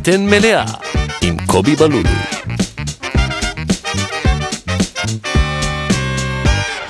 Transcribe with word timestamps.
בטן 0.00 0.26
מלאה 0.26 0.64
עם 1.22 1.36
קובי 1.46 1.76
בלולו. 1.76 2.08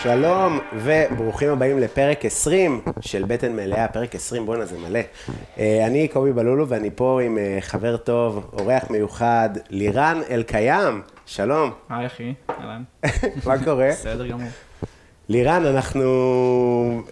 שלום 0.03 0.59
וברוכים 0.75 1.49
הבאים 1.49 1.79
לפרק 1.79 2.25
20 2.25 2.81
של 3.01 3.25
בטן 3.25 3.57
מלאה, 3.57 3.88
פרק 3.88 4.15
20, 4.15 4.46
בואנה 4.46 4.65
זה 4.65 4.79
מלא. 4.79 5.01
אה, 5.59 5.87
אני 5.87 6.09
קובי 6.09 6.32
בלולו 6.32 6.68
ואני 6.68 6.91
פה 6.95 7.20
עם 7.23 7.38
אה, 7.38 7.59
חבר 7.61 7.96
טוב, 7.96 8.50
אורח 8.52 8.91
מיוחד, 8.91 9.50
לירן 9.70 10.20
אלקיים, 10.30 11.02
שלום. 11.27 11.70
היי 11.88 12.06
אחי, 12.06 12.34
אהלן. 12.50 12.82
מה 13.46 13.64
קורה? 13.64 13.88
בסדר 13.90 14.27
גמור. 14.27 14.48
לירן, 15.31 15.67
אנחנו... 15.67 16.03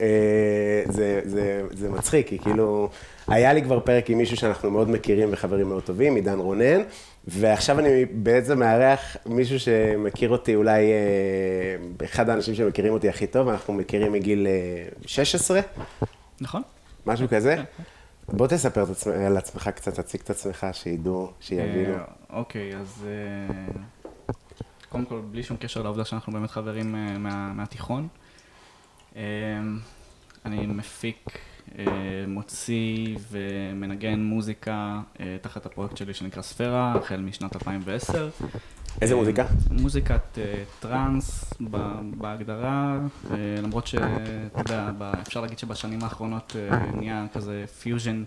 אה, 0.00 0.82
זה, 0.92 1.20
זה, 1.24 1.62
זה 1.70 1.90
מצחיק, 1.90 2.28
כי 2.28 2.38
כאילו, 2.38 2.88
היה 3.28 3.52
לי 3.52 3.62
כבר 3.62 3.80
פרק 3.80 4.10
עם 4.10 4.18
מישהו 4.18 4.36
שאנחנו 4.36 4.70
מאוד 4.70 4.90
מכירים 4.90 5.28
וחברים 5.32 5.68
מאוד 5.68 5.82
טובים, 5.82 6.14
עידן 6.14 6.38
רונן, 6.38 6.80
ועכשיו 7.26 7.78
אני 7.78 8.04
בעצם 8.04 8.58
מארח 8.58 9.16
מישהו 9.26 9.60
שמכיר 9.60 10.30
אותי 10.30 10.54
אולי, 10.54 10.92
אה, 10.92 12.04
אחד 12.04 12.28
האנשים 12.28 12.54
שמכירים 12.54 12.92
אותי 12.92 13.08
הכי 13.08 13.26
טוב, 13.26 13.48
אנחנו 13.48 13.74
מכירים 13.74 14.12
מגיל 14.12 14.46
אה, 14.46 14.88
16, 15.06 15.60
נכון? 16.40 16.62
משהו 17.06 17.28
כזה. 17.28 17.56
בוא 18.28 18.46
תספר 18.46 18.82
את 18.82 18.90
עצמך, 18.90 19.14
על 19.14 19.36
עצמך 19.36 19.70
קצת, 19.74 20.00
תציג 20.00 20.20
את 20.24 20.30
עצמך, 20.30 20.66
שידעו, 20.72 21.30
שיבינו. 21.40 21.94
אה, 21.94 22.04
אוקיי, 22.30 22.76
אז 22.76 23.06
אה, 23.06 23.54
קודם 24.88 25.04
כל, 25.04 25.20
בלי 25.30 25.42
שום 25.42 25.56
קשר 25.56 25.82
לעובדה 25.82 26.04
שאנחנו 26.04 26.32
באמת 26.32 26.50
חברים 26.50 26.94
אה, 26.94 27.18
מה- 27.18 27.52
מהתיכון. 27.52 28.08
אה, 29.16 29.22
אני 30.44 30.66
מפיק, 30.66 31.28
אה, 31.78 31.84
מוציא 32.28 33.16
ומנגן 33.30 34.20
מוזיקה 34.22 35.00
אה, 35.20 35.36
תחת 35.42 35.66
הפרויקט 35.66 35.96
שלי 35.96 36.14
שנקרא 36.14 36.42
ספירה, 36.42 36.94
החל 36.98 37.20
משנת 37.20 37.54
2010. 37.56 38.30
איזה 39.02 39.14
אה, 39.14 39.18
מוזיקה? 39.18 39.44
מוזיקת 39.70 40.38
טראנס 40.80 41.54
בהגדרה, 42.16 42.98
למרות 43.62 43.86
שאתה 43.86 44.08
יודע, 44.60 44.90
אפשר 45.22 45.40
להגיד 45.40 45.58
שבשנים 45.58 45.98
האחרונות 46.04 46.56
נהיה 46.94 47.26
כזה 47.34 47.64
פיוז'ן 47.82 48.24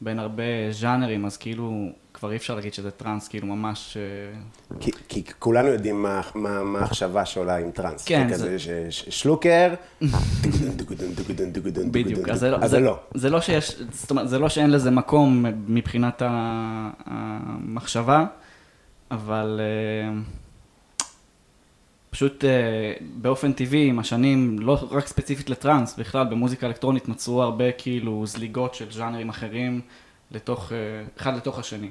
בין 0.00 0.18
הרבה 0.18 0.42
ז'אנרים, 0.70 1.24
אז 1.24 1.36
כאילו 1.36 1.88
כבר 2.18 2.30
אי 2.30 2.36
אפשר 2.36 2.54
להגיד 2.54 2.74
שזה 2.74 2.90
טראנס, 2.90 3.28
כאילו 3.28 3.46
ממש... 3.46 3.96
אה, 3.96 4.02
כי, 4.80 4.90
כי 5.08 5.22
כולנו 5.38 5.68
יודעים 5.68 6.02
מה, 6.02 6.20
מה, 6.34 6.62
מה 6.64 6.78
המחשבה 6.78 7.24
שעולה 7.24 7.56
עם 7.56 7.70
טראנס. 7.70 8.04
כן, 8.04 8.28
זה 8.28 8.34
כזה 8.34 8.44
זה- 8.50 8.58
ש, 8.58 8.68
ש, 8.90 9.04
שלוקר, 9.08 9.74
בדיוק, 11.90 12.28
אז 12.28 12.40
זה 12.40 12.50
לא, 12.50 12.66
זה 12.66 12.80
לא. 12.80 12.98
זה 13.14 13.30
לא 13.30 13.40
שיש, 13.40 13.76
זאת 13.92 14.10
אומרת, 14.10 14.28
זה 14.28 14.38
לא 14.38 14.48
שאין 14.48 14.70
לזה 14.70 14.90
מקום 14.90 15.44
מבחינת 15.66 16.22
המחשבה, 17.06 18.24
אבל 19.10 19.60
אה, 19.60 20.18
פשוט 22.10 22.44
אה, 22.44 22.50
באופן 23.16 23.52
טבעי 23.52 23.88
עם 23.88 23.98
השנים, 23.98 24.58
לא 24.58 24.88
רק 24.90 25.06
ספציפית 25.06 25.50
לטראנס, 25.50 25.96
בכלל 25.98 26.26
במוזיקה 26.26 26.66
אלקטרונית 26.66 27.08
נוצרו 27.08 27.42
הרבה 27.42 27.72
כאילו 27.72 28.26
זליגות 28.26 28.74
של 28.74 28.92
ז'אנרים 28.92 29.28
אחרים 29.28 29.80
לתוך, 30.30 30.72
אה, 30.72 30.76
אחד 31.18 31.36
לתוך 31.36 31.58
השני. 31.58 31.90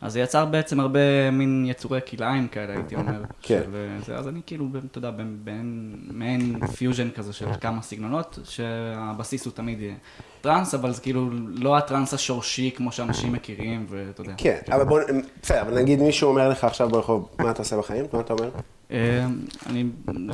אז 0.00 0.12
זה 0.12 0.20
יצר 0.20 0.44
בעצם 0.44 0.80
הרבה 0.80 1.30
מין 1.30 1.64
יצורי 1.68 2.00
כלאיים 2.10 2.48
כאלה, 2.48 2.72
הייתי 2.72 2.94
אומר. 2.96 3.22
כן. 3.42 3.60
של, 3.64 4.12
אה, 4.12 4.18
אז 4.18 4.28
אני 4.28 4.40
כאילו, 4.46 4.66
אתה 4.90 4.98
יודע, 4.98 5.10
בין- 5.10 5.38
בין 5.44 5.94
מעין 6.10 6.66
פיוז'ן 6.66 7.10
כזה 7.10 7.32
של 7.32 7.46
כמה 7.60 7.82
סגנונות, 7.82 8.38
שהבסיס 8.44 9.44
הוא 9.44 9.52
תמיד 9.52 9.80
יהיה 9.80 9.94
טראנס, 10.40 10.74
אבל 10.74 10.92
זה 10.92 11.00
כאילו 11.02 11.30
לא 11.48 11.76
הטראנס 11.76 12.14
השורשי 12.14 12.70
כמו 12.76 12.92
שאנשים 12.92 13.32
מכירים, 13.32 13.86
ואתה 13.88 14.20
יודע. 14.20 14.32
כן, 14.36 14.58
אבל 14.72 14.84
בוא, 14.84 15.00
בסדר, 15.42 15.60
אבל 15.62 15.74
נגיד 15.74 16.02
מישהו 16.02 16.28
אומר 16.30 16.48
לך 16.48 16.64
עכשיו 16.64 16.88
ברחוב, 16.88 17.28
מה 17.38 17.50
אתה 17.50 17.58
עושה 17.62 17.78
בחיים? 17.78 18.04
מה 18.12 18.20
אתה 18.20 18.32
אומר? 18.32 18.50
אה, 18.94 19.26
אני, 19.66 19.84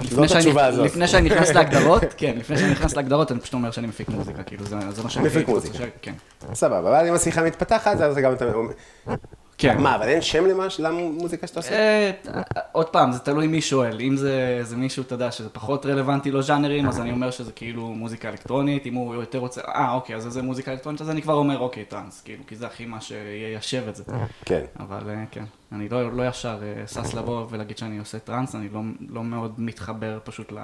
זאת 0.03 0.13
לפני 0.13 0.29
שאני. 0.29 0.85
לפני 0.85 1.09
שאני 1.09 1.29
נכנס 1.31 1.51
להגדרות, 1.51 2.03
כן, 2.17 2.37
לפני 2.39 2.59
שאני 2.59 2.71
נכנס 2.71 2.97
להגדרות, 2.97 3.33
אני 3.33 3.41
פשוט 3.41 3.55
אומר 3.55 3.71
שאני 3.71 3.87
מפיק 3.87 4.09
מוזיקה, 4.09 4.43
כאילו, 4.43 4.65
זה, 4.65 4.77
מה 5.05 5.11
שאני... 5.11 5.27
מפיק 5.27 5.49
מוזיקה. 5.49 5.85
כן. 6.03 6.13
סבבה, 6.55 6.79
אבל 6.79 7.09
אם 7.09 7.15
השיחה 7.15 7.43
מתפתחת, 7.43 8.01
אז 8.01 8.17
גם 8.17 8.33
אתה 8.33 8.45
כן. 9.61 9.81
מה, 9.81 9.97
אבל 9.97 10.09
אין 10.09 10.23
שם 10.23 10.45
למש- 10.47 10.81
למוזיקה 10.81 11.47
שאתה 11.47 11.61
עושה? 11.61 11.73
אה, 11.73 12.11
עוד 12.73 12.87
פעם, 12.89 13.13
זה 13.13 13.19
תלוי 13.19 13.47
מי 13.47 13.61
שואל. 13.61 14.01
אם 14.01 14.17
זה, 14.17 14.59
זה 14.63 14.77
מישהו, 14.77 15.03
אתה 15.03 15.15
יודע, 15.15 15.31
שזה 15.31 15.49
פחות 15.51 15.87
רלוונטי 15.87 16.31
לו 16.31 16.43
ז'אנרים, 16.43 16.89
אז 16.89 17.01
אני 17.01 17.11
אומר 17.13 17.31
שזה 17.31 17.53
כאילו 17.53 17.83
מוזיקה 17.89 18.29
אלקטרונית. 18.29 18.87
אם 18.87 18.95
הוא 18.95 19.15
יותר 19.15 19.39
רוצה, 19.39 19.61
אה, 19.61 19.93
אוקיי, 19.93 20.17
אז 20.17 20.23
זה 20.23 20.43
מוזיקה 20.43 20.73
אלקטרונית, 20.73 21.01
אז 21.01 21.11
אני 21.11 21.23
כבר 21.23 21.35
אומר, 21.35 21.59
אוקיי, 21.59 21.85
טראנס, 21.85 22.21
כאילו, 22.25 22.43
כי 22.47 22.57
זה 22.57 22.67
הכי 22.67 22.87
מה 22.87 23.01
שיישב 23.01 23.83
את 23.89 23.97
זה. 23.97 24.05
כן. 24.45 24.65
אבל 24.81 25.11
אה, 25.11 25.25
כן, 25.31 25.45
אני 25.73 25.89
לא, 25.89 26.13
לא 26.13 26.29
ישר 26.29 26.59
אה, 26.63 26.87
שש 26.87 27.15
לבוא 27.15 27.47
ולהגיד 27.51 27.79
שאני 27.79 27.99
עושה 27.99 28.19
טראנס, 28.19 28.55
אני 28.55 28.69
לא, 28.73 28.81
לא 29.09 29.25
מאוד 29.25 29.55
מתחבר 29.59 30.19
פשוט 30.25 30.53
ל... 30.53 30.59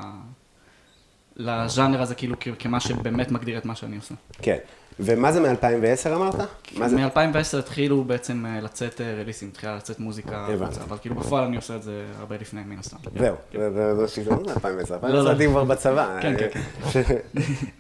לז'אנר 1.37 2.03
הזה, 2.03 2.15
כאילו, 2.15 2.37
כמה 2.59 2.81
שבאמת 2.81 3.31
מגדיר 3.33 3.59
את 3.59 3.65
מה 3.65 3.75
שאני 3.75 3.97
עושה. 3.97 4.15
כן. 4.43 4.57
ומה 5.01 5.33
זה 5.33 5.41
מ-2010 5.41 6.15
אמרת? 6.15 6.35
מה 6.77 6.89
זה? 6.89 6.97
מ-2010 6.97 7.59
התחילו 7.59 8.05
בעצם 8.05 8.47
אה, 8.47 8.61
לצאת 8.61 9.01
אה, 9.01 9.15
רליסים, 9.21 9.49
התחילה 9.49 9.77
לצאת 9.77 10.01
מוזיקה. 10.01 10.47
אבל 10.89 10.97
כאילו 11.01 11.15
בפועל 11.15 11.45
אני 11.45 11.57
עושה 11.57 11.77
את 11.77 11.83
זה 11.83 12.05
הרבה 12.19 12.37
לפני, 12.41 12.61
מן 12.67 12.79
הסתם. 12.79 12.97
זהו, 13.19 13.37
זה- 13.53 14.09
שגרון 14.09 14.43
מ-2010, 14.43 14.55
2010 14.55 14.99
לא, 15.09 15.25
לא. 15.25 15.29
הייתי 15.31 15.47
כבר 15.47 15.65
בצבא. 15.65 16.19
כן, 16.23 16.35
כן, 16.39 16.61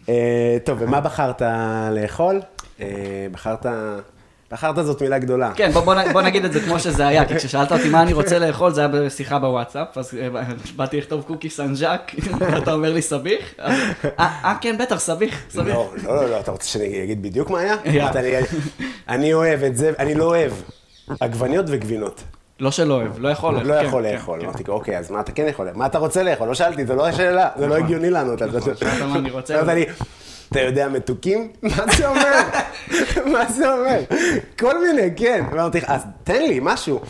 אה, 0.08 0.56
טוב, 0.64 0.78
ומה 0.80 1.00
בחרת 1.00 1.42
לאכול? 1.92 2.40
בחרת, 3.32 3.66
בחרת 4.52 4.84
זאת 4.86 5.02
מילה 5.02 5.18
גדולה. 5.18 5.52
כן, 5.54 5.70
בוא, 5.70 5.80
בוא, 5.80 5.94
בוא 6.12 6.22
נגיד 6.22 6.44
את 6.44 6.52
זה 6.52 6.60
כמו 6.60 6.80
שזה 6.80 7.06
היה, 7.06 7.24
כי 7.24 7.34
כששאלת 7.36 7.72
אותי 7.72 7.88
מה 7.88 8.02
אני 8.02 8.12
רוצה 8.12 8.38
לאכול, 8.38 8.72
זה 8.72 8.80
היה 8.80 8.88
בשיחה 8.88 9.38
בוואטסאפ, 9.38 9.98
אז 9.98 10.14
אה, 10.22 10.28
באתי 10.76 10.96
לכתוב 10.98 11.22
קוקי 11.26 11.50
סן 11.50 11.74
ז'אק, 11.74 12.12
ואתה 12.38 12.72
אומר 12.76 12.92
לי 12.92 13.02
סביח? 13.02 13.44
אז, 13.58 13.78
אה, 14.04 14.10
אה, 14.44 14.54
כן, 14.60 14.76
בטח, 14.78 15.00
סביח, 15.00 15.34
סביח. 15.50 15.66
לא, 15.76 15.90
לא, 16.04 16.16
לא, 16.16 16.30
לא, 16.30 16.40
אתה 16.40 16.50
רוצה 16.50 16.66
שאני 16.68 17.02
אגיד 17.04 17.22
בדיוק 17.22 17.50
מה 17.50 17.60
היה? 17.60 17.74
אתה- 18.10 18.20
אני- 19.08 19.34
אוהב 19.34 19.62
את 19.62 19.76
זה, 19.76 19.92
אני 19.98 20.14
לא 20.14 20.24
אוהב 20.24 20.52
עגבניות 21.20 21.66
וגבינות. 21.68 22.22
לא 22.60 22.70
שלא 22.70 22.94
אוהב, 22.94 23.18
לא 23.18 23.28
יכול. 23.28 23.54
לא 23.62 23.74
כן, 23.80 23.86
יכול 23.86 24.02
כן, 24.04 24.12
לאכול. 24.14 24.40
כן. 24.40 24.46
אמרתי, 24.46 24.62
אוקיי, 24.68 24.98
אז 24.98 25.10
מה 25.10 25.20
אתה 25.20 25.32
כן 25.32 25.46
יכול? 25.48 25.68
מה 25.74 25.86
אתה 25.86 25.98
רוצה 25.98 26.22
לאכול? 26.22 26.48
לא 26.48 26.54
שאלתי, 26.54 26.86
זה 26.86 26.94
לא 26.94 27.06
השאלה, 27.06 27.48
זה 27.58 27.66
לא 27.66 27.74
הגיוני 27.76 28.10
לענות 28.10 28.42
על 28.42 28.50
זה. 28.50 28.72
אתה 30.50 30.60
יודע 30.60 30.88
מתוקים? 30.88 31.52
מה 31.62 31.84
זה 31.96 32.08
אומר? 32.08 32.40
מה 33.32 33.52
זה 33.52 33.72
אומר? 33.72 34.00
כל 34.58 34.86
מיני, 34.86 35.10
כן. 35.16 35.44
אמרתי 35.52 35.78
לך, 35.78 35.84
אז 35.88 36.02
תן 36.24 36.42
לי 36.42 36.58
משהו. 36.62 37.00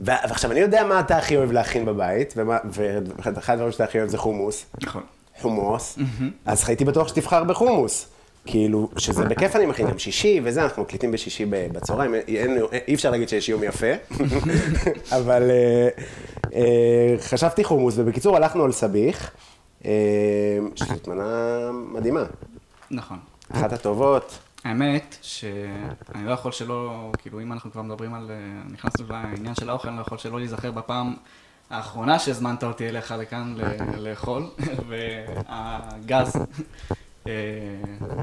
ועכשיו, 0.00 0.52
אני 0.52 0.60
יודע 0.60 0.84
מה 0.84 1.00
אתה 1.00 1.16
הכי 1.16 1.36
אוהב 1.36 1.52
להכין 1.52 1.84
בבית, 1.84 2.34
ואחד 2.36 3.52
הדברים 3.52 3.72
שאתה 3.72 3.84
הכי 3.84 3.98
אוהב 3.98 4.08
זה 4.08 4.18
חומוס. 4.18 4.66
נכון. 4.82 5.02
חומוס, 5.40 5.98
אז 6.46 6.64
הייתי 6.68 6.84
בטוח 6.84 7.08
שתבחר 7.08 7.44
בחומוס. 7.44 8.06
כאילו, 8.46 8.88
שזה 8.96 9.24
בכיף 9.24 9.56
אני 9.56 9.66
מכין, 9.66 9.86
גם 9.90 9.98
שישי 9.98 10.40
וזה, 10.44 10.62
אנחנו 10.62 10.82
מקליטים 10.82 11.12
בשישי 11.12 11.44
בצהריים, 11.48 12.14
אי 12.88 12.94
אפשר 12.94 13.10
להגיד 13.10 13.28
שיש 13.28 13.48
יום 13.48 13.62
יפה, 13.64 13.86
אבל 15.16 15.50
אה, 15.50 15.88
אה, 16.54 17.14
חשבתי 17.18 17.64
חומוס, 17.64 17.94
ובקיצור 17.96 18.36
הלכנו 18.36 18.64
על 18.64 18.72
סביח, 18.72 19.30
שזאת 20.74 21.08
מנה 21.08 21.70
מדהימה, 21.72 22.22
נכון. 22.90 23.18
אחת 23.52 23.72
הטובות. 23.72 24.38
האמת 24.64 25.16
שאני 25.22 26.26
לא 26.26 26.30
יכול 26.30 26.52
שלא, 26.52 27.10
כאילו 27.18 27.40
אם 27.40 27.52
אנחנו 27.52 27.72
כבר 27.72 27.82
מדברים 27.82 28.14
על, 28.14 28.30
אה, 28.30 28.72
נכנסנו 28.72 29.06
לעניין 29.10 29.54
של 29.54 29.70
האוכל, 29.70 29.88
אני 29.88 29.96
לא 29.96 30.02
יכול 30.02 30.18
שלא 30.18 30.38
להיזכר 30.38 30.70
בפעם 30.70 31.14
האחרונה 31.70 32.18
שהזמנת 32.18 32.64
אותי 32.64 32.88
אליך 32.88 33.14
לכאן 33.18 33.54
לאכול, 33.98 34.46
והגז 34.88 36.36
אה, 37.26 37.32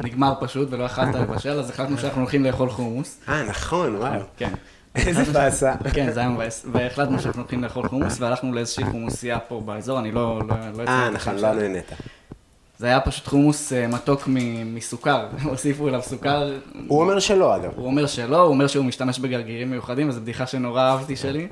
נגמר 0.03 0.33
פשוט 0.39 0.67
ולא 0.71 0.83
יכלת 0.83 1.15
לבשל, 1.15 1.59
אז 1.59 1.69
החלטנו 1.69 1.97
שאנחנו 1.97 2.21
הולכים 2.21 2.43
לאכול 2.43 2.69
חומוס. 2.69 3.19
אה, 3.29 3.43
נכון, 3.43 3.95
וואו. 3.95 4.21
כן. 4.37 4.53
איזה 4.95 5.33
באסה. 5.33 5.73
כן, 5.93 6.11
זה 6.11 6.19
היה 6.19 6.29
מבאס, 6.29 6.65
והחלטנו 6.71 7.19
שאנחנו 7.19 7.41
הולכים 7.41 7.63
לאכול 7.63 7.87
חומוס, 7.87 8.21
והלכנו 8.21 8.53
לאיזושהי 8.53 8.85
חומוסייה 8.85 9.39
פה 9.39 9.61
באזור, 9.65 9.99
אני 9.99 10.11
לא... 10.11 10.41
לא, 10.47 10.55
לא 10.77 10.83
אה, 10.87 11.09
נכון, 11.09 11.35
לא. 11.35 11.53
נהנית. 11.53 11.91
זה 12.77 12.87
היה 12.87 12.99
פשוט 12.99 13.27
חומוס 13.27 13.73
אה, 13.73 13.87
מתוק 13.87 14.23
מסוכר, 14.65 15.27
הוסיפו 15.43 15.87
אליו 15.87 16.01
סוכר. 16.01 16.53
הוא 16.87 17.01
אומר 17.01 17.19
שלא, 17.19 17.55
אגב. 17.55 17.71
הוא 17.75 17.85
אומר 17.85 18.07
שלא, 18.07 18.41
הוא 18.41 18.49
אומר 18.49 18.67
שהוא 18.67 18.85
משתמש 18.85 19.19
בגרגירים 19.19 19.71
מיוחדים, 19.71 20.09
וזו 20.09 20.21
בדיחה 20.21 20.47
שנורא 20.47 20.81
אהבתי 20.81 21.15
שלי. 21.15 21.47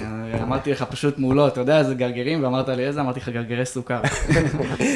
אה, 0.00 0.42
אמרתי 0.42 0.70
לך 0.70 0.82
פשוט 0.82 1.18
מולו, 1.18 1.48
אתה 1.48 1.60
יודע 1.60 1.78
איזה 1.78 1.94
גרגירים? 1.94 2.44
ואמרת 2.44 2.68
לי 2.68 2.86
איזה? 2.86 3.00
אמרתי 3.00 3.20
לך 3.20 3.28
גרגירי 3.28 3.66
סוכר. 3.66 4.00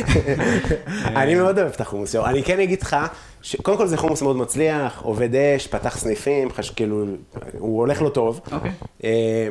אני 1.22 1.34
מאוד 1.34 1.58
אוהב 1.58 1.72
את 1.72 1.80
החומוס. 1.80 2.16
אני 2.16 2.42
כן 2.42 2.60
אגיד 2.60 2.82
לך, 2.82 2.96
שקודם 3.42 3.76
כל 3.76 3.86
זה 3.86 3.96
חומוס 3.96 4.22
מאוד 4.22 4.36
מצליח, 4.36 5.02
עובד 5.02 5.34
אש, 5.34 5.66
פתח 5.66 5.96
סניפים, 5.98 6.48
כאילו, 6.76 7.04
הוא 7.58 7.78
הולך 7.78 8.02
לו 8.02 8.10
טוב. 8.10 8.40
אוקיי. 8.52 8.72
אה, 9.04 9.48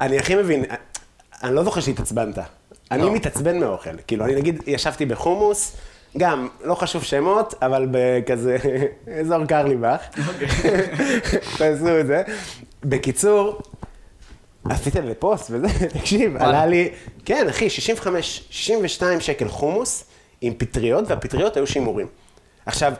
אני 0.00 0.18
הכי 0.18 0.34
מבין, 0.34 0.64
אני 1.42 1.54
לא 1.54 1.64
זוכר 1.64 1.80
שהתעצבנת. 1.80 2.38
אני 2.90 3.02
לא. 3.02 3.12
מתעצבן 3.12 3.60
מאוכל. 3.60 3.90
כאילו, 4.06 4.24
אני 4.24 4.34
נגיד, 4.34 4.62
ישבתי 4.66 5.06
בחומוס, 5.06 5.76
גם, 6.18 6.48
לא 6.64 6.74
חשוב 6.74 7.02
שמות, 7.02 7.54
אבל 7.62 7.86
בכזה, 7.90 8.56
אזור 9.20 9.44
קרליבך. 9.44 10.00
תעשו 11.58 12.00
את 12.00 12.06
זה. 12.06 12.22
בקיצור, 12.84 13.60
עשיתם 14.64 15.04
לפוסט 15.06 15.50
וזה, 15.50 15.66
תקשיב, 15.98 16.36
עלה 16.36 16.66
לי, 16.66 16.88
כן, 17.24 17.46
אחי, 17.48 17.70
65, 17.70 18.42
62 18.50 19.20
שקל 19.20 19.48
חומוס 19.48 20.04
עם 20.40 20.52
פטריות, 20.58 21.04
והפטריות 21.08 21.56
היו 21.56 21.66
שימורים. 21.66 22.06
עכשיו, 22.66 22.92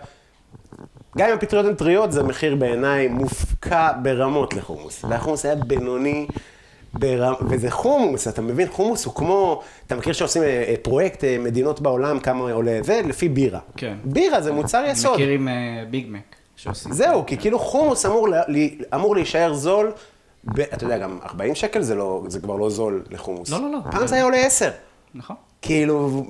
גם 1.19 1.29
אם 1.29 1.35
הפטריות 1.35 1.67
הן 1.67 1.75
טריות, 1.75 2.13
זה 2.13 2.23
מחיר 2.23 2.55
בעיניי 2.57 3.09
מופקע 3.09 3.91
ברמות 4.03 4.55
לחומוס. 4.55 5.05
והחומוס 5.09 5.45
היה 5.45 5.55
בינוני, 5.55 6.27
ברמ... 6.95 7.35
וזה 7.49 7.71
חומוס, 7.71 8.29
אתה 8.29 8.43
מבין? 8.43 8.69
חומוס 8.69 9.05
הוא 9.05 9.15
כמו, 9.15 9.63
אתה 9.87 9.97
מכיר 9.97 10.13
שעושים 10.13 10.43
אה, 10.43 10.49
אה, 10.69 10.75
פרויקט 10.83 11.25
אה, 11.25 11.37
מדינות 11.39 11.81
בעולם, 11.81 12.21
כמה 12.21 12.53
עולה 12.53 12.79
זה, 12.83 13.01
לפי 13.09 13.29
בירה. 13.29 13.61
כן. 13.77 13.95
בירה 14.05 14.41
זה 14.41 14.53
מוצר 14.53 14.85
יסוד. 14.89 15.15
מכיר 15.15 15.29
עם 15.29 15.49
ביג 15.91 16.07
מק. 16.09 16.37
זהו, 16.75 17.27
כי 17.27 17.37
כאילו 17.37 17.59
חומוס 17.59 18.07
אמור, 18.07 18.29
לה- 18.29 18.43
אמור 18.95 19.15
להישאר 19.17 19.55
זול, 19.55 19.93
ב, 20.45 20.61
אתה 20.61 20.85
יודע, 20.85 20.99
גם 20.99 21.19
40 21.31 21.55
שקל 21.55 21.83
זה, 21.83 21.95
לא, 21.95 22.23
זה 22.29 22.41
כבר 22.41 22.57
לא 22.57 22.71
זול 22.71 23.03
לחומוס. 23.11 23.51
לא, 23.51 23.61
לא, 23.61 23.73
לא. 23.73 23.79
פעם 23.91 24.07
זה 24.07 24.15
היה 24.15 24.25
עולה 24.25 24.37
10. 24.47 24.71
נכון. 25.15 25.37
כאילו, 25.63 26.25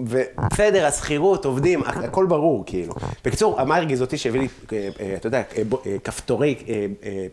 בסדר, 0.52 0.86
השכירות, 0.86 1.44
עובדים, 1.44 1.82
הכ- 1.82 2.04
הכל 2.04 2.26
ברור, 2.26 2.64
כאילו. 2.66 2.94
בקיצור, 3.24 3.64
מה 3.64 3.76
הרגיז 3.76 4.02
אותי 4.02 4.18
שהביא 4.18 4.40
לי, 4.40 4.48
אה, 4.72 4.88
אה, 5.00 5.14
אתה 5.16 5.26
יודע, 5.26 5.42
אה, 5.56 5.62
כפתורי 6.04 6.54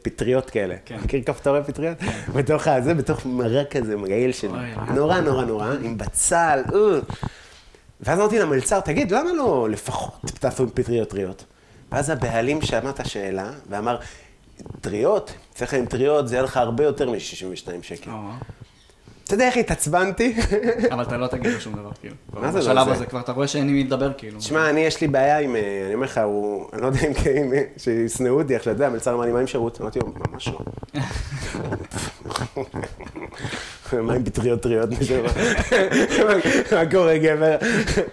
פטריות 0.02 0.50
כאלה. 0.50 0.76
כן. 0.86 0.98
מכיר 1.04 1.22
כפתורי 1.26 1.64
פטריות? 1.64 1.98
בתוך 2.36 2.68
הזה, 2.68 2.94
בתוך 2.94 3.26
מרק 3.26 3.78
כזה, 3.78 3.98
מגעיל 3.98 4.32
של... 4.32 4.48
אוי, 4.50 4.60
נורא, 4.96 5.20
נורא, 5.20 5.46
נורא, 5.46 5.68
עם 5.84 5.98
בצל. 5.98 6.64
ואז 8.02 8.20
אמרתי 8.20 8.40
למלצר, 8.40 8.80
תגיד, 8.80 9.12
למה 9.12 9.34
לא 9.34 9.68
לפחות 9.70 10.14
תעשו 10.40 10.64
עם 10.64 10.70
פטריות 10.74 11.10
טריות? 11.10 11.46
ואז 11.92 12.10
הבעלים 12.10 12.62
שמע 12.62 12.90
את 12.90 13.00
השאלה 13.00 13.50
ואמר, 13.70 13.98
טריות, 14.82 15.34
צריך 15.56 15.74
עם 15.74 15.86
טריות, 15.86 16.28
זה 16.28 16.36
יהיה 16.36 16.44
לך 16.44 16.58
הרבה 16.58 16.84
יותר 16.84 17.10
מ-62 17.10 17.18
שקל. 17.82 18.12
או, 18.12 18.16
אתה 19.24 19.34
יודע 19.34 19.46
איך 19.48 19.58
התעצבנתי? 19.58 20.36
אבל 20.92 21.04
אתה 21.04 21.18
לא 21.18 21.28
תגיד 21.28 21.52
לו 21.52 21.60
שום 21.62 21.74
דבר, 21.74 21.90
כאילו. 22.00 22.16
מה 22.34 22.52
זה 22.52 22.58
לא 22.60 22.64
בשלב 22.66 22.86
זה? 22.86 22.92
הזה 22.92 23.06
כבר 23.06 23.20
אתה 23.20 23.32
רואה 23.32 23.48
שאין 23.48 23.68
עם 23.70 23.74
מי 23.74 23.84
לדבר, 23.84 24.12
כאילו. 24.18 24.40
תשמע, 24.40 24.70
אני, 24.70 24.80
יש 24.80 25.02
לי 25.02 25.08
בעיה 25.08 25.40
עם, 25.40 25.56
אה, 25.56 25.84
אני 25.86 25.94
אומר 25.94 26.06
לך, 26.06 26.18
הוא, 26.18 26.68
אני 26.74 26.82
לא 26.82 26.88
יודע 26.88 27.00
אם 27.02 27.14
אם- 27.38 27.54
שישנאו 27.78 28.42
אותי 28.42 28.56
עכשיו, 28.56 28.74
אתה 28.74 28.84
יודע, 28.84 28.94
מלצר 28.94 29.14
אמר 29.14 29.26
לי, 29.26 29.32
מה 29.32 29.40
עם 29.40 29.48
שירות? 29.48 29.82
אמרתי 29.82 30.00
לו, 30.00 30.08
ממש 30.32 30.48
לא. 30.48 30.60
מה 34.02 34.14
עם 34.14 34.24
פטריות 34.24 34.62
טריות? 34.62 34.90
מה 36.72 36.86
קורה, 36.92 37.18
גבר? 37.18 37.56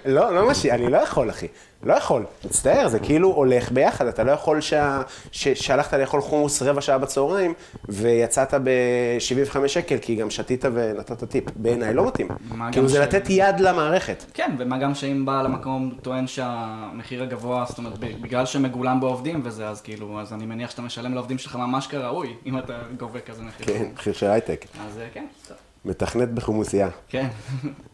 לא, 0.05 0.35
לא 0.35 0.49
משהו, 0.51 0.71
אני 0.71 0.91
לא 0.91 0.97
יכול, 0.99 1.31
אחי. 1.31 1.47
לא 1.85 1.95
יכול. 1.95 2.25
מצטער, 2.45 2.89
זה 2.89 2.99
כאילו 2.99 3.29
הולך 3.29 3.73
ביחד. 3.73 4.07
אתה 4.07 4.25
לא 4.25 4.33
יכול 4.33 4.61
שה- 4.61 5.01
ש- 5.33 5.49
שהלכת 5.49 5.93
לאכול 5.99 6.21
חומוס 6.21 6.63
רבע 6.63 6.81
שעה 6.81 6.99
בצהריים, 6.99 7.55
ויצאת 7.89 8.55
ב-75 8.55 9.29
שקל, 9.69 9.97
כי 9.99 10.15
גם 10.17 10.31
שתית 10.31 10.65
ונתת 10.73 11.25
טיפ. 11.25 11.45
בעיניי 11.57 11.95
לא 11.95 12.07
מתאים. 12.07 12.29
כאילו 12.73 12.89
זה 12.89 12.97
ש- 12.97 13.01
לתת 13.01 13.25
יד 13.31 13.61
למערכת. 13.61 14.25
כן, 14.35 14.55
ומה 14.59 14.79
גם 14.79 14.95
שאם 14.95 15.25
בעל 15.25 15.47
המקום 15.47 15.95
טוען 16.03 16.27
שהמחיר 16.27 17.23
הגבוה, 17.23 17.65
זאת 17.69 17.79
אומרת, 17.79 17.99
בגלל 17.99 18.47
שמגולם 18.47 19.01
בעובדים 19.01 19.41
וזה, 19.45 19.69
אז 19.69 19.81
כאילו, 19.81 20.21
אז 20.21 20.33
אני 20.33 20.47
מניח 20.47 20.71
שאתה 20.71 20.83
משלם 20.83 21.15
לעובדים 21.15 21.39
שלך 21.39 21.57
ממש 21.57 21.87
כראוי, 21.87 22.35
אם 22.47 22.59
אתה 22.59 22.73
גובה 22.99 23.21
כזה 23.21 23.43
מחיר. 23.43 23.67
כן, 23.67 23.85
מחיר 23.95 24.13
של 24.13 24.31
הייטק. 24.31 24.65
אז 24.89 24.99
אה, 24.99 25.07
כן, 25.15 25.25
טוב. 25.49 25.57
מתכנת 25.85 26.29
בחומוסייה. 26.29 26.89
כן. 27.09 27.27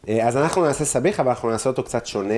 אה, 0.08 0.28
אז 0.28 0.36
אנחנו 0.36 0.62
נעשה 0.66 0.84
סביח, 0.84 1.20
אבל 1.20 1.28
אנחנו 1.28 1.50
נעשה 1.50 1.70
אותו 1.70 1.82
קצת 1.82 2.06
שונה. 2.06 2.34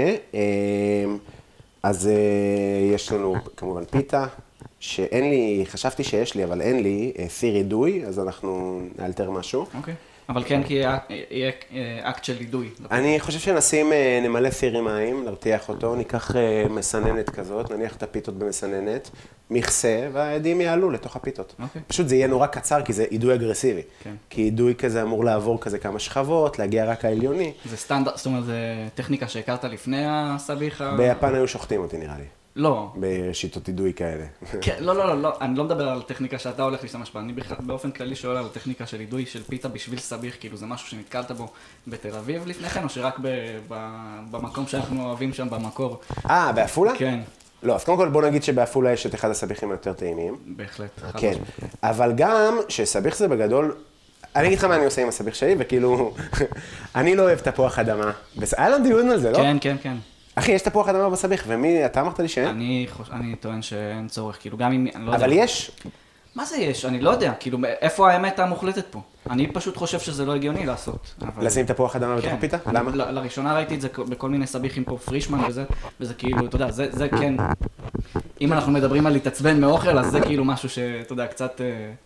אז 1.82 2.06
אה, 2.06 2.94
יש 2.94 3.12
לנו 3.12 3.34
כמובן 3.56 3.84
פיתה, 3.84 4.26
שאין 4.80 5.30
לי, 5.30 5.64
חשבתי 5.66 6.04
שיש 6.04 6.34
לי, 6.34 6.44
אבל 6.44 6.60
אין 6.60 6.82
לי, 6.82 7.12
אה, 7.18 7.28
סיר 7.28 7.56
אידוי, 7.56 8.06
אז 8.06 8.18
אנחנו 8.18 8.80
נאלתר 8.98 9.30
משהו. 9.30 9.66
אוקיי. 9.74 9.94
אבל 10.30 10.44
כן, 10.44 10.62
כי 10.62 10.74
יהיה 10.74 10.98
אה, 11.72 12.00
אקט 12.02 12.24
של 12.24 12.36
אידוי. 12.40 12.68
אני 12.90 13.20
חושב 13.20 13.38
שנשים, 13.38 13.92
אה, 13.92 14.20
נמלא 14.22 14.50
סיר 14.50 14.78
עם 14.78 14.84
מים, 14.84 15.24
נרתיח 15.24 15.68
אותו, 15.68 15.94
ניקח 15.94 16.36
אה, 16.36 16.64
מסננת 16.70 17.30
כזאת, 17.30 17.70
נניח 17.70 17.96
את 17.96 18.02
הפיתות 18.02 18.38
במסננת, 18.38 19.10
מכסה, 19.50 20.08
והעדים 20.12 20.60
יעלו 20.60 20.90
לתוך 20.90 21.16
הפיתות. 21.16 21.54
אוקיי. 21.62 21.82
פשוט 21.86 22.08
זה 22.08 22.16
יהיה 22.16 22.26
נורא 22.26 22.46
קצר, 22.46 22.82
כי 22.82 22.92
זה 22.92 23.04
אידוי 23.10 23.34
אגרסיבי. 23.34 23.82
כן. 24.02 24.14
כי 24.30 24.42
אידוי 24.42 24.74
כזה 24.74 25.02
אמור 25.02 25.24
לעבור 25.24 25.60
כזה 25.60 25.78
כמה 25.78 25.98
שכבות, 25.98 26.58
להגיע 26.58 26.84
רק 26.84 27.04
העליוני. 27.04 27.52
זה 27.64 27.76
סטנדרט, 27.76 28.16
זאת 28.16 28.26
אומרת, 28.26 28.44
זה 28.44 28.88
טכניקה 28.94 29.28
שהכרת 29.28 29.64
לפני 29.64 30.04
הסביחה? 30.08 30.96
ביפן 30.96 31.34
היו 31.34 31.48
שוחטים 31.48 31.80
אותי 31.80 31.98
נראה 31.98 32.16
לי, 32.18 32.24
לא. 32.60 32.92
בשיטות 32.96 33.68
אידוי 33.68 33.92
כאלה. 33.94 34.24
כן, 34.60 34.76
לא, 34.80 34.96
לא, 34.96 35.06
לא, 35.06 35.22
לא, 35.22 35.32
אני 35.40 35.58
לא 35.58 35.64
מדבר 35.64 35.88
על 35.88 36.02
טכניקה 36.02 36.38
שאתה 36.38 36.62
הולך 36.62 36.82
להשתמש 36.82 37.10
בה, 37.14 37.20
אני 37.20 37.32
בכלל, 37.32 37.56
באופן 37.60 37.90
כללי 37.90 38.16
שואל 38.16 38.36
על 38.36 38.48
טכניקה 38.48 38.86
של 38.86 39.00
אידוי 39.00 39.26
של 39.26 39.42
פיתה 39.42 39.68
בשביל 39.68 39.98
סביח, 39.98 40.34
כאילו 40.40 40.56
זה 40.56 40.66
משהו 40.66 40.88
שנתקלת 40.88 41.30
בו 41.30 41.48
בתל 41.86 42.16
אביב 42.16 42.46
לפני 42.46 42.68
כן, 42.68 42.84
או 42.84 42.88
שרק 42.88 43.18
ב, 43.22 43.28
ב, 43.68 43.74
במקום 44.30 44.66
שאנחנו 44.66 45.04
אוהבים 45.06 45.32
שם 45.32 45.50
במקור? 45.50 46.00
אה, 46.30 46.52
בעפולה? 46.52 46.92
כן, 46.96 47.20
לא, 47.62 47.74
אז 47.74 47.84
קודם 47.84 47.98
כל 47.98 48.08
בוא 48.08 48.22
נגיד 48.22 48.42
שבעפולה 48.42 48.92
יש 48.92 49.06
את 49.06 49.14
אחד 49.14 49.30
הסביחים 49.30 49.70
היותר 49.70 49.92
טעימים. 49.92 50.36
בהחלט. 50.46 51.00
כן. 51.18 51.32
אבל 51.82 52.12
גם 52.16 52.58
שסביח 52.68 53.16
זה 53.16 53.28
בגדול, 53.28 53.74
אני 54.36 54.46
אגיד 54.46 54.58
לך 54.58 54.64
מה 54.64 54.76
אני 54.76 54.84
עושה 54.84 55.02
עם 55.02 55.08
הסביח 55.08 55.34
שלי, 55.34 55.54
וכאילו, 55.58 56.14
אני 56.94 57.16
לא 57.16 57.22
אוהב 57.22 57.38
תפוח 57.38 57.78
אדמה. 57.78 58.12
היה 58.56 58.68
לנו 58.68 58.84
דיון 58.84 59.10
על 59.10 59.20
זה, 59.20 59.30
לא? 59.30 59.36
כן, 59.36 59.56
כן, 59.60 59.76
כן. 59.82 59.96
אחי, 60.40 60.52
יש 60.52 60.62
תפוח 60.62 60.88
אדמה 60.88 61.10
בסביח, 61.10 61.44
ומי, 61.46 61.87
אתה 61.87 62.00
אמרת 62.00 62.20
לי 62.20 62.28
שאין? 62.28 62.48
אני, 62.48 62.87
חוש... 62.90 63.08
אני 63.12 63.37
טוען 63.37 63.62
שאין 63.62 64.08
צורך, 64.08 64.37
כאילו 64.40 64.56
גם 64.58 64.72
אם, 64.72 64.87
אני 64.94 65.06
לא 65.06 65.12
יודע. 65.12 65.25
אבל 65.25 65.32
יש. 65.32 65.70
מה 66.34 66.44
זה 66.44 66.56
יש? 66.56 66.84
אני 66.84 67.00
לא 67.00 67.10
יודע, 67.10 67.32
כאילו, 67.40 67.58
איפה 67.81 68.10
האמת 68.12 68.38
המוחלטת 68.38 68.84
פה? 68.90 69.00
אני 69.31 69.46
פשוט 69.46 69.76
חושב 69.76 69.98
שזה 70.00 70.25
לא 70.25 70.34
הגיוני 70.34 70.66
לעשות. 70.66 71.14
אבל... 71.22 71.46
לשים 71.46 71.66
תפוח 71.66 71.96
אדמה 71.96 72.16
בתוך 72.16 72.28
כן. 72.31 72.34
הפיתה? 72.37 72.56
אני- 72.66 72.75
למה? 72.78 72.90
ל- 72.90 73.10
לראשונה 73.10 73.54
ראיתי 73.54 73.75
את 73.75 73.81
זה 73.81 73.88
בכל 74.08 74.28
מיני 74.28 74.46
סביחים 74.46 74.84
פה, 74.84 74.98
פרישמן 74.98 75.40
וזה, 75.48 75.64
וזה 76.00 76.14
כאילו, 76.14 76.46
אתה 76.46 76.56
יודע, 76.56 76.70
זה, 76.70 76.87
זה 76.90 77.08
כן, 77.08 77.34
אם 78.40 78.52
אנחנו 78.52 78.72
מדברים 78.72 79.06
על 79.06 79.12
להתעצבן 79.12 79.60
מאוכל, 79.60 79.98
אז 79.98 80.06
זה 80.10 80.20
כאילו 80.20 80.44
משהו 80.44 80.69
שאתה 80.69 81.12
יודע, 81.12 81.26
קצת... 81.26 81.60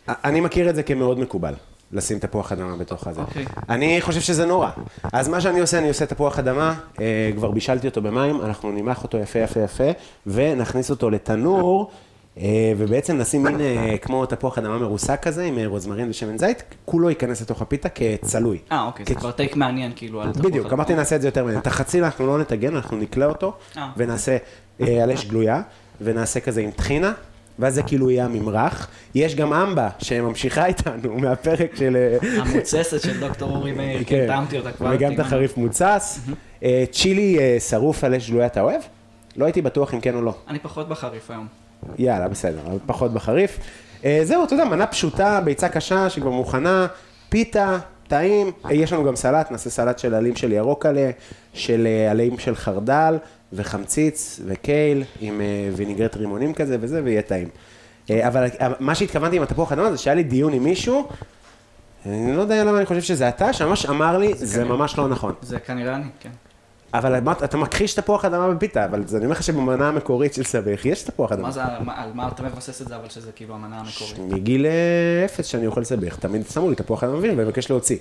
אה, 0.09 0.15
אני 0.25 0.41
מכיר 0.41 0.71
את 0.71 0.75
זה 0.75 0.83
כמאוד 0.83 1.19
מקובל, 1.21 1.55
לשים 1.93 2.19
תפוח 2.19 2.53
אדמה 2.53 2.77
בתוך 2.77 3.07
הזה. 3.07 3.21
אוקיי. 3.21 3.45
אני 3.69 4.01
חושב 4.01 4.21
שזה 4.21 4.47
נורא. 4.47 4.71
אז 5.13 5.29
מה 5.29 5.41
שאני 5.41 5.61
עושה, 5.61 5.79
אני 5.79 5.89
עושה 5.89 6.07
תפוח 6.07 6.39
אדמה, 6.39 6.75
אה, 7.01 7.31
כבר 7.37 7.51
בישלתי 7.51 7.87
אותו 7.87 8.03
במים, 8.03 8.41
אנחנו 8.41 8.73
נמח 8.73 9.03
אותו 9.03 9.19
יפה 9.19 9.39
יפה 9.39 9.61
יפה, 9.61 9.91
ונכניס 10.27 10.91
אותו 10.91 11.11
לתנור, 11.11 11.91
אה, 12.39 12.73
ובעצם 12.77 13.19
נשים 13.19 13.43
מין 13.43 13.61
אה, 13.61 13.95
כמו 14.03 14.27
תפוח 14.27 14.59
אדמה 14.59 14.79
מרוסק 14.79 15.23
כזה, 15.23 15.45
עם 15.45 15.59
אה, 15.59 15.67
רוזמרין 15.67 16.11
ושמן 16.11 16.39
זית, 16.39 16.63
כולו 16.85 17.09
ייכנס 17.09 17.43
לתוך 17.43 17.63
הפיתה 17.63 17.89
כצלוי. 17.89 18.59
אה, 18.73 18.87
אוקיי, 18.87 19.07
זה 19.09 19.15
כבר 19.15 19.31
טייק 19.31 19.57
מעניין, 19.57 19.93
כאילו, 19.97 20.23
על 20.23 20.33
תפוח 20.33 20.45
בדיוק. 20.45 20.73
אמרתי 20.73 20.95
נעשה 20.95 21.17
את 21.17 21.23
זה 21.23 21.29
יותר 21.29 21.45
מעניין. 21.45 21.61
את 21.61 21.67
החציל 21.67 22.05
אנחנו 22.05 22.27
לא 22.27 22.39
נטגן, 22.39 22.77
אנחנו 22.77 22.97
נקלה 22.97 23.27
אותו, 23.27 23.53
אה. 23.77 23.91
ונעשה 23.97 24.37
אה, 24.81 25.03
על 25.03 25.13
אש 25.13 25.25
גלויה, 25.25 25.63
ונעשה 26.01 26.41
כזה 26.41 26.61
עם 26.61 26.71
טחינה, 26.71 27.13
ואז 27.59 27.75
זה 27.75 27.83
כאילו 27.83 28.11
יהיה 28.11 28.25
הממרח. 28.25 28.89
יש 29.15 29.35
גם 29.35 29.53
אמבה 29.53 29.89
שממשיכה 29.99 30.67
איתנו 30.67 31.19
מהפרק 31.23 31.77
של... 31.77 31.97
אה, 31.97 32.43
המוצסת 32.43 33.01
של 33.01 33.21
דוקטור 33.21 33.57
אורי 33.57 33.73
מאיר, 33.73 34.03
כן. 34.07 34.27
טעמתי 34.27 34.59
אותה 34.59 34.73
כבר. 34.73 34.91
וגם 34.95 35.13
את. 35.13 35.19
החריף 35.19 35.57
מוצס. 35.57 36.21
אה, 36.63 36.85
צ'ילי 36.93 37.39
אה, 37.39 37.61
שרוף 37.61 38.05
על 38.05 38.15
אש 38.15 38.31
גלויה 38.31 38.47
אתה 38.47 38.61
אוהב? 38.61 38.81
לא 39.37 39.45
הייתי 39.45 39.63
בטוח 39.63 39.95
אם 39.95 40.01
כן 40.01 40.15
או 40.15 40.23
לא. 40.23 40.35
אני 40.49 40.59
פחות 40.59 40.89
בחריף 40.89 41.31
היום. 41.31 41.47
יאללה, 41.99 42.29
בסדר, 42.29 42.61
פחות 42.87 43.13
בחריף. 43.13 43.59
זהו, 44.23 44.45
אתה 44.45 44.55
יודע, 44.55 44.65
מנה 44.65 44.87
פשוטה, 44.87 45.41
ביצה 45.41 45.69
קשה 45.69 46.11
שכבר 46.11 46.31
מוכנה, 46.31 46.87
פיתה, 47.29 47.79
טעים. 48.15 48.53
יש 48.71 48.93
לנו 48.93 49.05
גם 49.05 49.17
סלט, 49.17 49.51
נעשה 49.51 49.71
סלט 49.71 49.99
של 49.99 50.15
עלים 50.15 50.37
של 50.37 50.53
ירוק 50.53 50.87
עלה, 50.87 51.11
של 51.55 51.87
אה, 51.87 52.11
עלים 52.11 52.39
של 52.39 52.57
חרדל, 52.57 53.19
וחמציץ, 53.53 54.41
וקייל, 54.47 55.05
עם 55.21 55.41
אה, 55.41 55.71
ויניגרט 55.77 56.17
רימונים 56.17 56.55
כזה 56.55 56.77
וזה, 56.81 57.01
ויהיה 57.05 57.23
טעים. 57.23 57.49
אה, 58.11 58.29
אבל 58.29 58.47
מה 58.81 58.95
שהתכוונתי 58.95 59.37
עם 59.37 59.43
התפוח 59.43 59.73
אדמה 59.73 59.91
זה 59.93 59.99
שהיה 59.99 60.15
לי 60.15 60.23
דיון 60.23 60.53
עם 60.53 60.65
מישהו, 60.65 61.09
אני 62.07 62.37
לא 62.37 62.41
יודע 62.41 62.65
למה 62.65 62.79
אני 62.79 62.87
חושב 62.87 63.01
שזה 63.01 63.29
אתה, 63.29 63.53
שממש 63.53 63.87
אמר 63.87 64.19
לי, 64.19 64.35
זה 64.35 64.57
כנראה. 64.57 64.77
ממש 64.77 64.99
לא 64.99 65.09
נכון. 65.09 65.35
זה 65.43 65.59
כנראה 65.59 65.95
אני, 65.95 66.05
כן. 66.21 66.31
אבל 66.95 67.15
אתה 67.45 67.57
מכחיש 67.57 67.95
תפוח 67.95 68.25
אדמה 68.25 68.55
בפיתה, 68.55 68.85
אבל 68.85 69.03
אני 69.17 69.25
אומר 69.25 69.31
לך 69.31 69.43
שבמנה 69.43 69.89
המקורית 69.89 70.35
של 70.35 70.45
סביח 70.45 70.85
יש 70.85 71.03
תפוח 71.03 71.33
אדמה. 71.33 71.43
מה 71.43 71.51
זה, 71.51 71.65
על 71.97 72.13
מה- 72.15 72.29
אתה 72.29 72.43
מבסס 72.43 72.83
את 72.83 72.89
זה, 72.89 72.97
אבל 72.97 73.09
שזה 73.09 73.33
כאילו 73.33 73.55
המנה 73.55 73.81
המקורית? 73.81 74.19
מגיל 74.35 74.67
אה, 74.67 75.25
אפס 75.25 75.47
שאני 75.47 75.67
אוכל 75.67 75.85
סביח, 75.85 76.17
תמיד 76.17 76.47
שמו 76.47 76.71
לי 76.71 76.77
תפוח 76.77 77.05
אדמה 77.05 77.17
מבין 77.17 77.41
ומבקש 77.41 77.71
להוציא. 77.71 77.97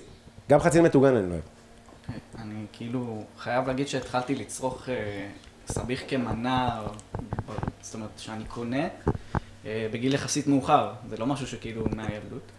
גם 0.50 0.60
חציל 0.60 0.82
מטוגן 0.82 1.16
אני 1.16 1.28
לא 1.30 1.32
אוהב. 1.32 1.42
אני 2.42 2.66
כאילו 2.74 3.24
חייב 3.40 3.68
להגיד 3.68 3.88
שהתחלתי 3.88 4.36
לצרוך 4.36 4.90
אה, 4.90 5.28
סביח 5.68 6.02
כמנה, 6.08 6.82
זאת 7.82 7.94
אומרת, 7.96 8.10
שאני 8.18 8.44
קונה, 8.48 8.88
אה, 9.66 9.88
בגיל 9.94 10.14
יחסית 10.14 10.48
מאוחר. 10.48 10.92
זה 11.10 11.18
לא 11.18 11.26
משהו 11.26 11.48
שכאילו 11.48 11.86
מהילדות. 11.96 12.52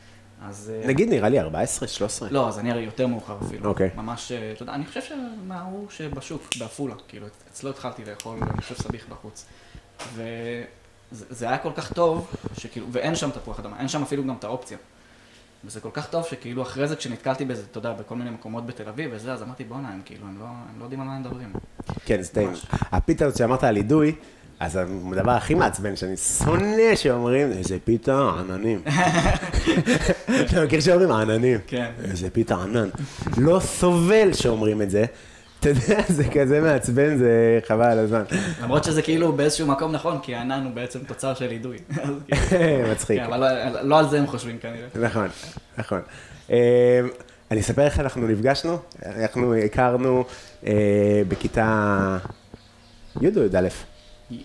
אז... 0.49 0.73
אה, 0.75 0.87
נגיד, 0.89 1.09
נראה 1.09 1.29
לי 1.29 1.41
14, 1.41 1.89
13. 1.89 2.29
לא, 2.31 2.49
אז 2.49 2.59
אני 2.59 2.71
הרי 2.71 2.83
יותר 2.83 3.07
מאוחר 3.07 3.39
אפילו. 3.47 3.71
אוקיי. 3.71 3.91
ממש, 3.97 4.33
אה, 4.33 4.53
אתה 4.53 4.63
יודע, 4.63 4.75
אני 4.75 4.87
חושב 4.87 5.01
שמההוא 5.03 5.87
שבשוק, 5.91 6.43
בעפולה, 6.59 6.95
כאילו, 7.09 7.27
אצלו 7.53 7.71
התחלתי 7.71 8.03
לאכול, 8.05 8.39
אני 8.43 8.63
חושב 8.63 8.75
סביח 8.75 9.05
בחוץ. 9.09 9.47
וזה 10.15 10.65
זה 11.11 11.49
היה 11.49 11.59
כל 11.59 11.73
כך 11.77 11.93
טוב, 11.93 12.31
שכאילו, 12.59 12.87
ואין 12.93 13.15
שם 13.15 13.31
תפוח 13.31 13.61
אדמה, 13.61 13.79
אין 13.79 13.89
שם 13.89 14.03
אפילו 14.03 14.25
גם 14.25 14.35
את 14.39 14.45
האופציה. 14.45 14.79
וזה 15.65 15.81
כל 15.81 15.91
כך 15.93 16.09
טוב 16.09 16.25
שכאילו 16.25 16.63
אחרי 16.63 16.89
זה 16.89 16.97
כשנתקלתי 16.97 17.45
בזה, 17.45 17.63
אתה 17.71 17.79
יודע, 17.79 17.93
בכל 17.93 18.15
מיני 18.15 18.31
מקומות 18.31 18.67
בתל 18.67 18.89
אביב 18.89 19.11
וזה, 19.15 19.33
אז 19.33 19.43
אמרתי 19.43 19.65
בואנה, 19.65 19.89
הם 19.89 20.01
כאילו, 20.05 20.27
הם 20.27 20.39
לא, 20.39 20.45
הם 20.45 20.79
לא 20.79 20.85
יודעים 20.85 21.01
על 21.01 21.07
מה 21.07 21.17
הם 21.17 21.21
מדברים. 21.21 21.53
כן, 22.05 22.23
זה 22.23 22.33
טעים. 22.33 22.53
הפיתה 22.71 23.27
הזאת 23.27 23.39
שאמרת 23.39 23.65
על 23.65 23.77
אידוי, 23.77 24.15
אז 24.65 24.79
הדבר 25.11 25.31
הכי 25.31 25.55
מעצבן 25.55 25.97
שאני 25.97 26.17
שונא 26.17 26.97
שאומרים, 26.97 27.53
איזה 27.53 27.77
פיתה 27.85 28.31
עננים. 28.39 28.83
אתה 30.47 30.65
מכיר 30.65 30.81
שאומרים 30.81 31.11
עננים? 31.13 31.59
כן. 31.67 31.91
איזה 32.11 32.31
פיתה 32.31 32.55
ענן. 32.55 32.89
לא 33.37 33.61
סובל 33.61 34.33
שאומרים 34.33 34.83
את 34.83 34.91
זה. 34.91 35.05
אתה 35.61 35.69
יודע, 35.69 36.03
זה 36.09 36.25
כזה 36.29 36.61
מעצבן, 36.61 37.17
זה 37.17 37.61
חבל 37.69 37.85
על 37.85 37.99
הזמן. 37.99 38.23
למרות 38.63 38.85
שזה 38.85 39.03
כאילו 39.03 39.33
באיזשהו 39.33 39.67
מקום 39.67 39.93
נכון, 39.93 40.19
כי 40.23 40.35
הענן 40.35 40.65
הוא 40.65 40.73
בעצם 40.73 40.99
תוצר 40.99 41.35
של 41.35 41.51
אידוי. 41.51 41.77
כאילו, 41.89 42.15
מצחיק. 42.93 43.19
כן, 43.21 43.25
אבל 43.25 43.41
לא- 43.41 43.81
לא 43.81 43.99
על 43.99 44.09
זה 44.09 44.19
הם 44.19 44.27
חושבים 44.27 44.59
כנראה. 44.59 44.87
נכון, 45.09 45.29
נכון. 45.79 46.01
אה, 46.51 47.01
אני 47.51 47.61
אספר 47.61 47.83
איך 47.83 48.01
אנחנו 48.01 48.29
נפגשנו. 48.29 48.79
אנחנו 49.07 49.55
הכרנו 49.55 50.25
אה, 50.67 50.73
בכיתה 51.29 52.19
י' 53.21 53.27
או 53.37 53.43
י"א. 53.45 53.69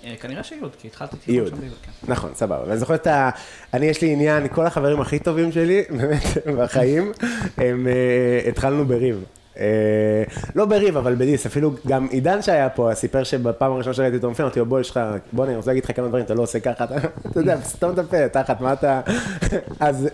אה, 0.04 0.16
כנראה 0.22 0.44
שיוד, 0.44 0.76
כי 0.80 0.88
התחלתי. 0.88 1.18
תיכון 1.18 1.50
שם 1.50 1.62
ביוד, 1.62 1.74
כן. 1.82 1.92
נכון, 2.12 2.32
סבבה. 2.34 2.64
ואני 2.68 2.80
זוכר 2.80 2.96
את 2.96 3.08
ה... 3.08 3.30
אני, 3.74 3.86
יש 3.86 4.02
לי 4.02 4.14
עניין, 4.14 4.48
כל 4.48 4.66
החברים 4.66 5.02
הכי 5.02 5.20
טובים 5.20 5.52
שלי, 5.52 5.84
באמת, 5.98 6.24
בחיים, 6.58 7.12
הם... 7.58 7.88
אה, 7.88 8.50
התחלנו 8.50 8.86
בריב. 8.86 9.24
אה, 9.60 10.24
לא 10.56 10.66
בריב, 10.66 10.98
אבל 10.98 11.16
בדיס, 11.16 11.46
אפילו 11.46 11.72
גם 11.88 12.08
עידן 12.12 12.42
שהיה 12.42 12.70
פה, 12.70 12.90
סיפר 12.94 13.24
שבפעם 13.24 13.72
הראשונה 13.72 13.94
שראיתי 13.94 14.16
אותו 14.16 14.30
מופיע, 14.30 14.46
אמרתי 14.46 14.60
לו, 14.60 14.66
בוא, 14.66 14.80
יש 14.80 14.90
לך, 14.90 15.00
בוא, 15.32 15.46
אני 15.46 15.56
רוצה 15.56 15.70
להגיד 15.70 15.84
לך 15.84 15.96
כמה 15.96 16.08
דברים, 16.08 16.26
אתה 16.26 16.34
לא 16.34 16.42
עושה 16.42 16.60
ככה, 16.60 16.84
אתה 16.84 16.96
יודע, 17.40 17.62
סתום 17.62 17.94
את 17.94 18.00
הפה, 18.00 18.30
תחת, 18.30 18.62
מה 18.62 18.74
אתה... 18.74 19.02
אז 19.80 20.10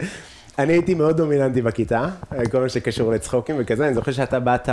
אני 0.59 0.73
הייתי 0.73 0.93
מאוד 0.93 1.17
דומיננטי 1.17 1.61
בכיתה, 1.61 2.09
כל 2.51 2.61
מה 2.61 2.69
שקשור 2.69 3.11
לצחוקים 3.11 3.55
וכזה, 3.59 3.87
אני 3.87 3.93
זוכר 3.93 4.11
שאתה 4.11 4.39
באת, 4.39 4.69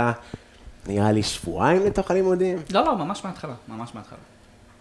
נראה 0.87 1.11
לי 1.11 1.23
שבועיים 1.23 1.85
לתוך 1.85 2.11
הלימודים. 2.11 2.57
לא, 2.71 2.85
לא, 2.85 2.97
ממש 2.97 3.25
מההתחלה, 3.25 3.53
ממש 3.67 3.95
מההתחלה. 3.95 4.32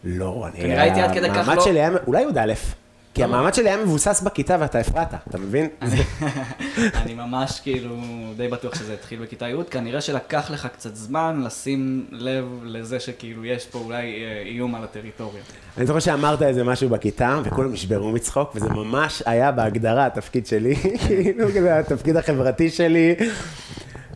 לא, 0.04 0.46
אני... 0.46 0.62
כנראה 0.62 0.82
הייתי 0.82 1.00
עד 1.00 1.14
כדי 1.14 1.30
כך 1.30 1.36
המעמד 1.36 1.56
לא- 1.56 1.64
שלי 1.64 1.80
היה, 1.80 1.90
אולי 2.06 2.22
י"א. 2.22 2.52
כי 3.14 3.20
לא. 3.20 3.26
המעמד 3.26 3.54
שלי 3.54 3.68
היה 3.68 3.84
מבוסס 3.84 4.20
בכיתה 4.20 4.56
ואתה 4.60 4.78
הפרעת, 4.78 5.14
אתה 5.28 5.38
מבין? 5.38 5.68
אני 7.02 7.14
ממש 7.14 7.60
כאילו 7.60 7.96
די 8.36 8.48
בטוח 8.48 8.74
שזה 8.74 8.92
התחיל 8.92 9.22
בכיתה 9.22 9.48
י', 9.48 9.54
כנראה 9.70 10.00
שלקח 10.00 10.50
לך 10.50 10.68
קצת 10.72 10.96
זמן 10.96 11.42
לשים 11.46 12.06
לב 12.10 12.44
לזה 12.64 13.00
שכאילו 13.00 13.44
יש 13.44 13.66
פה 13.66 13.78
אולי 13.78 14.24
אה, 14.24 14.42
איום 14.46 14.74
על 14.74 14.84
הטריטוריה. 14.84 15.42
אני 15.76 15.86
זוכר 15.86 15.98
שאמרת 16.00 16.42
איזה 16.42 16.64
משהו 16.64 16.88
בכיתה, 16.88 17.40
וכולם 17.44 17.72
נשברו 17.72 18.12
מצחוק, 18.12 18.52
וזה 18.54 18.68
ממש 18.68 19.22
היה 19.26 19.52
בהגדרה 19.52 20.06
התפקיד 20.06 20.46
שלי, 20.46 20.74
כאילו, 21.06 21.48
כזה 21.48 21.78
התפקיד 21.78 22.16
החברתי 22.16 22.70
שלי. 22.70 23.14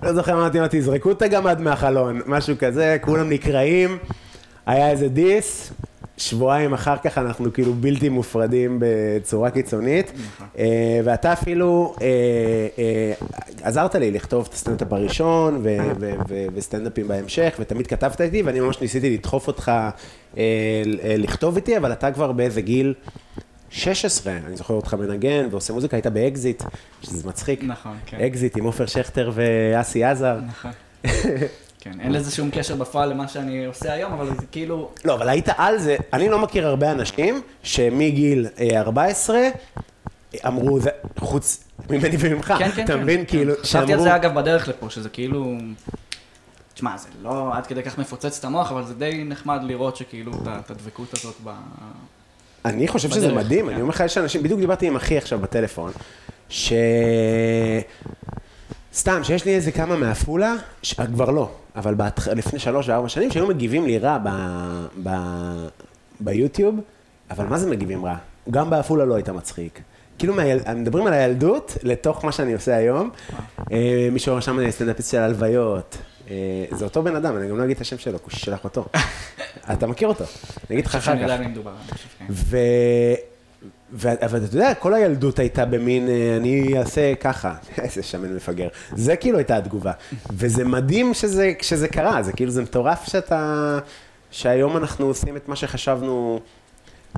לא 0.02 0.12
זוכר, 0.12 0.33
אמרתי, 0.33 0.59
תזרקו 0.71 1.11
את 1.11 1.23
הגמד 1.23 1.61
מהחלון, 1.61 2.21
משהו 2.26 2.57
כזה, 2.59 2.97
כולם 3.00 3.31
נקרעים, 3.31 3.99
היה 4.67 4.91
איזה 4.91 5.09
דיס, 5.09 5.73
שבועיים 6.19 6.73
אחר 6.75 6.97
כך 6.97 7.19
אנחנו 7.19 7.53
כאילו 7.53 7.75
בלתי 7.75 8.09
מופרדים 8.09 8.79
בצורה 8.81 9.51
קיצונית, 9.51 10.13
נכון. 10.27 10.47
אה, 10.59 11.01
ואתה 11.05 11.33
אפילו 11.33 11.95
אה, 12.01 12.07
אה, 12.79 13.13
עזרת 13.63 13.95
לי 13.95 14.11
לכתוב 14.11 14.47
את 14.49 14.55
הסטנדאפ 14.55 14.93
הראשון 14.93 15.65
וסטנדאפים 16.55 17.09
בהמשך, 17.09 17.57
ותמיד 17.59 17.87
כתבת 17.87 18.21
איתי, 18.21 18.43
ואני 18.43 18.61
ממש 18.61 18.81
ניסיתי 18.81 19.15
לדחוף 19.15 19.47
אותך 19.47 19.73
לכתוב 21.19 21.57
איתי, 21.57 21.77
אבל 21.77 21.93
אתה 21.93 22.13
כבר 22.13 22.33
באיזה 22.33 22.61
גיל 22.61 22.95
16, 23.71 24.33
אני 24.47 24.57
זוכר 24.57 24.75
אותך 24.75 24.95
מנגן 24.95 25.49
ועושה 25.51 25.73
מוזיקה, 25.73 25.97
היית 25.97 26.07
באקזיט, 26.07 26.63
שזה 27.03 27.29
מצחיק. 27.29 27.61
נכון, 27.65 27.97
כן. 28.07 28.17
אקזיט 28.21 28.57
עם 28.57 28.65
עופר 28.65 28.87
שכטר 28.87 29.31
ואסי 29.35 30.05
עזר. 30.05 30.39
נכון. 30.49 30.71
כן, 31.93 32.00
אין 32.00 32.12
לזה 32.12 32.31
שום 32.31 32.50
קשר 32.50 32.76
בפועל 32.76 33.09
למה 33.11 33.28
שאני 33.28 33.64
עושה 33.64 33.93
היום, 33.93 34.12
אבל 34.12 34.26
זה 34.40 34.47
כאילו... 34.52 34.90
לא, 35.05 35.14
אבל 35.14 35.28
היית 35.28 35.49
על 35.57 35.78
זה, 35.78 35.97
אני 36.12 36.28
לא 36.28 36.38
מכיר 36.38 36.66
הרבה 36.66 36.93
אנשים 36.93 37.43
שמגיל 37.62 38.47
אה, 38.61 38.81
14 38.81 39.38
אמרו, 40.47 40.81
זה, 40.81 40.90
חוץ 41.19 41.64
ממני 41.90 42.16
וממך, 42.19 42.55
כן, 42.59 42.71
כן, 42.71 42.85
אתה 42.85 42.93
כן. 42.93 43.02
מבין? 43.02 43.21
כן. 43.21 43.25
כאילו, 43.25 43.55
חשבתי 43.62 43.93
על 43.93 44.00
זה 44.00 44.16
אגב 44.16 44.35
בדרך 44.35 44.69
לפה, 44.69 44.90
שזה 44.90 45.09
כאילו... 45.09 45.57
תשמע, 46.75 46.97
זה 46.97 47.09
לא 47.23 47.57
עד 47.57 47.66
כדי 47.66 47.83
כך 47.83 47.99
מפוצץ 47.99 48.38
את 48.38 48.45
המוח, 48.45 48.73
אבל 48.73 48.85
זה 48.85 48.95
די 48.95 49.25
נחמד 49.26 49.61
לראות 49.62 49.97
שכאילו 49.97 50.33
את 50.61 50.71
הדבקות 50.71 51.14
הזאת 51.14 51.35
ב... 51.45 51.50
אני 52.64 52.88
חושב 52.88 53.11
שזה 53.11 53.28
בדרך, 53.28 53.45
מדהים, 53.45 53.66
כן. 53.66 53.73
אני 53.73 53.81
אומר 53.81 53.95
לך, 53.95 54.00
יש 54.00 54.19
אנשים, 54.19 54.43
בדיוק 54.43 54.61
דיברתי 54.61 54.87
עם 54.87 54.97
אחי 54.97 55.16
עכשיו 55.19 55.38
בטלפון, 55.38 55.93
ש... 56.49 56.73
סתם, 58.97 59.25
שיש 59.25 59.45
לי 59.45 59.55
איזה 59.55 59.73
כמה 59.73 59.97
מעפולה, 59.97 60.55
ש... 60.83 60.95
כבר 60.95 61.31
לא, 61.31 61.50
אבל 61.76 61.95
בהתח... 61.95 62.29
לפני 62.29 62.59
שלוש 62.59 62.88
וארבע 62.88 63.09
שנים, 63.09 63.31
שהיו 63.31 63.47
מגיבים 63.47 63.87
לי 63.87 63.99
רע 63.99 64.19
ב... 64.25 64.29
ב... 65.03 65.11
ביוטיוב, 66.21 66.81
אבל 67.31 67.47
מה 67.47 67.59
זה 67.59 67.71
מגיבים 67.71 68.07
רע? 68.07 68.17
גם 68.50 68.71
בעפולה 68.71 69.05
לא 69.05 69.15
היית 69.15 69.29
מצחיק. 69.29 69.81
כאילו, 70.19 70.35
מהיל... 70.35 70.59
מדברים 70.76 71.07
על 71.07 71.12
הילדות 71.12 71.76
לתוך 71.83 72.25
מה 72.25 72.33
שאני 72.33 72.55
עושה 72.55 72.76
היום. 72.76 73.11
אה, 73.73 74.09
מישהו 74.12 74.37
רשם 74.37 74.71
סטנדאפיסט 74.71 75.11
של 75.11 75.19
הלוויות. 75.19 75.97
אה, 76.31 76.65
זה 76.71 76.85
אותו 76.85 77.03
בן 77.03 77.17
אדם, 77.17 77.37
אני 77.37 77.49
גם 77.49 77.59
לא 77.59 77.65
אגיד 77.65 77.76
את 77.76 77.83
השם 77.83 77.99
שלו, 77.99 78.23
כושי 78.23 78.41
שלח 78.41 78.65
אותו. 78.65 78.85
אתה 79.73 79.87
מכיר 79.87 80.09
אותו, 80.09 80.25
אני 80.25 80.76
אגיד 80.76 80.87
לך 80.87 80.95
אני 80.95 81.00
אחר 81.00 81.12
שאני 81.12 81.21
יודע 81.21 81.37
כך. 81.37 82.57
אבל 84.23 84.45
אתה 84.45 84.57
יודע, 84.57 84.75
כל 84.75 84.95
הילדות 84.95 85.38
הייתה 85.38 85.64
במין, 85.66 86.09
אה, 86.09 86.37
אני 86.37 86.78
אעשה 86.78 87.14
ככה, 87.14 87.55
איזה 87.83 88.02
שמן 88.02 88.37
מפגר. 88.37 88.69
זה 88.97 89.16
כאילו 89.16 89.38
הייתה 89.38 89.57
התגובה. 89.57 89.93
וזה 90.33 90.64
מדהים 90.64 91.14
שזה, 91.14 91.52
שזה 91.62 91.88
קרה, 91.88 92.23
זה 92.23 92.33
כאילו, 92.33 92.50
זה 92.50 92.62
מטורף 92.62 93.05
שאתה, 93.09 93.78
שהיום 94.31 94.76
אנחנו 94.76 95.07
עושים 95.07 95.37
את 95.37 95.49
מה 95.49 95.57
שחשבנו, 95.57 96.40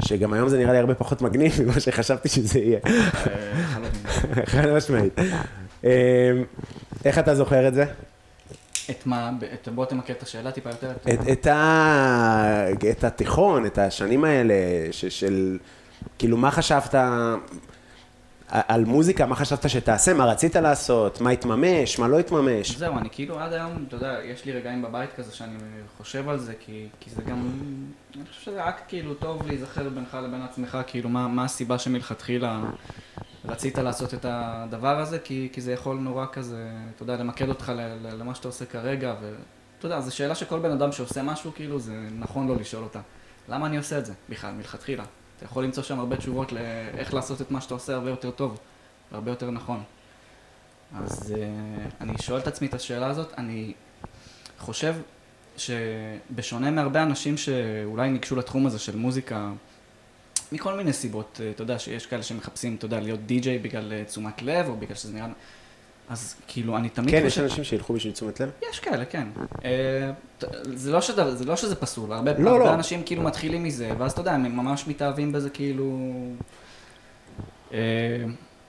שגם 0.00 0.32
היום 0.32 0.48
זה 0.48 0.58
נראה 0.58 0.72
לי 0.72 0.78
הרבה 0.78 0.94
פחות 0.94 1.22
מגניב 1.22 1.62
ממה 1.62 1.80
שחשבתי 1.80 2.28
שזה 2.28 2.58
יהיה. 2.58 2.78
חד 4.46 4.66
משמעית. 4.76 5.18
אה, 5.84 6.30
איך 7.04 7.18
אתה 7.18 7.34
זוכר 7.34 7.68
את 7.68 7.75
זה? 7.75 7.84
את 8.90 9.06
מה? 9.06 9.30
את- 9.54 9.68
בוא 9.68 9.84
תמקד 9.84 10.14
את 10.18 10.22
השאלה 10.22 10.50
טיפה 10.52 10.70
יותר. 10.70 10.90
את, 11.14 11.18
את, 11.32 11.46
ה, 11.46 12.64
את 12.90 13.04
התיכון, 13.04 13.66
את 13.66 13.78
השנים 13.78 14.25
האלה, 14.25 14.54
ש, 14.90 15.04
של, 15.04 15.58
כאילו, 16.19 16.37
מה 16.37 16.50
חשבת 16.50 16.95
על 18.49 18.85
מוזיקה, 18.85 19.26
מה 19.26 19.35
חשבת 19.35 19.71
שתעשה, 19.71 20.14
מה 20.14 20.25
רצית 20.25 20.57
לעשות, 20.57 21.21
מה 21.21 21.31
התממש, 21.31 21.99
מה 21.99 22.09
לא 22.09 22.19
התממש? 22.19 22.76
זהו, 22.76 22.99
אני 22.99 23.09
כאילו 23.12 23.38
עד 23.38 23.52
היום, 23.52 23.85
אתה 23.88 23.97
יודע, 23.97 24.19
יש 24.25 24.45
לי 24.45 24.52
רגעים 24.52 24.83
בבית 24.83 25.11
כזה 25.17 25.35
שאני 25.35 25.59
חושב 25.97 26.28
על 26.28 26.38
זה, 26.38 26.55
כי, 26.61 26.87
כי 27.00 27.11
זה 27.11 27.23
גם, 27.23 27.50
אני 28.17 28.25
חושב 28.28 28.40
שזה 28.40 28.64
רק 28.64 28.83
כאילו 28.88 29.14
טוב 29.14 29.47
להיזכר 29.47 29.88
בינך 29.88 30.19
לבין 30.25 30.43
עצמך, 30.43 30.78
כאילו 30.87 31.09
מה, 31.09 31.28
מה 31.28 31.45
הסיבה 31.45 31.78
שמלכתחילה 31.78 32.61
רצית 33.45 33.78
לעשות 33.78 34.14
את 34.14 34.26
הדבר 34.28 35.00
הזה, 35.00 35.19
כי, 35.19 35.49
כי 35.52 35.61
זה 35.61 35.73
יכול 35.73 35.97
נורא 35.97 36.26
כזה, 36.33 36.71
אתה 36.95 37.02
יודע, 37.02 37.17
למקד 37.17 37.49
אותך 37.49 37.73
ל, 37.76 37.81
ל, 37.81 38.14
למה 38.21 38.35
שאתה 38.35 38.49
עושה 38.49 38.67
כרגע, 38.67 39.14
ואתה 39.21 39.87
יודע, 39.87 40.00
זו 40.00 40.17
שאלה 40.17 40.35
שכל 40.35 40.59
בן 40.59 40.71
אדם 40.71 40.93
שעושה 40.93 41.23
משהו, 41.23 41.52
כאילו, 41.55 41.78
זה 41.78 41.93
נכון 42.19 42.47
לו 42.47 42.55
לשאול 42.55 42.85
אותה. 42.85 43.00
למה 43.49 43.67
אני 43.67 43.76
עושה 43.76 43.99
את 43.99 44.07
זה 44.07 44.12
בכלל, 44.28 44.50
מלכתחילה? 44.52 45.05
אתה 45.38 45.47
יכול 45.47 45.64
למצוא 45.64 45.83
שם 45.83 45.99
הרבה 45.99 46.16
תשובות 46.16 46.52
לאיך 46.52 47.14
לעשות 47.14 47.40
את 47.40 47.50
מה 47.50 47.61
שאתה 47.61 47.75
עושה 47.75 47.95
הרבה 47.95 48.11
יותר 48.11 48.30
טוב, 48.30 48.59
והרבה 49.12 49.30
יותר 49.30 49.50
נכון. 49.50 49.83
אז 50.95 51.35
uh, 51.35 51.38
אני 52.00 52.12
שואל 52.23 52.40
את 52.40 52.47
עצמי 52.47 52.66
את 52.66 52.75
השאלה 52.75 53.07
הזאת, 53.07 53.35
אני 53.38 53.73
חושב 54.59 54.95
שבשונה 55.57 56.71
מהרבה 56.71 57.02
אנשים 57.02 57.37
שאולי 57.37 58.11
ניגשו 58.11 58.37
לתחום 58.37 58.66
הזה 58.66 58.78
של 58.78 58.97
מוזיקה, 58.97 59.50
מכל 60.52 60.76
מיני 60.76 60.92
סיבות, 60.92 61.40
uh, 61.40 61.54
אתה 61.54 61.62
יודע 61.62 61.78
שיש 61.78 62.07
כאלה 62.07 62.23
שמחפשים, 62.23 62.75
אתה 62.75 62.85
יודע, 62.85 63.00
להיות 63.00 63.26
די-ג'יי 63.26 63.59
בגלל 63.59 63.92
uh, 63.92 64.09
תשומת 64.09 64.42
לב, 64.42 64.68
או 64.68 64.76
בגלל 64.76 64.97
שזה 64.97 65.12
נראה... 65.12 65.28
אז 66.10 66.34
כאילו, 66.48 66.76
אני 66.76 66.88
תמיד 66.88 67.10
כן, 67.10 67.22
יש 67.26 67.38
אנשים 67.38 67.64
שילכו 67.64 67.92
בשביל 67.92 68.12
תשומת 68.12 68.40
לב? 68.40 68.50
יש 68.70 68.80
כאלה, 68.80 69.04
כן. 69.04 69.28
אה, 69.64 70.10
זה 70.74 70.92
לא, 70.92 71.00
שזה, 71.00 71.36
זה 71.36 71.44
לא 71.44 71.56
שזה 71.56 71.74
פסול, 71.74 72.12
הרבה, 72.12 72.32
לא, 72.38 72.50
הרבה 72.50 72.64
לא. 72.64 72.74
אנשים 72.74 73.02
כאילו 73.02 73.22
מתחילים 73.22 73.62
מזה, 73.62 73.90
ואז 73.98 74.12
אתה 74.12 74.20
יודע, 74.20 74.32
הם 74.32 74.56
ממש 74.56 74.86
מתאהבים 74.86 75.32
בזה 75.32 75.50
כאילו... 75.50 76.12
אה, 77.72 77.78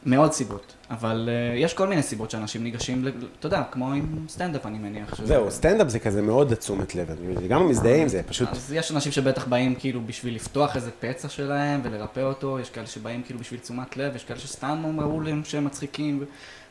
מאוד 0.05 0.31
סיבות, 0.33 0.73
אבל 0.89 1.29
uh, 1.29 1.57
יש 1.57 1.73
כל 1.73 1.87
מיני 1.87 2.03
סיבות 2.03 2.31
שאנשים 2.31 2.63
ניגשים, 2.63 3.07
אתה 3.39 3.47
יודע, 3.47 3.63
כמו 3.71 3.93
עם 3.93 4.25
סטנדאפ 4.29 4.65
אני 4.65 4.77
מניח. 4.77 5.21
זהו, 5.23 5.51
סטנדאפ 5.51 5.87
זה 5.87 5.99
כזה 5.99 6.21
מאוד 6.21 6.53
תשומת 6.53 6.95
לב, 6.95 7.11
אני 7.37 7.47
גם 7.47 7.69
מזדהה 7.69 7.95
עם 7.95 8.07
זה, 8.07 8.21
פשוט... 8.23 8.49
אז 8.49 8.73
יש 8.73 8.91
אנשים 8.91 9.11
שבטח 9.11 9.47
באים 9.47 9.75
כאילו 9.75 10.01
בשביל 10.05 10.35
לפתוח 10.35 10.75
איזה 10.75 10.91
פצע 10.99 11.29
שלהם 11.29 11.79
ולרפא 11.83 12.19
אותו, 12.19 12.59
יש 12.59 12.69
כאלה 12.69 12.87
שבאים 12.87 13.23
כאילו 13.23 13.39
בשביל 13.39 13.59
תשומת 13.59 13.97
לב, 13.97 14.15
יש 14.15 14.23
כאלה 14.23 14.39
שסתם 14.39 14.83
אמרו 14.85 15.21
להם 15.21 15.41
שהם 15.45 15.65
מצחיקים, 15.65 16.19
ו... 16.21 16.25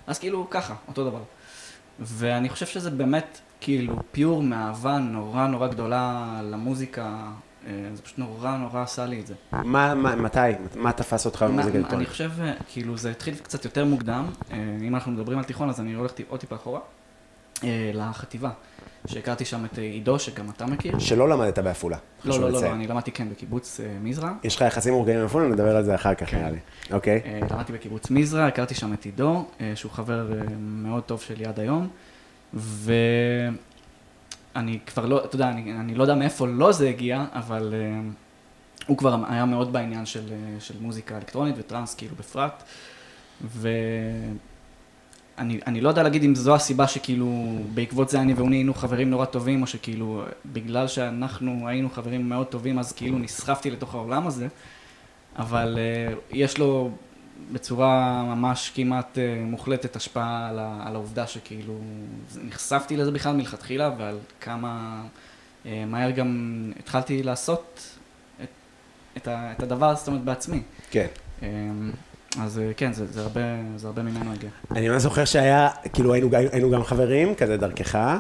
אז 0.08 0.18
כאילו 0.18 0.50
ככה, 0.50 0.74
אותו 0.88 1.04
דבר. 1.04 1.22
ואני 2.00 2.48
חושב 2.48 2.66
שזה 2.66 2.90
באמת 2.90 3.38
כאילו 3.60 3.96
פיור 4.12 4.42
מאהבה 4.42 4.98
נורא 4.98 5.46
נורא 5.46 5.68
גדולה 5.68 6.40
למוזיקה, 6.44 7.26
אה, 7.66 7.72
זה 7.94 8.02
פשוט 8.02 8.18
נורא 8.18 8.56
נורא 8.56 8.82
עשה 8.82 9.06
לי 9.06 9.20
את 9.20 9.26
זה. 9.26 9.34
מה, 9.52 9.94
מה, 9.94 10.16
מתי? 10.16 10.38
מה 10.76 10.92
תפס 10.92 11.26
אותך 11.26 11.42
במוזיקה 11.42 11.68
אני 11.68 11.78
אלקטרונית? 11.78 12.08
חושב, 12.08 12.30
אה, 12.40 12.52
כאילו 12.68 12.96
זה 12.96 13.10
התחיל 13.10 13.34
קצת 13.34 13.64
יותר 13.64 13.84
מוקדם, 13.84 14.26
אה, 14.52 14.56
אם 14.82 14.94
אנחנו 14.94 15.12
מדברים 15.12 15.38
על 15.38 15.44
תיכון 15.44 15.68
אז 15.68 15.80
אני 15.80 15.94
הולך 15.94 16.12
עוד 16.28 16.40
טיפה 16.40 16.56
אחורה, 16.56 16.80
לחטיבה, 17.94 18.50
שהכרתי 19.08 19.44
שם 19.44 19.64
את 19.64 19.78
אה, 19.78 19.82
עידו, 19.82 20.18
שגם 20.18 20.50
אתה 20.50 20.66
מכיר. 20.66 20.98
שלא 20.98 21.28
למדת 21.28 21.58
בעפולה. 21.58 21.96
לא, 22.24 22.40
לא, 22.40 22.50
לא. 22.50 22.62
לא, 22.62 22.72
אני 22.72 22.86
למדתי 22.86 23.12
כן 23.12 23.30
בקיבוץ 23.30 23.80
אה, 23.80 23.86
מזרע. 24.00 24.32
יש 24.44 24.56
לך 24.56 24.62
יחסים 24.62 24.94
מורגעים 24.94 25.18
עם 25.18 25.24
עפולה, 25.24 25.48
נדבר 25.48 25.76
על 25.76 25.84
זה 25.84 25.94
אחר 25.94 26.14
כך 26.14 26.30
כן. 26.30 26.38
נראה 26.38 26.50
לי. 26.50 26.58
אוקיי. 26.92 27.20
אה, 27.24 27.40
למדתי 27.50 27.72
בקיבוץ 27.72 28.10
מזרע, 28.10 28.46
הכרתי 28.46 28.74
שם 28.74 28.92
את 28.92 29.04
עידו, 29.04 29.44
שהוא 29.74 29.92
חבר 29.92 30.26
מאוד 30.58 31.02
טוב 31.02 31.20
שלי 31.20 31.46
עד 31.46 31.60
היום, 31.60 31.88
ואני 32.54 33.08
כבר 34.86 35.06
לא, 35.06 35.24
אתה 35.24 35.34
יודע, 35.34 35.48
אני, 35.48 35.72
אני 35.72 35.94
לא 35.94 36.02
יודע 36.02 36.14
מאיפה 36.14 36.46
לא 36.46 36.72
זה 36.72 36.88
הגיע, 36.88 37.24
אבל 37.32 37.74
הוא 38.86 38.96
כבר 38.96 39.16
היה 39.28 39.44
מאוד 39.44 39.72
בעניין 39.72 40.06
של, 40.06 40.32
של 40.58 40.74
מוזיקה 40.80 41.16
אלקטרונית 41.16 41.54
וטראנס 41.58 41.94
כאילו 41.94 42.16
בפרט, 42.16 42.62
ואני 43.44 44.34
אני 45.38 45.80
לא 45.80 45.88
יודע 45.88 46.02
להגיד 46.02 46.24
אם 46.24 46.34
זו 46.34 46.54
הסיבה 46.54 46.88
שכאילו 46.88 47.58
בעקבות 47.74 48.08
זה 48.08 48.20
אני 48.20 48.34
והוא 48.34 48.48
נהיינו 48.48 48.74
חברים 48.74 49.10
נורא 49.10 49.24
טובים, 49.24 49.62
או 49.62 49.66
שכאילו 49.66 50.24
בגלל 50.46 50.88
שאנחנו 50.88 51.68
היינו 51.68 51.90
חברים 51.90 52.28
מאוד 52.28 52.46
טובים 52.46 52.78
אז 52.78 52.92
כאילו 52.92 53.18
נסחפתי 53.18 53.70
לתוך 53.70 53.94
העולם 53.94 54.26
הזה, 54.26 54.48
אבל 55.36 55.78
uh, 55.78 56.18
יש 56.30 56.58
לו 56.58 56.90
בצורה 57.52 58.22
ממש 58.24 58.72
כמעט 58.74 59.16
uh, 59.16 59.20
מוחלטת 59.50 59.96
השפעה 59.96 60.48
על, 60.48 60.58
ה, 60.58 60.82
על 60.86 60.94
העובדה 60.94 61.26
שכאילו 61.26 61.74
נחשפתי 62.44 62.96
לזה 62.96 63.10
בכלל 63.10 63.36
מלכתחילה 63.36 63.90
ועל 63.98 64.18
כמה 64.40 65.02
uh, 65.64 65.68
מהר 65.86 66.10
גם 66.10 66.72
התחלתי 66.78 67.22
לעשות 67.22 67.82
את, 68.42 68.48
את, 69.16 69.28
ה, 69.28 69.52
את 69.52 69.62
הדבר, 69.62 69.94
זאת 69.94 70.08
אומרת, 70.08 70.24
בעצמי. 70.24 70.62
כן. 70.90 71.06
Um, 71.40 71.44
אז 72.42 72.58
uh, 72.58 72.74
כן, 72.76 72.92
זה, 72.92 73.06
זה, 73.06 73.20
הרבה, 73.20 73.40
זה 73.76 73.86
הרבה 73.86 74.02
ממנו 74.02 74.32
הגיע. 74.32 74.50
אני 74.70 74.88
ממש 74.88 75.02
זוכר 75.02 75.24
שהיה, 75.24 75.68
כאילו 75.92 76.14
היינו, 76.14 76.28
היינו 76.52 76.70
גם 76.70 76.84
חברים, 76.84 77.34
כזה 77.34 77.56
דרכך, 77.56 78.18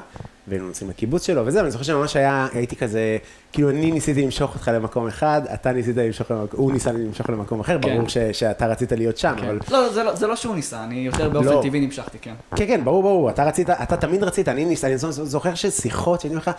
והיינו 0.48 0.68
נוסעים 0.68 0.90
לקיבוץ 0.90 1.26
שלו 1.26 1.46
וזה, 1.46 1.58
ואני 1.58 1.70
זוכר 1.70 1.84
שממש 1.84 2.16
היה, 2.16 2.48
הייתי 2.52 2.76
כזה, 2.76 3.18
כאילו 3.52 3.70
אני 3.70 3.92
ניסיתי 3.92 4.22
למשוך 4.22 4.54
אותך 4.54 4.70
למקום 4.74 5.06
אחד, 5.06 5.42
אתה 5.54 5.72
ניסית 5.72 5.96
למשוך 5.96 6.30
למקום, 6.30 6.60
הוא 6.60 6.72
ניסה 6.72 6.92
למשוך 6.92 7.30
למקום 7.30 7.60
אחר, 7.60 7.78
כן. 7.82 7.94
ברור 7.94 8.08
ש, 8.08 8.18
שאתה 8.18 8.66
רצית 8.66 8.92
להיות 8.92 9.18
שם, 9.18 9.34
כן. 9.38 9.44
אבל... 9.44 9.58
לא, 9.70 9.92
זה 9.92 10.02
לא, 10.02 10.14
זה 10.14 10.26
לא 10.26 10.36
שהוא 10.36 10.56
ניסה, 10.56 10.84
אני 10.84 10.94
יותר 10.94 11.28
באופן 11.28 11.48
לא. 11.48 11.60
טבעי 11.62 11.80
נמשכתי, 11.80 12.18
כן. 12.18 12.34
כן, 12.56 12.66
כן, 12.66 12.84
ברור, 12.84 13.02
ברור, 13.02 13.30
אתה 13.30 13.44
רצית, 13.44 13.70
אתה 13.70 13.96
תמיד 13.96 14.22
רצית, 14.22 14.48
אני 14.48 14.64
ניסה, 14.64 14.86
אני 14.86 14.96
זוכר 14.98 15.54
ששיחות, 15.54 16.20
שהייתי 16.20 16.36
אומר 16.36 16.42
לך, 16.42 16.50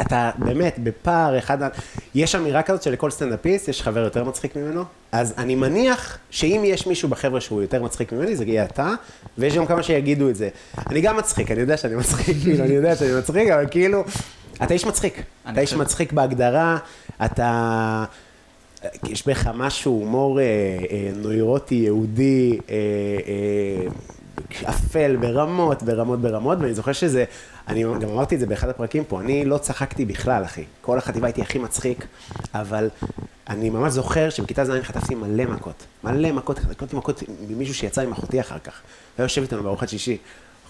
אתה 0.00 0.30
באמת 0.38 0.78
בפער 0.82 1.38
אחד, 1.38 1.58
יש 2.14 2.34
אמירה 2.34 2.62
כזאת 2.62 2.82
שלכל 2.82 3.10
סטנדאפיסט 3.10 3.68
יש 3.68 3.82
חבר 3.82 4.00
יותר 4.00 4.24
מצחיק 4.24 4.56
ממנו, 4.56 4.84
אז 5.12 5.34
אני 5.38 5.54
מניח 5.54 6.18
שאם 6.30 6.62
יש 6.64 6.86
מישהו 6.86 7.08
בחבר'ה 7.08 7.40
שהוא 7.40 7.62
יותר 7.62 7.82
מצחיק 7.82 8.12
ממני, 8.12 8.36
זה 8.36 8.44
יהיה 8.44 8.64
אתה, 8.64 8.90
ויש 9.38 9.56
גם 9.56 9.66
כמה 9.66 9.82
שיגידו 9.82 10.28
את 10.28 10.36
זה. 10.36 10.48
אני 10.90 11.00
גם 11.00 11.16
מצחיק, 11.16 11.50
אני 11.50 11.60
יודע 11.60 11.76
שאני 11.76 11.94
מצחיק, 11.94 12.36
כאילו, 12.42 12.64
אני 12.64 12.74
יודע 12.74 12.96
שאני 12.96 13.18
מצחיק, 13.18 13.48
אבל 13.48 13.66
כאילו, 13.70 14.04
אתה 14.62 14.74
איש 14.74 14.86
מצחיק. 14.86 15.22
אתה 15.52 15.60
איש 15.60 15.74
מצחיק 15.74 16.12
בהגדרה, 16.12 16.78
אתה... 17.24 18.04
יש 19.08 19.28
בך 19.28 19.50
משהו, 19.54 19.92
הומור 19.92 20.40
אה, 20.40 20.44
אה, 20.44 21.10
נוירוטי, 21.16 21.74
יהודי, 21.74 22.58
אה, 22.70 22.74
אה, 23.28 23.90
אפל 24.68 25.16
ברמות, 25.16 25.82
ברמות, 25.82 26.20
ברמות, 26.20 26.58
ואני 26.60 26.74
זוכר 26.74 26.92
שזה, 26.92 27.24
אני 27.68 27.82
גם 27.82 28.08
אמרתי 28.08 28.34
את 28.34 28.40
זה 28.40 28.46
באחד 28.46 28.68
הפרקים 28.68 29.04
פה, 29.04 29.20
אני 29.20 29.44
לא 29.44 29.58
צחקתי 29.58 30.04
בכלל, 30.04 30.44
אחי. 30.44 30.64
כל 30.80 30.98
החטיבה 30.98 31.26
הייתי 31.26 31.42
הכי 31.42 31.58
מצחיק, 31.58 32.06
אבל 32.54 32.88
אני 33.48 33.70
ממש 33.70 33.92
זוכר 33.92 34.30
שבכיתה 34.30 34.64
ז' 34.64 34.70
חטפתי 34.82 35.14
מלא 35.14 35.44
מכות. 35.44 35.86
מלא 36.04 36.32
מכות, 36.32 36.58
חטפתי 36.58 36.96
מכות 36.96 37.22
ממישהו 37.48 37.74
שיצא 37.74 38.00
עם 38.00 38.12
אחותי 38.12 38.40
אחר 38.40 38.58
כך. 38.58 38.80
היה 39.18 39.24
יושב 39.24 39.42
איתנו 39.42 39.62
בארוחת 39.62 39.88
שישי. 39.88 40.16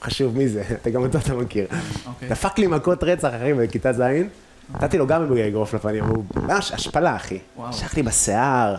חשוב 0.03 0.37
מי 0.37 0.49
זה, 0.49 0.63
אתה 0.73 0.91
גם 0.91 1.03
אותו 1.03 1.19
אתה 1.19 1.35
מכיר. 1.35 1.67
אוקיי. 2.07 2.29
דפק 2.29 2.59
לי 2.59 2.67
מכות 2.67 3.05
רצח, 3.05 3.29
אחי, 3.29 3.55
בכיתה 3.55 3.93
ז', 3.93 4.03
נתתי 4.75 4.99
לו 4.99 5.07
גם 5.07 5.39
אגרוף 5.47 5.75
לפנים, 5.75 6.05
הוא 6.05 6.25
ממש 6.35 6.73
השפלה, 6.73 7.17
אחי. 7.17 7.39
משך 7.59 7.97
לי 7.97 8.03
בשיער, 8.03 8.77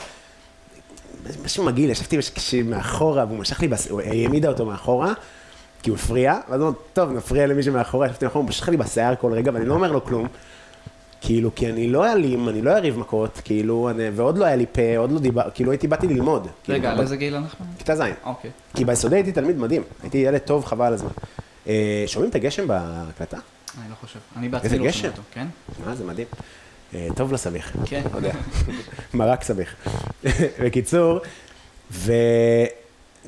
משהו 1.45 1.63
מגעיל, 1.63 1.89
ישבתי 1.89 2.17
מאחורה, 2.63 3.25
והוא 3.25 3.37
משך 3.39 3.61
לי, 3.61 3.67
הוא 3.89 4.01
העמידה 4.01 4.49
אותו 4.49 4.65
מאחורה, 4.65 5.13
כי 5.83 5.89
הוא 5.89 5.97
הפריע, 5.97 6.39
ואז 6.49 6.61
הוא 6.61 6.69
אמר, 6.69 6.77
טוב, 6.93 7.11
נפריע 7.11 7.47
למישהו 7.47 7.73
מאחורה, 7.73 8.07
ישבתי 8.07 8.25
מאחורה, 8.25 8.43
הוא 8.43 8.49
משך 8.49 8.69
לי 8.69 8.77
בשיער 8.77 9.15
כל 9.15 9.33
רגע, 9.33 9.51
ואני 9.53 9.65
לא 9.65 9.73
אומר 9.73 9.91
לו 9.91 10.05
כלום. 10.05 10.27
כאילו, 11.21 11.55
כי 11.55 11.69
אני 11.69 11.87
לא 11.87 12.11
אלים, 12.13 12.49
אני 12.49 12.61
לא 12.61 12.71
אריב 12.71 12.99
מכות, 12.99 13.41
כאילו, 13.43 13.89
אני, 13.89 14.09
ועוד 14.09 14.37
לא 14.37 14.45
היה 14.45 14.55
לי 14.55 14.65
פה, 14.71 14.97
עוד 14.97 15.11
לא 15.11 15.19
דיבר, 15.19 15.41
כאילו 15.53 15.71
הייתי, 15.71 15.87
באתי 15.87 16.07
ללמוד. 16.07 16.47
כאילו, 16.63 16.77
רגע, 16.77 16.91
על 16.91 16.97
ב- 16.97 17.01
איזה 17.01 17.15
גיל 17.15 17.35
אנחנו? 17.35 17.65
כיתה 17.77 17.95
ז'. 17.95 18.01
אוקיי. 18.23 18.51
כי 18.75 18.85
ביסודי 18.85 19.15
הייתי 19.15 19.31
תלמיד 19.31 19.57
מדהים, 19.57 19.83
הייתי 20.03 20.17
ילד 20.17 20.37
טוב, 20.37 20.65
חבל 20.65 20.85
על 20.85 20.93
הזמן. 20.93 21.09
אה, 21.67 22.03
שומעים 22.07 22.29
את 22.29 22.35
הגשם 22.35 22.67
בהקלטה? 22.67 23.37
אני 23.81 23.89
לא 23.89 23.95
חושב. 24.01 24.19
אני 24.37 24.49
בעצמי 24.49 24.79
לא. 24.79 24.91
שומע 24.91 25.09
אותו, 25.11 25.21
כן? 25.33 25.47
מה, 25.85 25.95
זה 25.95 26.03
מדהים. 26.05 26.27
אה, 26.95 27.07
טוב 27.15 27.33
לסביך. 27.33 27.71
כן. 27.85 28.01
לא 28.11 28.17
יודע. 28.17 28.31
מרק 29.13 29.43
סביך. 29.43 29.75
בקיצור, 30.63 31.19
ו... 31.91 32.13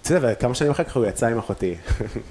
אתה 0.01 0.13
יודע, 0.13 0.29
וכמה 0.31 0.55
שנים 0.55 0.71
אחר 0.71 0.83
כך 0.83 0.95
הוא 0.97 1.05
יצא 1.05 1.27
עם 1.27 1.37
אחותי, 1.37 1.75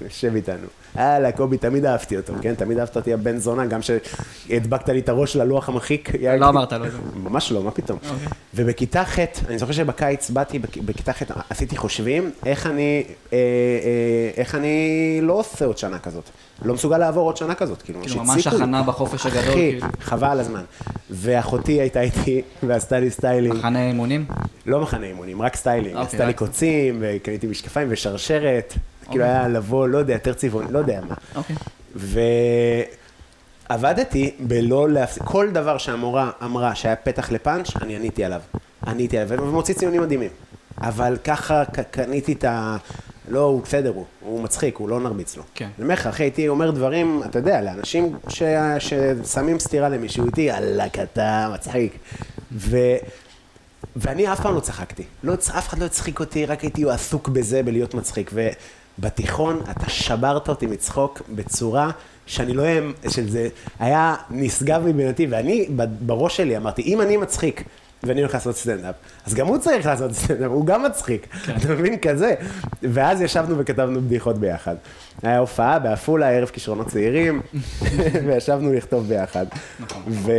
יושב 0.01 0.35
איתנו. 0.35 0.67
הלאה, 0.95 1.31
קובי, 1.31 1.57
תמיד 1.57 1.85
אהבתי 1.85 2.17
אותו, 2.17 2.33
כן? 2.41 2.55
תמיד 2.55 2.77
אהבת 2.79 2.95
אותי 2.95 3.13
הבן 3.13 3.37
זונה, 3.37 3.65
גם 3.65 3.79
שהדבקת 3.81 4.89
לי 4.89 4.99
את 4.99 5.09
הראש 5.09 5.35
ללוח 5.35 5.69
המחיק. 5.69 6.09
לא 6.39 6.49
אמרת 6.49 6.73
לו 6.73 6.85
את 6.85 6.91
זה. 6.91 6.97
ממש 7.15 7.51
לא, 7.51 7.63
מה 7.63 7.71
פתאום. 7.71 7.99
אוקיי. 8.09 8.27
ובכיתה 8.55 9.05
ח', 9.05 9.19
אני 9.47 9.57
זוכר 9.57 9.71
שבקיץ 9.71 10.29
באתי, 10.29 10.59
בכ- 10.59 10.77
בכיתה 10.77 11.13
ח' 11.13 11.21
עשיתי 11.49 11.77
חושבים, 11.77 12.31
אה, 12.45 12.51
אה, 13.33 13.39
איך 14.37 14.55
אני 14.55 14.79
לא 15.21 15.33
עושה 15.33 15.65
עוד 15.65 15.77
שנה 15.77 15.99
כזאת. 15.99 16.29
לא 16.63 16.73
מסוגל 16.73 16.97
לעבור 16.97 17.25
עוד 17.25 17.37
שנה 17.37 17.55
כזאת, 17.55 17.81
כאילו, 17.81 18.01
כאילו, 18.01 18.23
ממש. 18.23 18.47
הכנה 18.47 18.83
בחופש 18.83 19.25
הגדול, 19.25 19.41
אחי, 19.41 19.53
כאילו. 19.53 19.87
חבל 19.99 20.27
על 20.27 20.39
הזמן. 20.39 20.63
ואחותי 21.09 21.81
הייתה 21.81 22.01
איתי 22.01 22.41
ועשתה 22.67 22.99
לי 22.99 23.11
סטיילינג, 23.11 23.55
מחנה 23.55 23.87
אימונים? 23.87 24.25
לא 24.65 24.81
מחנה 24.81 25.05
אימונים, 25.05 25.41
רק 25.41 25.55
סטיילינג. 25.55 25.95
אוקיי, 25.95 26.07
עשתה 26.07 26.25
לי 26.25 26.33
קוצים, 26.33 26.97
וקניתי 27.01 27.47
משקפיים 27.47 27.87
ושרשרת. 27.91 28.73
כאילו 29.09 29.23
אוקיי. 29.25 29.37
היה 29.37 29.47
לבוא, 29.47 29.87
לא 29.87 29.97
יודע, 29.97 30.13
יותר 30.13 30.33
צבעוני, 30.33 30.71
לא 30.71 30.79
יודע 30.79 30.99
מה. 31.09 31.15
אוקיי. 31.35 31.55
ועבדתי 33.69 34.31
בלא 34.39 34.89
להפסיק, 34.89 35.23
כל 35.23 35.49
דבר 35.51 35.77
שהמורה 35.77 36.31
אמרה 36.43 36.75
שהיה 36.75 36.95
פתח 36.95 37.31
לפאנץ', 37.31 37.67
אני 37.81 37.95
עניתי 37.95 38.23
עליו. 38.23 38.41
עניתי 38.87 39.17
עליו, 39.17 39.47
ומוציא 39.47 39.73
ציונים 39.73 40.01
מדהימים. 40.01 40.29
אבל 40.81 41.17
ככה 41.23 41.63
קניתי 41.91 42.33
את 42.33 42.43
ה... 42.43 42.77
לא, 43.29 43.39
הוא 43.39 43.61
בסדר, 43.61 43.89
הוא, 43.95 44.05
הוא 44.19 44.43
מצחיק, 44.43 44.77
הוא 44.77 44.89
לא 44.89 44.99
נרביץ 44.99 45.37
לו. 45.37 45.43
כן. 45.55 45.65
אני 45.77 45.83
אומר 45.83 45.93
לך, 45.93 46.07
אחי, 46.07 46.23
הייתי 46.23 46.47
אומר 46.47 46.71
דברים, 46.71 47.21
אתה 47.25 47.39
יודע, 47.39 47.61
לאנשים 47.61 48.15
ש... 48.27 48.43
ששמים 48.79 49.59
סטירה 49.59 49.89
למישהו 49.89 50.25
איתי, 50.25 50.41
יאללה, 50.41 50.85
אתה 50.85 51.49
מצחיק. 51.53 51.97
ו... 52.51 52.77
ואני 53.95 54.33
אף 54.33 54.41
פעם 54.41 54.55
לא 54.55 54.59
צחקתי. 54.59 55.03
לא, 55.23 55.33
אף 55.33 55.69
אחד 55.69 55.79
לא 55.79 55.85
הצחיק 55.85 56.19
אותי, 56.19 56.45
רק 56.45 56.61
הייתי 56.61 56.89
עסוק 56.89 57.29
בזה, 57.29 57.63
בלהיות 57.63 57.93
מצחיק. 57.93 58.31
ובתיכון 58.99 59.61
אתה 59.71 59.89
שברת 59.89 60.49
אותי 60.49 60.65
מצחוק 60.65 61.21
בצורה 61.29 61.91
שאני 62.25 62.53
לא... 62.53 62.63
אאמ- 62.63 63.09
שזה 63.09 63.47
היה 63.79 64.15
נשגב 64.29 64.81
מבינתי, 64.85 65.27
ואני 65.29 65.67
בראש 66.01 66.37
שלי 66.37 66.57
אמרתי, 66.57 66.81
אם 66.81 67.01
אני 67.01 67.17
מצחיק 67.17 67.63
ואני 68.03 68.21
הולך 68.21 68.33
לעשות 68.33 68.55
סטנדאפ, 68.55 68.95
אז 69.25 69.33
גם 69.33 69.47
הוא 69.47 69.57
צריך 69.57 69.85
לעשות 69.85 70.11
סטנדאפ, 70.11 70.51
הוא 70.51 70.65
גם 70.65 70.83
מצחיק. 70.83 71.27
אתה 71.57 71.73
מבין? 71.73 71.97
כזה. 71.97 72.33
ואז 72.83 73.21
ישבנו 73.21 73.57
וכתבנו 73.57 74.01
בדיחות 74.01 74.37
ביחד. 74.37 74.75
היה 75.23 75.37
הופעה 75.37 75.79
בעפולה, 75.79 76.29
ערב 76.29 76.47
כישרונות 76.49 76.87
צעירים, 76.87 77.41
וישבנו 78.27 78.73
לכתוב 78.73 79.07
ביחד. 79.07 79.45
ו... 80.07 80.31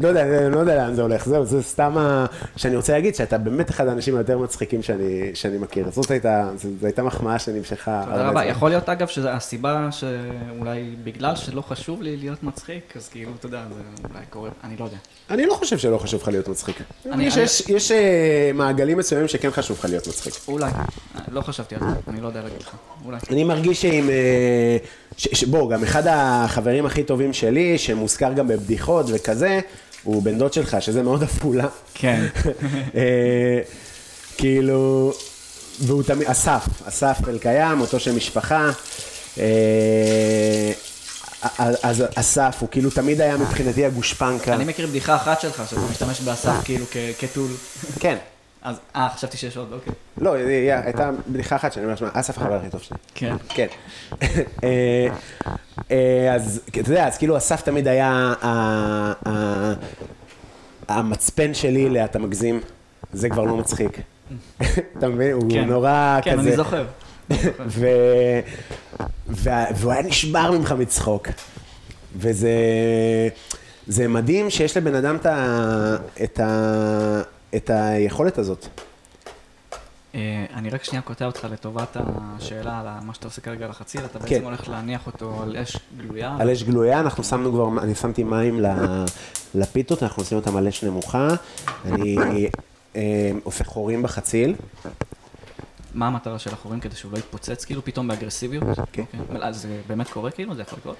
לא 0.00 0.08
יודע, 0.08 0.22
אני 0.46 0.54
לא 0.54 0.60
יודע 0.60 0.76
לאן 0.76 0.94
זה 0.94 1.02
הולך, 1.02 1.24
זהו, 1.28 1.44
זה 1.44 1.62
סתם 1.62 1.98
ה... 1.98 2.26
שאני 2.56 2.76
רוצה 2.76 2.92
להגיד 2.92 3.14
שאתה 3.14 3.38
באמת 3.38 3.70
אחד 3.70 3.86
האנשים 3.88 4.16
היותר 4.16 4.38
מצחיקים 4.38 4.82
שאני, 4.82 5.30
שאני 5.34 5.58
מכיר. 5.58 5.90
זאת 5.90 6.10
הייתה, 6.10 6.50
זו 6.56 6.86
הייתה 6.86 7.02
מחמאה 7.02 7.38
שנמשכה 7.38 8.02
תודה 8.04 8.28
רבה. 8.28 8.44
יכול 8.44 8.68
להיות, 8.70 8.88
אגב, 8.88 9.06
שזו 9.06 9.28
הסיבה 9.28 9.88
שאולי 9.90 10.94
בגלל 11.04 11.36
שלא 11.36 11.60
חשוב 11.60 12.02
לי 12.02 12.16
להיות 12.16 12.42
מצחיק, 12.42 12.96
אז 12.96 13.08
כאילו, 13.08 13.30
אתה 13.38 13.46
יודע, 13.46 13.62
זה 13.74 13.80
אולי 14.14 14.24
קורה, 14.30 14.50
אני 14.64 14.76
לא 14.76 14.84
יודע. 14.84 14.96
אני 15.30 15.46
לא 15.46 15.54
חושב 15.54 15.78
שלא 15.78 15.98
חשוב 15.98 16.22
לך 16.22 16.28
להיות 16.28 16.48
מצחיק. 16.48 16.76
אני 17.06 17.14
אני- 17.14 17.30
חושב 17.30 17.46
שיש 17.46 17.68
יש, 17.68 17.90
אה, 17.92 18.50
מעגלים 18.54 18.98
מסוימים 18.98 19.28
שכן 19.28 19.50
חשוב 19.50 19.76
לך 19.78 19.84
להיות 19.84 20.06
מצחיק. 20.08 20.34
אולי. 20.48 20.70
לא 21.28 21.40
חשבתי 21.40 21.74
על 21.74 21.80
זה, 21.80 21.86
אני 22.08 22.20
לא 22.20 22.26
יודע 22.26 22.42
להגיד 22.42 22.60
לך, 22.62 22.74
אולי. 23.04 23.18
אני 23.30 23.44
מרגיש 23.44 23.82
שעם... 23.82 24.10
אה, 24.10 24.76
ש- 25.16 25.28
ש- 25.32 25.44
בוא, 25.44 25.70
גם 25.70 25.82
אחד 25.82 26.02
החברים 26.06 26.86
הכי 26.86 27.02
טובים 27.04 27.32
שלי, 27.32 27.78
שמוזכר 27.78 28.32
גם 28.32 28.48
בבדיחות 28.48 29.06
וכזה, 29.08 29.60
הוא 30.04 30.22
בן 30.22 30.38
דוד 30.38 30.52
שלך, 30.52 30.76
שזה 30.80 31.02
מאוד 31.02 31.22
עפולה. 31.22 31.66
כן. 31.94 32.26
אה, 32.96 33.60
כאילו, 34.38 35.12
והוא 35.80 36.02
תמיד, 36.02 36.28
אסף, 36.28 36.62
אסף 36.88 37.16
אלקיים, 37.28 37.80
אותו 37.80 38.00
שם 38.00 38.16
משפחה. 38.16 38.70
אה, 39.38 40.72
אז 41.82 42.04
אסף, 42.14 42.56
הוא 42.60 42.68
כאילו 42.72 42.90
תמיד 42.90 43.20
היה 43.20 43.36
מבחינתי 43.36 43.84
הגושפנקה. 43.84 44.54
אני 44.54 44.64
מכיר 44.64 44.86
בדיחה 44.86 45.16
אחת 45.16 45.40
שלך, 45.40 45.62
שאתה 45.70 45.80
משתמש 45.90 46.20
באסף 46.20 46.52
כאילו 46.64 46.84
כ- 46.90 46.96
כטול. 47.18 47.50
כן. 48.00 48.16
אז, 48.64 48.76
אה, 48.96 49.08
חשבתי 49.14 49.36
שיש 49.36 49.56
עוד, 49.56 49.72
אוקיי. 49.72 49.92
לא, 50.18 50.34
היא- 50.34 50.46
היא- 50.46 50.72
הייתה 50.72 51.10
בדיחה 51.28 51.56
אחת 51.56 51.72
שאני 51.72 51.84
אומר, 51.86 51.96
שמע, 51.96 52.08
אסף 52.12 52.38
החבר 52.38 52.54
הכי 52.54 52.70
טוב 52.70 52.80
שלי. 52.82 52.96
כן. 53.14 53.36
כן. 53.48 53.66
אה, 54.64 55.06
אה, 55.90 56.34
אז 56.34 56.60
אתה 56.70 56.90
יודע, 56.90 57.06
אז 57.06 57.18
כאילו 57.18 57.36
אסף 57.36 57.62
תמיד 57.62 57.88
היה 57.88 58.34
המצפן 60.88 61.54
שלי 61.54 61.88
ל"אתה 61.90 62.18
מגזים", 62.18 62.60
זה 63.12 63.28
כבר 63.28 63.44
לא 63.44 63.56
מצחיק. 63.56 63.98
אתה 64.98 65.08
מבין? 65.08 65.32
הוא 65.32 65.50
כן. 65.50 65.64
נורא 65.64 66.18
כזה. 66.22 66.30
כן, 66.30 66.38
אני 66.38 66.56
זוכר. 66.56 66.84
והוא 69.28 69.92
היה 69.92 70.02
נשבר 70.02 70.50
ממך 70.50 70.72
מצחוק. 70.72 71.28
וזה 72.16 72.48
זה 73.86 74.08
מדהים 74.08 74.50
שיש 74.50 74.76
לבן 74.76 74.94
אדם 74.94 75.16
את, 76.24 76.40
ה... 76.40 77.22
את, 77.56 77.70
היכולת 77.70 78.38
הזאת. 78.38 78.66
אה, 80.14 80.44
אני 80.54 80.70
רק 80.70 80.84
שנייה 80.84 81.02
קוטע 81.02 81.26
אותך 81.26 81.46
לטובת 81.50 81.96
השאלה 81.96 82.80
על 82.80 83.04
מה 83.04 83.14
שאתה 83.14 83.26
עושה 83.26 83.40
כרגע 83.40 83.64
על 83.64 83.70
החציל, 83.70 84.04
אתה 84.04 84.18
כן. 84.18 84.24
בעצם 84.24 84.44
הולך 84.44 84.68
להניח 84.68 85.06
אותו 85.06 85.42
על 85.42 85.56
אש 85.56 85.76
גלויה. 85.96 86.36
על 86.40 86.50
אש 86.50 86.62
גלויה, 86.62 87.00
אנחנו 87.00 87.24
שמנו 87.24 87.52
כבר, 87.52 87.82
אני 87.82 87.94
שמתי 87.94 88.24
מים 88.24 88.60
לפיתות, 89.54 90.02
אנחנו 90.02 90.22
עושים 90.22 90.38
אותם 90.38 90.56
על 90.56 90.68
אש 90.68 90.84
נמוכה. 90.84 91.28
אני 91.84 92.48
אה, 92.96 93.30
עושה 93.42 93.64
חורים 93.64 94.02
בחציל. 94.02 94.54
מה 95.94 96.06
המטרה 96.06 96.38
של 96.38 96.52
החורים 96.52 96.80
כדי 96.80 96.96
שהוא 96.96 97.12
לא 97.12 97.18
יתפוצץ 97.18 97.64
כאילו 97.64 97.84
פתאום 97.84 98.08
באגרסיביות? 98.08 98.64
כן. 98.92 99.02
אוקיי. 99.18 99.38
אז 99.40 99.62
זה 99.62 99.68
באמת 99.86 100.08
קורה 100.10 100.30
כאילו? 100.30 100.54
זה 100.54 100.62
יכול 100.62 100.78
לקרות? 100.78 100.96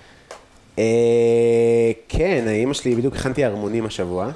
אה, 0.79 1.93
כן, 2.09 2.45
האמא 2.47 2.75
שלי, 2.75 2.95
בדיוק 2.95 3.17
הכנתי 3.17 3.45
ערמונים 3.45 3.87
השבוע, 3.87 4.31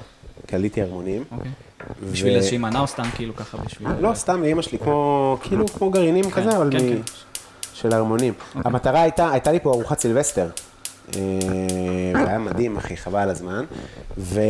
קליתי 0.45 0.81
ערמונים. 0.81 1.23
אוקיי. 1.31 1.51
ו- 1.51 1.68
בשביל 2.11 2.35
איזושהי 2.35 2.57
מנה 2.57 2.79
או 2.79 2.87
סתם 2.87 3.03
כאילו 3.15 3.35
ככה 3.35 3.57
בשביל... 3.57 3.87
לא, 3.99 4.13
סתם 4.13 4.43
לאמא 4.43 4.61
שלי, 4.61 4.77
כמו, 4.79 5.37
כאילו, 5.43 5.67
כמו 5.67 5.89
גרעינים 5.89 6.31
כזה, 6.31 6.57
אבל 6.57 6.69
כן, 6.71 6.85
מ- 6.85 6.89
כן. 6.95 7.01
של 7.73 7.93
ערמונים. 7.93 8.33
המטרה 8.55 9.01
הייתה, 9.01 9.31
הייתה 9.31 9.51
לי 9.51 9.59
פה 9.59 9.69
ארוחת 9.73 9.99
סילבסטר. 9.99 10.49
אה, 11.17 11.21
והיה 12.25 12.39
מדהים, 12.39 12.77
אחי, 12.77 12.97
חבל 12.97 13.19
על 13.19 13.29
הזמן. 13.29 13.65
ו... 14.17 14.41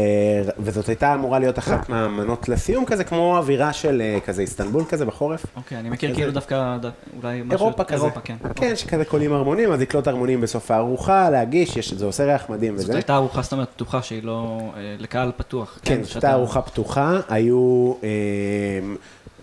וזאת 0.60 0.90
הייתה 0.90 1.14
אמורה 1.14 1.40
להיות 1.40 1.60
אחת 1.60 1.90
מהמנות 1.90 2.50
לסיום 2.50 2.86
כזה, 2.86 3.04
כמו 3.04 3.38
אווירה 3.38 3.74
של 3.74 4.02
אה, 4.02 4.20
כזה 4.26 4.42
איסטנבול 4.42 4.84
כזה 4.90 5.06
בחורף. 5.06 5.46
אוקיי, 5.56 5.80
אני 5.80 5.90
מכיר 5.90 6.10
כזה- 6.10 6.20
כאילו 6.20 6.32
דווקא 6.32 6.78
אולי 7.24 7.42
משהו... 7.42 7.52
אירופה 7.60 7.84
כזה. 7.84 7.96
אירופה, 7.96 8.20
כן. 8.20 8.36
כן, 8.56 8.76
שכזה 8.76 9.06
קולים 9.06 9.34
ערמונים, 9.34 9.72
אז 9.72 9.82
לקלוט 9.82 10.08
ערמונים 10.08 10.42
בסוף 10.42 10.72
הארוחה, 10.72 11.30
להגיש, 11.30 11.76
יש, 11.78 11.94
זה 11.94 12.06
עושה 12.06 12.26
ריח 12.26 12.50
מדהים 12.50 12.78
זאת 12.78 12.84
וזה. 12.86 12.94
הייתה 12.96 13.16
ארוחה, 13.16 13.42
זאת 13.42 13.52
אומרת, 13.54 13.70
פתוחה 13.70 14.02
שהיא 14.02 14.24
לא... 14.24 14.60
אה, 14.78 14.96
לקהל 15.00 15.32
פתוח. 15.38 15.80
כן, 15.84 16.04
זאת 16.04 16.12
שאתה- 16.12 16.28
הייתה 16.28 16.38
ארוחה 16.40 16.62
פתוחה, 16.62 17.20
היו, 17.30 17.94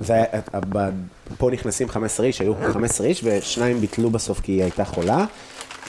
זה 0.00 0.12
היה, 0.12 0.24
פה 1.38 1.50
נכנסים 1.50 1.88
15 1.88 2.26
איש, 2.26 2.40
היו 2.40 2.52
15 2.72 3.06
איש, 3.06 3.20
ושניים 3.24 3.80
ביטלו 3.80 4.10
בסוף 4.10 4.40
כי 4.40 4.52
היא 4.52 4.62
הייתה 4.62 4.84
חולה. 4.84 5.24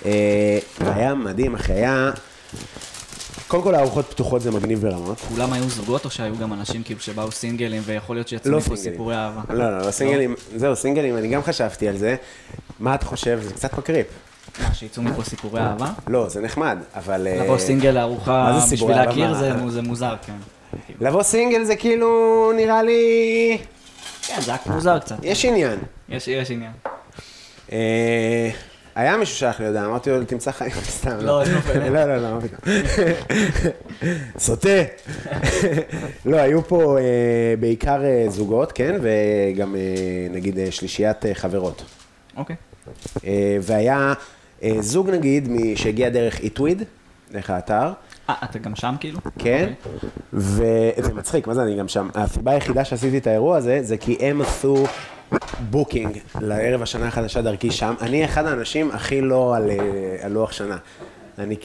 אה, 0.05 0.60
והיה 0.79 1.15
מדהים, 1.15 1.55
אחי, 1.55 1.73
היה... 1.73 2.12
קודם 3.47 3.63
כל, 3.63 3.75
הארוחות 3.75 4.05
פתוחות 4.05 4.41
זה 4.41 4.51
מגניב 4.51 4.81
ברמות. 4.81 5.19
כולם 5.19 5.53
היו 5.53 5.69
זוגות 5.69 6.05
או 6.05 6.10
שהיו 6.10 6.38
גם 6.38 6.53
אנשים 6.53 6.83
כאילו 6.83 6.99
שבאו 6.99 7.31
סינגלים 7.31 7.81
ויכול 7.86 8.15
להיות 8.15 8.27
שיצאו 8.27 8.51
לא 8.51 8.57
מפה. 8.57 8.75
סיפורי 8.75 9.15
אהבה? 9.15 9.41
לא, 9.49 9.71
לא, 9.71 9.86
לא, 9.86 9.91
סינגלים, 9.91 10.36
זהו, 10.55 10.75
סינגלים, 10.75 11.17
אני 11.17 11.27
גם 11.27 11.43
חשבתי 11.43 11.88
על 11.88 11.97
זה. 11.97 12.15
מה 12.79 12.95
אתה 12.95 13.05
חושב? 13.05 13.39
זה 13.43 13.53
קצת 13.53 13.77
מקריפ. 13.77 14.07
מה, 14.62 14.73
שיצאו 14.73 15.03
מפה 15.03 15.23
סיפורי 15.23 15.62
אהבה? 15.62 15.91
לא, 16.07 16.29
זה 16.29 16.41
נחמד, 16.41 16.77
אבל... 16.95 17.27
אה, 17.27 17.43
לבוא 17.43 17.57
סינגל 17.57 17.91
לארוחה 17.91 18.60
בשביל? 18.71 18.95
להכיר? 18.95 19.33
זה 19.33 19.51
זה 19.69 19.81
מוזר, 19.81 20.15
כן. 20.25 20.33
לבוא 21.01 21.23
סינגל 21.23 21.63
זה 21.63 21.75
כאילו, 21.75 22.51
נראה 22.55 22.83
לי... 22.83 23.57
כן, 24.27 24.41
זה 24.41 24.53
רק 24.53 24.67
מוזר 24.67 24.99
קצת. 24.99 25.15
יש 25.23 25.45
עניין. 25.45 25.79
יש 26.10 26.27
יש 26.27 26.51
עניין. 26.51 26.71
היה 28.97 29.17
מישהו 29.17 29.36
שלח 29.36 29.60
לי 29.60 29.67
הודעה, 29.67 29.86
אמרתי 29.86 30.10
לו, 30.10 30.23
תמצא 30.25 30.51
חיים, 30.51 30.71
סתם. 30.71 31.17
לא, 31.21 31.43
לא, 31.43 31.60
באמת. 31.60 31.91
לא, 31.91 32.05
לא, 32.05 32.17
לא, 32.17 32.31
מה 32.31 32.39
פתאום. 32.41 32.75
סוטה. 34.38 34.69
לא, 36.25 36.38
היו 36.38 36.63
פה 36.67 36.97
אה, 36.99 37.03
בעיקר 37.60 38.03
אה, 38.03 38.25
זוגות, 38.29 38.71
כן, 38.71 38.99
וגם 39.01 39.75
אה, 39.75 39.81
נגיד 40.31 40.60
שלישיית 40.69 41.25
חברות. 41.33 41.83
אוקיי. 42.38 42.55
והיה 43.62 44.13
זוג 44.79 45.10
נגיד 45.10 45.49
שהגיע 45.75 46.10
דרך 46.10 46.39
איטוויד, 46.39 46.83
דרך 47.31 47.49
האתר, 47.49 47.91
אה, 48.29 48.35
אתה 48.43 48.59
גם 48.59 48.75
שם 48.75 48.95
כאילו? 48.99 49.19
כן, 49.39 49.73
וזה 50.33 51.13
מצחיק, 51.13 51.47
מה 51.47 51.53
זה 51.53 51.63
אני 51.63 51.75
גם 51.75 51.87
שם? 51.87 52.09
הסיבה 52.15 52.51
היחידה 52.51 52.85
שעשיתי 52.85 53.17
את 53.17 53.27
האירוע 53.27 53.57
הזה, 53.57 53.79
זה 53.83 53.97
כי 53.97 54.17
הם 54.19 54.41
עשו 54.41 54.85
booking 55.69 56.17
לערב 56.41 56.81
השנה 56.81 57.07
החדשה 57.07 57.41
דרכי 57.41 57.71
שם. 57.71 57.93
אני 58.01 58.25
אחד 58.25 58.45
האנשים 58.45 58.91
הכי 58.91 59.21
לא 59.21 59.55
על, 59.55 59.69
אה, 59.71 59.75
על 60.21 60.31
לוח 60.31 60.51
שנה. 60.51 60.77
אני, 61.39 61.55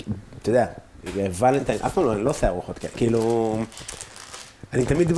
אתה 0.42 0.50
יודע, 0.50 0.66
ולנטיין, 1.14 1.78
אף 1.86 1.94
פעם 1.94 2.04
לא, 2.04 2.12
אני 2.12 2.24
לא 2.24 2.30
עושה 2.30 2.48
ארוחות 2.48 2.78
כאלה, 2.78 2.92
כאילו, 2.96 3.58
אני 4.72 4.84
תמיד... 4.84 5.12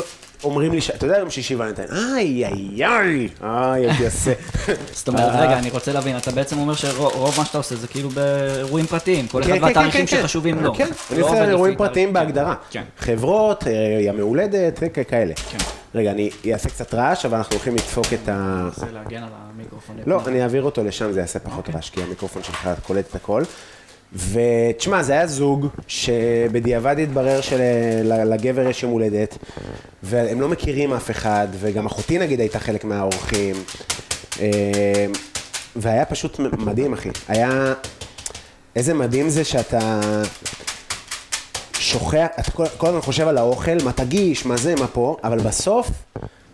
אומרים 0.45 0.73
לי, 0.73 0.79
אתה 0.97 1.07
יודע, 1.07 1.19
יום 1.19 1.31
שישי 1.31 1.55
ולנטיין, 1.55 1.89
איי, 1.93 2.45
איי, 2.47 2.85
איי, 2.85 3.29
איי, 3.43 3.87
הייתי 3.91 4.05
עושה. 4.05 4.33
זאת 4.93 5.09
אומרת, 5.09 5.35
אה, 5.35 5.41
רגע, 5.41 5.59
אני 5.59 5.71
רוצה 5.71 5.93
להבין, 5.93 6.17
אתה 6.17 6.31
בעצם 6.31 6.59
אומר 6.59 6.75
שרוב 6.75 7.35
מה 7.39 7.45
שאתה 7.45 7.59
עושה 7.59 7.77
זה 7.77 7.87
כאילו 7.89 8.09
באירועים 8.11 8.87
פרטיים, 8.87 9.27
כל 9.29 9.43
כן, 9.43 9.51
אחד 9.51 9.59
כן, 9.59 9.65
והתאריכים 9.65 10.07
כן. 10.07 10.17
שחשובים 10.21 10.63
לו. 10.63 10.75
כן, 10.75 10.89
אני 11.13 11.21
עושה 11.21 11.45
אירועים. 11.45 11.77
פרטיים. 11.77 12.13
בהגדרה. 12.13 12.55
כן. 12.71 12.83
חברות, 12.99 13.67
אה, 13.67 13.73
ים 14.01 14.19
ההולדת, 14.19 14.79
וכ- 14.83 15.11
כאלה. 15.11 15.35
כן. 15.51 15.59
רגע, 15.95 16.11
אני 16.11 16.31
אעשה 16.53 16.69
קצת 16.69 16.95
רעש, 16.95 17.25
אבל 17.27 17.37
אנחנו 17.37 17.53
הולכים 17.57 17.75
לדפוק 17.75 18.07
את 18.15 18.29
ה... 18.29 18.33
אני 18.33 18.69
רוצה 18.69 18.87
להגן 18.93 19.23
על 19.23 19.29
המיקרופון. 19.55 19.97
לא, 20.07 20.21
אני 20.27 20.43
אעביר 20.43 20.63
אותו 20.63 20.85
לשם, 20.85 21.13
זה 21.13 21.21
יעשה 21.21 21.39
פחות 21.39 21.69
רעש, 21.75 21.91
כי 21.91 22.03
המיקרופון 22.03 22.43
שלך 22.43 22.69
קולט 22.87 23.05
את 23.11 23.15
הכל. 23.15 23.43
ותשמע, 24.15 25.03
זה 25.03 25.13
היה 25.13 25.27
זוג 25.27 25.67
שבדיעבד 25.87 26.97
התברר 26.99 27.41
שלגבר 27.41 28.69
יש 28.69 28.83
יום 28.83 28.93
הולדת, 28.93 29.39
והם 30.03 30.41
לא 30.41 30.49
מכירים 30.49 30.93
אף 30.93 31.11
אחד, 31.11 31.49
וגם 31.61 31.87
אחותי 31.87 32.19
נגיד 32.19 32.41
הייתה 32.41 32.59
חלק 32.59 32.85
מהאורחים. 32.85 33.55
אה, 34.41 35.07
והיה 35.77 36.05
פשוט 36.05 36.39
מדהים, 36.39 36.93
אחי. 36.93 37.09
היה... 37.29 37.75
איזה 38.77 38.95
מדהים 38.95 39.29
זה 39.29 39.45
שאתה 39.45 40.01
שוכח, 41.79 42.27
אתה 42.41 42.51
כל, 42.51 42.65
כל 42.77 42.87
הזמן 42.87 43.01
חושב 43.01 43.29
על 43.29 43.39
האוכל, 43.39 43.77
מה 43.85 43.93
תגיש, 43.93 44.47
מה 44.47 44.57
זה, 44.57 44.75
מה 44.75 44.87
פה, 44.87 45.17
אבל 45.25 45.39
בסוף 45.39 45.91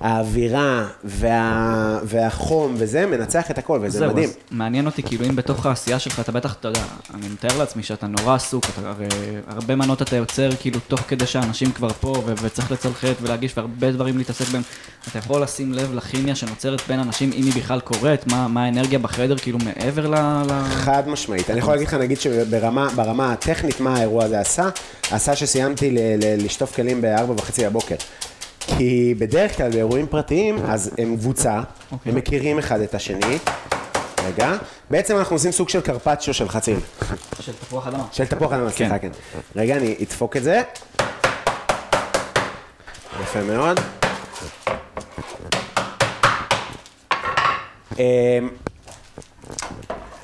האווירה 0.00 0.86
וה, 1.04 1.98
והחום 2.04 2.74
וזה 2.78 3.06
מנצח 3.06 3.50
את 3.50 3.58
הכל, 3.58 3.78
וזה 3.82 3.98
זהו, 3.98 4.10
מדהים. 4.10 4.28
אז 4.28 4.34
מעניין 4.50 4.86
אותי, 4.86 5.02
כאילו, 5.02 5.24
אם 5.26 5.36
בתוך 5.36 5.66
העשייה 5.66 5.98
שלך, 5.98 6.20
אתה 6.20 6.32
בטח, 6.32 6.54
אתה 6.60 6.68
יודע, 6.68 6.80
אני 7.14 7.28
מתאר 7.28 7.58
לעצמי 7.58 7.82
שאתה 7.82 8.06
נורא 8.06 8.34
עסוק, 8.34 8.64
אתה 8.64 8.88
הרי 8.88 9.06
הרבה 9.46 9.76
מנות 9.76 10.02
אתה 10.02 10.16
יוצר, 10.16 10.50
כאילו, 10.60 10.78
תוך 10.88 11.00
כדי 11.08 11.26
שאנשים 11.26 11.72
כבר 11.72 11.88
פה, 11.88 12.12
ו- 12.26 12.32
וצריך 12.42 12.72
לצלחת 12.72 13.16
ולהגיש, 13.22 13.52
והרבה 13.56 13.92
דברים 13.92 14.18
להתעסק 14.18 14.44
בהם. 14.48 14.62
אתה 15.08 15.18
יכול 15.18 15.42
לשים 15.42 15.72
לב 15.72 15.94
לכימיה 15.94 16.34
שנוצרת 16.34 16.82
בין 16.88 17.00
אנשים, 17.00 17.30
אם 17.34 17.42
היא 17.44 17.52
בכלל 17.62 17.80
קורית, 17.80 18.26
מה, 18.26 18.48
מה 18.48 18.64
האנרגיה 18.64 18.98
בחדר, 18.98 19.38
כאילו, 19.38 19.58
מעבר 19.64 20.06
ל... 20.06 20.14
ל... 20.50 20.64
חד 20.70 21.08
משמעית. 21.08 21.50
אני 21.50 21.58
יכול 21.58 21.72
להגיד 21.74 21.88
לך, 21.88 21.94
נגיד 21.94 22.20
שברמה 22.20 22.88
ברמה 22.96 23.32
הטכנית, 23.32 23.80
מה 23.80 23.96
האירוע 23.96 24.24
הזה 24.24 24.40
עשה? 24.40 24.68
עשה 25.10 25.36
שסיימתי 25.36 25.90
ל- 25.90 25.98
ל- 25.98 26.44
לשטוף 26.44 26.74
כלים 26.76 27.00
בארבע 27.00 27.32
וחצי 27.32 27.64
בבוקר. 27.66 27.94
כי 28.78 29.14
בדרך 29.18 29.56
כלל 29.56 29.70
באירועים 29.70 30.06
פרטיים, 30.06 30.58
אז 30.64 30.90
הם 30.98 31.16
קבוצה, 31.16 31.60
אוקיי. 31.92 32.12
הם 32.12 32.18
מכירים 32.18 32.58
אחד 32.58 32.80
את 32.80 32.94
השני. 32.94 33.38
רגע, 34.26 34.56
בעצם 34.90 35.16
אנחנו 35.16 35.36
עושים 35.36 35.52
סוג 35.52 35.68
של 35.68 35.80
קרפצ'ו 35.80 36.34
של 36.34 36.48
חציל. 36.48 36.78
של 37.40 37.52
תפוח 37.52 37.86
אדמה. 37.86 38.04
של 38.12 38.26
תפוח 38.26 38.52
אדמה, 38.52 38.70
סליחה, 38.70 38.98
כן. 38.98 39.10
רגע, 39.56 39.76
אני 39.76 39.96
אדפוק 40.02 40.36
את 40.36 40.42
זה. 40.42 40.62
יפה 43.22 43.42
מאוד. 43.42 43.80
אמ, 47.98 48.48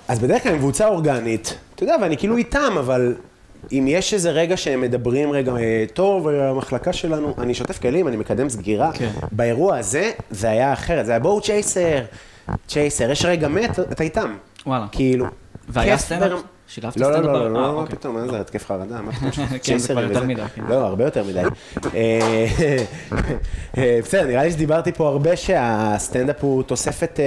אז 0.08 0.18
בדרך 0.18 0.42
כלל 0.42 0.52
הם 0.52 0.58
קבוצה 0.58 0.86
אורגנית, 0.86 1.58
אתה 1.74 1.82
יודע, 1.84 1.96
ואני 2.02 2.16
כאילו 2.16 2.36
איתם, 2.36 2.74
אבל 2.78 3.14
אם 3.72 3.84
יש 3.88 4.14
איזה 4.14 4.30
רגע 4.30 4.56
שהם 4.56 4.80
מדברים 4.80 5.30
רגע, 5.32 5.52
אה, 5.56 5.84
טוב, 5.94 6.28
המחלקה 6.28 6.92
שלנו, 6.92 7.34
אני 7.38 7.54
שוטף 7.54 7.78
כלים, 7.78 8.08
אני 8.08 8.16
מקדם 8.16 8.48
סגירה. 8.48 8.90
כן. 8.94 9.10
באירוע 9.32 9.76
הזה, 9.78 10.10
זה 10.30 10.50
היה 10.50 10.72
אחרת, 10.72 11.06
זה 11.06 11.12
היה 11.12 11.18
בואו 11.20 11.40
צ'ייסר, 11.40 11.98
צ'ייסר, 12.66 13.10
יש 13.10 13.24
רגע 13.24 13.48
מת, 13.48 13.78
אתה 13.80 14.04
איתם. 14.04 14.34
וואלה. 14.66 14.86
כאילו. 14.92 15.26
והיה 15.68 15.98
סטנדאפ? 15.98 16.30
ברמ- 16.30 16.42
שילבת 16.68 16.96
לא, 16.96 17.10
לא, 17.10 17.16
סטנדאפ? 17.16 17.32
לא, 17.34 17.38
אה, 17.38 17.48
לא, 17.48 17.62
לא, 17.62 17.80
מה. 17.80 17.86
פתאום, 17.86 18.14
מה 18.14 18.28
זה 18.28 18.40
התקף 18.40 18.66
חרדה? 18.66 19.00
מה 19.00 19.12
פתאום? 19.12 19.46
כן, 19.64 19.78
זה 19.78 19.88
כבר 19.88 20.02
יותר. 20.02 20.24
מדי, 20.24 20.42
כן. 20.54 20.62
לא, 20.68 20.74
הרבה 20.74 21.04
יותר 21.04 21.24
מדי. 21.24 21.42
אה, 21.94 22.46
אה, 23.78 23.98
בסדר, 24.02 24.26
נראה 24.26 24.44
לי 24.44 24.50
שדיברתי 24.50 24.92
פה 24.92 25.08
הרבה 25.08 25.36
שהסטנדאפ 25.36 26.36
הוא 26.44 26.62
תוספת... 26.62 27.20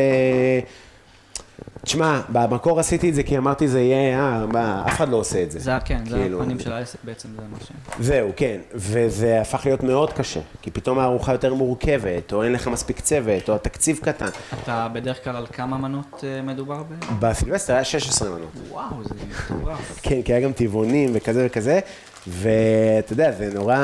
תשמע, 1.82 2.22
במקור 2.30 2.80
עשיתי 2.80 3.10
את 3.10 3.16
זה 3.16 3.24
כי 3.24 3.38
אמרתי 3.38 3.68
זה 3.68 3.82
יהיה, 3.82 4.20
אה, 4.20 4.46
מה, 4.46 4.84
אף 4.88 4.94
אחד 4.94 5.10
לא 5.10 5.18
עושה 5.18 5.44
את 5.44 5.52
זה. 5.52 5.60
זה, 5.60 5.72
כן, 5.86 6.06
זה 6.10 6.18
כאילו, 6.18 6.42
הפנים 6.42 6.60
של 6.60 6.74
העסק 6.74 7.00
בעצם, 7.04 7.30
זה 7.36 7.42
מה 7.52 7.58
ש... 7.66 7.72
זהו, 8.00 8.30
כן, 8.36 8.58
וזה 8.74 9.42
הפך 9.42 9.62
להיות 9.66 9.84
מאוד 9.84 10.14
קשה, 10.14 10.40
כי 10.62 10.72
פתאום 10.72 11.00
הארוחה 11.00 11.32
יותר 11.32 11.54
מורכבת, 11.54 12.34
או 12.34 12.44
אין 12.44 12.54
לך 12.54 12.68
מספיק 12.68 13.00
צוות, 13.00 13.50
או 13.50 13.56
התקציב 13.56 14.00
קטן. 14.04 14.30
אתה 14.64 14.88
בדרך 14.94 15.24
כלל 15.24 15.36
על 15.36 15.46
כמה 15.52 15.78
מנות 15.78 16.24
אה, 16.24 16.42
מדובר 16.42 16.84
ב... 16.84 16.94
בסילבסטר 17.20 17.74
היה 17.74 17.84
16 17.84 18.30
מנות. 18.30 18.50
וואו, 18.70 19.04
זה 19.04 19.16
מטורף. 19.56 20.00
כן, 20.04 20.22
כי 20.22 20.34
היה 20.34 20.42
גם 20.42 20.54
טבעונים 20.54 21.12
וכזה 21.14 21.46
וכזה, 21.46 21.80
ואתה 22.28 23.14
יודע, 23.14 23.32
זה 23.32 23.50
נורא... 23.54 23.78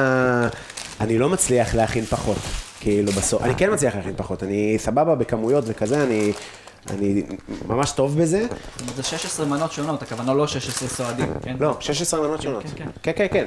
אני 1.02 1.18
לא 1.18 1.30
מצליח 1.30 1.76
להכין 1.76 2.06
פחות, 2.06 2.38
כאילו 2.80 3.12
בסוף. 3.12 3.44
אני 3.44 3.56
כן 3.56 3.74
מצליח 3.74 3.96
להכין 3.96 4.14
פחות, 4.18 4.44
אני 4.44 4.76
סבבה 4.78 5.16
בכמויות 5.16 5.64
וכזה, 5.68 6.04
אני, 6.04 6.34
אני 6.90 7.24
ממש 7.68 7.92
טוב 7.92 8.22
בזה. 8.22 8.48
זה 8.96 9.04
16 9.04 9.46
מנות 9.46 9.72
שונות, 9.72 10.02
הכוונה 10.02 10.34
לא 10.34 10.48
16 10.48 10.90
סועדים, 10.90 11.34
כן? 11.44 11.56
לא, 11.60 11.78
16 11.80 12.28
מנות 12.28 12.42
שונות. 12.42 12.64
כן, 12.76 12.86
כן, 13.04 13.12
כן, 13.16 13.28
כן. 13.32 13.46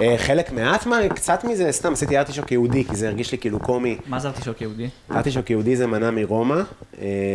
אה, 0.00 0.14
חלק 0.18 0.52
מעט, 0.52 0.86
מה, 0.86 1.08
קצת 1.08 1.44
מזה, 1.44 1.72
סתם 1.72 1.92
עשיתי 1.92 2.18
ארטישוק 2.18 2.52
יהודי, 2.52 2.84
כי 2.84 2.96
זה 2.96 3.08
הרגיש 3.08 3.32
לי 3.32 3.38
כאילו 3.38 3.60
קומי. 3.60 3.98
מה 4.06 4.18
זה 4.18 4.28
ארטישוק 4.28 4.60
יהודי? 4.60 4.88
ארטישוק 5.10 5.50
יהודי 5.50 5.76
זה 5.76 5.86
מנה 5.86 6.10
מרומא. 6.10 6.54
אה, 6.54 6.62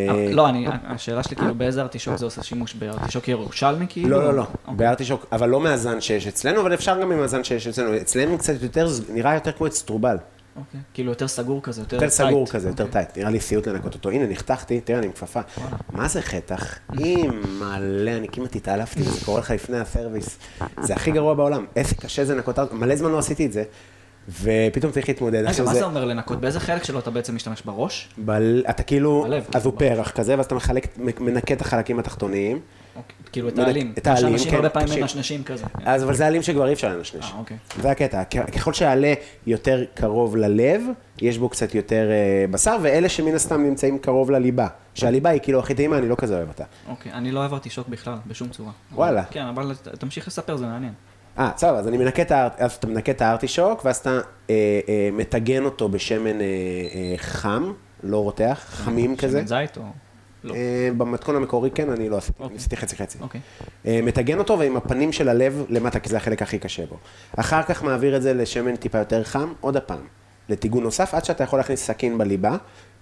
אה, 0.10 0.30
לא, 0.32 0.50
אני, 0.50 0.68
השאלה 0.84 1.24
שלי 1.24 1.36
כאילו 1.36 1.56
באיזה 1.56 1.82
ארטישוק 1.82 2.18
זה 2.18 2.26
עושה 2.26 2.44
שימוש, 2.44 2.74
בארטישוק 2.74 3.28
ירושלמי 3.28 3.86
כאילו? 3.90 4.10
לא, 4.10 4.24
לא, 4.24 4.34
לא, 4.34 4.42
אוקיי. 4.42 4.76
בארטישוק, 4.76 5.26
אבל 5.32 5.50
לא 5.50 5.60
מהזן 5.60 6.02
שיש 6.02 6.28
אצלנו, 6.28 6.62
אבל 6.62 6.74
אפשר 6.74 7.02
גם 7.02 7.12
עם 7.12 7.20
הזן 7.20 7.44
שיש 7.44 7.68
אצלנו. 7.68 7.98
אצלנו 7.98 8.38
קצת 8.38 8.54
יותר, 8.62 8.88
נראה 9.10 9.34
יותר 9.34 9.52
כמו 9.52 9.68
אצטרובל. 9.68 10.18
אוקיי. 10.56 10.80
כאילו 10.94 11.12
יותר 11.12 11.28
סגור 11.28 11.62
כזה, 11.64 11.82
יותר 11.82 11.96
יותר 11.96 12.08
tight. 12.10 12.30
סגור 12.30 12.48
כזה, 12.48 12.68
יותר 12.70 12.84
אוקיי. 12.86 13.06
tight. 13.06 13.18
נראה 13.18 13.30
לי 13.30 13.40
סיוט 13.40 13.68
לנקות 13.68 13.94
אותו. 13.94 14.10
הנה, 14.10 14.28
נחתכתי, 14.28 14.82
תראה, 14.82 14.98
אני 15.00 15.08
עם 15.08 15.12
כפפה. 15.14 15.40
מה 15.92 16.08
זה 16.08 16.22
חתך? 16.22 16.78
מלא, 17.60 18.12
אני 18.12 18.28
כמעט 18.32 18.56
התעלפתי, 18.56 19.04
זה 19.04 19.26
קורה 19.26 19.40
לך 19.40 19.52
לפני 19.52 19.78
ה 19.78 19.84
service. 19.84 20.38
זה 20.82 20.94
הכי 20.96 21.12
גרוע 21.12 21.34
בעולם. 21.34 21.66
איזה 21.76 21.96
קשה 21.96 22.26
זה 22.26 22.36
לנקות, 22.36 22.74
מלא 22.74 22.96
זמן 22.96 23.12
לא 23.12 23.18
עשיתי 23.20 23.46
את 23.46 23.52
זה, 23.52 23.64
ופתאום 24.42 24.92
צריך 24.92 25.08
להתמודד. 25.10 25.44
רגע, 25.46 25.64
מה 25.64 25.74
זה- 25.74 25.86
אומר 25.86 26.06
לנקות? 26.06 26.42
באיזה 26.42 26.60
חלק 26.60 26.84
שלו 26.84 27.00
אתה 27.00 27.12
בעצם 27.12 27.36
משתמש? 27.36 27.62
בראש? 27.62 28.10
אתה 28.70 28.84
כאילו, 28.84 29.24
בלב, 29.28 29.44
אז 29.56 29.66
הוא 29.66 29.78
כאילו. 29.78 29.96
פרח 29.96 30.10
כזה, 30.12 30.36
ואז 30.38 30.46
אתה 30.46 30.56
מחלק, 30.56 30.98
מנקה 31.20 31.54
את 31.54 31.62
החלקים 31.62 32.00
התחתוניים. 32.00 32.60
כאילו 33.36 33.50
את 33.50 33.54
מנק- 33.54 33.66
העלים. 33.68 33.94
את 33.98 34.08
העלים, 34.08 34.22
שאנשים 34.30 34.50
כן, 34.50 34.56
הרבה 34.56 34.70
פעמים. 34.70 35.00
מנשנשים 35.02 35.44
כזה. 35.44 35.66
אז 35.86 36.04
אבל 36.04 36.14
זה 36.16 36.28
עלים 36.28 36.42
שכבר 36.42 36.68
אי 36.68 36.74
אפשר 36.74 36.98
לנשנש. 36.98 37.32
אה, 37.34 37.38
אוקיי. 37.40 37.58
זה 37.82 37.92
הקטע, 37.92 38.24
ככל 38.24 38.74
שהעלה 38.74 39.14
יותר 39.48 39.84
קרוב 39.94 40.36
ללב, 40.38 40.82
יש 41.22 41.38
בו 41.38 41.50
קצת 41.50 41.76
יותר 41.76 42.10
אה, 42.12 42.46
בשר, 42.52 42.78
ואלה 42.82 43.10
שמן 43.10 43.36
הסתם 43.36 43.64
נמצאים 43.64 44.00
קרוב 44.00 44.32
לליבה. 44.32 44.68
שהליבה 44.94 45.30
היא 45.30 45.40
כאילו 45.44 45.60
הכי 45.60 45.74
טעימה, 45.76 45.98
אני 45.98 46.10
לא 46.10 46.16
כזה 46.16 46.36
אוהב 46.38 46.48
אותה. 46.48 46.64
אוקיי, 46.90 47.12
אני 47.14 47.32
לא 47.32 47.40
אוהב 47.40 47.54
ארטישוק 47.54 47.88
בכלל, 47.88 48.14
בשום 48.28 48.50
צורה. 48.50 48.72
וואלה. 48.92 49.24
כן, 49.32 49.46
אבל 49.46 49.72
תמשיך 50.00 50.28
לספר, 50.28 50.58
זה 50.58 50.66
מעניין. 50.66 50.94
אה, 51.40 51.52
בסדר, 51.56 51.76
אז 51.76 51.88
אני 51.88 51.98
מנקה 51.98 52.22
את 52.22 52.32
האר... 52.32 52.48
אז 52.58 52.72
אתה 52.72 52.88
מנקה 52.88 53.12
את 53.12 53.22
הארטישוק, 53.22 53.86
ואז 53.86 53.98
אתה 53.98 54.10
אה, 54.10 54.20
אה, 54.90 55.10
מטגן 55.14 55.66
אותו 55.66 55.90
בשמן 55.90 56.42
אה, 56.42 56.46
אה, 56.96 57.14
חם, 57.18 57.72
לא 58.04 58.18
רותח, 58.24 58.66
חמים 58.70 59.16
כזה. 59.16 59.38
שמן 59.40 59.48
זית 59.48 59.78
או... 59.78 59.84
לא. 60.46 60.54
אה, 60.54 60.90
במתכון 60.98 61.36
המקורי 61.36 61.72
כן, 61.72 61.90
אני 61.90 62.10
לא 62.10 62.18
עשיתי, 62.18 62.44
אוקיי. 62.44 62.58
עשיתי 62.58 62.78
חצי 62.78 62.96
חצי. 62.96 63.18
אוקיי. 63.22 63.42
אה, 63.86 64.00
מטגן 64.04 64.40
אותו 64.40 64.60
ועם 64.60 64.78
הפנים 64.78 65.12
של 65.12 65.30
הלב 65.30 65.66
למטה, 65.70 66.00
כי 66.00 66.10
זה 66.10 66.18
החלק 66.18 66.42
הכי 66.42 66.60
קשה 66.60 66.86
בו. 66.86 66.98
אחר 67.38 67.64
כך 67.64 67.84
מעביר 67.84 68.18
את 68.18 68.22
זה 68.22 68.34
לשמן 68.34 68.76
טיפה 68.76 68.98
יותר 68.98 69.24
חם, 69.24 69.54
עוד 69.62 69.78
הפעם, 69.78 70.08
לטיגון 70.50 70.84
נוסף, 70.84 71.14
עד 71.14 71.26
שאתה 71.26 71.44
יכול 71.44 71.60
להכניס 71.60 71.86
סכין 71.86 72.18
בליבה, 72.18 72.58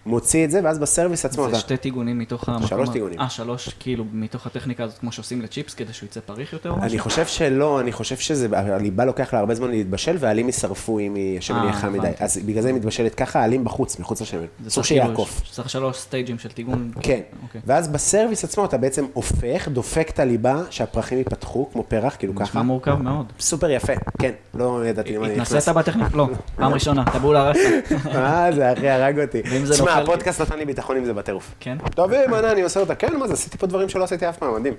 מוציא 0.05 0.45
את 0.45 0.51
זה, 0.51 0.59
ואז 0.63 0.79
ב 0.79 0.85
service 0.85 1.25
עצמו 1.25 1.43
זה 1.43 1.49
אתה... 1.49 1.59
שתי 1.59 1.77
טיגונים 1.77 2.19
מתוך 2.19 2.49
המקום... 2.49 2.67
שלוש 2.67 2.89
טיגונים. 2.89 3.19
אה, 3.19 3.29
שלוש, 3.29 3.69
כאילו, 3.79 4.05
מתוך 4.11 4.47
הטכניקה 4.47 4.83
הזאת, 4.83 4.97
כמו 4.97 5.11
שעושים 5.11 5.41
לצ'יפס, 5.41 5.73
כדי 5.73 5.93
שהוא 5.93 6.07
יצא 6.07 6.19
פריך 6.19 6.53
יותר? 6.53 6.73
אני 6.81 6.99
חושב 6.99 7.25
שלא, 7.25 7.79
אני 7.79 7.91
חושב 7.91 8.17
שזה, 8.17 8.47
הליבה 8.51 9.05
לוקח 9.05 9.33
לה 9.33 9.39
הרבה 9.39 9.55
זמן 9.55 9.71
להתבשל, 9.71 10.15
והעלים 10.19 10.45
יישרפו 10.45 10.99
אם 10.99 11.15
השמן 11.37 11.57
אה, 11.57 11.63
יהיה 11.63 11.73
חם 11.73 11.93
מדי. 11.93 12.11
אז 12.19 12.37
בגלל 12.45 12.61
זה 12.61 12.67
היא 12.67 12.75
מתבשלת 12.75 13.15
ככה, 13.15 13.39
העלים 13.39 13.63
בחוץ, 13.63 13.99
מחוץ 13.99 14.21
לשמן. 14.21 14.45
אסור 14.67 14.69
צריך 14.69 14.85
שיעקוף. 14.85 15.41
צריך 15.51 15.69
שלוש 15.69 15.97
סטייג'ים 15.97 16.39
של 16.39 16.49
טיגון. 16.49 16.91
כן, 17.01 17.19
אוקיי. 17.43 17.61
ואז 17.65 17.87
ב 17.87 17.94
service 17.94 18.43
עצמו 18.43 18.65
אתה 18.65 18.77
בעצם 18.77 19.05
הופך, 19.13 19.67
דופק 19.67 20.09
את 20.09 20.19
הליבה, 20.19 20.61
שהפרחים 20.69 21.17
ייפתחו, 21.17 21.69
כמו 21.73 21.83
פרח, 21.83 22.15
כאילו 22.19 22.35
ככה. 22.35 22.43
נשמע 22.43 22.61
מורכב 22.61 22.95
מאוד. 22.95 23.25
סופר 23.39 23.69
יפה, 23.69 23.93
כן, 24.19 24.31
לא 24.53 24.85
ידעתי 24.85 25.15
למה 25.15 25.25
אני 25.25 25.33
נכנס. 25.33 25.47
התנסית 25.51 25.75
בטכניקה? 25.75 26.17
לא, 26.17 26.27
פעם 26.55 26.73
ראשונה, 26.77 27.05
טבולה 27.13 27.49
רסה. 27.49 27.79
מה 28.13 28.51
זה, 28.55 28.73
אחי, 28.73 28.89
הרג 28.89 29.19
אותי. 29.19 29.41
ואם 29.49 29.65
זה 29.65 29.73
תשמע, 29.93 30.01
נופל- 30.03 30.11
הפודקאסט 30.11 30.41
נתן 30.41 30.57
לי 30.57 30.65
ביטחון 30.65 30.97
אם 30.97 31.05
זה 31.05 31.13
בטירוף. 31.13 31.51
כן? 31.59 31.77
תביא, 31.95 32.27
מנה, 32.27 32.51
אני 32.51 32.61
עושה 32.61 32.79
אותה. 32.79 32.95
כן, 32.95 33.15
מה 33.17 33.27
זה, 33.27 33.33
עשיתי 33.33 33.57
פה 33.57 33.67
דברים 33.67 33.89
שלא 33.89 34.03
עשיתי 34.03 34.29
אף 34.29 34.37
פעם, 34.37 34.53
מדהים. 34.55 34.73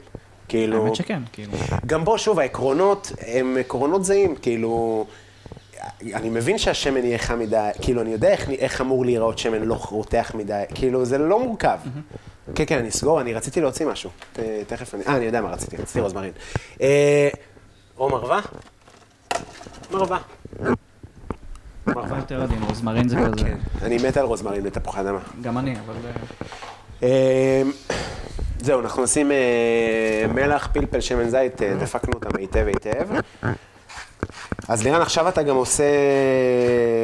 כאילו... 0.49 0.83
האמת 0.85 0.95
שכן, 0.97 1.23
כאילו. 1.33 1.53
גם 1.87 2.05
בו, 2.05 2.19
שוב, 2.19 2.39
העקרונות 2.39 3.13
הם 3.27 3.57
עקרונות 3.61 4.05
זהים, 4.05 4.35
כאילו... 4.37 5.07
אני 6.15 6.31
מבין 6.31 6.59
שהשמן 6.59 7.05
יהיה 7.05 7.19
חם 7.19 7.39
מדי, 7.39 7.69
כאילו, 7.83 8.01
אני 8.03 8.11
יודע 8.13 8.29
איך, 8.29 8.51
איך 8.51 8.81
אמור 8.81 9.05
להיראות 9.05 9.39
שמן 9.39 9.63
לא 9.63 9.75
רותח 9.91 10.33
מדי, 10.35 10.63
כאילו, 10.75 11.05
זה 11.05 11.19
לא 11.19 11.41
מורכב. 11.41 11.79
כן, 12.55 12.65
כן, 12.67 12.79
אני 12.79 12.89
אסגור, 12.89 13.21
אני 13.21 13.35
רציתי 13.35 13.61
להוציא 13.61 13.87
משהו. 13.87 14.11
אה, 14.39 14.63
תכף 14.67 14.95
אני... 14.95 15.03
אה, 15.09 15.17
אני 15.17 15.25
יודע 15.25 15.41
מה 15.41 15.51
רציתי, 15.51 15.77
רציתי 15.77 16.01
רוזמרין. 16.01 16.33
אה, 16.81 17.29
או 17.99 18.09
מרווה? 18.09 18.41
מרווה. 19.91 20.19
מרווה 21.95 22.19
יותר 22.19 22.43
עדין, 22.43 22.63
רוזמרין 22.63 23.09
זה 23.09 23.17
כזה. 23.17 23.45
כן, 23.45 23.57
אני 23.83 23.97
מת 23.97 24.17
על 24.17 24.25
רוזמרין 24.25 24.67
ותפוחי 24.67 25.01
אדמה. 25.01 25.19
גם 25.43 25.59
אני, 25.59 25.77
אבל... 25.81 25.95
אה, 26.05 26.11
אה, 27.03 27.63
זהו, 28.61 28.81
אנחנו 28.81 29.03
עושים 29.03 29.33
אה, 29.33 30.27
מלח, 30.35 30.69
פלפל, 30.73 31.01
שמן 31.01 31.29
זית, 31.29 31.63
אה, 31.63 31.75
דפקנו 31.81 32.13
אותם 32.15 32.37
היטב 32.39 32.67
היטב. 32.67 33.09
אז 34.69 34.83
לירן, 34.83 35.01
עכשיו 35.03 35.29
אתה 35.29 35.43
גם 35.43 35.57
עושה 35.57 35.85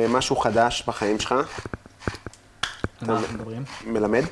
משהו 0.08 0.36
חדש 0.36 0.84
בחיים 0.86 1.20
שלך, 1.20 1.32
על 1.32 3.06
מה 3.06 3.18
אנחנו 3.18 3.34
מדברים? 3.34 3.64
מלמד. 3.86 4.24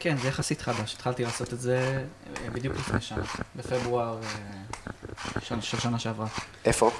כן, 0.00 0.16
זה 0.22 0.28
יחסית 0.28 0.62
חדש. 0.62 0.94
התחלתי 0.94 1.24
לעשות 1.24 1.52
את 1.52 1.60
זה 1.60 2.04
בדיוק 2.52 2.76
לפני 2.76 3.00
שנה, 3.00 3.22
בפברואר 3.56 4.18
של 5.40 5.60
שנה 5.60 5.98
שעברה. 5.98 6.26
איפה? 6.64 6.90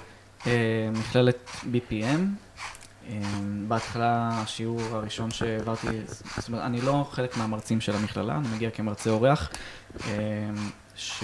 אה, 0.46 0.88
מכללת 0.92 1.50
BPM. 1.72 2.20
אה, 3.08 3.20
בהתחלה 3.68 4.28
השיעור 4.32 4.80
הראשון 4.92 5.30
שהעברתי, 5.30 5.86
זאת 6.36 6.48
אומרת, 6.48 6.62
אני 6.62 6.80
לא 6.80 7.06
חלק 7.10 7.36
מהמרצים 7.36 7.80
של 7.80 7.94
המכללה, 7.96 8.36
אני 8.38 8.48
מגיע 8.54 8.70
כמרצה 8.70 9.10
אורח, 9.10 9.50
אה, 10.06 10.10
שבא 10.96 11.22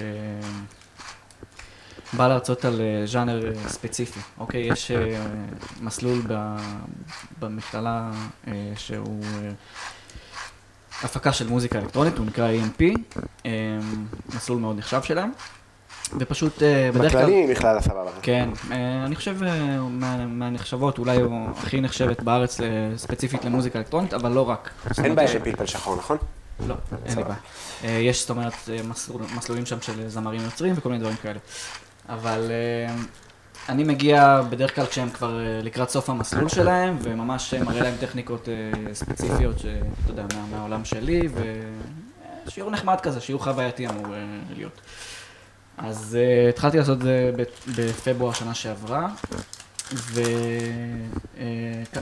להרצות 2.19 2.65
על 2.65 2.81
ז'אנר 3.05 3.53
ספציפי, 3.69 4.21
אוקיי? 4.39 4.61
יש 4.61 4.91
מסלול 5.81 6.23
במכללה 7.39 8.11
שהוא 8.77 9.25
הפקה 11.03 11.33
של 11.33 11.49
מוזיקה 11.49 11.79
אלקטרונית, 11.79 12.19
הוא 12.19 12.27
נקרא 12.27 12.51
EMP, 12.53 12.83
מסלול 14.35 14.61
מאוד 14.61 14.79
נחשב 14.79 15.03
שלהם, 15.03 15.31
ופשוט 16.19 16.63
אה, 16.63 16.91
בדרך 16.95 17.13
כלל... 17.13 17.21
בכללי 17.23 17.47
מכלל 17.47 17.77
הסבבה. 17.79 18.11
כן, 18.23 18.49
אה, 18.73 18.77
אני 19.05 19.17
חושב 19.17 19.43
אה, 19.43 19.79
מה- 19.91 20.27
מהנחשבות, 20.27 20.99
אולי 20.99 21.17
הוא 21.21 21.49
הכי 21.59 21.81
נחשבת 21.81 22.23
בארץ 22.23 22.59
ספציפית 22.97 23.45
למוזיקה 23.45 23.79
אלקטרונית, 23.79 24.15
אבל 24.15 24.33
לא 24.33 24.49
רק. 24.51 24.71
אין 25.05 25.15
בעיה 25.15 25.29
של 25.29 25.39
פלפל 25.45 25.67
שחור, 25.67 25.97
נכון? 25.97 26.17
לא, 26.69 26.75
אין 27.07 27.19
לי. 27.19 27.25
בעיה. 27.25 27.99
יש, 28.01 28.21
זאת 28.21 28.31
אומרת, 28.31 28.53
מסלול- 28.89 29.37
מסלולים 29.37 29.67
שם 29.67 29.81
של 29.81 30.09
זמרים 30.09 30.41
יוצרים 30.45 30.75
וכל 30.77 30.89
מיני 30.89 31.01
דברים 31.01 31.17
כאלה. 31.17 31.39
אבל 32.09 32.51
אני 33.69 33.85
מגיע 33.85 34.41
בדרך 34.51 34.75
כלל 34.75 34.87
כשהם 34.87 35.11
כבר 35.11 35.33
לקראת 35.63 35.91
סוף 35.91 36.11
המסלול 36.11 36.49
שלהם, 36.49 36.97
וממש 37.03 37.55
אה, 37.55 37.65
מראה 37.65 37.83
להם 37.83 37.95
טכניקות 38.01 38.49
ספציפיות, 38.93 39.59
שאתה 39.59 39.73
יודע, 40.09 40.23
מה- 40.35 40.57
מהעולם 40.57 40.85
שלי, 40.85 41.29
ושיעור 42.47 42.71
נחמד 42.71 43.01
כזה, 43.01 43.21
שיעור 43.21 43.45
חווייתי 43.45 43.89
אמור 43.89 44.07
להיות. 44.57 44.81
אז 45.81 46.19
uh, 46.21 46.49
התחלתי 46.49 46.79
לעשות 46.79 46.99
את 46.99 47.03
זה 47.03 47.31
בפברואר 47.77 48.33
שנה 48.33 48.55
שעברה, 48.55 49.09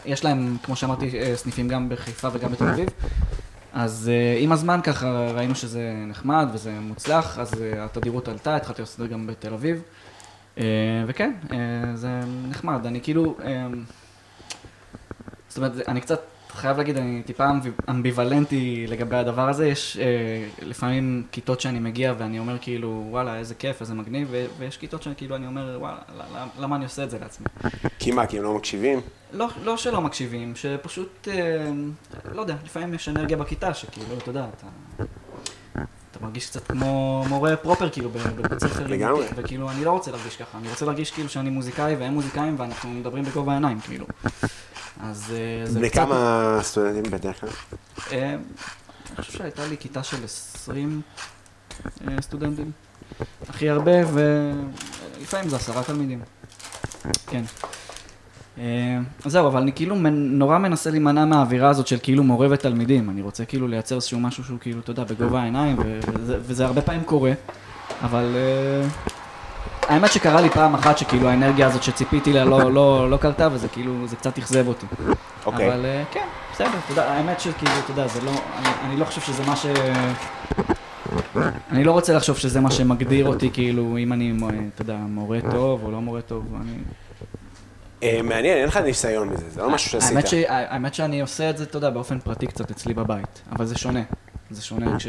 ויש 0.02 0.24
להם, 0.24 0.56
כמו 0.62 0.76
שאמרתי, 0.76 1.20
אה, 1.20 1.36
סניפים 1.36 1.68
גם 1.68 1.88
בחיפה 1.88 2.28
וגם 2.32 2.52
בתל 2.52 2.68
אביב. 2.68 2.88
אז 3.72 4.10
uh, 4.10 4.42
עם 4.42 4.52
הזמן 4.52 4.80
ככה 4.82 5.30
ראינו 5.34 5.54
שזה 5.54 5.94
נחמד 6.06 6.48
וזה 6.52 6.72
מוצלח, 6.80 7.38
אז 7.38 7.52
uh, 7.52 7.56
התדירות 7.78 8.28
עלתה, 8.28 8.56
התחלתי 8.56 8.82
לעשות 8.82 9.00
את 9.00 9.08
זה 9.08 9.14
גם 9.14 9.26
בתל 9.26 9.54
אביב. 9.54 9.82
Uh, 9.82 10.18
אה, 10.58 10.64
וכן, 11.06 11.32
אה, 11.52 11.96
זה 11.96 12.20
נחמד, 12.48 12.86
אני 12.86 13.00
כאילו, 13.00 13.36
אה, 13.44 13.66
זאת 15.48 15.56
אומרת, 15.56 15.88
אני 15.88 16.00
קצת 16.00 16.20
חייב 16.58 16.76
להגיד, 16.76 16.96
אני 16.96 17.22
טיפה 17.22 17.50
אמב- 17.50 17.72
אמביוולנטי 17.90 18.86
לגבי 18.88 19.16
הדבר 19.16 19.48
הזה, 19.48 19.66
יש 19.68 19.96
אה, 19.96 20.04
לפעמים 20.66 21.26
כיתות 21.32 21.60
שאני 21.60 21.78
מגיע 21.78 22.14
ואני 22.18 22.38
אומר 22.38 22.56
כאילו, 22.60 23.06
וואלה, 23.10 23.36
איזה 23.38 23.54
כיף, 23.54 23.80
איזה 23.80 23.94
מגניב, 23.94 24.28
ו- 24.30 24.46
ויש 24.58 24.76
כיתות 24.76 25.02
שאני 25.02 25.14
כאילו, 25.16 25.36
אני 25.36 25.46
אומר, 25.46 25.76
וואלה, 25.80 25.98
ל- 26.18 26.62
למה 26.62 26.76
אני 26.76 26.84
עושה 26.84 27.04
את 27.04 27.10
זה 27.10 27.18
לעצמי? 27.18 27.46
כי 27.98 28.10
מה, 28.10 28.26
כי 28.26 28.38
הם 28.38 28.44
לא 28.44 28.54
מקשיבים? 28.54 29.00
לא, 29.32 29.48
לא 29.64 29.76
שלא 29.76 30.00
מקשיבים, 30.00 30.56
שפשוט, 30.56 31.28
אה, 31.30 31.70
לא 32.34 32.40
יודע, 32.40 32.54
לפעמים 32.64 32.94
יש 32.94 33.08
אנרגיה 33.08 33.36
בכיתה 33.36 33.74
שכאילו, 33.74 34.06
אתה 34.18 34.30
יודע, 34.30 34.46
אתה, 34.56 34.66
אתה 36.10 36.18
מרגיש 36.22 36.46
קצת 36.50 36.66
כמו 36.66 37.24
מורה 37.28 37.56
פרופר, 37.56 37.90
כאילו, 37.90 38.10
בבית 38.10 38.60
ספר. 38.60 38.86
לימודי, 38.86 39.26
וכאילו, 39.36 39.70
אני 39.70 39.84
לא 39.84 39.90
רוצה 39.90 40.10
להרגיש 40.10 40.36
ככה, 40.36 40.58
אני 40.58 40.68
רוצה 40.70 40.84
להרגיש 40.84 41.10
כאילו 41.10 41.28
שאני 41.28 41.50
מוזיקאי 41.50 41.94
והם 41.94 42.14
מוזיקאים 42.14 42.54
ואנחנו 42.58 42.90
מדברים 42.90 43.24
בגובה 43.24 43.52
העיניים, 43.52 43.80
כאילו. 43.80 44.06
אז 45.00 45.34
אה, 45.36 45.66
זה 45.66 45.78
בני 45.78 45.90
קצת... 45.90 46.00
כמה 46.00 46.58
סטודנטים 46.62 47.02
בדרך 47.10 47.40
כלל? 47.40 47.50
אה, 48.12 48.34
אני 49.10 49.16
חושב 49.16 49.38
שהייתה 49.38 49.66
לי 49.66 49.76
כיתה 49.76 50.02
של 50.02 50.24
20 50.24 51.00
אה, 52.08 52.22
סטודנטים, 52.22 52.70
הכי 53.48 53.70
הרבה, 53.70 53.92
ולפעמים 54.12 55.48
זה 55.48 55.56
עשרה 55.56 55.82
תלמידים. 55.82 56.20
כן. 57.26 57.42
אז 59.24 59.32
זהו, 59.32 59.46
אבל 59.46 59.60
אני 59.60 59.72
כאילו 59.72 59.94
נורא 60.12 60.58
מנסה 60.58 60.90
להימנע 60.90 61.24
מהאווירה 61.24 61.68
הזאת 61.68 61.86
של 61.86 61.98
כאילו 62.02 62.24
מורה 62.24 62.46
ותלמידים. 62.50 63.10
אני 63.10 63.22
רוצה 63.22 63.44
כאילו 63.44 63.68
לייצר 63.68 63.94
איזשהו 63.94 64.20
משהו 64.20 64.44
שהוא 64.44 64.58
כאילו, 64.58 64.80
אתה 64.80 64.90
יודע, 64.90 65.04
בגובה 65.04 65.40
העיניים, 65.40 65.76
וזה, 65.78 66.38
וזה 66.40 66.66
הרבה 66.66 66.82
פעמים 66.82 67.04
קורה, 67.04 67.32
אבל 68.02 68.36
האמת 69.88 70.12
שקרה 70.12 70.40
לי 70.40 70.50
פעם 70.50 70.74
אחת 70.74 70.98
שכאילו 70.98 71.28
האנרגיה 71.28 71.66
הזאת 71.66 71.82
שציפיתי 71.82 72.32
לה 72.32 72.44
לא, 72.44 72.72
לא, 72.72 73.10
לא 73.10 73.16
קרתה, 73.16 73.48
וזה 73.52 73.68
כאילו, 73.68 74.06
זה 74.06 74.16
קצת 74.16 74.38
אכזב 74.38 74.68
אותי. 74.68 74.86
אוקיי. 75.46 75.68
אבל 75.68 75.84
אה, 75.86 76.04
כן, 76.12 76.26
בסדר, 76.52 76.68
יודע, 76.90 77.04
האמת 77.10 77.40
שכאילו, 77.40 77.72
אתה 77.84 77.90
יודע, 77.90 78.06
זה 78.08 78.20
לא, 78.20 78.30
אני, 78.30 78.68
אני 78.84 78.96
לא 78.96 79.04
חושב 79.04 79.20
שזה 79.20 79.42
מה 79.46 79.56
ש... 79.56 79.66
אני 81.70 81.84
לא 81.84 81.92
רוצה 81.92 82.12
לחשוב 82.16 82.36
שזה 82.36 82.60
מה 82.60 82.70
שמגדיר 82.70 83.26
אותי, 83.26 83.50
כאילו, 83.50 83.96
אם 83.98 84.12
אני, 84.12 84.32
מו- 84.32 84.48
אתה 84.74 84.82
יודע, 84.82 84.96
מורה 84.96 85.38
טוב 85.50 85.84
או 85.84 85.90
לא 85.90 86.00
מורה 86.00 86.20
טוב, 86.20 86.44
אני... 86.60 86.72
אה, 88.02 88.20
מעניין, 88.22 88.58
אין 88.58 88.68
לך 88.68 88.76
ניסיון 88.76 89.28
מזה, 89.28 89.50
זה 89.50 89.62
לא 89.62 89.70
משהו 89.70 89.90
שעשית. 89.90 90.26
ש... 90.26 90.34
האמת 90.48 90.94
שאני 90.94 91.20
עושה 91.20 91.50
את 91.50 91.56
זה, 91.58 91.64
אתה 91.64 91.76
יודע, 91.76 91.90
באופן 91.90 92.18
פרטי 92.18 92.46
קצת 92.46 92.70
אצלי 92.70 92.94
בבית, 92.94 93.42
אבל 93.52 93.64
זה 93.64 93.78
שונה. 93.78 94.02
זה 94.50 94.62
שונה 94.62 94.98
כש... 94.98 95.06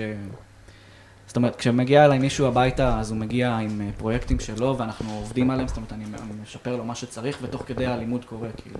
זאת 1.30 1.36
אומרת, 1.38 1.56
כשמגיע 1.56 2.06
אליי 2.06 2.20
מישהו 2.20 2.46
הביתה, 2.48 3.00
אז 3.00 3.12
הוא 3.12 3.18
מגיע 3.20 3.56
עם 3.58 3.82
אה, 3.82 3.90
פרויקטים 3.98 4.40
שלו, 4.40 4.78
ואנחנו 4.78 5.12
עובדים 5.14 5.50
עליהם, 5.52 5.68
זאת 5.68 5.78
אומרת, 5.78 5.94
אני 5.94 6.06
משפר 6.44 6.76
לו 6.76 6.86
מה 6.86 6.96
שצריך, 6.96 7.38
ותוך 7.42 7.64
כדי 7.68 7.86
הלימוד 7.86 8.26
קורה, 8.26 8.50
כאילו. 8.58 8.80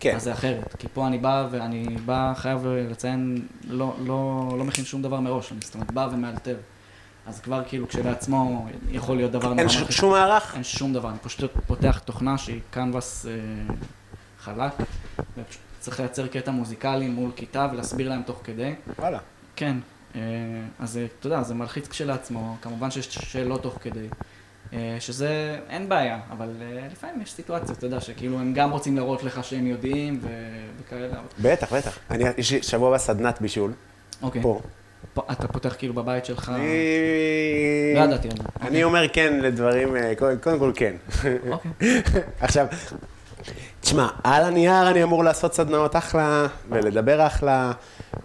כן. 0.00 0.16
אז 0.16 0.22
זה 0.22 0.32
אחרת, 0.32 0.76
כי 0.78 0.86
פה 0.94 1.06
אני 1.06 1.18
בא 1.18 1.46
ואני 1.50 1.84
בא, 2.06 2.32
חייב 2.36 2.66
לציין, 2.66 3.46
לא, 3.68 3.94
לא, 4.06 4.48
לא 4.58 4.64
מכין 4.64 4.84
שום 4.84 5.02
דבר 5.02 5.20
מראש, 5.20 5.52
אני 5.52 5.60
זאת 5.64 5.74
אומרת, 5.74 5.92
בא 5.92 6.08
ומאלתר. 6.12 6.56
אז 7.26 7.40
כבר 7.40 7.62
כאילו 7.68 7.88
כשלעצמו 7.88 8.66
יכול 8.90 9.16
להיות 9.16 9.32
דבר 9.32 9.48
אין 9.48 9.56
נורא 9.56 9.68
ש- 9.68 9.76
מלחיץ. 9.76 9.96
שום 9.96 10.10
מערך? 10.10 10.54
אין 10.54 10.64
שום 10.64 10.92
דבר, 10.92 11.08
אני 11.10 11.18
פשוט 11.22 11.52
פותח 11.66 11.98
תוכנה 12.04 12.38
שהיא 12.38 12.60
קנבס 12.70 13.26
אה, 13.26 13.32
חלק, 14.40 14.72
ופשוט 15.18 15.60
צריך 15.80 16.00
לייצר 16.00 16.26
קטע 16.26 16.50
מוזיקלי 16.50 17.08
מול 17.08 17.30
כיתה 17.36 17.68
ולהסביר 17.72 18.08
להם 18.08 18.22
תוך 18.22 18.40
כדי. 18.44 18.74
וואלה. 18.98 19.18
כן, 19.56 19.76
אז 20.78 20.98
אה, 20.98 21.06
אתה 21.18 21.26
יודע, 21.26 21.42
זה 21.42 21.54
מלחיץ 21.54 21.88
כשלעצמו, 21.88 22.56
כמובן 22.62 22.90
שיש 22.90 23.06
שאלות 23.06 23.62
תוך 23.62 23.78
כדי, 23.80 24.06
אה, 24.72 24.96
שזה, 25.00 25.58
אין 25.68 25.88
בעיה, 25.88 26.20
אבל 26.30 26.48
אה, 26.60 26.88
לפעמים 26.92 27.22
יש 27.22 27.32
סיטואציות, 27.32 27.78
אתה 27.78 27.86
יודע, 27.86 28.00
שכאילו 28.00 28.38
הם 28.38 28.52
גם 28.54 28.70
רוצים 28.70 28.96
להראות 28.96 29.22
לך 29.22 29.44
שהם 29.44 29.66
יודעים 29.66 30.20
ו- 30.22 30.28
וכאלה. 30.80 31.20
בטח, 31.38 31.72
בטח. 31.72 31.98
אני, 32.10 32.24
יש 32.38 32.52
לי 32.52 32.62
שבוע 32.62 32.88
הבא 32.88 32.98
סדנת 32.98 33.40
בישול, 33.40 33.72
אוקיי, 34.22 34.42
פה. 34.42 34.60
פה, 35.14 35.22
אתה 35.32 35.48
פותח 35.48 35.74
כאילו 35.78 35.94
בבית 35.94 36.24
שלך, 36.24 36.52
אני... 36.54 36.66
לא 37.94 38.00
ידעתי 38.00 38.28
על 38.28 38.36
זה. 38.36 38.42
אני 38.68 38.84
אומר 38.84 39.08
כן 39.12 39.40
לדברים, 39.40 39.96
אה, 39.96 40.12
קודם 40.42 40.58
כל 40.58 40.72
כן. 40.74 40.94
אוקיי. 41.50 41.70
עכשיו, 42.40 42.66
תשמע, 43.82 44.08
על 44.24 44.44
הנייר 44.44 44.90
אני 44.90 45.02
אמור 45.02 45.24
לעשות 45.24 45.54
סדנאות 45.54 45.96
אחלה, 45.96 46.46
ולדבר 46.70 47.26
אחלה, 47.26 47.72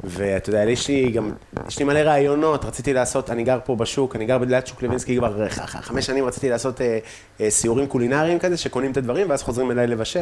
ואתה 0.04 0.50
יודע, 0.50 0.64
יש 0.70 0.88
לי 0.88 1.12
גם, 1.12 1.32
יש 1.68 1.80
לי 1.80 1.86
מלא 1.86 2.00
רעיונות, 2.00 2.66
רציתי 2.66 2.94
לעשות, 2.94 3.30
אני 3.30 3.44
גר 3.44 3.60
פה 3.66 3.76
בשוק, 3.76 4.16
אני 4.16 4.26
גר 4.26 4.38
ליד 4.38 4.68
שוק 4.68 4.84
לוינסקי 4.84 5.18
כבר 5.18 5.50
ח- 5.50 5.76
חמש 5.82 6.06
שנים, 6.06 6.26
רציתי 6.26 6.50
לעשות 6.50 6.82
אה, 6.82 7.00
אה, 7.42 7.50
סיורים 7.50 7.88
קולינריים 7.88 8.40
כזה, 8.40 8.58
שקונים 8.58 8.92
את 8.92 8.98
הדברים, 8.98 9.30
ואז 9.30 9.44
חוזרים 9.44 9.72
אליי 9.72 9.88
לבשל. 9.88 10.22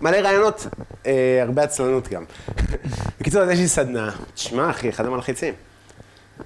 מלא 0.00 0.16
רעיונות, 0.16 0.66
אה, 1.06 1.38
הרבה 1.42 1.62
עצלנות 1.62 2.08
גם. 2.08 2.24
בקיצור, 3.20 3.42
אז 3.42 3.50
יש 3.50 3.58
לי 3.58 3.68
סדנה, 3.68 4.10
תשמע, 4.34 4.70
אחי, 4.70 4.88
אחד 4.88 5.06
המלחיצים. 5.06 5.54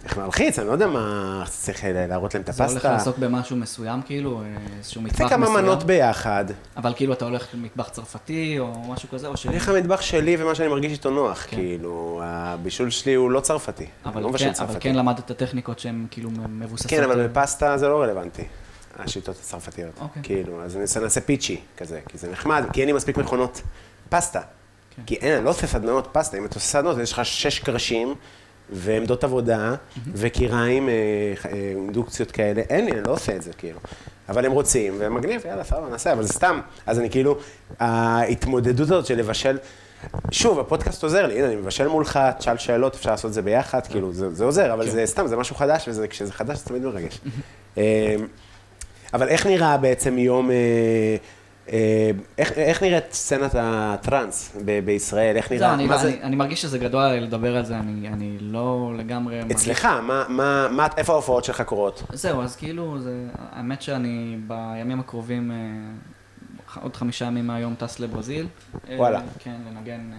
איך 0.05 0.17
מלחיץ, 0.19 0.59
אני 0.59 0.67
לא 0.69 0.73
יודע 0.73 0.87
מה, 0.87 1.45
צריך 1.49 1.85
אה, 1.85 2.07
להראות 2.07 2.35
להם 2.35 2.43
את 2.49 2.55
זה 2.55 2.63
הולך 2.65 2.73
הפסטה. 2.77 2.93
לעסוק 2.93 3.19
במשהו 3.19 3.57
מסוים, 3.57 4.03
כאילו, 4.03 4.41
אה, 4.43 4.47
איזשהו 4.79 5.03
מטבח 5.03 5.15
מסוים. 5.21 5.29
כמה 5.29 5.63
מנות 5.63 5.83
ביחד. 5.83 6.45
אבל 6.77 6.93
כאילו 6.97 7.13
אתה 7.13 7.25
הולך 7.25 7.47
למטבח 7.55 7.89
צרפתי 7.89 8.59
או 8.59 8.73
משהו 8.89 9.09
כזה, 9.09 9.27
או 9.27 9.37
ש... 9.37 9.47
אני 9.47 9.55
איך 9.55 9.69
המטבח 9.69 10.01
שלי 10.01 10.37
ומה 10.39 10.55
שאני 10.55 10.69
מרגיש 10.69 10.93
איתו 10.93 11.11
נוח, 11.11 11.47
כן. 11.51 11.57
כאילו, 11.57 12.21
הבישול 12.25 12.91
שלי 12.91 13.15
הוא 13.15 13.31
לא 13.31 13.41
צרפתי. 13.41 13.87
אבל, 14.05 14.21
לא 14.21 14.27
כן, 14.27 14.33
מבשל 14.33 14.45
אבל 14.47 14.55
צרפתי. 14.55 14.81
כן 14.81 14.95
למדת 14.95 15.33
טכניקות 15.33 15.79
שהן 15.79 16.07
כאילו 16.11 16.31
מבוססות. 16.49 16.91
כן, 16.91 17.05
אבל 17.05 17.21
אה, 17.21 17.29
בפסטה 17.29 17.79
זה 17.79 17.89
לא 17.89 18.03
רלוונטי, 18.03 18.45
השיטות 18.99 19.37
הצרפתיות. 19.37 19.93
אוקיי. 20.01 20.23
כאילו, 20.23 20.63
אז 20.65 20.77
אני 20.77 20.83
אעשה- 21.05 21.21
פיצ'י 21.21 21.61
כזה, 21.77 22.01
כי 22.09 22.19
זה 22.19 22.31
נחמד, 22.33 22.65
כי 22.73 22.81
אין 22.81 22.89
לי 22.89 22.93
מספיק 22.93 23.17
מכונות 23.17 23.63
פסטה. 24.09 24.41
כן. 24.97 25.03
כי 25.07 25.15
אין, 25.15 25.35
אני 25.37 25.45
לא 25.45 25.51
עושה 25.51 25.67
סדנאות 25.67 26.09
פסטה, 26.13 26.37
אם 26.39 26.45
אתה 26.45 26.55
עושה 26.55 26.67
סדנאות, 26.67 26.99
יש 26.99 27.13
לך 27.13 27.25
שש 27.25 27.59
קרשים, 27.59 28.15
ועמדות 28.71 29.25
עבודה, 29.25 29.75
וקיריים, 30.13 30.89
אה, 30.89 30.95
אה, 31.45 31.73
אינדוקציות 31.77 32.31
כאלה, 32.31 32.63
אין 32.71 32.85
לי, 32.85 32.93
אני 32.93 33.03
לא 33.03 33.13
עושה 33.13 33.37
את 33.37 33.43
זה, 33.43 33.53
כאילו. 33.53 33.79
אבל 34.29 34.47
הם 34.47 34.53
רוצים, 34.53 34.95
ומגניב, 34.99 35.43
יאללה, 35.47 35.65
סבבה, 35.65 35.89
נעשה, 35.89 36.13
אבל 36.13 36.23
זה 36.23 36.33
סתם. 36.33 36.61
אז 36.87 36.99
אני 36.99 37.11
כאילו, 37.11 37.39
ההתמודדות 37.81 38.91
הזאת 38.91 39.07
של 39.07 39.19
לבשל, 39.19 39.59
שוב, 40.31 40.59
הפודקאסט 40.61 41.03
עוזר 41.03 41.27
לי, 41.27 41.39
הנה, 41.39 41.47
אני 41.47 41.57
מבשל 41.57 41.89
מולך, 41.89 42.19
תשאל 42.39 42.59
שאלות, 42.59 42.95
אפשר 42.95 43.11
לעשות 43.11 43.29
את 43.29 43.35
זה 43.35 43.43
ביחד, 43.43 43.87
כאילו, 43.87 44.13
זה, 44.13 44.35
זה 44.35 44.45
עוזר, 44.45 44.73
אבל 44.73 44.85
כן. 44.85 44.91
זה 44.91 45.07
סתם, 45.07 45.27
זה 45.27 45.37
משהו 45.37 45.57
חדש, 45.57 45.89
וכשזה 46.03 46.33
חדש, 46.33 46.59
זה 46.59 46.65
תמיד 46.65 46.83
מרגש. 46.85 47.21
אה, 47.79 48.17
אבל 49.15 49.29
איך 49.29 49.47
נראה 49.47 49.77
בעצם 49.77 50.19
יום, 50.19 50.51
אה, 50.51 51.17
איך, 52.39 52.53
איך 52.53 52.83
נראית 52.83 53.13
סצנת 53.13 53.51
הטראנס 53.59 54.57
ב- 54.65 54.85
בישראל? 54.85 55.37
איך 55.37 55.53
נראה, 55.53 55.75
אני, 55.75 55.87
מה 55.87 55.99
זה, 55.99 56.09
אני, 56.09 56.23
אני 56.23 56.37
מרגיש 56.37 56.63
שזה 56.63 56.79
גדול 56.79 57.03
עליי 57.03 57.21
לדבר 57.21 57.57
על 57.57 57.65
זה, 57.65 57.79
אני, 57.79 58.09
אני 58.09 58.37
לא 58.41 58.93
לגמרי... 58.99 59.39
מרגיש- 59.41 59.57
אצלך, 59.57 59.85
מה, 59.85 60.25
מה, 60.29 60.69
מה, 60.71 60.87
איפה 60.97 61.13
ההופעות 61.13 61.45
שלך 61.45 61.61
קורות? 61.63 62.03
זהו, 62.13 62.43
אז 62.43 62.57
כאילו, 62.57 62.99
זה, 62.99 63.13
האמת 63.53 63.83
שאני 63.83 64.37
בימים 64.47 65.01
הקרובים, 65.01 65.51
אה, 65.53 65.57
עוד 66.83 66.97
חמישה 66.97 67.25
ימים 67.25 67.47
מהיום 67.47 67.75
טס 67.79 68.01
לברזיל. 68.01 68.47
אה, 68.91 68.97
וואלה. 68.99 69.21
כן, 69.39 69.55
לנגן, 69.71 70.01
אה, 70.13 70.19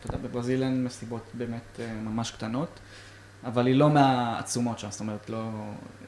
אתה 0.00 0.14
יודע, 0.14 0.28
בברזיל 0.28 0.62
אין 0.62 0.84
מסיבות 0.84 1.22
באמת 1.34 1.80
אה, 1.80 1.86
ממש 2.04 2.30
קטנות, 2.30 2.68
אבל 3.46 3.66
היא 3.66 3.74
לא 3.74 3.90
מהעצומות 3.90 4.78
שם, 4.78 4.90
זאת 4.90 5.00
אומרת, 5.00 5.30
לא... 5.30 5.42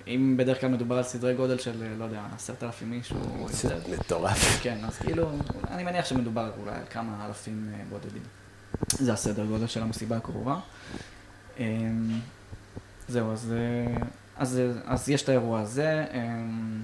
אם 0.06 0.34
בדרך 0.38 0.60
כלל 0.60 0.70
מדובר 0.70 0.96
על 0.96 1.02
סדרי 1.02 1.34
גודל 1.34 1.58
של, 1.58 1.82
אה, 1.82 1.88
לא 1.98 2.04
יודע, 2.04 2.22
עשרת 2.34 2.62
אלפים 2.62 2.92
איש 2.92 3.12
או 3.12 3.18
יותר. 3.18 3.78
מטורף. 3.90 4.60
כן, 4.62 4.78
אז 4.84 4.98
כאילו, 4.98 5.30
אני 5.70 5.84
מניח 5.84 6.04
שמדובר 6.04 6.50
אולי 6.60 6.74
על 6.74 6.84
כמה 6.90 7.26
אלפים 7.26 7.68
אה, 7.74 7.84
בודדים. 7.90 8.22
זה 8.88 9.12
הסדר 9.12 9.44
גודל 9.44 9.66
של 9.66 9.82
המסיבה 9.82 10.16
הקרובה. 10.16 10.56
אמ, 11.58 11.64
זהו, 13.08 13.32
אז, 13.32 13.52
אה, 13.56 14.02
אז, 14.36 14.58
אה, 14.58 14.92
אז 14.92 15.08
יש 15.08 15.22
את 15.22 15.28
האירוע 15.28 15.60
הזה. 15.60 16.04
אמ, 16.14 16.82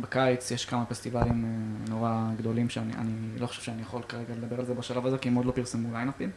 בקיץ 0.00 0.50
יש 0.50 0.64
כמה 0.64 0.84
פסטיבלים 0.84 1.44
נורא 1.88 2.28
גדולים 2.38 2.68
שאני 2.68 2.92
אני 2.98 3.38
לא 3.38 3.46
חושב 3.46 3.62
שאני 3.62 3.82
יכול 3.82 4.02
כרגע 4.08 4.34
לדבר 4.36 4.58
על 4.58 4.66
זה 4.66 4.74
בשלב 4.74 5.06
הזה, 5.06 5.18
כי 5.18 5.28
הם 5.28 5.34
עוד 5.34 5.46
לא 5.46 5.52
פרסמו 5.52 5.92
ליינאפים. 5.92 6.30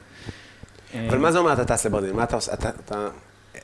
אבל 0.93 1.17
מה 1.17 1.31
זה 1.31 1.37
אומר 1.39 1.53
אתה 1.53 1.65
טס 1.65 1.85
לברזיל? 1.85 2.13
מה 2.13 2.23
אתה 2.23 2.35
עושה? 2.35 2.51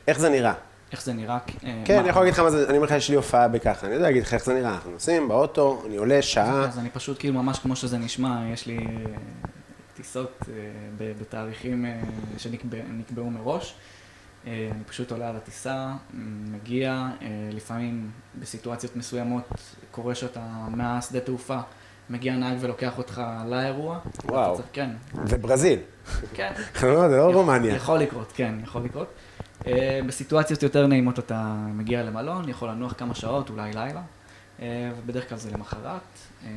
איך 0.08 0.20
זה 0.20 0.30
נראה? 0.30 0.54
איך 0.94 1.04
זה 1.04 1.14
נראה? 1.14 1.38
אה, 1.66 1.82
כן, 1.86 2.00
אני 2.00 2.10
יכול 2.10 2.22
להגיד 2.22 2.34
לך 2.34 2.40
מה 2.40 2.50
זה, 2.52 2.70
אני 2.70 2.78
אומר 2.78 2.88
לך, 2.88 2.92
יש 2.92 3.10
לי 3.10 3.16
הופעה 3.16 3.48
בככה, 3.48 3.86
אני 3.88 3.94
יודע 3.96 4.06
להגיד 4.06 4.24
לך 4.24 4.34
איך 4.34 4.46
זה 4.46 4.54
נראה, 4.54 4.70
אנחנו 4.74 4.92
נוסעים 4.92 5.28
באוטו, 5.28 5.84
אני 5.88 5.98
עולה 5.98 6.22
שעה, 6.22 6.64
אז 6.66 6.80
אני 6.80 6.90
פשוט 6.90 7.20
כאילו 7.20 7.34
ממש 7.44 7.60
כמו 7.60 7.76
שזה 7.76 7.98
נשמע, 7.98 8.42
יש 8.54 8.68
לי 8.68 8.78
אה, 8.78 8.84
טיסות 9.94 10.44
אה, 10.50 10.54
בתאריכים 11.22 11.86
שנקבעו 12.38 13.30
מראש. 13.30 13.76
אני 14.48 14.54
פשוט 14.88 15.12
עולה 15.12 15.30
על 15.30 15.36
הטיסה, 15.36 15.92
מגיע, 16.52 17.08
לפעמים 17.52 18.12
בסיטואציות 18.40 18.96
מסוימות 18.96 19.44
קורה 19.92 20.16
שאתה 20.16 20.40
מהשדה 20.70 21.20
תעופה, 21.20 21.58
מגיע 22.10 22.36
נהג 22.36 22.58
ולוקח 22.60 22.98
אותך 22.98 23.22
לאירוע. 23.48 24.00
וואו. 24.26 24.56
צריך- 24.56 24.68
כן, 24.74 24.90
זה 25.26 25.38
ברזיל. 25.38 25.80
כן. 26.34 26.52
לא, 26.84 27.10
זה 27.10 27.18
לא 27.18 27.34
רומניה. 27.34 27.76
יכול 27.76 28.00
לקרות, 28.00 28.32
כן, 28.36 28.56
יכול 28.64 28.82
לקרות. 28.84 29.08
אה, 29.68 30.00
בסיטואציות 30.08 30.64
יותר 30.64 30.88
נעימות 30.88 31.20
אתה 31.20 31.56
מגיע 31.74 32.04
למלון, 32.04 32.50
יכול 32.50 32.70
לנוח 32.70 32.94
כמה 32.98 33.16
שעות, 33.16 33.50
אולי 33.50 33.72
לילה. 33.74 34.02
אה, 34.62 34.92
ובדרך 34.98 35.30
כלל 35.30 35.38
זה 35.38 35.52
למחרת. 35.52 36.02
אה, 36.46 36.50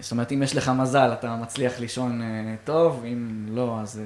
זאת 0.00 0.12
אומרת, 0.12 0.32
אם 0.32 0.42
יש 0.42 0.56
לך 0.56 0.68
מזל, 0.78 1.10
אתה 1.12 1.36
מצליח 1.36 1.80
לישון 1.80 2.22
טוב, 2.64 3.04
אם 3.04 3.46
לא, 3.50 3.80
אז 3.80 4.00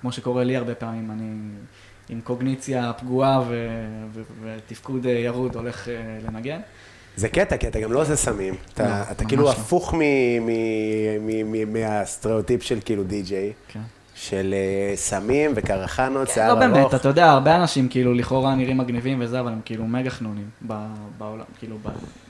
כמו 0.00 0.12
שקורה 0.12 0.44
לי 0.44 0.56
הרבה 0.56 0.74
פעמים, 0.74 1.10
אני 1.10 1.30
עם 2.08 2.20
קוגניציה 2.20 2.92
פגועה 2.92 3.40
ו- 3.48 3.68
ו- 4.12 4.22
ותפקוד 4.42 5.04
ירוד 5.04 5.54
הולך 5.56 5.88
לנגן. 6.26 6.60
זה 7.16 7.28
קטע, 7.28 7.56
כי 7.56 7.68
אתה 7.68 7.80
גם 7.80 7.92
לא 7.92 8.02
עושה 8.02 8.16
סמים. 8.16 8.54
אתה, 8.74 8.88
לא, 8.88 9.12
אתה 9.12 9.24
כאילו 9.24 9.42
לא. 9.42 9.50
הפוך 9.52 9.94
מ- 9.94 9.98
מ- 9.98 10.46
מ- 11.26 11.52
מ- 11.52 11.72
מהסטריאוטיפ 11.72 12.62
של 12.62 12.78
כאילו 12.84 13.04
די-ג'יי, 13.04 13.52
כן. 13.68 13.80
של 14.28 14.54
אה, 14.54 14.96
סמים 14.96 15.50
וקרחנות, 15.54 16.28
שיער 16.28 16.54
לא 16.54 16.64
ארוך. 16.64 16.76
באמת, 16.76 16.94
אתה 16.94 17.08
יודע, 17.08 17.30
הרבה 17.30 17.56
אנשים 17.56 17.88
כאילו 17.88 18.14
לכאורה 18.14 18.54
נראים 18.54 18.78
מגניבים 18.78 19.18
וזה, 19.22 19.40
אבל 19.40 19.52
הם 19.52 19.60
כאילו 19.64 19.86
מגה 19.86 20.10
חנונים 20.10 20.48
ב- 20.66 20.86
בעולם, 21.18 21.44
כאילו 21.58 21.76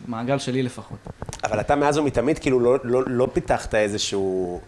במעגל 0.07 0.39
שלי 0.39 0.63
לפחות. 0.63 0.99
אבל 1.45 1.61
אתה 1.61 1.77
מאז 1.77 1.99
ומתמיד 1.99 2.39
כאילו 2.39 2.61
לא, 2.61 2.79
לא, 2.85 3.03
לא 3.07 3.29
פיתחת 3.33 3.75
איזשהו... 3.75 4.61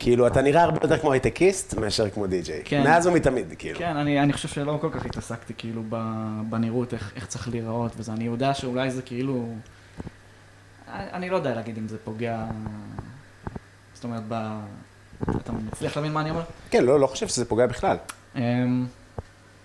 כאילו, 0.00 0.26
אתה 0.26 0.42
נראה 0.42 0.62
הרבה 0.62 0.78
יותר 0.82 0.98
כמו 0.98 1.12
הייטקיסט 1.12 1.74
מאשר 1.74 2.10
כמו 2.10 2.26
די-ג'יי. 2.26 2.60
כן. 2.64 2.82
מאז 2.84 3.06
ומתמיד, 3.06 3.46
כאילו. 3.58 3.78
כן, 3.78 3.96
אני, 3.96 4.20
אני 4.22 4.32
חושב 4.32 4.48
שלא 4.48 4.78
כל 4.80 4.88
כך 4.92 5.06
התעסקתי 5.06 5.52
כאילו 5.58 5.82
ב- 5.88 6.40
בנראות, 6.50 6.94
איך, 6.94 7.12
איך 7.16 7.26
צריך 7.26 7.48
להיראות 7.48 7.92
וזה. 7.96 8.12
אני 8.12 8.24
יודע 8.24 8.54
שאולי 8.54 8.90
זה 8.90 9.02
כאילו... 9.02 9.48
אני, 10.92 11.04
אני 11.12 11.30
לא 11.30 11.36
יודע 11.36 11.54
להגיד 11.54 11.78
אם 11.78 11.88
זה 11.88 11.96
פוגע... 12.04 12.44
זאת 13.94 14.04
אומרת, 14.04 14.22
ב... 14.28 14.58
אתה 15.22 15.52
מצליח 15.52 15.96
להבין 15.96 16.12
מה 16.12 16.20
אני 16.20 16.30
אומר? 16.30 16.42
כן, 16.70 16.84
לא, 16.84 17.00
לא 17.00 17.06
חושב 17.06 17.28
שזה 17.28 17.44
פוגע 17.44 17.66
בכלל. 17.66 17.96
אמ, 18.36 18.86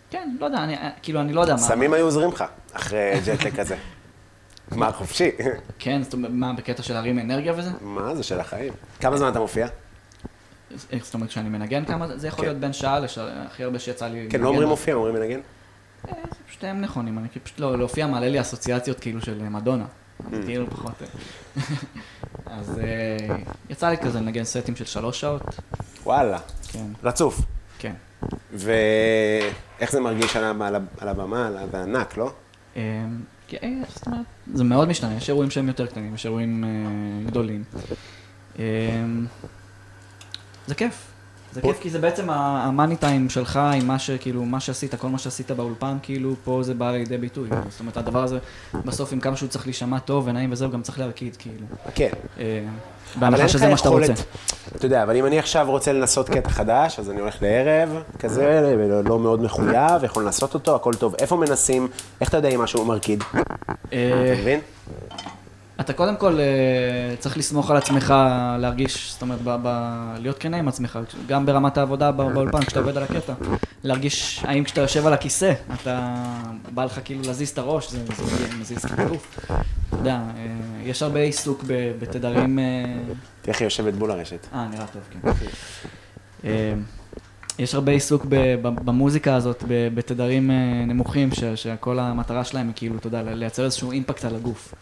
כן, 0.10 0.36
לא 0.40 0.46
יודע, 0.46 0.58
אני, 0.58 0.76
כאילו, 1.02 1.22
אני 1.22 1.34
לא 1.34 1.42
יודע 1.42 1.54
מה... 1.54 1.60
סמים 1.60 1.94
היו 1.94 2.06
עוזרים 2.06 2.30
לך, 2.30 2.44
אחרי 2.74 3.14
ג'טלק 3.26 3.56
כזה. 3.56 3.76
מה, 4.72 4.92
חופשי? 4.92 5.32
כן, 5.80 6.04
זאת 6.04 6.14
אומרת, 6.14 6.32
מה, 6.34 6.54
בקטע 6.54 6.84
של 6.84 6.94
להרים 6.94 7.20
אנרגיה 7.20 7.54
וזה? 7.58 7.70
מה 7.82 8.16
זה 8.16 8.24
של 8.24 8.40
החיים? 8.40 8.74
כמה 9.00 9.18
זמן 9.18 9.30
אתה 9.30 9.40
מופיע? 9.40 9.68
זאת 11.02 11.14
אומרת, 11.14 11.30
כשאני 11.30 11.50
מנגן 11.50 11.86
כמה 11.86 12.08
זה? 12.08 12.18
זה 12.18 12.28
יכול 12.28 12.40
כן. 12.40 12.46
להיות 12.46 12.60
בין 12.60 12.74
שעה 12.74 13.00
לשעה, 13.00 13.44
הכי 13.46 13.64
הרבה 13.64 13.80
שיצא 13.80 14.08
לי... 14.08 14.28
כן, 14.30 14.42
לא. 14.42 14.48
אומרים 14.48 14.68
מופיע, 14.68 14.94
אומרים 14.94 15.14
מנגן? 15.16 15.40
אה, 16.08 16.14
שתיהם 16.52 16.82
נכונים, 16.82 17.18
אני 17.18 17.28
פשוט 17.44 17.60
לא, 17.60 17.78
להופיע 17.78 18.08
מעלה 18.08 18.30
לי 18.30 18.42
אסוציאציות 18.42 19.00
כאילו 19.00 19.22
של 19.22 19.50
מדונה. 19.50 19.86
Mm. 20.22 20.26
אז 20.36 20.46
כאילו 20.46 20.70
פחות... 20.70 20.94
אז 22.46 22.80
אה, 22.80 23.36
יצא 23.70 23.90
לי 23.90 23.98
כזה 23.98 24.20
לנגן 24.20 24.44
סטים 24.44 24.76
של 24.76 24.86
שלוש 24.86 25.22
שעות, 25.22 25.42
וואלה, 26.04 26.40
כן, 26.72 26.86
רצוף. 27.04 27.42
כן. 27.80 27.94
ואיך 28.54 29.92
זה 29.92 30.00
מרגיש 30.00 30.36
על 30.36 30.44
הבמה? 31.08 31.48
על 31.48 31.58
ה- 31.58 31.68
זה 31.72 31.84
ענק, 31.84 32.18
לא? 32.18 32.32
אה, 32.78 32.82
כן, 33.48 33.58
אה, 33.64 33.88
זאת 33.96 34.06
אומרת, 34.08 34.26
זה 34.54 34.64
מאוד 34.64 34.88
משתנה, 34.88 35.14
יש 35.18 35.30
אירועים 35.30 35.52
שהם 35.52 35.68
יותר 35.68 35.88
קטנים, 35.88 36.16
יש 36.16 36.26
אירועים 36.26 36.64
אה, 36.64 36.70
גדולים. 37.30 37.64
אה, 38.60 38.64
זה 40.68 40.76
כיף. 40.76 41.13
זה 41.54 41.62
כיף 41.62 41.80
כי 41.80 41.90
זה 41.90 42.00
בעצם 42.00 42.30
המאני 42.30 42.96
טיים 42.96 43.30
שלך 43.30 43.60
עם 43.74 43.88
מה 43.88 44.00
שכאילו, 44.00 44.46
מה 44.46 44.60
שעשית, 44.60 44.96
כל 44.96 45.10
מה 45.10 45.18
שעשית 45.18 45.52
באולפן, 45.52 45.98
כאילו, 46.02 46.36
פה 46.44 46.60
זה 46.64 46.74
בא 46.74 46.92
לידי 46.92 47.18
ביטוי. 47.18 47.50
זאת 47.70 47.80
אומרת, 47.80 47.98
הדבר 47.98 48.24
הזה, 48.24 48.38
בסוף 48.86 49.14
עם 49.14 49.20
כמה 49.20 49.36
שהוא 49.36 49.50
צריך 49.50 49.66
להישמע 49.66 50.00
טוב 50.00 50.28
ונעים 50.28 50.52
וזהו, 50.52 50.72
גם 50.72 50.82
צריך 50.82 51.00
להרקיד, 51.00 51.36
כאילו. 51.36 51.66
כן. 51.96 52.10
אה, 52.40 52.64
בהנחה 53.16 53.48
שזה 53.48 53.68
מה 53.70 53.78
שאתה 53.78 53.90
רוצה. 53.90 54.14
אתה 54.76 54.86
יודע, 54.86 55.04
אבל 55.04 55.16
אם 55.16 55.26
אני 55.26 55.40
עכשיו 55.40 55.66
רוצה 55.70 55.94
לנסות 55.94 56.30
קטע 56.30 56.50
חדש, 56.50 57.00
אז 57.00 57.10
אני 57.10 57.22
הולך 57.22 57.36
לערב 57.42 58.04
כזה, 58.20 58.76
לא 59.06 59.20
מאוד 59.20 59.42
מחויב, 59.42 60.04
יכול 60.04 60.24
לנסות 60.24 60.54
אותו, 60.54 60.76
הכל 60.76 60.94
טוב. 60.94 61.16
איפה 61.20 61.36
מנסים, 61.36 61.88
איך 62.22 62.30
אתה 62.30 62.38
יודע 62.38 62.50
אם 62.50 62.62
משהו 62.62 62.86
מרקיד? 62.86 63.24
אה, 63.94 64.34
אתה 64.34 64.42
מבין? 64.42 64.60
אתה 65.80 65.94
קודם 65.94 66.16
כל 66.18 66.40
אה, 66.40 66.46
צריך 67.20 67.38
לסמוך 67.38 67.72
על 67.72 67.78
עצמך, 67.78 68.14
להרגיש, 68.60 69.12
זאת 69.12 69.22
אומרת, 69.22 69.40
ב- 69.44 69.56
ב- 69.64 70.16
להיות 70.20 70.38
כנה 70.40 70.58
עם 70.58 70.68
עצמך, 70.68 71.00
גם 71.28 71.46
ברמת 71.46 71.78
העבודה 71.78 72.12
באולפן, 72.12 72.62
כשאתה 72.66 72.80
עובד 72.80 72.98
על 72.98 73.04
הקטע. 73.04 73.34
להרגיש, 73.84 74.44
האם 74.48 74.64
כשאתה 74.64 74.82
יושב 74.82 75.08
על 75.08 75.14
הכיסא, 75.14 75.54
אתה, 75.74 76.14
בא 76.74 76.84
לך 76.86 77.00
כאילו 77.06 77.22
להזיז 77.26 77.50
את 77.50 77.58
הראש, 77.58 77.92
זה 77.92 78.00
זה 78.16 78.24
מזיז- 78.62 78.86
כטירוף. 78.88 79.40
אתה 79.46 79.56
יודע, 79.98 80.14
אה, 80.38 80.48
יש 80.84 81.04
הרבה 81.04 81.20
עיסוק 81.20 81.64
ב- 81.68 81.92
בתדרים... 82.00 82.60
אה, 82.60 82.64
איך 83.48 83.60
היא 83.60 83.66
יושבת 83.66 83.94
בול 83.94 84.12
הרשת. 84.12 84.48
אה, 84.54 84.68
נראה 84.72 84.86
טוב, 84.88 85.02
כן. 86.44 86.50
יש 87.60 87.76
הרבה 87.76 87.92
עיסוק 87.92 88.26
במוזיקה 88.62 89.36
הזאת, 89.36 89.64
בתדרים 89.68 90.52
נמוכים, 90.88 91.30
שכל 91.56 92.00
המטרה 92.00 92.44
שלהם 92.44 92.68
היא 92.68 92.74
כאילו, 92.76 92.96
אתה 92.98 93.08
יודע, 93.08 93.22
לייצר 93.24 93.66
איזשהו 93.66 93.92
אימפקט 93.92 94.26
על 94.26 94.36
הגוף. 94.36 94.74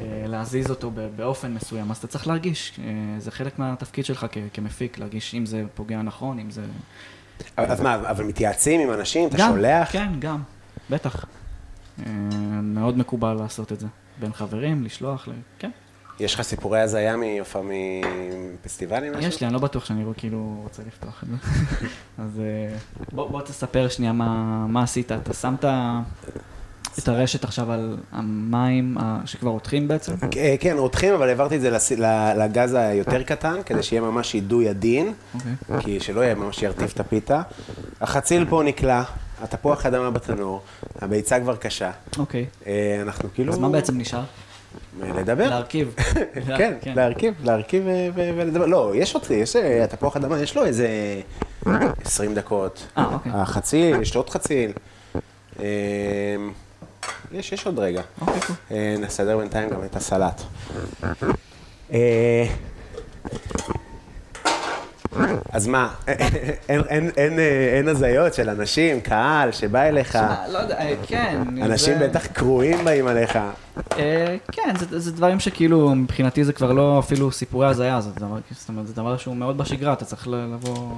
אה, 0.00 0.24
להזיז 0.26 0.70
אותו 0.70 0.90
באופן 1.16 1.54
מסוים, 1.54 1.90
אז 1.90 1.96
אתה 1.96 2.06
צריך 2.06 2.26
להרגיש, 2.26 2.80
אה, 2.84 3.20
זה 3.20 3.30
חלק 3.30 3.58
מהתפקיד 3.58 4.04
שלך 4.04 4.26
כמפיק, 4.52 4.98
להרגיש 4.98 5.34
אם 5.34 5.46
זה 5.46 5.64
פוגע 5.74 6.02
נכון, 6.02 6.38
אם 6.38 6.50
זה... 6.50 6.62
אז 7.56 7.80
מה, 7.80 7.94
אבל 7.94 8.24
מתייעצים 8.24 8.80
עם 8.80 8.92
אנשים? 8.92 9.28
אתה 9.28 9.38
שולח? 9.38 9.92
כן, 9.92 10.08
גם, 10.18 10.42
בטח. 10.90 11.24
אה, 12.06 12.12
מאוד 12.62 12.98
מקובל 12.98 13.32
לעשות 13.32 13.72
את 13.72 13.80
זה. 13.80 13.86
בין 14.20 14.32
חברים, 14.32 14.84
לשלוח. 14.84 15.28
כן. 15.58 15.70
יש 16.20 16.34
לך 16.34 16.42
סיפורי 16.42 16.80
הזיה 16.80 17.16
מיופע 17.16 17.60
מפסטיבלים? 17.64 19.12
יש 19.20 19.40
לי, 19.40 19.46
אני 19.46 19.54
לא 19.54 19.60
בטוח 19.60 19.84
שאני 19.84 20.04
כאילו 20.16 20.60
רוצה 20.62 20.82
לפתוח 20.86 21.24
את 21.24 21.28
זה. 21.28 21.36
אז 22.22 22.42
בוא, 23.12 23.42
תספר 23.42 23.88
שנייה 23.88 24.12
מה, 24.12 24.66
מה 24.66 24.82
עשית. 24.82 25.12
אתה 25.12 25.34
שמת 25.34 25.64
את 26.98 27.08
הרשת 27.08 27.44
עכשיו 27.44 27.72
על 27.72 27.96
המים 28.12 28.98
אה, 28.98 29.18
שכבר 29.24 29.50
רותחים 29.50 29.88
בעצם? 29.88 30.12
אה, 30.36 30.54
כן, 30.60 30.76
רותחים, 30.78 31.14
אבל 31.14 31.28
העברתי 31.28 31.56
את 31.56 31.60
זה 31.60 31.70
לגז 32.36 32.74
היותר 32.74 33.22
קטן, 33.22 33.56
כדי 33.66 33.82
שיהיה 33.82 34.02
ממש 34.02 34.34
אידוי 34.34 34.68
עדין, 34.68 35.12
אוקיי. 35.34 35.80
כי 35.80 36.00
שלא 36.00 36.20
יהיה 36.20 36.34
ממש 36.34 36.62
ירטיב 36.62 36.90
את 36.94 37.00
הפיתה. 37.00 37.42
החציל 38.00 38.46
פה 38.48 38.62
נקלע, 38.64 39.02
התפוח 39.42 39.86
אדמה 39.86 40.10
בתנור, 40.10 40.62
הביצה 40.98 41.40
כבר 41.40 41.56
קשה. 41.56 41.90
אוקיי. 42.18 42.46
אה, 42.66 42.98
אנחנו 43.02 43.28
כאילו... 43.34 43.52
אז 43.52 43.58
מה 43.58 43.68
בעצם 43.68 43.98
נשאר? 43.98 44.22
לדבר. 45.00 45.48
להרכיב. 45.48 45.94
כן, 46.58 46.74
להרכיב, 46.96 47.34
להרכיב 47.44 47.88
אה, 47.88 48.08
ו- 48.14 48.30
ולדבר. 48.36 48.66
לא, 48.66 48.92
יש 48.94 49.14
עוד, 49.14 49.22
יש 49.30 49.56
אה, 49.56 49.84
התפוח 49.84 50.16
אדמה, 50.16 50.40
יש 50.40 50.56
לו 50.56 50.64
איזה 50.64 50.88
20 52.04 52.34
דקות. 52.34 52.86
אה, 52.98 53.04
אוקיי. 53.12 53.32
החציל, 53.34 54.02
יש 54.02 54.14
לו 54.14 54.20
עוד 54.20 54.30
חציל. 54.30 54.72
יש, 57.32 57.52
יש 57.52 57.66
עוד 57.66 57.78
רגע. 57.78 58.02
אוקיי. 58.20 58.54
אה, 58.70 58.94
נסדר 58.98 59.38
בינתיים 59.38 59.68
גם 59.70 59.84
את 59.84 59.96
הסלט. 59.96 60.42
אה, 61.92 62.46
אז 65.52 65.66
מה, 65.66 65.88
אין- 66.68 67.10
אה, 67.18 67.74
אין 67.76 67.88
הזיות 67.88 68.34
של 68.34 68.48
אנשים, 68.50 69.00
קהל, 69.00 69.52
שבא 69.52 69.82
אליך, 69.82 70.12
שמע, 70.12 70.48
לא 70.52 70.58
יודע, 70.58 70.78
כן. 71.06 71.40
אנשים 71.62 71.98
בטח 72.00 72.26
קרועים 72.26 72.84
באים 72.84 73.06
עליך. 73.06 73.38
כן, 74.52 74.74
זה, 74.90 75.12
דברים 75.12 75.40
שכאילו, 75.40 75.94
מבחינתי 75.94 76.44
זה 76.44 76.52
כבר 76.52 76.72
לא 76.72 76.98
אפילו 76.98 77.32
סיפורי 77.32 77.66
הזיה, 77.66 78.00
זה 78.00 78.10
דבר, 78.16 78.36
זאת 78.50 78.68
אומרת, 78.68 78.86
זה 78.86 78.94
דבר 78.94 79.16
שהוא 79.16 79.36
מאוד 79.36 79.58
בשגרה, 79.58 79.92
אתה 79.92 80.04
צריך 80.04 80.28
לבוא... 80.28 80.88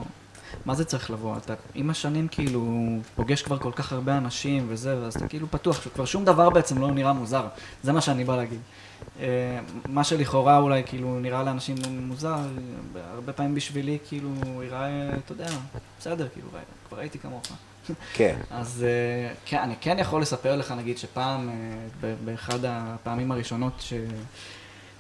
מה 0.65 0.75
זה 0.75 0.85
צריך 0.85 1.11
לבוא? 1.11 1.37
אתה 1.37 1.55
עם 1.75 1.91
השנים 1.91 2.29
כאילו 2.29 2.89
פוגש 3.17 3.43
כבר 3.43 3.59
כל 3.59 3.73
כך 3.73 3.93
הרבה 3.93 4.19
אנשים 4.19 4.67
וזה, 4.69 5.03
ואז 5.03 5.17
אתה 5.17 5.29
כאילו 5.29 5.47
פתוח, 5.51 5.83
שכבר 5.83 6.05
שום 6.05 6.25
דבר 6.25 6.51
בעצם 6.51 6.79
לא 6.79 6.91
נראה 6.91 7.13
מוזר. 7.13 7.47
זה 7.83 7.93
מה 7.93 8.01
שאני 8.01 8.25
בא 8.25 8.37
להגיד. 8.37 8.61
אה, 9.21 9.27
מה 9.89 10.05
שלכאורה 10.05 10.59
אולי 10.59 10.83
כאילו 10.87 11.21
נראה 11.21 11.43
לאנשים 11.43 11.77
מוזר, 11.91 12.39
הרבה 13.15 13.33
פעמים 13.33 13.55
בשבילי 13.55 13.99
כאילו 14.09 14.31
ייראה, 14.63 15.11
אתה 15.25 15.33
יודע, 15.33 15.49
בסדר, 16.01 16.29
כאילו, 16.33 16.49
כבר 16.89 16.99
הייתי 16.99 17.19
כמוך. 17.19 17.43
כן. 18.15 18.37
אז 18.51 18.85
אה, 18.89 19.35
כן, 19.45 19.59
אני 19.59 19.75
כן 19.81 19.97
יכול 19.99 20.23
לספר 20.23 20.57
לך, 20.57 20.73
נגיד, 20.73 20.99
שפעם, 20.99 21.49
אה, 21.49 22.15
באחד 22.25 22.59
הפעמים 22.65 23.33
הראשונות 23.33 23.85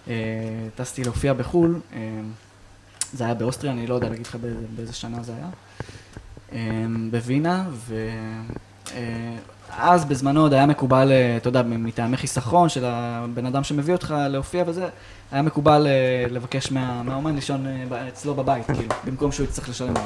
שטסתי 0.07 1.05
להופיע 1.05 1.32
בחו"ל, 1.32 1.80
זה 3.12 3.24
היה 3.24 3.34
באוסטריה, 3.34 3.72
אני 3.72 3.86
לא 3.86 3.94
יודע 3.94 4.09
להגיד 4.09 4.26
לך 4.26 4.34
באיזה, 4.34 4.66
באיזה 4.76 4.92
שנה 4.92 5.22
זה 5.22 5.32
היה, 5.36 5.48
אה, 6.52 6.86
בווינה, 7.11 7.64
ואז 9.70 10.04
בזמנו 10.04 10.40
עוד 10.40 10.52
היה 10.52 10.66
מקובל, 10.66 11.12
אה, 11.12 11.36
אתה 11.36 11.48
יודע, 11.48 11.62
מטעמי 11.62 12.16
חיסכון 12.16 12.68
של 12.68 12.84
הבן 12.84 13.46
אדם 13.46 13.64
שמביא 13.64 13.94
אותך 13.94 14.14
להופיע 14.28 14.64
וזה, 14.66 14.88
היה 15.32 15.42
מקובל 15.42 15.86
אה, 15.86 16.26
לבקש 16.30 16.72
מה, 16.72 17.02
מהאומן 17.02 17.34
לישון 17.34 17.66
אה, 17.66 18.09
אצלו 18.09 18.34
בבית, 18.34 18.66
כאילו, 18.66 18.94
במקום 19.04 19.32
שהוא 19.32 19.44
יצטרך 19.44 19.68
לשלם 19.68 19.88
עליו. 19.88 20.02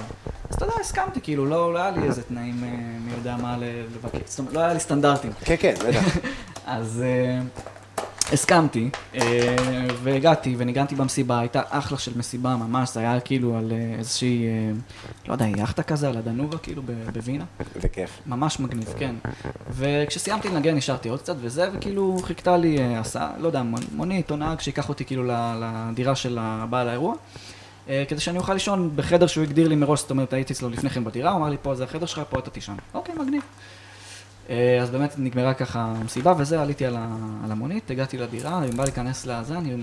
אז 0.51 0.55
אתה 0.57 0.65
יודע, 0.65 0.75
הסכמתי, 0.81 1.21
כאילו, 1.21 1.47
לא, 1.47 1.75
לא 1.75 1.79
היה 1.79 1.91
לי 1.91 2.03
איזה 2.03 2.23
תנאים, 2.23 2.65
אה, 2.65 2.69
מי 3.05 3.13
יודע 3.13 3.37
מה 3.37 3.57
לבקש, 3.95 4.21
זאת 4.25 4.39
אומרת, 4.39 4.55
לא 4.55 4.61
היה 4.61 4.75
לי 4.75 4.81
סטנדרטים. 4.81 5.33
כן, 5.45 5.55
כן, 5.59 5.75
בטח. 5.89 6.17
אז, 6.67 7.03
אה, 7.05 7.41
הסכמתי, 8.33 8.91
אה, 9.15 9.57
והגעתי 10.03 10.55
וניגנתי 10.59 10.95
במסיבה, 10.95 11.39
הייתה 11.41 11.63
אחלה 11.69 11.99
של 11.99 12.13
מסיבה 12.19 12.57
ממש, 12.57 12.95
זה 12.95 13.01
היה 13.01 13.21
כאילו 13.21 13.57
על 13.59 13.73
אה, 13.73 13.95
איזושהי, 13.99 14.47
אה, 14.47 14.73
לא 15.29 15.33
יודע, 15.33 15.47
יאכטה 15.47 15.83
כזה, 15.83 16.09
על 16.09 16.17
הדנובה 16.17 16.59
כאילו 16.59 16.83
בווינה. 17.13 17.45
זה 17.81 17.89
כיף. 17.89 18.11
ממש 18.27 18.61
מגניב, 18.61 18.95
כן. 18.99 19.15
וכשסיימתי 19.71 20.49
לנגן 20.49 20.75
נשארתי 20.75 21.09
עוד 21.09 21.21
קצת 21.21 21.35
וזה, 21.41 21.69
וכאילו 21.73 22.19
חיכתה 22.23 22.57
לי 22.57 22.79
הסעה, 22.97 23.31
לא 23.39 23.47
יודע, 23.47 23.63
מונ- 23.63 23.97
מונית 23.97 24.31
או 24.31 24.37
נהג 24.37 24.61
שיקח 24.61 24.89
אותי 24.89 25.05
כאילו 25.05 25.25
לדירה 25.61 26.15
של 26.15 26.39
הבעל 26.41 26.89
האירוע. 26.89 27.15
כדי 28.09 28.21
שאני 28.21 28.39
אוכל 28.39 28.53
לישון 28.53 28.91
בחדר 28.97 29.27
שהוא 29.27 29.45
הגדיר 29.45 29.69
לי 29.69 29.77
מראש, 29.77 30.01
זאת 30.01 30.11
אומרת, 30.11 30.33
הייתי 30.33 30.53
אצלו 30.53 30.71
לפני 30.71 30.91
כן 30.91 31.05
בדירה, 31.05 31.31
הוא 31.31 31.39
אמר 31.39 31.49
לי, 31.51 31.57
פה 31.63 31.75
זה 31.75 31.85
החדר 31.85 32.07
שלך, 32.07 32.23
פה 32.31 32.39
אתה 32.39 32.51
תישן. 32.51 32.75
אוקיי, 32.95 33.15
מגניב. 33.15 33.43
אה, 34.51 34.79
אז 34.83 34.91
באמת 34.91 35.15
נגמרה 35.19 35.55
ככה 35.55 35.81
המסיבה 35.81 36.35
וזה, 36.39 36.63
עליתי 36.63 36.87
על, 36.87 36.97
המונית, 37.51 37.91
הגעתי 37.91 38.19
לדירה, 38.19 38.59
אני 38.59 38.71
בא 38.71 38.85
להיכנס 38.85 39.27
לזה, 39.27 39.59
אני 39.59 39.77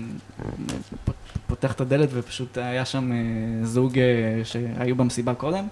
פותח 1.46 1.72
את 1.72 1.80
הדלת 1.80 2.08
ופשוט 2.12 2.58
היה 2.58 2.84
שם 2.84 3.12
אה, 3.12 3.16
זוג 3.66 3.98
אה, 3.98 4.40
שהיו 4.44 4.96
במסיבה 4.96 5.34
קודם, 5.34 5.66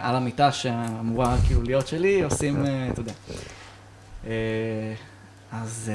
על 0.00 0.16
המיטה 0.16 0.52
שאמורה 0.52 1.36
כאילו 1.46 1.62
להיות 1.62 1.86
שלי, 1.86 2.22
עושים, 2.22 2.64
אתה 2.92 3.00
יודע. 3.00 3.12
אז 5.52 5.90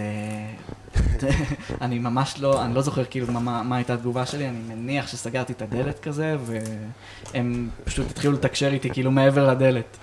אני 1.82 2.00
ממש 2.00 2.36
לא, 2.40 2.66
אני 2.66 2.76
לא 2.76 2.82
זוכר 2.82 3.06
כאילו 3.06 3.34
מה, 3.34 3.64
מה 3.64 3.76
הייתה 3.76 3.94
התגובה 3.94 4.26
שלי, 4.26 4.50
אני 4.50 4.58
מניח 4.76 5.08
שסגרתי 5.08 5.54
את 5.54 5.62
הדלת 5.62 6.00
כזה, 6.00 6.36
והם 6.46 7.70
פשוט 7.84 8.10
התחילו 8.10 8.34
לתקשר 8.34 8.74
איתי 8.74 8.90
כאילו 8.90 9.12
מעבר 9.12 9.50
לדלת. 9.50 9.98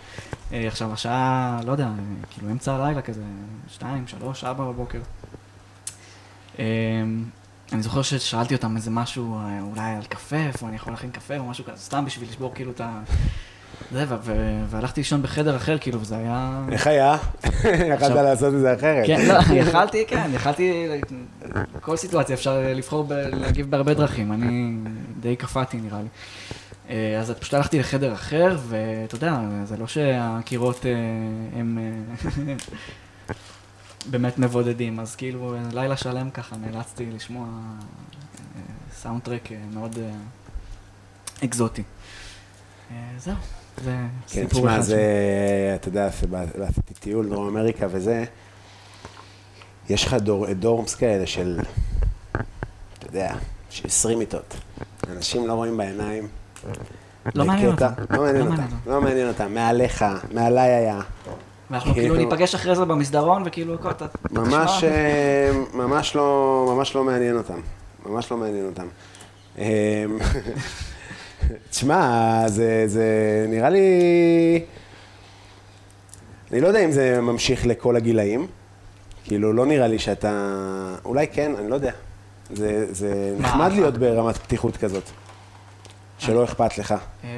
אה, 0.53 0.67
עכשיו, 0.67 0.93
השעה, 0.93 1.61
לא 1.65 1.73
יודע, 1.73 1.89
כאילו 2.31 2.51
אמצע 2.51 2.75
הלילה 2.75 3.03
כזה, 3.03 3.23
שתיים, 3.69 4.07
שלוש, 4.07 4.45
ארבע 4.45 4.65
בבוקר. 4.65 5.01
אה, 6.59 6.65
אני 7.73 7.83
זוכר 7.83 8.03
ששאלתי 8.03 8.55
אותם 8.55 8.77
איזה 8.77 8.91
משהו, 8.91 9.39
אה, 9.39 9.61
אולי 9.61 9.91
על 9.91 10.05
קפה, 10.05 10.37
איפה 10.37 10.69
אני 10.69 10.77
יכול 10.77 10.93
להכין 10.93 11.11
קפה 11.11 11.39
או 11.39 11.45
משהו 11.45 11.65
כזה, 11.65 11.77
סתם 11.77 12.05
בשביל 12.05 12.29
לשבור 12.29 12.55
כאילו 12.55 12.71
את 12.71 12.81
ה... 12.81 13.01
זה, 13.93 14.05
והלכתי 14.69 15.01
לישון 15.01 15.23
בחדר 15.23 15.57
אחר, 15.57 15.79
כאילו, 15.79 16.01
וזה 16.01 16.17
היה... 16.17 16.61
איך 16.73 16.87
היה? 16.87 17.17
יכלת 17.95 18.11
לעשות 18.11 18.55
את 18.55 18.61
זה 18.61 18.75
אחרת. 18.75 19.07
כן, 19.07 19.27
לא, 19.29 19.55
יכלתי, 19.55 20.05
כן, 20.07 20.31
יכלתי, 20.35 20.89
כל 21.81 21.97
סיטואציה 21.97 22.35
אפשר 22.35 22.59
לבחור, 22.75 23.07
להגיב 23.33 23.71
בהרבה 23.71 23.95
דרכים, 23.95 24.33
אני 24.33 24.79
די 25.21 25.37
קפאתי 25.37 25.77
נראה 25.77 25.99
לי. 26.03 26.09
אה, 26.91 27.21
אז 27.21 27.31
פשוט 27.31 27.55
הלכתי 27.55 27.79
לחדר 27.79 28.13
אחר, 28.13 28.59
ואתה 28.69 29.15
יודע, 29.15 29.39
זה 29.65 29.77
לא 29.77 29.87
שהקירות 29.87 30.87
אה, 30.87 30.91
הם 31.61 31.79
אה, 31.79 32.55
באמת 34.11 34.39
מבודדים, 34.39 35.01
אז 35.01 35.17
כאילו 35.17 35.55
לילה 35.73 35.97
שלם 35.97 36.31
ככה 36.31 36.57
נאלצתי 36.57 37.07
לשמוע 37.07 37.47
סאונד 38.93 39.23
טרק 39.23 39.49
מאוד 39.73 39.99
אקזוטי. 41.45 41.83
זהו, 43.19 43.35
זה 43.85 43.97
כן, 44.29 44.43
סיפור 44.43 44.61
תשמע, 44.61 44.75
אחד. 44.75 44.81
זה, 44.81 45.03
אתה 45.75 45.89
יודע, 45.89 46.07
עשיתי 46.63 46.95
טיול 46.95 47.29
דרום 47.29 47.49
אמריקה 47.49 47.87
וזה, 47.91 48.25
יש 49.89 50.05
לך 50.05 50.15
דור, 50.15 50.53
דורמס 50.53 50.95
כאלה 50.95 51.27
של, 51.27 51.61
אתה 52.99 53.07
יודע, 53.07 53.35
של 53.71 53.87
20 53.87 54.19
מיטות. 54.19 54.55
אנשים 55.11 55.47
לא 55.47 55.53
רואים 55.53 55.77
בעיניים. 55.77 56.29
לא 57.35 57.45
מעניין 57.45 57.71
בקטע- 57.73 57.87
אותם. 58.01 58.15
לא 58.15 58.23
מעניין 58.23 58.45
לא 58.47 58.51
אותם. 58.51 58.61
מעניין 58.63 58.79
לא 58.87 59.01
מעניין 59.01 59.29
אותם. 59.29 59.55
מעליך, 59.55 60.05
מעליי 60.33 60.71
היה. 60.71 61.01
ואנחנו 61.71 61.95
כאילו 61.95 62.15
כאילו- 62.15 62.31
ניפגש 62.31 62.55
אחרי 62.55 62.77
זה 62.77 62.85
במסדרון, 62.85 63.43
וכאילו, 63.47 63.75
אתה... 63.91 64.07
ממש, 64.31 64.85
אה, 64.85 65.51
ממש 65.75 66.17
לא, 66.17 66.67
ממש 66.77 66.95
לא 66.97 67.05
מעניין 67.05 67.37
אותם. 67.37 67.61
ממש 68.07 68.31
לא 68.31 68.37
מעניין 68.37 68.67
אותם. 68.67 68.87
אה, 69.59 70.05
תשמע, 71.71 72.09
זה, 72.49 72.85
זה 72.87 73.05
נראה 73.49 73.69
לי... 73.71 73.81
אני 76.53 76.61
לא 76.61 76.69
יודע 76.69 76.85
אם 76.85 76.91
זה 76.93 77.21
ממשיך 77.21 77.67
לכל 77.67 77.97
הגילאים. 77.97 78.47
כאילו, 79.25 79.53
לא 79.53 79.67
נראה 79.67 79.87
לי 79.87 79.99
שאתה... 79.99 80.31
אולי 81.05 81.27
כן, 81.29 81.53
אני 81.59 81.71
לא 81.71 81.75
יודע. 81.75 81.93
זה, 82.51 82.87
זה 82.95 83.35
נחמד 83.39 83.73
להיות 83.73 83.99
ברמת 83.99 84.37
פתיחות 84.37 84.77
כזאת. 84.77 85.11
שלא 86.23 86.45
אכפת 86.45 86.79
לך. 86.79 86.95
אה, 87.25 87.29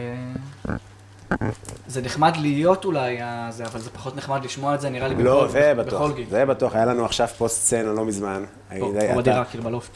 זה 1.89 2.03
נחמד 2.03 2.37
להיות 2.37 2.85
אולי, 2.85 3.19
זה, 3.51 3.65
אבל 3.65 3.81
זה 3.81 3.91
פחות 3.91 4.17
נחמד 4.17 4.45
לשמוע 4.45 4.75
את 4.75 4.81
זה, 4.81 4.91
נראה 4.91 5.09
לי, 5.09 5.15
לא, 5.23 5.39
בכל- 5.45 5.49
זה 5.53 5.73
בטוח. 5.77 6.01
בכל 6.03 6.13
גיל. 6.13 6.27
זה 6.31 6.45
בטוח. 6.47 6.75
היה 6.75 6.85
לנו 6.85 7.05
עכשיו 7.05 7.29
פוסט 7.39 7.63
סצנה 7.63 7.93
לא 7.93 8.05
מזמן. 8.05 8.45
פה, 8.79 8.93
פה 9.09 9.17
בדירה, 9.17 9.45
כאילו 9.45 9.65
בלופט. 9.65 9.91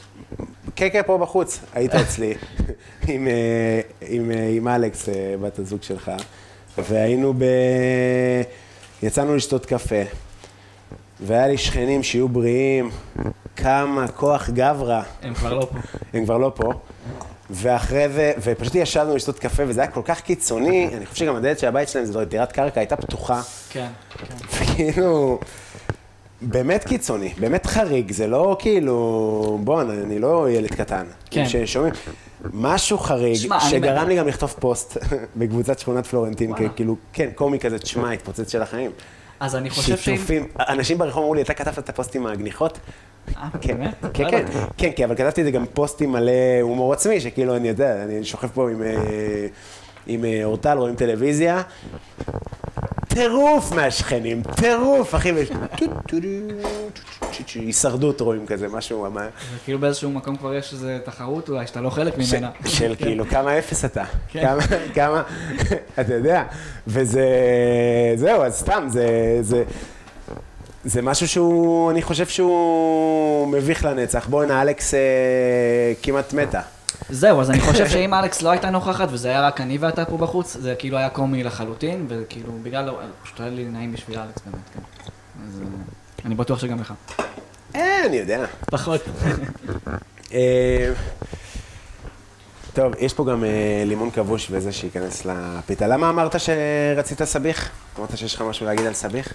כן, 0.76 0.89
כן, 0.93 1.03
פה 1.07 1.18
בחוץ. 1.18 1.61
היית 1.74 1.95
אצלי 2.03 2.34
עם, 3.09 3.28
אה, 3.28 3.80
עם, 4.01 4.30
אה, 4.30 4.49
עם 4.57 4.68
אלכס, 4.68 5.09
בת 5.43 5.59
הזוג 5.59 5.82
שלך, 5.82 6.11
והיינו 6.78 7.34
ב... 7.39 7.45
יצאנו 9.03 9.36
לשתות 9.36 9.66
קפה, 9.66 10.03
והיה 11.20 11.49
לי 11.49 11.59
שכנים 11.59 12.03
שיהיו 12.03 12.28
בריאים, 12.28 12.91
כמה 13.57 14.09
כוח 14.09 14.51
גברא, 14.51 15.03
הם 15.22 15.34
כבר 15.34 15.55
לא 15.55 15.68
פה. 15.72 15.78
הם 16.14 16.24
כבר 16.24 16.39
לא 16.39 16.53
פה. 16.55 16.72
ואחרי 17.51 18.09
זה, 18.09 18.32
ופשוט 18.42 18.74
ישבנו 18.74 19.16
לשתות 19.16 19.38
קפה, 19.38 19.62
וזה 19.66 19.80
היה 19.80 19.90
כל 19.90 20.03
כך 20.05 20.20
קיצוני, 20.20 20.90
אני 20.96 21.07
חושב 21.07 21.24
שגם 21.24 21.36
הדלת 21.36 21.59
של 21.59 21.66
הבית 21.66 21.88
שלהם, 21.88 22.05
זו 22.05 22.24
דירת 22.24 22.53
קרקע, 22.53 22.80
הייתה 22.80 22.96
פתוחה. 22.96 23.42
כן, 23.70 23.86
כן. 24.18 24.34
וכאילו, 24.51 25.38
באמת 26.40 26.84
קיצוני, 26.84 27.34
באמת 27.38 27.66
חריג, 27.66 28.12
זה 28.12 28.26
לא 28.26 28.57
כאילו, 28.59 29.59
בוא, 29.64 29.82
אני 29.82 30.03
אני 30.03 30.18
לא 30.18 30.51
ילד 30.51 30.74
קטן. 30.74 31.07
כן. 31.30 31.49
ששומעים, 31.49 31.94
משהו 32.53 32.99
חריג, 32.99 33.53
אני 33.53 33.61
שגרם 33.70 34.09
לי 34.09 34.16
גם 34.16 34.28
לכתוב 34.28 34.55
פוסט 34.61 34.96
בקבוצת 35.36 35.78
שכונת 35.78 36.07
פלורנטין. 36.07 36.53
כאילו, 36.76 36.96
כן, 37.12 37.30
קומי 37.34 37.59
כזה, 37.59 37.78
תשמע, 37.78 38.11
התפוצץ 38.11 38.53
של 38.53 38.62
החיים. 38.62 38.90
אז 39.40 39.57
אני 39.57 39.70
חושב 39.70 39.96
שאם... 39.96 40.16
שיתופים, 40.16 40.49
אנשים 40.59 40.99
ברחוב 40.99 41.22
אמרו 41.22 41.34
לי, 41.34 41.42
אתה 41.42 41.55
כתבת 41.55 41.78
את 41.78 41.88
הפוסטים 41.88 42.22
מהגניחות? 42.22 42.78
אה, 43.36 43.48
כן, 43.60 43.76
באמת? 43.76 43.94
כן, 44.14 44.30
כן. 44.30 44.44
כן, 44.76 44.90
כן, 44.96 45.04
אבל 45.04 45.14
כתבתי 45.14 45.40
את 45.40 45.46
זה 45.46 45.50
גם 45.50 45.64
פוסטים 45.74 46.12
מלא 46.12 46.32
הומור 46.60 46.92
עצמי, 46.92 47.20
שכאילו, 47.20 47.56
אני 47.56 47.68
יודע, 47.68 48.02
אני 48.02 48.24
שוכב 48.24 48.48
פה 48.48 48.70
עם, 48.70 48.82
אה, 48.82 49.46
עם 50.06 50.24
אה, 50.24 50.44
אורטל, 50.44 50.78
רואים 50.78 50.94
טלוויזיה, 50.94 51.62
טירוף 53.08 53.72
מהשכנים, 53.72 54.42
טירוף, 54.42 55.14
אחי, 55.14 55.32
ויש 55.32 55.50
הישרדות 57.54 58.20
רואים 58.20 58.46
כזה, 58.46 58.68
משהו, 58.68 59.06
כאילו 59.64 59.78
באיזשהו 59.78 60.10
מקום 60.10 60.36
כבר 60.36 60.54
יש 60.54 60.72
איזו 60.72 60.88
תחרות 61.04 61.48
אולי, 61.48 61.66
שאתה 61.66 61.80
לא 61.80 61.90
חלק 61.90 62.14
ממנה. 62.18 62.50
של 62.66 62.94
כאילו, 62.98 63.24
כמה 63.26 63.58
אפס 63.58 63.84
אתה, 63.84 64.04
כן. 64.28 64.40
כמה, 64.42 64.62
כמה, 64.94 65.22
אתה 66.00 66.14
יודע, 66.14 66.44
וזה, 66.86 67.26
זהו, 68.16 68.42
אז 68.42 68.54
סתם, 68.54 68.86
זה, 68.88 69.62
זה, 70.84 71.02
משהו 71.02 71.28
שהוא, 71.28 71.90
אני 71.90 72.02
חושב 72.02 72.26
שהוא 72.26 73.48
מביך 73.48 73.84
לנצח. 73.84 74.26
בואנה, 74.26 74.62
אלכס 74.62 74.94
אה, 74.94 75.00
כמעט 76.02 76.32
מתה. 76.32 76.60
זהו, 77.10 77.40
אז 77.40 77.50
אני 77.50 77.60
חושב 77.60 77.88
שאם 77.88 78.14
אלכס 78.14 78.42
לא 78.42 78.50
הייתה 78.50 78.70
נוכחת, 78.70 79.08
וזה 79.10 79.28
היה 79.28 79.46
רק 79.46 79.60
אני 79.60 79.78
ואתה 79.78 80.04
פה 80.04 80.16
בחוץ, 80.16 80.56
זה 80.60 80.74
כאילו 80.78 80.98
היה 80.98 81.08
קומי 81.08 81.42
לחלוטין, 81.42 82.06
וכאילו, 82.08 82.52
בגלל, 82.62 82.90
פשוט 83.22 83.40
היה 83.40 83.50
לי 83.50 83.64
נעים 83.64 83.92
בשביל 83.92 84.18
אלכס 84.18 84.42
באמת, 84.46 84.64
כן. 84.74 84.80
אז 85.44 85.60
אה, 85.60 85.66
אני 86.24 86.34
בטוח 86.34 86.58
שגם 86.58 86.80
לך. 86.80 86.92
אה, 87.74 88.06
אני 88.06 88.16
יודע. 88.16 88.44
פחות. 88.70 89.00
אה, 90.34 90.92
טוב, 92.74 92.92
יש 92.98 93.14
פה 93.14 93.24
גם 93.24 93.44
אה, 93.44 93.82
לימון 93.86 94.10
כבוש 94.10 94.48
וזה 94.50 94.72
שייכנס 94.72 95.26
לפיתה. 95.26 95.86
למה 95.86 96.10
אמרת 96.10 96.36
שרצית 96.40 97.22
סביח? 97.24 97.70
אמרת 97.98 98.18
שיש 98.18 98.34
לך 98.34 98.42
משהו 98.42 98.66
להגיד 98.66 98.86
על 98.86 98.94
סביח? 98.94 99.32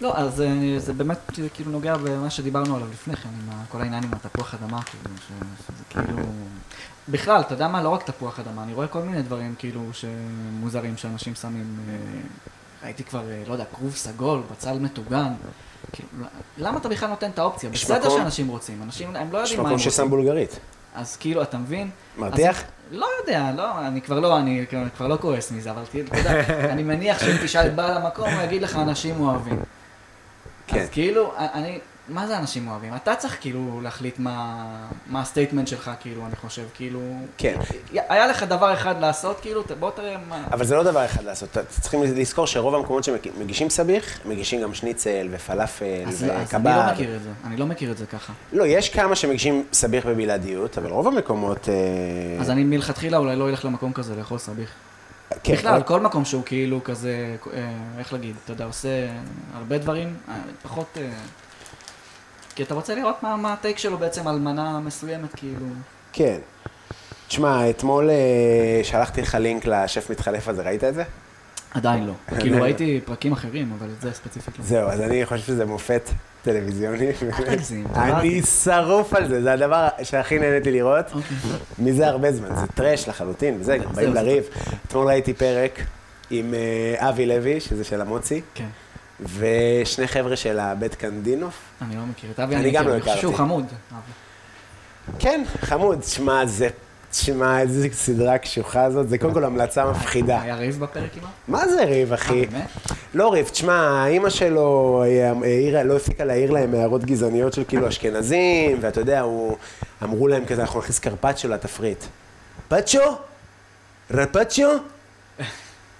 לא, 0.00 0.16
אז 0.16 0.40
אה, 0.40 0.48
זה 0.78 0.92
באמת 0.92 1.18
אה, 1.42 1.48
כאילו 1.54 1.70
נוגע 1.70 1.96
במה 1.96 2.30
שדיברנו 2.30 2.76
עליו 2.76 2.88
לפני 2.92 3.16
כן, 3.16 3.28
עם 3.28 3.64
כל 3.68 3.80
העניין 3.80 4.04
עם 4.04 4.10
התפוח 4.12 4.54
אדמה, 4.54 4.82
כאילו, 4.82 5.14
שזה 5.28 5.84
כאילו... 5.90 6.22
בכלל, 7.08 7.40
אתה 7.40 7.54
יודע 7.54 7.68
מה? 7.68 7.82
לא 7.82 7.88
רק 7.88 8.02
תפוח 8.02 8.40
אדמה, 8.40 8.62
אני 8.62 8.72
רואה 8.74 8.86
כל 8.86 9.02
מיני 9.02 9.22
דברים 9.22 9.54
כאילו 9.58 9.80
שמוזרים 9.92 10.96
שאנשים 10.96 11.34
שמים. 11.34 11.78
אה, 11.88 11.94
ראיתי 12.84 13.04
כבר, 13.04 13.22
לא 13.46 13.52
יודע, 13.52 13.64
כרוב 13.74 13.94
סגול, 13.96 14.40
בצל 14.52 14.78
מטוגן. 14.78 15.32
כאילו, 15.92 16.08
למה 16.58 16.78
אתה 16.78 16.88
בכלל 16.88 17.08
נותן 17.08 17.30
את 17.30 17.38
האופציה? 17.38 17.70
יש 17.72 17.84
בסדר 17.84 17.98
מקום- 18.06 18.18
שאנשים 18.18 18.48
רוצים, 18.48 18.82
אנשים, 18.82 19.16
הם 19.16 19.32
לא 19.32 19.38
יש 19.38 19.50
יודעים 19.50 19.62
מה 19.62 19.68
הם 19.68 19.74
מקום 19.74 19.84
רוצים. 19.86 19.90
ששם 19.92 20.10
בולגרית. 20.10 20.58
אז 20.94 21.16
כאילו, 21.16 21.42
אתה 21.42 21.58
מבין? 21.58 21.90
מרתיח? 22.18 22.62
לא 22.90 23.06
יודע, 23.20 23.50
לא, 23.56 23.86
אני 23.86 24.00
כבר 24.02 24.20
לא, 24.20 24.38
אני 24.38 24.64
כבר- 24.96 25.06
לא 25.06 25.16
כועס 25.20 25.50
מזה, 25.52 25.70
אבל 25.70 25.82
אתה 25.82 26.18
יודע, 26.18 26.40
אני 26.72 26.82
מניח 26.82 27.18
שאם 27.20 27.36
תשאל 27.44 27.66
את 27.66 27.74
בעל 27.74 27.96
המקום, 27.96 28.28
הוא 28.28 28.42
יגיד 28.42 28.62
לך, 28.62 28.76
אנשים 28.76 29.20
אוהבים. 29.20 29.58
כן. 30.70 30.80
אז 30.80 30.88
כאילו, 30.88 31.32
אני, 31.36 31.78
מה 32.08 32.26
זה 32.26 32.38
אנשים 32.38 32.68
אוהבים? 32.68 32.94
אתה 32.96 33.14
צריך 33.14 33.36
כאילו 33.40 33.80
להחליט 33.82 34.18
מה, 34.18 34.66
מה 35.06 35.20
ה 35.20 35.25
statement 35.25 35.68
שלך, 35.68 35.90
כאילו, 36.00 36.26
אני 36.26 36.36
חושב, 36.36 36.62
כאילו... 36.74 37.00
כן. 37.38 37.58
היה 37.92 38.26
לך 38.26 38.42
דבר 38.42 38.72
אחד 38.72 39.00
לעשות, 39.00 39.40
כאילו, 39.40 39.62
בוא 39.78 39.90
תראה 39.90 40.16
מה... 40.28 40.44
אבל 40.52 40.64
זה 40.64 40.74
לא 40.74 40.82
דבר 40.82 41.04
אחד 41.04 41.24
לעשות, 41.24 41.56
צריכים 41.68 42.02
לזכור 42.02 42.46
שרוב 42.46 42.74
המקומות 42.74 43.04
שמגישים 43.04 43.70
סביח, 43.70 44.04
מגישים 44.24 44.62
גם 44.62 44.74
שניצל 44.74 45.28
ופלאפל 45.30 45.84
אז, 46.06 46.24
לא, 46.24 46.32
אז 46.32 46.38
אני 46.38 46.44
וקבב. 46.44 46.66
לא 46.66 46.92
מכיר 46.92 47.16
את 47.16 47.22
זה, 47.22 47.30
אני 47.44 47.56
לא 47.56 47.66
מכיר 47.66 47.92
את 47.92 47.98
זה 47.98 48.06
ככה. 48.06 48.32
לא, 48.52 48.66
יש 48.66 48.88
כמה 48.88 49.16
שמגישים 49.16 49.64
סביח 49.72 50.06
בבלעדיות, 50.06 50.78
אבל 50.78 50.90
רוב 50.90 51.06
המקומות... 51.06 51.68
אה, 51.68 51.74
אז 52.40 52.50
אני 52.50 52.64
מלכתחילה 52.64 53.16
אולי 53.18 53.36
לא 53.36 53.48
אלך 53.48 53.64
למקום 53.64 53.92
כזה 53.92 54.16
לאכול 54.16 54.38
סביח. 54.38 54.70
כן, 55.42 55.52
בכלל, 55.54 55.74
אבל- 55.74 55.82
כל 55.82 56.00
מקום 56.00 56.24
שהוא 56.24 56.42
כאילו 56.46 56.84
כזה, 56.84 57.36
אה, 57.52 57.70
איך 57.98 58.12
להגיד, 58.12 58.36
אתה 58.44 58.52
יודע, 58.52 58.64
עושה 58.64 58.88
הרבה 59.54 59.78
דברים, 59.78 60.16
אה, 60.28 60.34
פחות... 60.62 60.98
אה, 61.00 61.10
כי 62.54 62.62
אתה 62.62 62.74
רוצה 62.74 62.94
לראות 62.94 63.22
מה 63.22 63.36
מה 63.36 63.52
הטייק 63.52 63.78
שלו 63.78 63.98
בעצם 63.98 64.28
על 64.28 64.38
מנה 64.38 64.80
מסוימת, 64.80 65.34
כאילו... 65.34 65.66
כן. 66.12 66.38
תשמע, 67.28 67.70
אתמול 67.70 68.10
שלחתי 68.82 69.22
לך 69.22 69.34
לינק 69.34 69.66
לשף 69.66 70.10
מתחלף 70.10 70.48
הזה, 70.48 70.62
ראית 70.62 70.84
את 70.84 70.94
זה? 70.94 71.04
עדיין 71.74 72.06
לא. 72.06 72.12
כאילו 72.40 72.62
ראיתי 72.62 73.00
פרקים 73.04 73.32
אחרים, 73.32 73.72
אבל 73.78 73.88
את 73.96 74.00
זה 74.00 74.12
ספציפית 74.12 74.58
לא. 74.58 74.64
זהו, 74.64 74.88
אז 74.88 75.00
אני 75.00 75.26
חושב 75.26 75.46
שזה 75.46 75.64
מופת 75.64 76.10
טלוויזיוני. 76.42 77.06
אני 77.94 78.42
שרוף 78.42 79.14
על 79.14 79.28
זה, 79.28 79.42
זה 79.42 79.52
הדבר 79.52 79.88
שהכי 80.02 80.38
נהניתי 80.38 80.70
לראות. 80.70 81.06
אוקיי. 81.12 81.36
מזה 81.78 82.08
הרבה 82.08 82.32
זמן, 82.32 82.54
זה 82.54 82.66
טרש 82.66 83.08
לחלוטין, 83.08 83.56
וזה, 83.60 83.78
גם 83.78 83.92
באים 83.92 84.14
לריב. 84.14 84.44
אתמול 84.86 85.06
ראיתי 85.06 85.34
פרק 85.34 85.80
עם 86.30 86.54
אה, 86.54 87.08
אבי 87.08 87.26
לוי, 87.26 87.60
שזה 87.60 87.84
של 87.84 88.00
המוצי, 88.00 88.40
כן. 88.54 88.66
ושני 89.38 90.06
חבר'ה 90.06 90.36
של 90.36 90.58
הבית 90.58 90.94
קנדינוף. 90.94 91.58
אני 91.82 91.96
לא 91.96 92.02
מכיר 92.06 92.30
את 92.30 92.40
אבי, 92.40 92.56
אני 92.56 92.70
גם 92.70 92.88
לא 92.88 92.92
אני 92.92 93.00
חושב 93.00 93.16
שהוא 93.16 93.34
הכרתי. 93.34 93.48
חמוד. 93.48 93.66
כן, 95.18 95.44
חמוד, 95.60 96.02
שמע, 96.02 96.46
זה... 96.46 96.68
תשמע, 97.10 97.60
איזה 97.60 97.88
סדרה 97.92 98.38
קשוחה 98.38 98.90
זאת, 98.90 99.08
זה 99.08 99.18
קודם 99.18 99.34
כל 99.34 99.44
המלצה 99.44 99.90
מפחידה. 99.90 100.40
היה 100.42 100.54
ריב 100.56 100.78
בפרק 100.80 101.14
עימה? 101.14 101.28
מה 101.48 101.68
זה 101.68 101.84
ריב, 101.84 102.08
אה, 102.12 102.14
אחי? 102.14 102.46
באמת? 102.46 102.66
לא 103.14 103.32
ריב, 103.32 103.48
תשמע, 103.48 104.06
אימא 104.06 104.30
שלו 104.30 105.02
אה, 105.06 105.32
העירה, 105.42 105.82
לא 105.82 105.96
הפסיקה 105.96 106.24
להעיר 106.24 106.50
להם 106.50 106.74
הערות 106.74 107.04
גזעניות 107.04 107.52
של 107.52 107.62
כאילו 107.68 107.88
אשכנזים, 107.88 108.78
ואתה 108.80 109.00
יודע. 109.00 109.22
אמרו 110.02 110.28
להם 110.28 110.44
כזה, 110.44 110.62
אנחנו 110.62 110.80
נכניס 110.80 110.98
קרפצ'ו 110.98 111.48
לתפריט. 111.48 112.04
פצ'ו? 112.68 113.00
רפצ'ו? 114.10 114.68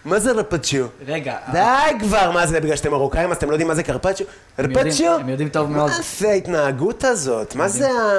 מה 0.05 0.19
זה 0.19 0.33
רפצ'ו? 0.33 0.87
רגע, 1.07 1.37
די 1.53 1.59
כבר, 2.01 2.31
מה 2.31 2.47
זה, 2.47 2.61
בגלל 2.61 2.77
שאתם 2.77 2.91
מרוקאים 2.91 3.31
אז 3.31 3.37
אתם 3.37 3.47
לא 3.49 3.53
יודעים 3.53 3.69
מה 3.69 3.75
זה 3.75 3.83
יודעים- 4.59 4.87
רפצ'ו? 4.87 5.21
הם 5.21 5.29
יודעים 5.29 5.49
טוב 5.49 5.71
מאוד. 5.71 5.91
מה 5.91 5.97
זה 6.19 6.29
ההתנהגות 6.31 7.05
הזאת? 7.05 7.55
מה 7.55 7.69
זה 7.69 7.89
ה... 7.89 8.19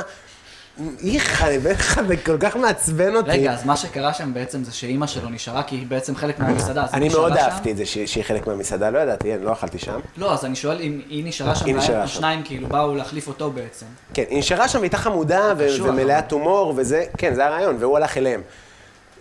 איך, 1.13 1.43
לך, 1.65 2.01
זה 2.07 2.17
כל 2.17 2.37
כך 2.39 2.55
מעצבן 2.55 3.15
אותי. 3.15 3.29
רגע, 3.29 3.53
אז 3.53 3.65
מה 3.65 3.77
שקרה 3.77 4.13
שם 4.13 4.33
בעצם 4.33 4.63
זה 4.63 4.71
שאימא 4.71 5.07
שלו 5.07 5.29
נשארה, 5.29 5.63
כי 5.63 5.75
היא 5.75 5.87
בעצם 5.87 6.15
חלק 6.15 6.39
מהמסעדה. 6.39 6.85
אני 6.93 7.09
מאוד. 7.09 7.37
אהבתי 7.37 7.71
את 7.71 7.77
זה 7.77 7.85
שהיא 7.85 8.23
חלק 8.23 8.47
מהמסעדה, 8.47 8.89
לא 8.89 8.99
ידעתי, 8.99 9.35
אני 9.35 9.45
לא 9.45 9.53
אכלתי 9.53 9.79
שם. 9.79 9.99
לא, 10.17 10.33
אז 10.33 10.45
אני 10.45 10.55
שואל 10.55 10.81
אם 10.81 11.01
היא 11.09 11.25
נשארה 11.25 11.55
שם. 11.55 11.77
השניים 11.95 12.43
כאילו 12.43 12.67
באו 12.67 12.95
להחליף 12.95 13.27
אותו 13.27 13.51
בעצם. 13.51 13.85
כן, 14.13 14.23
היא 14.29 14.39
נשארה 14.39 14.67
שם, 14.67 14.81
הייתה 14.81 14.97
חמודה 14.97 15.53
ומלאת 15.83 16.31
הומור, 16.31 16.73
וזה, 16.77 17.05
כן, 17.17 17.33
זה 17.33 17.45
הרעיון, 17.45 17.75
והוא 17.79 17.97
הלך 17.97 18.17
אליהם. 18.17 18.41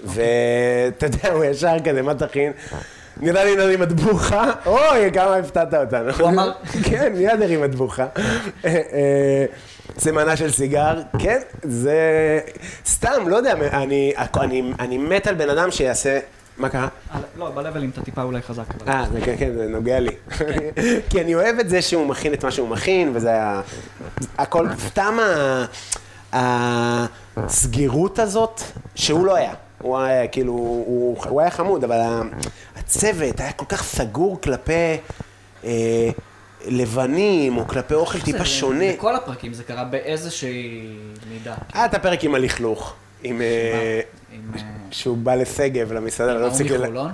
ואתה 0.04 1.06
יודע, 1.06 1.32
הוא 1.32 1.44
ישר 1.44 1.76
כזה, 1.84 2.02
מה 2.02 2.14
תכין? 2.14 2.52
נראה 3.22 3.44
לי 3.44 3.56
נרים 3.56 3.80
מטבוחה, 3.80 4.50
אוי, 4.66 5.12
כמה 5.12 5.36
הפתעת 5.36 5.74
אותנו. 5.74 6.12
הוא 6.20 6.28
אמר? 6.28 6.52
כן, 6.84 7.12
מיד 7.16 7.42
הרים 7.42 7.60
מטבוחה. 7.60 8.06
אה, 8.64 8.70
אה, 8.92 9.44
זה 9.96 10.12
מנה 10.12 10.36
של 10.36 10.50
סיגר, 10.50 11.00
כן, 11.18 11.38
זה... 11.62 12.00
סתם, 12.86 13.28
לא 13.28 13.36
יודע, 13.36 13.52
אני, 13.52 14.12
אני, 14.36 14.72
אני 14.78 14.98
מת 14.98 15.26
על 15.26 15.34
בן 15.34 15.50
אדם 15.50 15.70
שיעשה... 15.70 16.18
מה 16.58 16.68
קרה? 16.68 16.88
לא, 17.38 17.50
בלבלים 17.50 17.90
אתה 17.90 18.02
טיפה 18.02 18.22
אולי 18.22 18.42
חזק. 18.42 18.64
אה, 18.88 19.04
זה 19.12 19.20
כן, 19.20 19.34
כן, 19.38 19.52
זה 19.54 19.68
נוגע 19.68 20.00
לי. 20.00 20.10
כי 21.10 21.20
אני 21.20 21.34
אוהב 21.34 21.58
את 21.58 21.68
זה 21.68 21.82
שהוא 21.82 22.06
מכין 22.06 22.34
את 22.34 22.44
מה 22.44 22.50
שהוא 22.50 22.68
מכין, 22.68 23.10
וזה 23.14 23.28
היה... 23.28 23.60
הכל, 24.38 24.68
סתם 24.78 25.18
הסגירות 26.32 28.18
הזאת, 28.18 28.60
שהוא 28.94 29.26
לא 29.26 29.36
היה. 29.36 29.52
הוא 29.82 29.98
היה, 29.98 30.28
כאילו, 30.28 30.52
הוא, 30.52 31.16
הוא 31.28 31.40
היה 31.40 31.50
חמוד, 31.50 31.84
אבל 31.84 31.98
הצוות 32.76 33.40
היה 33.40 33.52
כל 33.52 33.64
כך 33.68 33.82
סגור 33.84 34.40
כלפי 34.40 34.96
אה, 35.64 36.10
לבנים, 36.66 37.56
או 37.56 37.68
כלפי 37.68 37.94
אוכל 37.94 38.20
טיפה 38.20 38.38
זה- 38.38 38.44
שונה. 38.44 38.92
בכל 38.96 39.16
הפרקים 39.16 39.52
זה 39.52 39.64
קרה 39.64 39.84
באיזושהי 39.84 40.88
מידה. 41.32 41.54
היה 41.72 41.84
את 41.84 41.94
הפרק 41.94 42.24
עם 42.24 42.34
הלכלוך, 42.34 42.94
עם... 43.22 43.40
אה, 43.42 44.00
עם... 44.32 44.40
אה, 44.56 44.60
שהוא 44.90 45.16
בא 45.16 45.34
לשגב, 45.34 45.92
למסעדה, 45.92 46.32
לא 46.34 46.38
ההוא 46.38 46.48
הפסיק... 46.48 46.70
ל- 46.70 46.82
מחולון? 46.82 47.10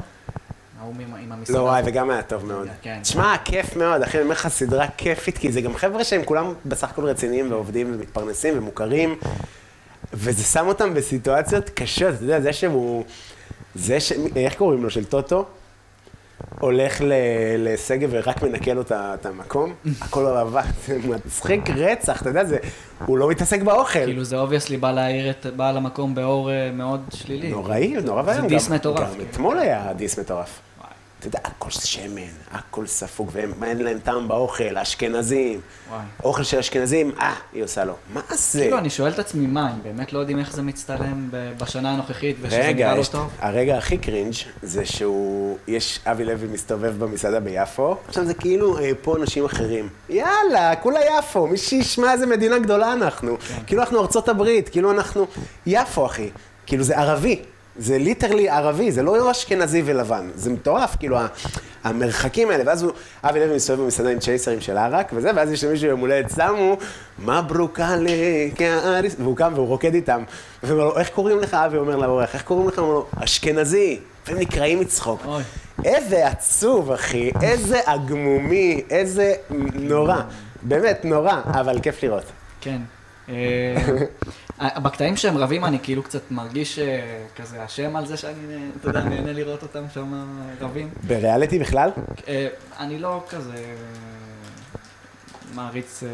עם- 1.00 1.14
עם 1.22 1.32
המסעדה. 1.32 1.58
לא, 1.58 1.64
וואי, 1.64 1.82
וגם 1.86 2.10
היה 2.10 2.22
טוב 2.22 2.46
מאוד. 2.46 2.68
כן. 2.82 2.98
תשמע, 3.02 3.34
כיף 3.44 3.76
מאוד, 3.76 4.02
אחי, 4.02 4.16
אני 4.18 4.22
אומר 4.22 4.34
לך, 4.34 4.48
סדרה 4.48 4.86
כיפית, 4.96 5.38
כי 5.38 5.52
זה 5.52 5.60
גם 5.60 5.74
חבר'ה 5.76 6.04
שהם 6.04 6.24
כולם 6.24 6.52
בסך 6.66 6.90
הכל 6.90 7.04
רציניים 7.04 7.52
ועובדים 7.52 7.94
ומתפרנסים 7.94 8.58
ומוכרים, 8.58 9.16
וזה 10.12 10.44
שם 10.44 10.66
אותם 10.66 10.94
בסיטואציות 10.94 11.70
קשות, 11.70 12.14
אתה 12.14 12.24
יודע, 12.24 12.40
זה 12.40 12.52
שהוא... 12.52 13.04
זה 13.74 14.00
ש... 14.00 14.12
איך 14.36 14.54
קוראים 14.54 14.82
לו? 14.82 14.90
של 14.90 15.04
טוטו? 15.04 15.44
הולך 16.60 17.00
ל... 17.00 17.12
לשגב 17.58 18.08
ורק 18.12 18.42
מנקה 18.42 18.74
לו 18.74 18.82
את 18.90 19.26
המקום, 19.26 19.74
הכל 20.00 20.26
אהבה, 20.26 20.62
זה 20.86 20.98
מצחיק 21.04 21.70
רצח, 21.70 22.22
אתה 22.22 22.30
יודע, 22.30 22.44
זה... 22.44 22.58
הוא 23.06 23.18
לא 23.18 23.28
מתעסק 23.28 23.62
באוכל. 23.62 24.04
כאילו 24.04 24.24
זה 24.24 24.36
obviously 24.38 24.76
בא 24.76 24.92
להעיר 24.92 25.30
את 25.30 25.46
בעל 25.56 25.76
המקום 25.76 26.14
באור 26.14 26.50
אה, 26.50 26.70
מאוד 26.72 27.00
שלילי. 27.14 27.50
נוראי, 27.50 27.96
נורא 28.04 28.22
זה 28.22 28.28
ואיום. 28.30 28.46
diss 28.46 28.68
גם- 28.68 28.74
מטורף, 28.74 29.14
גם. 29.14 29.20
אתמול 29.30 29.58
היה 29.58 29.92
diss 29.96 30.18
מטורף. 30.18 30.58
אתה 31.28 31.38
יודע, 31.38 31.48
הכל 31.48 31.70
שמן, 31.70 32.22
הכל 32.52 32.86
ספוג, 32.86 33.30
ואין 33.60 33.82
להם 33.82 33.98
טעם 33.98 34.28
באוכל, 34.28 34.78
אשכנזים. 34.78 35.60
וואי. 35.90 36.00
אוכל 36.24 36.42
של 36.42 36.58
אשכנזים, 36.58 37.12
אה, 37.20 37.34
היא 37.52 37.64
עושה 37.64 37.84
לו. 37.84 37.94
מה 38.14 38.20
זה? 38.30 38.60
כאילו, 38.60 38.78
אני 38.78 38.90
שואל 38.90 39.12
את 39.12 39.18
עצמי, 39.18 39.46
מה, 39.46 39.70
הם 39.70 39.82
באמת 39.82 40.12
לא 40.12 40.18
יודעים 40.18 40.38
איך 40.38 40.52
זה 40.52 40.62
מצטלם 40.62 41.28
בשנה 41.32 41.92
הנוכחית, 41.92 42.36
ושזה 42.40 42.72
נראה 42.74 42.96
לא 42.96 43.04
טוב? 43.04 43.30
הרגע 43.38 43.78
הכי 43.78 43.98
cringe 43.98 44.34
זה 44.62 44.84
שהוא, 44.84 45.58
יש 45.68 46.00
אבי 46.04 46.24
לוי 46.24 46.48
מסתובב 46.48 46.94
במסעדה 46.98 47.40
ביפו, 47.40 47.96
עכשיו 48.08 48.24
זה 48.24 48.34
כאילו 48.34 48.78
אה, 48.78 48.90
פה 49.02 49.16
אנשים 49.16 49.44
אחרים. 49.44 49.88
יאללה, 50.08 50.76
כולה 50.76 51.00
יפו, 51.18 51.46
מי 51.46 51.58
שישמע 51.58 52.12
איזה 52.12 52.26
מדינה 52.26 52.58
גדולה 52.58 52.92
אנחנו. 52.92 53.36
כן. 53.38 53.54
כאילו 53.66 53.82
אנחנו 53.82 54.00
ארצות 54.00 54.28
הברית, 54.28 54.68
כאילו 54.68 54.90
אנחנו 54.90 55.26
יפו, 55.66 56.06
אחי. 56.06 56.30
כאילו 56.66 56.84
זה 56.84 56.98
ערבי. 56.98 57.42
זה 57.78 57.98
literally 57.98 58.48
ערבי, 58.48 58.92
זה 58.92 59.02
לא 59.02 59.30
אשכנזי 59.30 59.82
ולבן, 59.84 60.30
זה 60.34 60.50
מטורף, 60.50 60.96
כאילו 60.98 61.16
המרחקים 61.84 62.50
האלה, 62.50 62.62
ואז 62.66 62.82
הוא, 62.82 62.92
אבי 63.24 63.40
לוי 63.40 63.56
מסתובב 63.56 63.82
במסעדה 63.82 64.10
עם 64.10 64.18
צ'ייסרים 64.18 64.60
של 64.60 64.76
ערק 64.76 65.12
וזה, 65.14 65.30
ואז 65.36 65.52
יש 65.52 65.64
למישהו 65.64 65.88
יום 65.88 66.00
הולדת 66.00 66.30
שמו, 66.30 66.76
מה 67.18 67.42
ברוקלי, 67.42 68.50
כאריס, 68.54 69.16
והוא 69.18 69.36
קם 69.36 69.52
והוא 69.54 69.66
רוקד 69.66 69.94
איתם. 69.94 70.22
והוא 70.62 70.78
אומר 70.80 70.84
לו, 70.92 70.98
איך 70.98 71.08
קוראים 71.08 71.40
לך? 71.40 71.54
אבי 71.54 71.76
אומר 71.76 71.96
לאורח, 71.96 72.34
איך 72.34 72.42
קוראים 72.42 72.68
לך? 72.68 72.78
הוא 72.78 72.84
אומר 72.86 72.94
לו, 72.94 73.06
אשכנזי. 73.24 73.98
והם 74.26 74.38
נקרעים 74.38 74.80
מצחוק. 74.80 75.26
איזה 75.84 76.26
עצוב, 76.26 76.92
אחי, 76.92 77.30
איזה 77.42 77.80
עגמומי, 77.86 78.80
איזה 78.90 79.34
נורא. 79.74 80.16
באמת, 80.62 81.04
נורא, 81.04 81.40
אבל 81.46 81.80
כיף 81.80 82.02
לראות. 82.02 82.24
כן. 82.60 82.78
אה, 84.60 84.80
בקטעים 84.80 85.16
שהם 85.16 85.36
רבים 85.38 85.64
אני 85.64 85.78
כאילו 85.82 86.02
קצת 86.02 86.30
מרגיש 86.30 86.78
אה, 86.78 87.24
כזה 87.36 87.64
אשם 87.64 87.96
על 87.96 88.06
זה 88.06 88.16
שאני, 88.16 88.54
אה, 88.54 88.58
אתה 88.80 88.88
יודע, 88.88 89.00
נהנה 89.10 89.32
לראות 89.32 89.62
אותם 89.62 89.84
שם 89.94 90.34
רבים. 90.60 90.88
בריאליטי 91.06 91.58
בכלל? 91.58 91.90
אה, 92.28 92.48
אני 92.78 92.98
לא 92.98 93.24
כזה 93.30 93.64
מעריץ, 95.54 96.02
אה, 96.02 96.08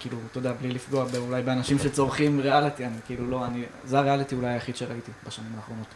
כאילו, 0.00 0.18
אתה 0.30 0.38
יודע, 0.38 0.52
בלי 0.52 0.70
לפגוע 0.72 1.04
אולי 1.18 1.42
באנשים 1.42 1.78
שצורכים 1.78 2.40
ריאליטי, 2.40 2.86
אני 2.86 2.96
כאילו 3.06 3.30
לא, 3.30 3.44
אני, 3.46 3.64
זה 3.84 3.98
הריאליטי 3.98 4.34
אולי 4.34 4.48
היחיד 4.48 4.76
שראיתי 4.76 5.12
בשנים 5.26 5.52
האחרונות. 5.56 5.86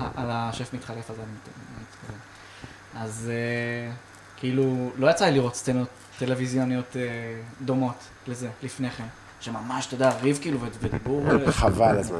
ה- 0.00 0.20
על 0.22 0.26
השף 0.30 0.74
מתחלף 0.74 1.10
הזה 1.10 1.22
אני 1.22 1.30
מת- 1.32 1.48
אני 1.76 1.82
מתכוון. 1.82 2.18
אז 3.02 3.30
אה, 3.32 3.92
כאילו, 4.36 4.90
לא 4.96 5.10
יצא 5.10 5.24
לי 5.24 5.30
לראות 5.34 5.54
סצנות 5.54 5.88
טלוויזיוניות 6.18 6.96
אה, 6.96 7.02
דומות 7.64 7.94
לזה 8.28 8.48
לפני 8.62 8.90
כן, 8.90 9.04
שממש, 9.46 9.86
אתה 9.86 9.94
יודע, 9.94 10.10
ריב 10.22 10.38
כאילו 10.42 10.58
ודיבור. 10.60 11.26
אה, 11.30 11.52
חבל 11.62 11.98
הזמן. 11.98 12.18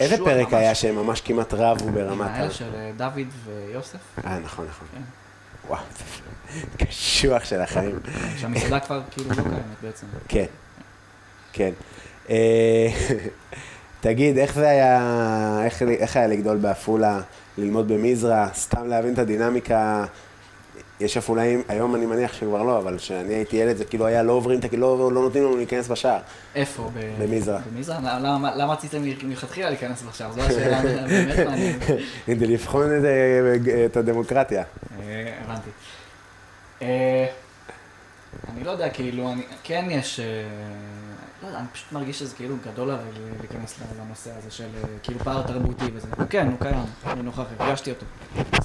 איזה 0.00 0.16
פרק. 0.16 0.52
היה 0.52 0.74
שהם 0.74 0.96
ממש 0.96 1.20
כמעט 1.20 1.54
רבו 1.54 1.90
ברמת 1.90 2.28
ה... 2.28 2.34
האלה 2.34 2.50
של 2.50 2.74
אה, 2.74 2.90
דוד 2.96 3.28
ויוסף, 3.44 3.98
אה, 4.24 4.38
נכון, 4.38 4.66
נכון. 4.68 4.88
כן. 4.94 5.00
וואו, 5.68 5.82
קשוח 6.78 7.44
של 7.44 7.60
החיים. 7.60 7.98
שהמסעדה 8.36 8.80
כבר 8.80 9.02
כאילו 9.10 9.30
לא 9.30 9.34
קיימת 9.34 9.52
בעצם. 9.82 10.06
כן, 10.28 10.44
כן. 11.52 11.70
אה, 12.30 12.88
תגיד, 14.00 14.38
איך 14.38 14.54
זה 14.54 14.68
היה, 14.68 15.60
איך, 15.64 15.82
איך 15.82 16.16
היה 16.16 16.26
לגדול 16.26 16.56
בעפולה, 16.56 17.20
ללמוד 17.58 17.88
במזרע, 17.88 18.48
סתם 18.54 18.88
להבין 18.88 19.12
את 19.12 19.18
הדינמיקה 19.18 20.04
יש 21.02 21.16
עפולאים, 21.16 21.62
היום 21.68 21.94
אני 21.94 22.06
מניח 22.06 22.32
שכבר 22.32 22.62
לא, 22.62 22.78
אבל 22.78 22.98
כשאני 22.98 23.34
הייתי 23.34 23.56
ילד 23.56 23.76
זה 23.76 23.84
כאילו 23.84 24.06
היה 24.06 24.22
לא 24.22 24.32
עוברים, 24.32 24.60
ה- 24.72 24.76
לא, 24.76 25.12
לא 25.12 25.22
נותנים 25.22 25.44
לנו 25.44 25.56
להיכנס 25.56 25.88
בשער. 25.88 26.20
איפה? 26.54 26.90
במזרע. 27.18 27.60
במזרע? 27.74 27.98
למה- 28.00 28.56
למה 28.56 28.72
רציתם 28.72 29.02
מלכתחילה 29.22 29.68
להיכנס 29.68 30.04
עכשיו? 30.08 30.30
זו 30.34 30.40
השאלה 30.42 30.82
באמת 31.08 31.38
מעניינת. 31.46 31.82
כדי 32.26 32.46
לבחון 32.46 32.86
את, 32.96 33.02
את 33.90 33.96
הדמוקרטיה. 33.96 34.62
אה, 35.00 35.32
הבנתי. 35.44 35.70
אה, 36.82 37.26
אני 38.54 38.64
לא 38.64 38.70
יודע, 38.70 38.88
כאילו, 38.88 39.32
אני, 39.32 39.42
כן 39.62 39.84
יש, 39.90 40.20
אה, 40.20 40.24
לא 41.42 41.46
יודע, 41.46 41.58
אני 41.58 41.66
פשוט 41.72 41.92
מרגיש 41.92 42.18
שזה 42.18 42.36
כאילו 42.36 42.56
גדול 42.72 42.90
עליי 42.90 43.04
להיכנס 43.40 43.74
לנושא 44.00 44.30
הזה 44.38 44.50
של 44.50 44.64
אה, 44.76 44.88
כאילו 45.02 45.18
פער 45.20 45.42
תרבותי 45.42 45.84
וזה. 45.94 46.08
כן, 46.30 46.46
הוא 46.46 46.56
קיים, 46.60 46.84
אני 47.06 47.22
נוכח, 47.22 47.42
הרגשתי 47.58 47.90
אותו. 47.90 48.06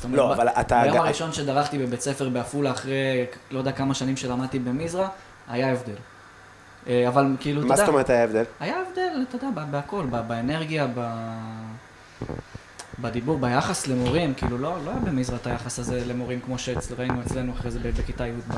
לא, 0.10 0.34
אבל 0.34 0.48
אתה- 0.48 0.82
ביום 0.84 0.98
הראשון 0.98 1.34
שדרכתי 1.34 1.78
בבית 1.78 2.02
ספר 2.02 2.30
בעפולה 2.30 2.72
אחרי 2.72 3.26
לא 3.52 3.60
יודע 3.60 3.72
כמה 3.72 3.94
שנים 3.94 4.18
שלמדתי 4.18 4.60
במזרע, 4.60 5.08
היה 5.50 5.72
הבדל. 5.72 5.94
אה, 6.88 7.08
אבל 7.08 7.36
כאילו, 7.40 7.60
אתה 7.62 7.68
מה 7.68 7.74
יודע, 7.74 7.86
זאת 7.86 7.90
אומרת 7.94 8.10
היה 8.10 8.24
הבדל? 8.24 8.44
היה 8.60 8.76
הבדל, 8.88 9.26
אתה 9.30 9.36
יודע, 9.36 9.48
בה- 9.56 9.66
בהכל, 9.66 10.06
באנרגיה, 10.28 10.88
ב... 10.96 11.02
בדיבור, 13.00 13.40
ביחס 13.40 13.88
למורים, 13.88 14.34
כאילו 14.34 14.58
לא, 14.58 14.78
לא 14.86 14.92
היה 14.92 15.00
במזרע 15.00 15.36
את 15.42 15.48
היחס 15.48 15.80
הזה 15.80 16.04
למורים 16.06 16.40
כמו 16.42 16.56
שראינו 16.58 17.22
אצלנו 17.22 17.54
אחרי 17.54 17.72
זה 17.72 17.80
בכיתה 17.80 18.28
י' 18.28 18.32
ב- 18.48 18.54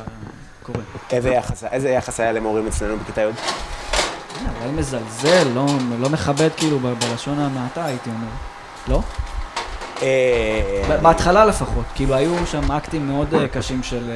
קורה. 0.64 0.80
איזה 1.12 1.30
יחס, 1.30 1.64
איזה 1.64 1.90
יחס 1.90 2.20
היה 2.20 2.32
למורים 2.32 2.68
אצלנו 2.68 2.98
בכיתה 2.98 3.22
י'? 3.22 3.26
הנה, 4.38 4.50
אולי 4.62 4.72
מזלזל, 4.72 5.48
לא, 5.56 5.66
לא 6.00 6.10
מכבד 6.10 6.50
כאילו 6.58 6.80
בלשון 6.80 7.40
המעטה 7.40 7.86
הייתי 7.86 8.10
אומר. 8.10 8.28
לא? 8.88 9.02
אה, 10.02 10.98
בהתחלה 11.02 11.46
לפחות, 11.46 11.86
כאילו 11.96 12.16
היו 12.16 12.46
שם 12.46 12.72
אקטים 12.72 13.08
מאוד 13.08 13.34
אה, 13.34 13.48
קשים 13.48 13.84
של 13.84 14.10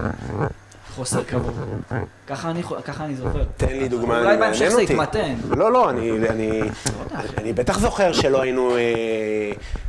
אה, 0.00 0.06
חוסר 0.94 1.24
כבוד. 1.24 1.54
ככה 2.26 2.50
אני, 2.50 2.62
ככה 2.62 3.04
אני 3.04 3.14
זוכר. 3.14 3.44
תן 3.56 3.68
לי 3.68 3.88
דוגמה, 3.88 4.18
אולי 4.18 4.30
אני 4.30 4.40
בהמשך 4.40 4.60
מעניין 4.60 4.76
זה 4.76 4.82
אותי. 4.82 4.92
יתמתן. 4.92 5.34
לא, 5.56 5.72
לא, 5.72 5.90
אני, 5.90 6.10
אני. 6.28 6.62
אני 7.38 7.52
בטח 7.52 7.78
זוכר 7.78 8.12
שלא 8.12 8.42
היינו 8.42 8.76
אה, 8.76 8.82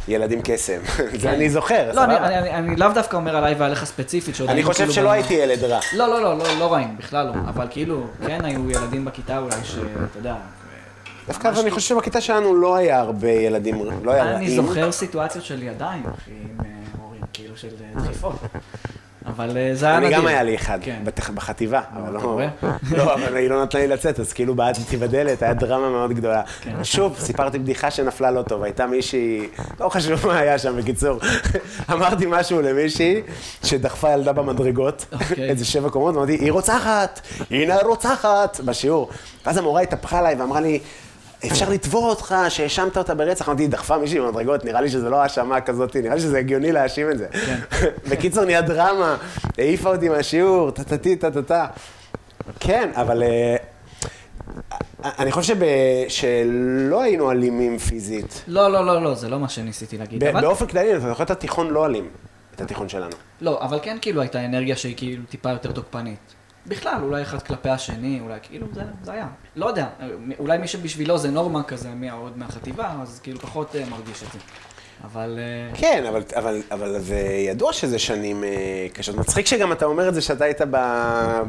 ילדים 0.08 0.41
קסם. 0.43 0.80
זה 1.20 1.30
אני 1.30 1.49
זוכר, 1.49 1.91
לא, 1.93 2.03
אני? 2.03 2.18
אני, 2.18 2.38
אני, 2.38 2.51
אני 2.51 2.76
לאו 2.76 2.89
דווקא 2.93 3.18
אומר 3.18 3.36
עליי 3.36 3.56
ועליך 3.58 3.86
ספציפית, 3.86 4.36
שעוד 4.36 4.49
אני 4.49 4.64
חושב 4.64 4.80
כאילו 4.80 4.93
שלא 4.93 5.12
הייתי 5.12 5.34
ילד 5.34 5.64
רע. 5.64 5.80
לא, 5.93 6.08
לא, 6.08 6.22
לא, 6.22 6.38
לא, 6.38 6.45
לא 6.60 6.74
רעים, 6.74 6.97
בכלל 6.97 7.26
לא. 7.26 7.32
אבל 7.49 7.68
כאילו, 7.70 8.03
כן 8.28 8.45
היו 8.45 8.72
ילדים 8.72 9.06
בכיתה 9.06 9.38
אולי 9.38 9.56
שאתה 9.64 10.18
יודע. 10.18 10.36
דווקא 11.28 11.51
אני 11.60 11.72
חושב 11.72 11.95
שבכיתה 11.95 12.22
שלנו 12.22 12.56
לא 12.56 12.76
היה 12.76 12.99
הרבה 12.99 13.32
ילדים, 13.32 13.76
לא 14.03 14.12
היה 14.12 14.24
רעים. 14.24 14.38
אני 14.38 14.56
זוכר 14.56 14.91
סיטואציות 14.91 15.45
של 15.45 15.64
ידיים, 15.64 16.03
אחי, 16.06 16.32
עם 16.32 16.66
אה, 16.66 16.72
הורים, 17.01 17.22
כאילו 17.34 17.58
של 17.58 17.68
דחיפות. 17.95 18.36
אבל 19.28 19.58
אה, 19.58 19.70
זה 19.74 19.86
היה 19.86 19.98
אני 19.98 20.06
נדיר. 20.06 20.18
גם 20.20 20.28
היה 20.28 20.44
לי 20.44 20.56
אחד, 20.56 20.80
כן. 20.82 21.04
בחטיבה, 21.34 21.82
אבל 21.94 22.18
אתה 22.18 22.26
לא... 22.26 22.40
לא, 22.98 23.14
אבל 23.14 23.36
היא 23.36 23.50
לא 23.50 23.64
נתנה 23.64 23.82
לי 23.82 23.88
לצאת, 23.88 24.20
אז 24.20 24.34
כאילו 24.34 24.56
בעטתי 24.56 24.98
בדלת, 24.98 25.44
היה 25.44 25.54
דרמה 25.54 25.90
מאוד 25.90 26.14
גדולה. 26.14 26.42
כן. 26.62 26.84
שוב, 26.84 27.16
סיפרתי 27.20 27.60
בדיחה 27.60 27.92
שנפלה 27.92 28.32
לא 28.32 28.42
טוב, 28.42 28.64
הייתה 28.64 28.88
מישהי, 28.88 29.48
לא 29.80 29.90
חשוב 29.90 30.28
מה 30.28 30.38
היה 30.40 30.60
שם, 30.60 30.78
בקיצור. 30.78 31.20
אמרתי 31.92 32.26
משהו 32.30 32.62
למישהי 32.62 33.22
שדחפה 33.64 34.14
ילדה 34.14 34.34
במדרגות, 34.34 35.06
אוקיי. 35.12 35.50
איזה 35.50 35.66
שבע 35.66 35.90
קומות, 35.90 36.16
אמרתי, 36.16 36.34
היא 36.34 36.52
רוצחת, 36.52 37.22
הנה 37.52 37.76
הרוצחת, 37.76 38.60
בשיעור. 38.66 39.10
ואז 39.46 39.58
המורה 39.58 39.82
התהפכה 39.82 40.20
עליי 40.20 40.36
ואמרה 40.36 40.62
לי, 40.62 40.80
אפשר 41.52 41.70
לתבוע 41.70 42.10
אותך 42.10 42.36
שהאשמת 42.50 42.98
אותה 42.98 43.16
ברצח. 43.16 43.50
אמרתי, 43.50 43.64
היא 43.64 43.70
דחפה 43.70 43.98
מישהי 43.98 44.20
במדרגות, 44.20 44.66
נראה 44.66 44.82
לי 44.82 44.89
שזה 44.89 45.10
לא 45.10 45.22
האשמה 45.22 45.62
כזאת, 45.62 45.96
נראה 45.96 46.16
לי 46.16 46.22
שזה 46.22 46.38
הגיוני 46.38 46.72
להאשים 46.72 47.12
את 47.12 47.18
זה. 47.18 47.28
כן. 47.46 47.60
בקיצור, 48.10 48.46
נהיה 48.46 48.62
דרמה, 48.62 49.18
העיפה 49.58 49.89
אותי 49.96 50.10
מהשיעור, 50.10 50.72
טה-טה-טי, 50.72 51.16
טה-טה-טה. 51.16 51.66
כן, 52.60 52.89
אבל 52.96 53.24
אה, 53.24 53.56
אני 55.20 55.32
חושב 55.32 55.56
שב- 55.56 55.66
שלא 56.10 57.02
היינו 57.02 57.32
אלימים 57.32 57.78
פיזית. 57.78 58.43
לא, 58.48 58.72
לא, 58.72 58.86
לא, 58.86 59.02
לא, 59.04 59.14
זה 59.16 59.30
לא 59.30 59.39
מה 59.39 59.50
שניסיתי 59.50 59.98
להגיד. 59.98 60.24
באופן 60.41 60.66
כללי, 60.66 60.91
אתה 60.98 61.08
זוכר 61.10 61.24
את 61.24 61.32
התיכון 61.32 61.70
לא 61.70 61.86
אלים, 61.86 62.08
את 62.56 62.62
התיכון 62.62 62.89
שלנו. 62.89 63.16
לא, 63.41 63.62
אבל 63.62 63.80
כן 63.82 63.98
כאילו 64.02 64.22
הייתה 64.22 64.46
אנרגיה 64.46 64.76
שהיא 64.76 64.96
כאילו 64.98 65.24
טיפה 65.30 65.50
יותר 65.50 65.72
תוקפנית. 65.72 66.35
בכלל, 66.68 66.97
אולי 67.03 67.22
אחד 67.22 67.41
כלפי 67.41 67.70
השני, 67.70 68.20
אולי 68.22 68.39
כאילו 68.43 68.68
זה, 68.74 68.82
זה 69.03 69.11
היה. 69.11 69.28
לא 69.55 69.66
יודע, 69.66 69.88
אולי 70.39 70.57
מי 70.57 70.68
שבשבילו 70.68 71.18
זה 71.18 71.32
נורמה 71.32 71.63
כזה 71.63 71.89
מה, 71.89 72.11
עוד 72.11 72.38
מהחטיבה, 72.38 72.93
אז 73.01 73.20
כאילו 73.24 73.39
פחות 73.39 73.76
uh, 73.76 73.89
מרגיש 73.89 74.24
את 74.24 74.32
זה. 74.32 74.39
אבל... 75.03 75.39
Uh, 75.74 75.78
כן, 75.78 76.03
אבל, 76.09 76.24
אבל, 76.36 76.61
אבל 76.72 76.99
זה 76.99 77.18
ידוע 77.49 77.74
שזה 77.74 77.99
שנים 77.99 78.43
אה, 78.43 78.49
קשות. 78.93 79.16
מצחיק 79.16 79.45
שגם 79.45 79.72
אתה 79.72 79.86
אומר 79.86 80.09
את 80.09 80.13
זה 80.13 80.22
שאתה 80.22 80.43
היית 80.45 80.61
ב, 80.61 80.76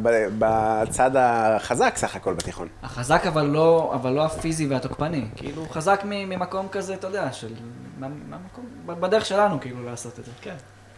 ב, 0.02 0.26
בצד 0.38 1.10
החזק 1.16 1.92
סך 1.96 2.16
הכל 2.16 2.34
בתיכון. 2.34 2.68
החזק 2.82 3.26
אבל 3.26 3.46
לא, 3.46 3.92
אבל 3.94 4.12
לא 4.12 4.24
הפיזי 4.24 4.66
והתוקפני. 4.66 5.24
כאילו, 5.36 5.66
חזק 5.70 6.02
מ- 6.04 6.28
ממקום 6.28 6.68
כזה, 6.68 6.94
אתה 6.94 7.06
יודע, 7.06 7.32
של... 7.32 7.52
מה- 7.98 8.08
מהמקום, 8.28 8.66
בדרך 8.86 9.26
שלנו 9.26 9.60
כאילו 9.60 9.84
לעשות 9.84 10.18
את 10.18 10.24
זה, 10.24 10.30
כן. 10.40 10.54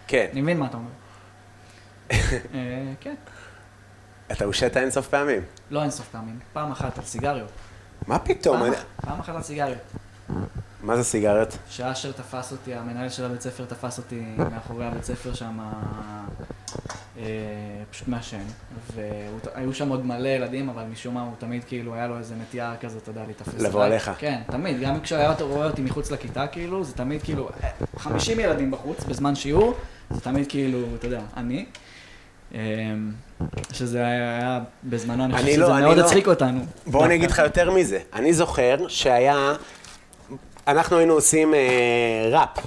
כן. 0.07 0.27
אני 0.33 0.41
מבין 0.41 0.59
מה 0.59 0.67
אתה 0.67 0.77
אומר. 0.77 0.91
אה, 2.55 2.93
כן. 3.01 3.15
אתה 4.33 4.45
הושעת 4.45 4.77
אינסוף 4.77 5.09
פעמים. 5.09 5.43
לא 5.71 5.83
אינסוף 5.83 6.09
פעמים. 6.09 6.39
פעם 6.53 6.73
אחת 6.73 6.99
על 6.99 7.05
סיגריות. 7.05 7.51
מה 8.07 8.19
פתאום? 8.19 8.59
פעם, 8.59 8.67
אני... 8.67 8.77
פעם 9.01 9.21
אחת 9.21 9.35
על 9.35 9.43
סיגריות. 9.43 9.79
מה 10.83 10.97
זה 10.97 11.05
סיגריות? 11.05 11.59
שאשר 11.69 12.13
תפס 12.13 12.53
אותי, 12.53 12.75
המנהל 12.75 13.09
של 13.09 13.25
הבית 13.25 13.41
ספר 13.41 13.65
תפס 13.65 13.99
אותי 13.99 14.23
מאחורי 14.51 14.87
הבית 14.87 15.05
ספר 15.05 15.35
שם, 15.35 15.59
אה, 17.19 17.25
פשוט 17.91 18.09
מעשן. 18.09 18.43
והיו 18.95 19.75
שם 19.75 19.89
עוד 19.89 20.07
מלא 20.07 20.29
ילדים, 20.29 20.69
אבל 20.69 20.83
משום 20.83 21.15
מה 21.15 21.23
הוא 21.23 21.33
תמיד 21.39 21.65
כאילו, 21.65 21.95
היה 21.95 22.07
לו 22.07 22.19
איזה 22.19 22.35
נטייה 22.35 22.75
כזאת, 22.81 23.03
אתה 23.03 23.11
יודע, 23.11 23.25
להיתפס. 23.25 23.55
לבוא. 23.61 23.85
עליך. 23.85 24.11
כן, 24.19 24.41
תמיד. 24.47 24.81
גם 24.81 25.01
כשהיה 25.01 25.35
רואה 25.41 25.67
אותי 25.67 25.83
מחוץ 25.83 26.11
לכיתה, 26.11 26.47
כאילו, 26.47 26.85
זה 26.85 26.95
תמיד 26.95 27.23
כאילו, 27.23 27.49
אה, 27.63 27.71
50 27.99 28.41
ילדים 28.41 28.71
בחוץ 28.71 29.05
בזמן 29.05 29.35
שיעור, 29.35 29.75
זה 30.11 30.21
תמיד 30.21 30.49
כאילו, 30.49 30.79
אתה 30.99 31.07
יודע, 31.07 31.21
אני. 31.37 31.67
אה, 32.55 32.61
שזה 33.73 34.07
היה, 34.07 34.61
בזמנו, 34.85 35.25
אני 35.25 35.33
חושב 35.33 35.45
אני 35.45 35.53
שזה 35.53 35.63
לא, 35.63 35.77
אני 35.77 35.85
מאוד 35.85 35.97
לא. 35.97 36.05
הצחיק 36.05 36.29
אותנו. 36.29 36.61
בוא 36.87 37.05
אני 37.07 37.15
אגיד 37.15 37.31
לך 37.31 37.39
יותר 37.39 37.71
מזה. 37.71 37.99
אני 38.15 38.33
זוכר 38.33 38.77
שהיה... 38.89 39.53
אנחנו 40.69 40.99
היינו 40.99 41.13
עושים 41.13 41.55
אה, 41.55 42.29
ראפ 42.33 42.67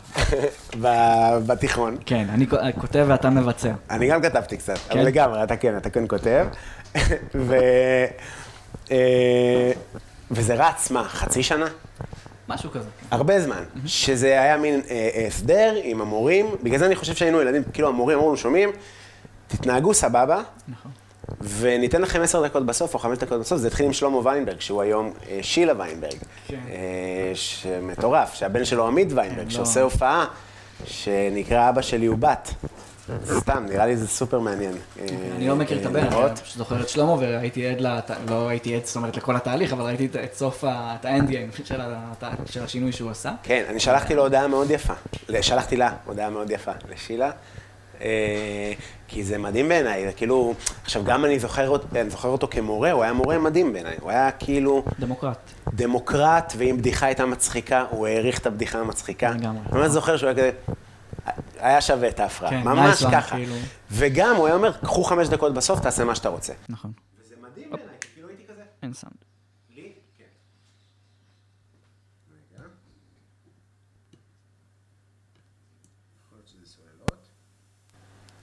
בתיכון. 1.48 1.98
כן, 2.06 2.26
אני 2.30 2.48
כותב 2.80 3.06
ואתה 3.08 3.30
מבצע. 3.30 3.72
אני 3.90 4.08
גם 4.08 4.22
כתבתי 4.22 4.58
קצת, 4.58 4.78
כן? 4.90 4.98
אבל 4.98 5.08
לגמרי, 5.08 5.44
אתה 5.44 5.56
כן, 5.56 5.78
אתה 5.78 5.90
כן 5.90 6.04
כותב. 6.08 6.48
ו... 7.36 7.56
אה, 8.92 9.72
וזה 10.32 10.56
רץ, 10.56 10.92
מה, 10.92 11.04
חצי 11.04 11.44
שנה? 11.44 11.66
משהו 12.50 12.72
כזה. 12.72 12.90
הרבה 13.12 13.42
זמן. 13.42 13.64
שזה 13.86 14.28
היה 14.28 14.58
מין 14.58 14.82
אה, 14.90 15.26
הסדר 15.28 15.74
עם 15.84 16.02
המורים, 16.02 16.46
בגלל 16.64 16.80
זה 16.80 16.86
אני 16.86 16.96
חושב 16.96 17.14
שהיינו 17.14 17.42
ילדים, 17.42 17.64
כאילו 17.74 17.88
המורים 17.88 18.18
אמרו 18.18 18.38
שומעים, 18.38 18.70
תתנהגו 19.52 19.94
סבבה, 19.94 20.42
נכון. 20.68 20.92
וניתן 21.42 22.02
לכם 22.02 22.22
עשר 22.22 22.44
דקות 22.46 22.66
בסוף, 22.66 22.94
או 22.94 23.00
חמש 23.00 23.18
דקות 23.18 23.40
בסוף, 23.40 23.58
זה 23.58 23.68
התחיל 23.68 23.86
עם 23.86 23.94
שלמה 23.94 24.18
ויינברג, 24.18 24.60
שהוא 24.60 24.82
היום 24.82 25.14
אה, 25.30 25.40
שילה 25.42 25.74
ויינברג. 25.78 26.16
כן. 26.48 26.60
אה, 26.70 27.32
שמטורף, 27.34 28.34
שהבן 28.34 28.66
שלו 28.66 28.88
עמית 28.88 29.08
ויינברג, 29.16 29.44
כן, 29.44 29.50
שעושה 29.50 29.80
לא. 29.80 29.86
הופעה, 29.86 30.26
שנקרא 30.86 31.70
אבא 31.70 31.82
שלי 31.82 32.06
הוא 32.06 32.18
בת. 32.18 32.50
סתם, 33.26 33.66
נראה 33.70 33.86
לי 33.86 33.98
זה 33.98 34.08
סופר 34.08 34.40
מעניין. 34.40 34.74
אה, 35.00 35.06
אני 35.36 35.48
לא 35.48 35.56
מכיר 35.56 35.80
את 35.82 35.86
הבן. 35.86 36.00
אני 36.00 36.36
פשוט 36.44 36.58
זוכר 36.58 36.82
את 36.82 36.90
שלמה 36.90 37.14
והייתי 37.14 37.68
עד. 37.68 37.82
לא 38.30 38.48
הייתי 38.50 38.76
עד, 38.76 38.86
זאת 38.86 38.96
אומרת, 38.96 39.18
לכל 39.18 39.36
התהליך, 39.36 39.74
אבל 39.74 39.86
ראיתי 39.86 40.06
את- 40.24 40.34
סוף, 40.34 40.64
את 40.68 41.06
האנד 41.06 41.30
גיים 41.30 41.50
של, 41.64 41.82
הת... 41.82 42.24
של 42.46 42.64
השינוי 42.64 42.92
שהוא 42.92 43.12
עשה. 43.12 43.32
כן, 43.44 43.64
אני 43.70 43.80
שלחתי 43.80 44.16
לו 44.16 44.24
הודעה 44.24 44.48
מאוד 44.48 44.72
יפה. 44.72 44.94
שלחתי 45.42 45.78
לה 45.78 45.92
הודעה 46.06 46.30
מאוד 46.30 46.52
יפה, 46.52 46.72
לשילה. 46.94 47.32
אה, 48.02 48.74
כי 49.08 49.24
זה 49.24 49.38
מדהים 49.38 49.70
בעיניי, 49.70 50.06
זה 50.06 50.12
כאילו, 50.14 50.54
עכשיו 50.84 51.04
גם 51.04 51.26
אני 51.26 51.40
זוכר, 51.40 51.76
אני 51.96 52.10
זוכר 52.10 52.30
אותו 52.30 52.48
כמורה, 52.52 52.92
הוא 52.92 53.04
היה 53.04 53.14
מורה 53.14 53.40
מדהים 53.40 53.74
בעיניי, 53.74 53.96
הוא 54.02 54.12
היה 54.12 54.32
כאילו 54.32 54.84
דמוקרט. 55.00 55.38
דמוקרט, 55.74 56.54
ואם 56.58 56.78
בדיחה 56.78 57.06
הייתה 57.06 57.26
מצחיקה, 57.26 57.86
הוא 57.90 58.08
העריך 58.08 58.40
את 58.40 58.46
הבדיחה 58.46 58.80
המצחיקה. 58.80 59.32
לגמרי. 59.32 59.60
אני 59.72 59.80
ממש 59.80 59.92
זוכר 59.92 60.18
שהוא 60.18 60.30
היה 60.30 60.38
כזה, 60.38 60.52
היה 61.60 61.82
שווה 61.82 62.08
את 62.10 62.20
ההפרעה, 62.20 62.52
כן, 62.52 62.62
ממש 62.64 63.04
ככה. 63.12 63.36
כאילו. 63.36 63.56
וגם 63.92 64.36
הוא 64.36 64.46
היה 64.46 64.56
אומר, 64.56 64.72
קחו 64.74 65.04
חמש 65.04 65.28
דקות 65.28 65.54
בסוף, 65.54 65.80
תעשה 65.80 66.04
מה 66.06 66.16
שאתה 66.16 66.30
רוצה. 66.30 66.54
נכון. 66.70 66.92
וזה 67.22 67.36
מדהים 67.42 67.70
בעיניי, 67.72 67.96
כאילו 68.14 68.28
הייתי 68.28 68.44
כזה. 68.44 68.62
אין 68.84 68.94
סאונד. 68.94 69.16
לי? 69.76 69.92
כן. 70.18 70.24
רגע. 72.32 72.64
יכול 76.26 76.38
להיות 76.38 76.48
שזה 76.48 76.66
סוללות. 76.66 77.28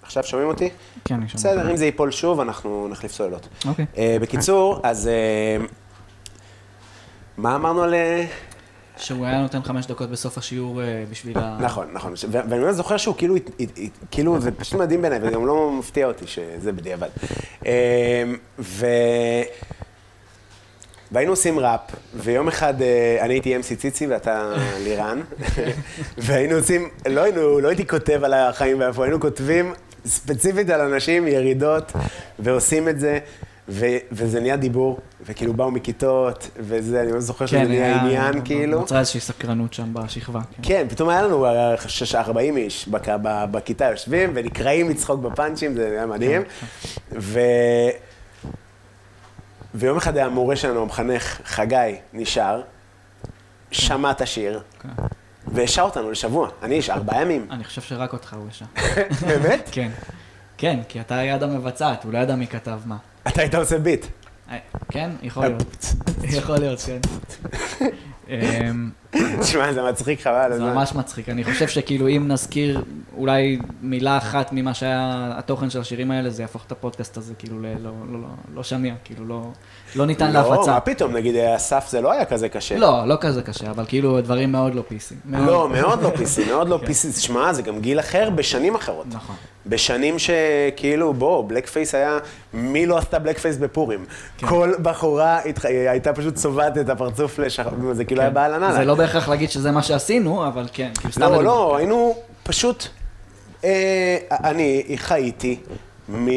עכשיו 0.09 0.25
שומעים 0.25 0.49
אותי? 0.49 0.69
כן, 1.05 1.15
אני 1.15 1.29
שומע. 1.29 1.41
בסדר, 1.41 1.71
אם 1.71 1.77
זה 1.77 1.85
ייפול 1.85 2.11
שוב, 2.11 2.41
אנחנו 2.41 2.89
נחליף 2.91 3.13
סוללות. 3.13 3.49
אוקיי. 3.67 3.87
אה, 3.99 4.17
בקיצור, 4.21 4.81
אז 4.83 5.09
אה, 5.09 5.65
מה 7.37 7.57
אמרנו 7.57 7.83
על... 7.83 7.95
אה, 7.95 8.25
שהוא 8.97 9.27
היה 9.27 9.43
נותן 9.43 9.63
חמש 9.63 9.87
דקות 9.87 10.11
בסוף 10.11 10.39
השיעור 10.39 10.81
בשביל 11.11 11.39
ה... 11.39 11.59
נכון, 11.61 11.87
נכון. 11.93 12.13
ואני 12.31 12.63
באמת 12.63 12.75
זוכר 12.75 12.97
שהוא 12.97 13.15
כאילו, 13.19 13.35
כאילו, 14.11 14.41
זה 14.41 14.51
פשוט 14.51 14.81
מדהים 14.81 15.03
בעיניי, 15.03 15.19
וגם 15.23 15.47
לא 15.47 15.73
מפתיע 15.73 16.07
אותי 16.07 16.27
שזה 16.27 16.73
בדיעבד. 16.73 17.09
ו... 18.59 18.87
והיינו 21.13 21.33
עושים 21.33 21.59
ראפ, 21.59 21.81
ויום 22.15 22.49
אחד 22.49 22.75
אני 23.21 23.35
הייתי 23.35 23.57
אמסי 23.57 23.77
ציצי 23.77 24.07
ואתה 24.07 24.53
לירן, 24.85 25.21
והיינו 26.19 26.57
עושים, 26.57 26.89
לא 27.09 27.21
היינו, 27.21 27.61
לא 27.61 27.69
הייתי 27.69 27.87
כותב 27.87 28.25
על 28.25 28.35
החיים 28.35 28.81
ואיפה, 28.81 29.05
היינו 29.05 29.21
כותבים 29.21 29.73
ספציפית 30.09 30.71
על 30.71 30.81
אנשים, 30.81 31.29
ירידות, 31.29 31.93
ועושים 32.39 32.89
את 32.89 33.01
זה. 33.01 33.19
ו- 33.71 33.87
וזה 34.13 34.41
נהיה 34.41 34.57
דיבור, 34.57 34.99
וכאילו 35.27 35.55
באו 35.55 35.71
מכיתות, 35.71 36.51
וזה, 36.59 37.01
אני 37.03 37.13
לא 37.13 37.21
זוכר 37.21 37.47
שזה 37.47 37.63
נהיה 37.63 37.85
היה- 37.87 38.01
עניין, 38.01 38.45
כאילו. 38.45 38.79
נוצרה 38.81 38.99
איזושהי 39.01 39.21
סקרנות 39.21 39.75
שם 39.75 39.95
בשכבה. 39.95 40.41
כן. 40.41 40.63
כן, 40.63 40.87
פתאום 40.89 41.09
היה 41.09 41.23
לנו 41.23 41.47
אה, 41.47 41.51
שש- 41.89 42.15
40 42.15 42.57
איש 42.57 42.89
בק- 42.89 43.09
ב- 43.09 43.45
בכיתה 43.51 43.85
יושבים 43.85 44.31
ונקרעים 44.35 44.91
לצחוק 44.91 45.21
בפאנצ'ים, 45.21 45.75
זה 45.75 45.87
היה 45.91 46.07
מדהים. 46.07 46.43
ו... 47.13 47.41
ויום 49.75 49.97
אחד 49.97 50.17
היה 50.17 50.27
המורה 50.27 50.57
שלנו, 50.57 50.83
המחנך, 50.83 51.41
חגי, 51.45 51.77
נשאר, 52.13 52.63
שמע 53.71 54.11
את 54.11 54.21
השיר, 54.21 54.61
כן. 54.83 54.89
והשעה 55.53 55.85
אותנו 55.85 56.11
לשבוע. 56.11 56.49
אני 56.63 56.75
איש, 56.75 56.91
ארבעה 56.91 57.23
ימים. 57.23 57.47
אני 57.51 57.65
חושב 57.65 57.83
שרק 57.83 58.13
אותך 58.13 58.35
הוא 58.35 58.49
ישר. 58.51 58.65
באמת? 59.29 59.69
כן. 59.73 59.91
כן, 60.59 60.81
כי 60.89 61.01
אתה 61.01 61.19
היד 61.19 61.43
המבצעת, 61.43 62.05
הוא 62.05 62.13
לא 62.13 62.19
ידע 62.19 62.35
מי 62.37 62.47
כתב 62.47 62.79
מה. 62.87 62.97
אתה 63.29 63.41
היית 63.41 63.55
עושה 63.55 63.79
ביט. 63.79 64.07
אה, 64.51 64.59
כן, 64.89 65.11
יכול 65.23 65.47
להיות. 65.47 65.95
יכול 66.39 66.57
להיות, 66.59 66.79
כן. 66.81 66.99
אמ, 68.29 68.91
תשמע, 69.41 69.73
זה 69.73 69.83
מצחיק 69.83 70.21
חבל 70.21 70.53
זה. 70.57 70.63
ממש 70.65 70.95
מצחיק. 70.95 71.29
אני 71.29 71.45
חושב 71.45 71.69
שכאילו 71.69 72.09
אם 72.09 72.25
נזכיר 72.29 72.85
אולי 73.17 73.59
מילה 73.83 74.19
אחת 74.19 74.49
ממה 74.53 74.75
שהיה 74.75 75.33
התוכן 75.39 75.71
של 75.71 75.81
השירים 75.81 76.11
האלה, 76.11 76.31
זה 76.31 76.43
יהפוך 76.43 76.65
את 76.67 76.73
הפודקאסט 76.73 77.17
הזה 77.17 77.35
כאילו 77.35 77.63
לא- 77.63 77.69
לא- 77.83 77.93
לא- 78.13 78.29
לא 78.55 78.63
שמיע, 78.63 78.95
כאילו 79.05 79.25
לא- 79.25 79.51
לא 79.99 80.07
ניתן 80.07 80.33
לא, 80.33 80.41
להפצה. 80.51 80.73
מה 80.73 80.81
פתאום, 80.81 81.13
נגיד, 81.17 81.37
אסף 81.37 81.87
זה 81.91 82.01
לא 82.01 82.13
היה 82.13 82.25
כזה 82.25 82.49
קשה. 82.49 82.77
לא, 82.79 83.05
לא 83.07 83.17
כזה 83.21 83.43
קשה, 83.43 83.71
אבל 83.71 83.85
כאילו 83.89 84.21
דברים 84.21 84.53
מאוד 84.53 84.75
לא 84.75 84.83
PC. 84.89 85.15
לא, 85.31 85.69
מאוד 85.69 86.03
לא 86.03 86.11
PC, 86.17 86.45
מאוד 86.51 86.67
כן. 86.67 86.73
לא 86.73 86.81
PC. 86.87 87.13
תשמע, 87.13 87.53
זה 87.53 87.63
גם 87.63 87.81
גיל 87.81 88.01
אחר 88.01 88.31
בשנים 88.31 88.75
אחרות. 88.75 89.07
נכון. 89.13 89.37
בשנים 89.67 90.17
שכאילו, 90.19 91.15
בוא, 91.15 91.45
blackface 91.49 91.95
היה, 91.95 92.19
מי 92.53 92.87
לא 92.87 92.99
עשתה 92.99 93.19
blackface 93.19 93.57
בפורים? 93.57 94.05
כל 94.41 94.73
בחורה 94.83 95.39
התח- 95.45 95.65
הייתה 95.89 96.13
פשוט 96.13 96.35
צובעת 96.35 96.79
את 96.79 96.89
הפרצוף 96.89 97.39
לשחר, 97.39 97.71
זה 97.93 98.05
כאילו 98.05 98.21
היה 98.21 98.31
באהלנה. 98.31 98.73
זה 98.73 98.85
לא 98.85 98.95
בהכרח 98.95 99.29
להגיד 99.29 99.51
שזה 99.51 99.71
מה 99.71 99.83
שעשינו, 99.83 100.47
אבל 100.47 100.67
כן, 100.73 100.91
כאילו. 100.95 101.13
לא, 101.19 101.27
לדוגמה. 101.27 101.43
לא, 101.43 101.77
היינו 101.77 102.15
פשוט, 102.43 102.85
אה, 103.65 104.17
אני 104.31 104.83
חייתי 104.97 105.57
מ... 106.09 106.29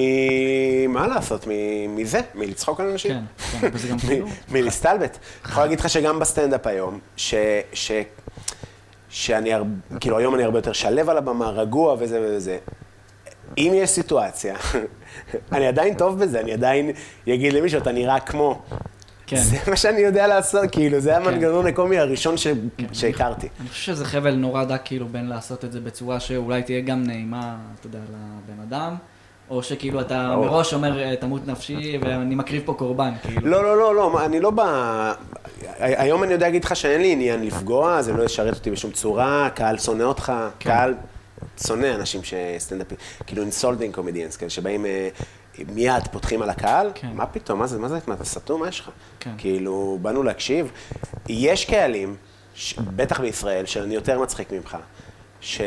מה 0.93 1.07
לעשות, 1.07 1.47
מזה, 1.89 2.22
מלצחוק 2.36 2.80
על 2.80 2.89
אנשים. 2.89 3.11
כן, 3.11 3.59
כן, 3.59 3.69
וזה 3.74 3.88
גם 3.88 3.99
כאילו... 3.99 4.28
מ- 4.28 4.32
מלהסתלבט. 4.53 5.17
אני 5.43 5.51
יכול 5.51 5.63
להגיד 5.63 5.80
לך 5.80 5.89
שגם 5.89 6.19
בסטנדאפ 6.19 6.67
היום, 6.67 6.99
ש... 7.17 7.36
ש... 7.74 7.91
שאני, 9.09 9.53
הר... 9.53 9.63
כאילו 9.99 10.17
היום 10.17 10.36
אני 10.36 10.43
הרבה 10.43 10.57
יותר 10.57 10.74
שלב 10.74 11.09
על 11.09 11.17
הבמה, 11.17 11.49
רגוע 11.49 11.95
וזה 11.99 12.22
וזה. 12.24 12.57
אם 13.57 13.72
יש 13.76 13.89
סיטואציה, 13.89 14.55
אני 15.51 15.67
עדיין 15.67 15.93
טוב 15.93 16.19
בזה, 16.19 16.39
אני 16.39 16.53
עדיין 16.53 16.91
אגיד 17.30 17.53
למישהו, 17.53 17.82
אתה 17.82 17.91
נראה 17.91 18.19
כמו. 18.19 18.61
כן. 19.28 19.38
זה 19.38 19.57
מה 19.67 19.76
שאני 19.76 19.99
יודע 19.99 20.28
לעשות, 20.28 20.72
כאילו, 20.72 20.99
זה 20.99 21.17
המנגנון 21.17 21.67
הקומי 21.67 21.97
הראשון 21.97 22.38
ש... 22.38 22.47
כן. 22.78 22.93
שהכרתי. 22.93 23.47
אני 23.61 23.69
חושב 23.69 23.93
שזה 23.93 24.05
חבל 24.05 24.36
נורא 24.36 24.63
דק 24.63 24.82
כאילו 24.86 25.07
בין 25.07 25.28
לעשות 25.28 25.65
את 25.65 25.72
זה 25.72 25.80
בצורה 25.80 26.19
שאולי 26.19 26.63
תהיה 26.63 26.82
גם 26.82 27.03
נעימה, 27.03 27.57
אתה 27.80 27.88
יודע, 27.88 27.99
לבן 27.99 28.61
אדם, 28.63 28.95
או 29.52 29.64
שכאילו 29.64 30.02
אתה. 30.02 30.36
מראש 30.38 30.74
אומר, 30.74 30.99
"אה, 30.99 31.16
תמות 31.16 31.47
נפשי 31.47 31.97
ואני 32.02 32.36
מקריב 32.36 32.62
פה 32.66 32.74
קורבן, 32.74 33.12
כאילו. 33.24 33.47
לא, 33.47 33.64
לא, 33.64 33.78
לא, 33.78 33.95
לא, 33.95 34.26
אני 34.26 34.39
לא 34.39 34.49
בא... 34.52 35.14
היום 35.80 36.24
אני 36.24 36.34
יודע 36.34 36.45
להגיד 36.45 36.64
לך 36.64 36.76
שאין 36.76 37.02
לי 37.02 37.12
עניין 37.12 37.43
לפגוע, 37.45 38.02
זה 38.02 38.14
לא 38.14 38.24
ישרת 38.24 38.54
אותי 38.56 38.72
בשום 38.72 38.91
צורה, 38.91 39.49
קהל 39.56 39.78
שונא 39.78 40.04
אותך, 40.04 40.34
כן. 40.60 40.70
קהל 40.70 40.93
שונא 41.68 41.95
אנשים 41.95 42.22
שסטנדאפים, 42.24 42.97
כאילו 43.28 43.41
insulting 43.41 43.95
comedians, 43.95 44.38
כאלה 44.38 44.49
שבאים 44.49 44.86
אה, 44.86 45.10
מיד 45.74 46.08
פותחים 46.12 46.41
על 46.41 46.49
הקהל, 46.49 46.91
כן. 46.95 47.08
מה 47.16 47.26
פתאום, 47.26 47.60
מה 47.60 47.68
זה, 47.68 47.80
מה 47.80 47.88
זה, 47.88 47.97
מה 48.08 48.14
אתה 48.14 48.26
סתום, 48.26 48.62
מה 48.62 48.68
יש 48.68 48.80
לך? 48.80 48.89
כן. 49.20 49.32
כאילו, 49.38 49.97
באנו 50.02 50.24
להקשיב. 50.24 50.72
יש 51.30 51.66
קהלים, 51.66 52.16
ש- 52.56 52.74
בטח 52.80 53.20
בישראל, 53.22 53.66
שאני 53.66 53.95
יותר 53.95 54.20
מצחיק 54.20 54.52
ממך, 54.52 54.78
ש... 55.41 55.62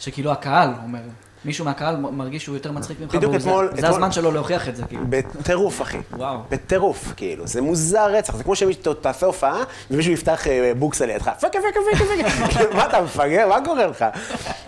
שכאילו 0.00 0.32
הקהל 0.32 0.70
אומר, 0.82 1.00
מישהו 1.44 1.64
מהקהל 1.64 1.96
מרגיש 1.96 2.44
שהוא 2.44 2.56
יותר 2.56 2.72
מצחיק 2.72 3.00
ממך, 3.00 3.14
בדיוק 3.14 3.34
אתמול- 3.34 3.70
זה 3.80 3.88
הזמן 3.88 4.12
שלו 4.12 4.30
להוכיח 4.32 4.68
את 4.68 4.76
זה, 4.76 4.82
כאילו. 4.88 5.02
בטירוף, 5.08 5.82
אחי. 5.82 5.98
וואו. 6.16 6.38
בטירוף, 6.50 7.12
כאילו. 7.16 7.46
זה 7.46 7.62
מוזר 7.62 8.10
רצח. 8.12 8.36
זה 8.36 8.44
כמו 8.44 8.56
שמישהו 8.56 8.94
תעשה 8.94 9.26
הופעה, 9.26 9.62
ומישהו 9.90 10.12
יפתח 10.12 10.46
אה, 10.46 10.72
בוקסה 10.78 11.06
לידך. 11.06 11.28
פקה, 11.38 11.48
פקה, 11.48 11.80
פקה, 11.92 12.04
פקה. 12.54 12.62
מה 12.76 12.86
אתה 12.86 13.02
מפגר? 13.02 13.48
מה 13.48 13.64
קורה 13.64 13.86
לך? 13.86 14.04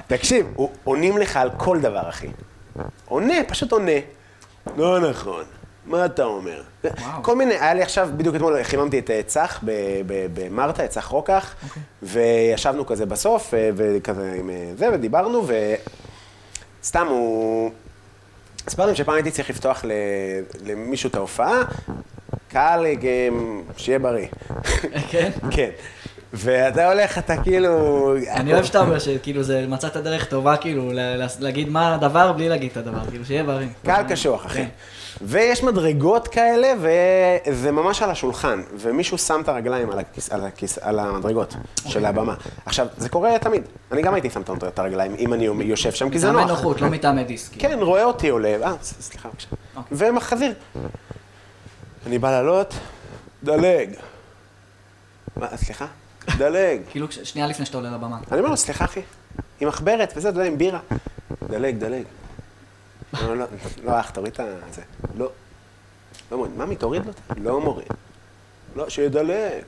תקשיב, 0.06 0.46
עונים 0.84 1.18
לך 1.18 1.36
על 1.36 1.50
כל 1.56 1.80
דבר, 1.80 2.08
אחי. 2.08 2.26
עונה, 3.08 3.34
פשוט 3.48 3.72
עונה. 3.72 3.92
לא 4.76 5.10
נכון. 5.10 5.44
מה 5.86 6.04
אתה 6.04 6.24
אומר? 6.24 6.62
וואו. 6.84 7.22
כל 7.22 7.36
מיני, 7.36 7.54
היה 7.54 7.74
לי 7.74 7.82
עכשיו, 7.82 8.08
בדיוק 8.16 8.36
אתמול 8.36 8.62
חיממתי 8.62 8.98
את 8.98 9.10
אה, 9.10 9.20
צח 9.26 9.60
ב- 9.64 9.70
ב- 10.06 10.26
במרתה, 10.34 10.84
את 10.84 10.90
צח 10.90 11.06
רוקח, 11.06 11.54
וישבנו 12.02 12.86
כזה 12.86 13.06
בסוף, 13.06 13.54
אה, 13.54 13.70
וכזה 13.76 14.34
עם 14.38 14.50
זה, 14.76 14.88
ודיברנו, 14.92 15.42
וסתם 16.82 17.06
הוא... 17.06 17.70
סיפרתי 18.68 18.94
שפעם 18.96 19.14
הייתי 19.14 19.30
צריך 19.30 19.50
לפתוח 19.50 19.84
ל- 19.84 19.90
למישהו 20.70 21.10
את 21.10 21.14
ההופעה, 21.14 21.62
קהל, 22.48 22.86
אה, 22.86 22.94
שיהיה 23.76 23.98
בריא. 23.98 24.26
כן? 25.10 25.30
כן. 25.56 25.70
ואתה 26.32 26.92
הולך, 26.92 27.18
אתה 27.18 27.42
כאילו... 27.42 28.14
אני 28.30 28.52
אוהב 28.54 28.64
שאתה 28.64 28.80
אומר 28.80 28.98
שכאילו 28.98 29.42
זה 29.42 29.64
מצאת 29.68 29.96
דרך 29.96 30.24
טובה, 30.24 30.56
כאילו, 30.56 30.90
להגיד 31.40 31.68
מה 31.68 31.94
הדבר 31.94 32.32
בלי 32.32 32.48
להגיד 32.48 32.70
את 32.70 32.76
הדבר, 32.76 33.10
כאילו, 33.10 33.24
שיהיה 33.24 33.44
בריא. 33.44 33.66
קהל 33.84 34.04
קשוח, 34.08 34.46
אחי. 34.46 34.64
ויש 35.22 35.62
מדרגות 35.64 36.28
כאלה, 36.28 36.72
וזה 36.80 37.72
ממש 37.72 38.02
על 38.02 38.10
השולחן, 38.10 38.62
ומישהו 38.76 39.18
שם 39.18 39.40
את 39.40 39.48
הרגליים 39.48 39.90
על, 39.90 39.98
הכיס, 39.98 40.32
על, 40.32 40.44
הכיס, 40.44 40.78
על 40.78 40.98
המדרגות. 40.98 41.54
של 41.86 42.04
הבמה. 42.04 42.34
עכשיו, 42.66 42.86
זה 42.96 43.08
קורה 43.08 43.38
תמיד. 43.38 43.62
אני 43.92 44.02
גם 44.02 44.14
הייתי 44.14 44.30
שם 44.30 44.42
את 44.68 44.78
הרגליים, 44.78 45.14
אם 45.18 45.34
אני 45.34 45.44
יושב 45.44 45.92
שם, 45.92 46.10
כי 46.10 46.18
זה 46.18 46.30
מטעמי 46.32 46.44
נוח. 46.46 46.58
נוחות, 46.58 46.80
לא 46.80 46.88
מטעמי 46.88 47.24
דיסק. 47.24 47.52
כאילו. 47.52 47.74
כן, 47.74 47.82
רואה 47.82 48.04
אותי 48.04 48.28
עולה, 48.28 48.56
אה, 48.62 48.74
סליחה 48.82 49.28
בבקשה. 49.28 49.48
אוקיי. 49.76 49.96
ומחזיר. 49.98 50.52
אני 52.06 52.18
בא 52.18 52.30
לעלות, 52.30 52.74
דלג. 53.42 53.90
מה, 55.36 55.56
סליחה? 55.56 55.86
דלג. 56.38 56.80
כאילו, 56.90 57.06
שנייה 57.10 57.48
לפני 57.48 57.66
שאתה 57.66 57.78
עולה 57.78 57.90
לבמה. 57.90 58.18
אני 58.32 58.40
אומר 58.40 58.50
לו, 58.50 58.56
סליחה 58.56 58.84
אחי, 58.84 59.00
עם 59.60 59.68
מחברת 59.68 60.12
וזה, 60.16 60.28
אתה 60.28 60.38
יודע, 60.38 60.48
עם 60.48 60.58
בירה. 60.58 60.80
דלג, 61.48 61.78
דלג. 61.78 62.04
לא, 63.12 63.36
לא, 63.36 63.44
לא, 63.84 64.00
אח, 64.00 64.10
תוריד 64.10 64.32
את 64.68 64.74
זה. 64.74 64.82
לא. 65.18 65.28
לא 66.32 66.36
מוריד. 66.38 66.52
ממי, 66.56 66.76
תוריד 66.76 67.02
לו. 67.06 67.12
לא 67.36 67.60
מוריד. 67.60 67.86
לא, 68.76 68.88
שידלג. 68.88 69.62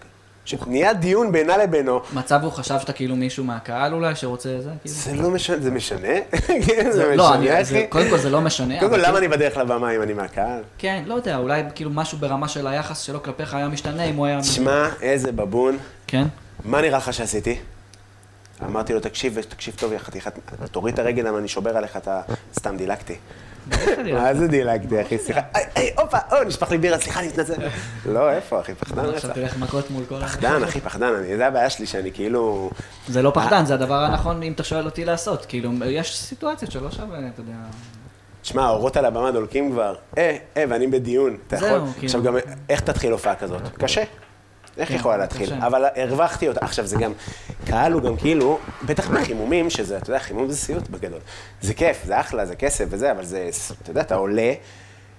ש- 0.45 0.55
נהיה 0.67 0.93
דיון 0.95 1.33
בינה 1.33 1.57
לבינו. 1.57 2.01
מצב 2.15 2.41
הוא 2.43 2.53
חשב 2.53 2.79
שאתה 2.81 2.93
כאילו 2.93 3.17
מישהו 3.17 3.45
מהקהל 3.45 3.95
אולי 3.95 4.15
שרוצה 4.15 4.49
זה? 4.61 4.71
כאילו? 4.83 4.95
זה 4.97 5.15
לא 5.15 5.31
משנה, 5.31 5.61
זה 5.61 5.71
משנה? 5.71 6.09
כן, 6.67 6.91
זה 6.91 7.17
לא, 7.17 7.31
משנה, 7.31 7.65
זה- 7.65 7.77
אחי. 7.79 7.87
קודם 7.87 8.11
כל 8.11 8.19
זה 8.19 8.31
לא 8.31 8.41
משנה. 8.41 8.79
קודם 8.81 8.91
כל, 8.91 8.97
למה 8.97 9.05
כאילו- 9.05 9.19
אני 9.19 9.29
בדרך 9.29 9.57
לבמה 9.57 9.91
אם 9.97 10.03
אני 10.03 10.13
מהקהל? 10.13 10.63
כן, 10.79 11.03
לא 11.07 11.15
יודע, 11.15 11.37
אולי 11.37 11.63
כאילו 11.75 11.91
משהו 11.91 12.19
ברמה 12.19 12.49
של 12.49 12.67
היחס 12.67 13.01
שלו 13.01 13.23
כלפיך 13.23 13.55
היה 13.55 13.69
משתנה 13.69 14.05
אם 14.05 14.17
הוא 14.17 14.27
היה... 14.27 14.41
תשמע, 14.41 14.89
איזה 15.03 15.33
בבון. 15.33 15.79
כן? 16.07 16.25
מה 16.65 16.81
נראה 16.81 16.99
לך 16.99 17.13
שעשיתי? 17.15 17.59
אמרתי 18.67 18.93
לו, 18.95 19.01
תקשיב, 19.01 19.41
תקשיב 19.41 19.75
טוב, 19.79 19.93
יא 19.93 19.99
חתיכת, 19.99 20.33
תוריד 20.71 20.95
את 20.95 20.99
הרגל 20.99 21.23
למה 21.29 21.39
אני 21.39 21.49
שובר 21.49 21.77
עליך, 21.77 21.97
אתה 21.97 22.21
סתם 22.55 22.77
דילגתי. 22.77 23.15
מה 24.15 24.35
זה 24.35 24.49
דילגתי, 24.49 25.03
אחי? 25.03 25.19
סליחה, 25.19 25.41
היי, 25.55 25.95
הופה, 25.99 26.19
או, 26.33 26.45
נשפך 26.45 26.71
לי 26.71 26.79
בירה, 26.79 26.99
סליחה, 26.99 27.21
אני 27.21 27.29
מתנצל. 27.29 27.55
לא, 28.07 28.31
איפה, 28.31 28.61
אחי, 28.61 28.75
פחדן 28.75 29.05
רצח. 29.05 29.15
עכשיו 29.17 29.31
תלך 29.35 29.57
מכות 29.59 29.91
מול 29.91 30.05
כל. 30.09 30.21
פחדן, 30.21 30.63
אחי, 30.65 30.81
פחדן, 30.81 31.15
אני- 31.15 31.37
זה 31.37 31.47
הבעיה 31.47 31.71
שלי, 31.71 31.87
שאני 31.87 32.13
כאילו... 32.13 32.71
זה 33.09 33.23
לא 33.23 33.31
פחדן, 33.35 33.65
זה 33.67 33.75
הדבר 33.75 33.95
הנכון 33.95 34.43
אם 34.43 34.53
אתה 34.53 34.65
שואל 34.65 34.85
אותי 34.85 35.05
לעשות. 35.05 35.47
כאילו, 35.47 35.71
יש 35.87 36.19
סיטואציות 36.19 36.73
שלא 36.73 36.91
שווה, 36.91 37.19
אתה 37.19 37.41
יודע... 37.41 37.53
תשמע, 38.43 38.63
האורות 38.65 38.97
על 38.97 39.05
הבמה 39.05 39.31
דולקים 39.31 39.73
כבר. 39.73 39.95
אה, 40.19 40.37
אה, 40.57 40.65
ואני 40.69 40.87
בדיון. 40.87 41.37
אתה 41.47 41.57
יכול... 41.57 41.69
כאילו. 41.69 42.05
עכשיו 42.05 42.23
גם, 42.23 42.37
איך 42.69 42.81
תתחיל 42.81 43.13
הופעה 43.13 43.35
כזאת? 43.35 43.63
קשה. 43.79 44.03
איך 44.79 44.89
כן, 44.89 44.95
יכולה 44.95 45.17
להתחיל? 45.17 45.47
קשה. 45.47 45.67
אבל 45.67 45.85
הרווחתי 45.97 46.49
אותה. 46.49 46.61
עכשיו, 46.65 46.87
זה 46.87 46.97
גם, 46.97 47.13
קהל 47.67 47.93
הוא 47.93 48.03
גם 48.03 48.17
כאילו, 48.17 48.59
בטח 48.87 49.09
בחימומים, 49.11 49.71
שזה, 49.71 49.97
אתה 49.97 50.11
יודע, 50.11 50.19
חימום 50.19 50.51
זה 50.51 50.57
סיוט 50.57 50.89
בגדול. 50.89 51.21
זה 51.61 51.75
כיף, 51.75 52.05
זה 52.05 52.21
אחלה, 52.21 52.47
זה 52.47 52.57
כסף 52.57 52.85
וזה, 52.89 53.11
אבל 53.13 53.25
זה, 53.25 53.49
אתה 53.83 53.91
יודע, 53.91 54.01
אתה 54.01 54.15
עולה, 54.15 54.53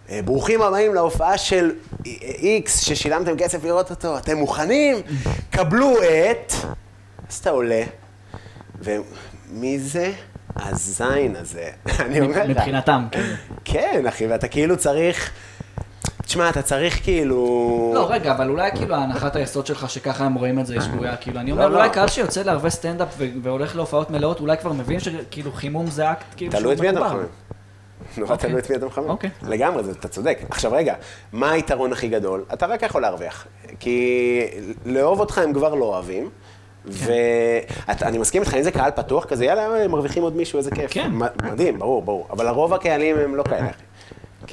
"אה, 0.09 0.19
ברוכים 0.25 0.61
הבאים 0.61 0.93
להופעה 0.93 1.37
של 1.37 1.71
איקס, 2.21 2.79
ששילמתם 2.79 3.37
כסף 3.37 3.63
לראות 3.63 3.89
אותו, 3.89 4.17
אתם 4.17 4.37
מוכנים? 4.37 4.97
קבלו 5.49 5.93
את... 6.03 6.53
אז 7.29 7.35
אתה 7.37 7.49
עולה, 7.49 7.83
ומי 8.81 9.79
זה? 9.79 10.11
הזין 10.55 11.35
הזה. 11.35 11.69
אני 12.05 12.21
אומר 12.21 12.43
לך. 12.43 12.49
מבחינתם, 12.49 13.05
כאילו. 13.11 13.27
כן, 13.65 14.03
אחי, 14.07 14.27
ואתה 14.27 14.47
כאילו 14.47 14.77
צריך... 14.77 15.31
תשמע, 16.25 16.49
אתה 16.49 16.61
צריך 16.61 17.03
כאילו... 17.03 17.91
לא, 17.95 18.11
רגע, 18.11 18.31
אבל 18.31 18.49
אולי 18.49 18.71
כאילו 18.75 18.95
הנחת 18.95 19.35
היסוד 19.35 19.65
שלך 19.65 19.89
שככה 19.89 20.25
הם 20.25 20.33
רואים 20.33 20.59
את 20.59 20.65
זה 20.65 20.73
היא 20.73 20.81
שגויה, 20.81 21.15
כאילו, 21.15 21.39
אני 21.39 21.51
אומר, 21.51 21.69
לא, 21.69 21.75
אולי 21.75 21.87
לא. 21.87 21.93
קהל 21.93 22.07
שיוצא 22.07 22.41
לערבי 22.41 22.69
סטנדאפ 22.69 23.21
והולך 23.43 23.75
להופעות 23.75 24.11
מלאות, 24.11 24.39
אולי 24.39 24.57
כבר 24.57 24.73
מבין 24.73 24.99
שכאילו 24.99 25.51
חימום 25.51 25.87
זה 25.87 26.11
אקט 26.11 26.23
כאילו 26.37 26.51
שהוא 26.51 26.61
תלוי 26.61 26.73
את 26.73 26.79
מי 26.81 26.89
אתה 26.89 26.99
מקובל. 26.99 27.15
מחמם. 27.15 27.27
נורא 28.17 28.31
אוקיי. 28.31 28.49
תלוי 28.49 28.61
את 28.61 28.69
מי 28.69 28.75
אתה 28.75 28.85
מחמם. 28.85 29.09
אוקיי. 29.09 29.29
לגמרי, 29.47 29.83
אתה 29.91 30.07
צודק. 30.07 30.39
עכשיו 30.49 30.71
רגע, 30.71 30.95
מה 31.31 31.51
היתרון 31.51 31.91
הכי 31.93 32.07
גדול? 32.07 32.43
אתה 32.53 32.65
רק 32.65 32.83
יכול 32.83 33.01
להרוויח. 33.01 33.47
כי 33.79 34.39
לאהוב 34.85 35.19
אותך 35.19 35.37
הם 35.37 35.53
כבר 35.53 35.75
לא 35.75 35.85
אוהבים. 35.85 36.29
כן. 36.99 37.05
ואני 37.99 38.17
מסכים 38.17 38.41
איתך, 38.41 38.53
אם 38.53 38.61
זה 38.61 38.71
קהל 38.71 38.91
פתוח 38.91 39.25
כזה, 39.25 39.45
יאללה, 39.45 39.87
מרוויחים 39.87 40.23
עוד 40.23 40.35
מישהו, 40.35 40.57
איזה 40.57 40.71
כיף. 40.71 40.91
כן. 40.93 41.11
מדהים, 41.43 41.79
ברור, 41.79 42.01
ברור. 42.01 42.27
אבל 42.29 42.47
הרוב 42.47 42.73
הקהלים 42.73 43.17
הם 43.17 43.35
לא 43.35 43.43
כאלה. 43.43 43.67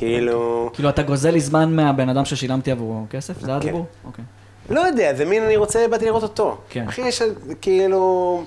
כאילו... 0.01 0.71
כאילו, 0.75 0.89
אתה 0.89 1.03
גוזל 1.03 1.31
לי 1.31 1.41
זמן 1.41 1.77
מהבן 1.77 2.09
אדם 2.09 2.25
ששילמתי 2.25 2.71
עבורו 2.73 3.05
כסף? 3.11 3.41
זה 3.41 3.55
הדיבור? 3.57 3.87
אוקיי. 4.05 4.25
לא 4.71 4.81
יודע, 4.81 5.15
זה 5.15 5.25
מין, 5.25 5.43
אני 5.43 5.57
רוצה, 5.57 5.87
באתי 5.91 6.05
לראות 6.05 6.23
אותו. 6.23 6.57
כן. 6.71 6.85
אחי, 6.89 7.01
יש 7.03 7.23
כאילו... 7.61 8.43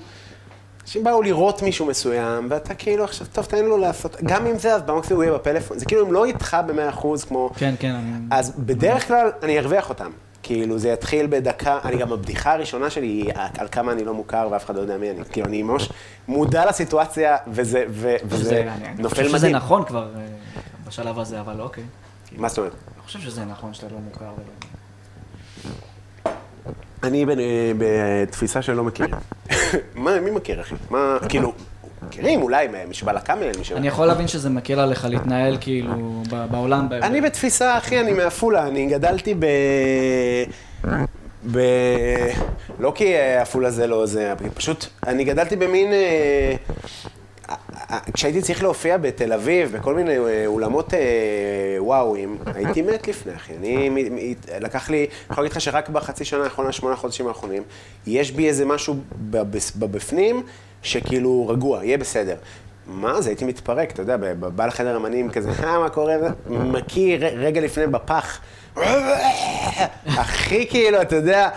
אנשים 0.82 1.04
באו 1.04 1.22
לראות 1.22 1.62
מישהו 1.62 1.86
מסוים, 1.86 2.46
ואתה 2.50 2.74
כאילו 2.74 3.04
עכשיו, 3.04 3.26
טוב, 3.32 3.44
תן 3.44 3.64
לו 3.64 3.78
לעשות, 3.78 4.16
גם 4.24 4.46
אם 4.46 4.58
זה, 4.58 4.74
אז 4.74 4.82
במקסימום 4.82 5.22
הוא 5.22 5.30
יהיה 5.30 5.38
בפלאפון. 5.38 5.78
זה 5.78 5.84
כאילו, 5.84 6.06
הם 6.06 6.12
לא 6.12 6.24
איתך 6.24 6.56
במאה 6.66 6.88
אחוז 6.88 7.24
כמו... 7.24 7.50
כן, 7.56 7.74
כן. 7.78 7.94
אז 8.30 8.52
בדרך 8.58 9.08
כלל 9.08 9.30
אני 9.42 9.58
ארוויח 9.58 9.88
אותם. 9.88 10.10
כאילו, 10.42 10.78
זה 10.78 10.88
יתחיל 10.88 11.26
בדקה, 11.26 11.78
אני 11.84 11.96
גם, 11.96 12.12
הבדיחה 12.12 12.52
הראשונה 12.52 12.90
שלי 12.90 13.06
היא 13.06 13.30
על 13.58 13.66
כמה 13.72 13.92
אני 13.92 14.04
לא 14.04 14.14
מוכר 14.14 14.48
ואף 14.50 14.64
אחד 14.64 14.76
לא 14.76 14.80
יודע 14.80 14.96
מי 14.98 15.10
אני. 15.10 15.20
כאילו, 15.32 15.46
אני 15.46 15.62
ממש 15.62 15.88
מודע 16.28 16.66
לסיטואציה, 16.66 17.36
וזה, 17.48 17.84
ו, 17.88 18.14
וזה 18.24 18.44
שזה- 18.44 18.60
אני- 18.60 18.88
אני 18.88 19.02
נופל 19.02 19.14
חושב 19.14 19.24
שזה 19.28 19.36
מדהים. 19.36 19.56
נכון 19.56 19.84
כבר 19.84 20.08
אה, 20.16 20.20
בשלב 20.94 21.18
הזה, 21.18 21.40
אבל 21.40 21.60
אוקיי. 21.60 21.84
מה 22.36 22.48
זאת 22.48 22.58
אומרת? 22.58 22.72
אני 22.72 23.02
חושב 23.06 23.20
שזה 23.20 23.44
נכון 23.44 23.74
שאתה 23.74 23.86
לא 23.92 23.98
מוכר 23.98 24.24
ולא... 24.24 26.32
אני 27.02 27.24
בנ- 27.24 27.38
בתפיסה 27.78 28.62
שלא 28.62 28.84
מכירים. 28.84 29.14
מה, 29.94 30.20
מי 30.20 30.30
מכיר, 30.30 30.60
אחי? 30.60 30.74
מה, 30.90 31.18
כאילו, 31.28 31.52
מכירים, 32.06 32.42
אולי 32.42 32.68
מישהו 32.88 33.06
בא 33.06 33.12
לקאמל, 33.12 33.50
מישהו... 33.58 33.76
אני 33.76 33.88
יכול 33.88 34.06
להבין 34.06 34.28
שזה 34.28 34.50
מקל 34.50 34.78
עליך 34.78 35.04
להתנהל 35.04 35.56
כאילו 35.60 36.22
בעולם. 36.50 36.88
אני 37.02 37.20
בתפיסה, 37.20 37.78
אחי, 37.78 38.00
אני 38.00 38.12
מעפולה, 38.12 38.66
אני 38.66 38.86
גדלתי 38.86 39.34
ב... 39.34 39.46
ב... 41.52 41.58
לא 42.78 42.92
כי 42.94 43.14
אה, 43.14 43.42
עפולה 43.42 43.70
זה 43.70 43.86
לא 43.86 44.06
זה, 44.06 44.34
פשוט, 44.54 44.86
אני 45.06 45.24
גדלתי 45.24 45.56
במין... 45.56 45.92
כשהייתי 48.12 48.42
צריך 48.42 48.62
להופיע 48.62 48.96
בתל 48.96 49.32
אביב, 49.32 49.76
בכל 49.76 49.94
מיני 49.94 50.18
אה, 50.18 50.46
אולמות 50.46 50.94
אה, 50.94 51.00
וואואים, 51.78 52.38
הייתי 52.54 52.82
מת 52.82 53.08
לפני, 53.08 53.34
אחי. 53.34 53.52
אני, 53.56 54.34
לקח 54.60 54.90
לי, 54.90 54.98
אני 54.98 55.06
יכול 55.30 55.44
להגיד 55.44 55.52
לך 55.52 55.60
שרק 55.60 55.88
בחצי 55.88 56.24
שנה 56.24 56.44
האחרונה, 56.44 56.72
שמונה 56.72 56.96
חודשים 56.96 57.26
האחרונים, 57.28 57.62
יש 58.06 58.32
בי 58.32 58.48
איזה 58.48 58.64
משהו 58.64 58.96
בבפנים, 59.76 60.42
שכאילו 60.82 61.48
רגוע, 61.48 61.84
יהיה 61.84 61.98
בסדר. 61.98 62.36
מה 62.86 63.20
זה, 63.20 63.30
הייתי 63.30 63.44
מתפרק, 63.44 63.90
אתה 63.90 64.02
יודע, 64.02 64.16
בא 64.36 64.66
לחדר 64.66 64.96
אמנים 64.96 65.30
כזה, 65.30 65.50
אה, 65.64 65.78
מה 65.78 65.88
קורה? 65.88 66.14
מקיא 66.46 67.16
רגע 67.20 67.60
לפני 67.60 67.86
בפח. 67.86 68.40
הכי 70.06 70.66
כאילו, 70.70 71.02
אתה 71.02 71.16
יודע, 71.16 71.48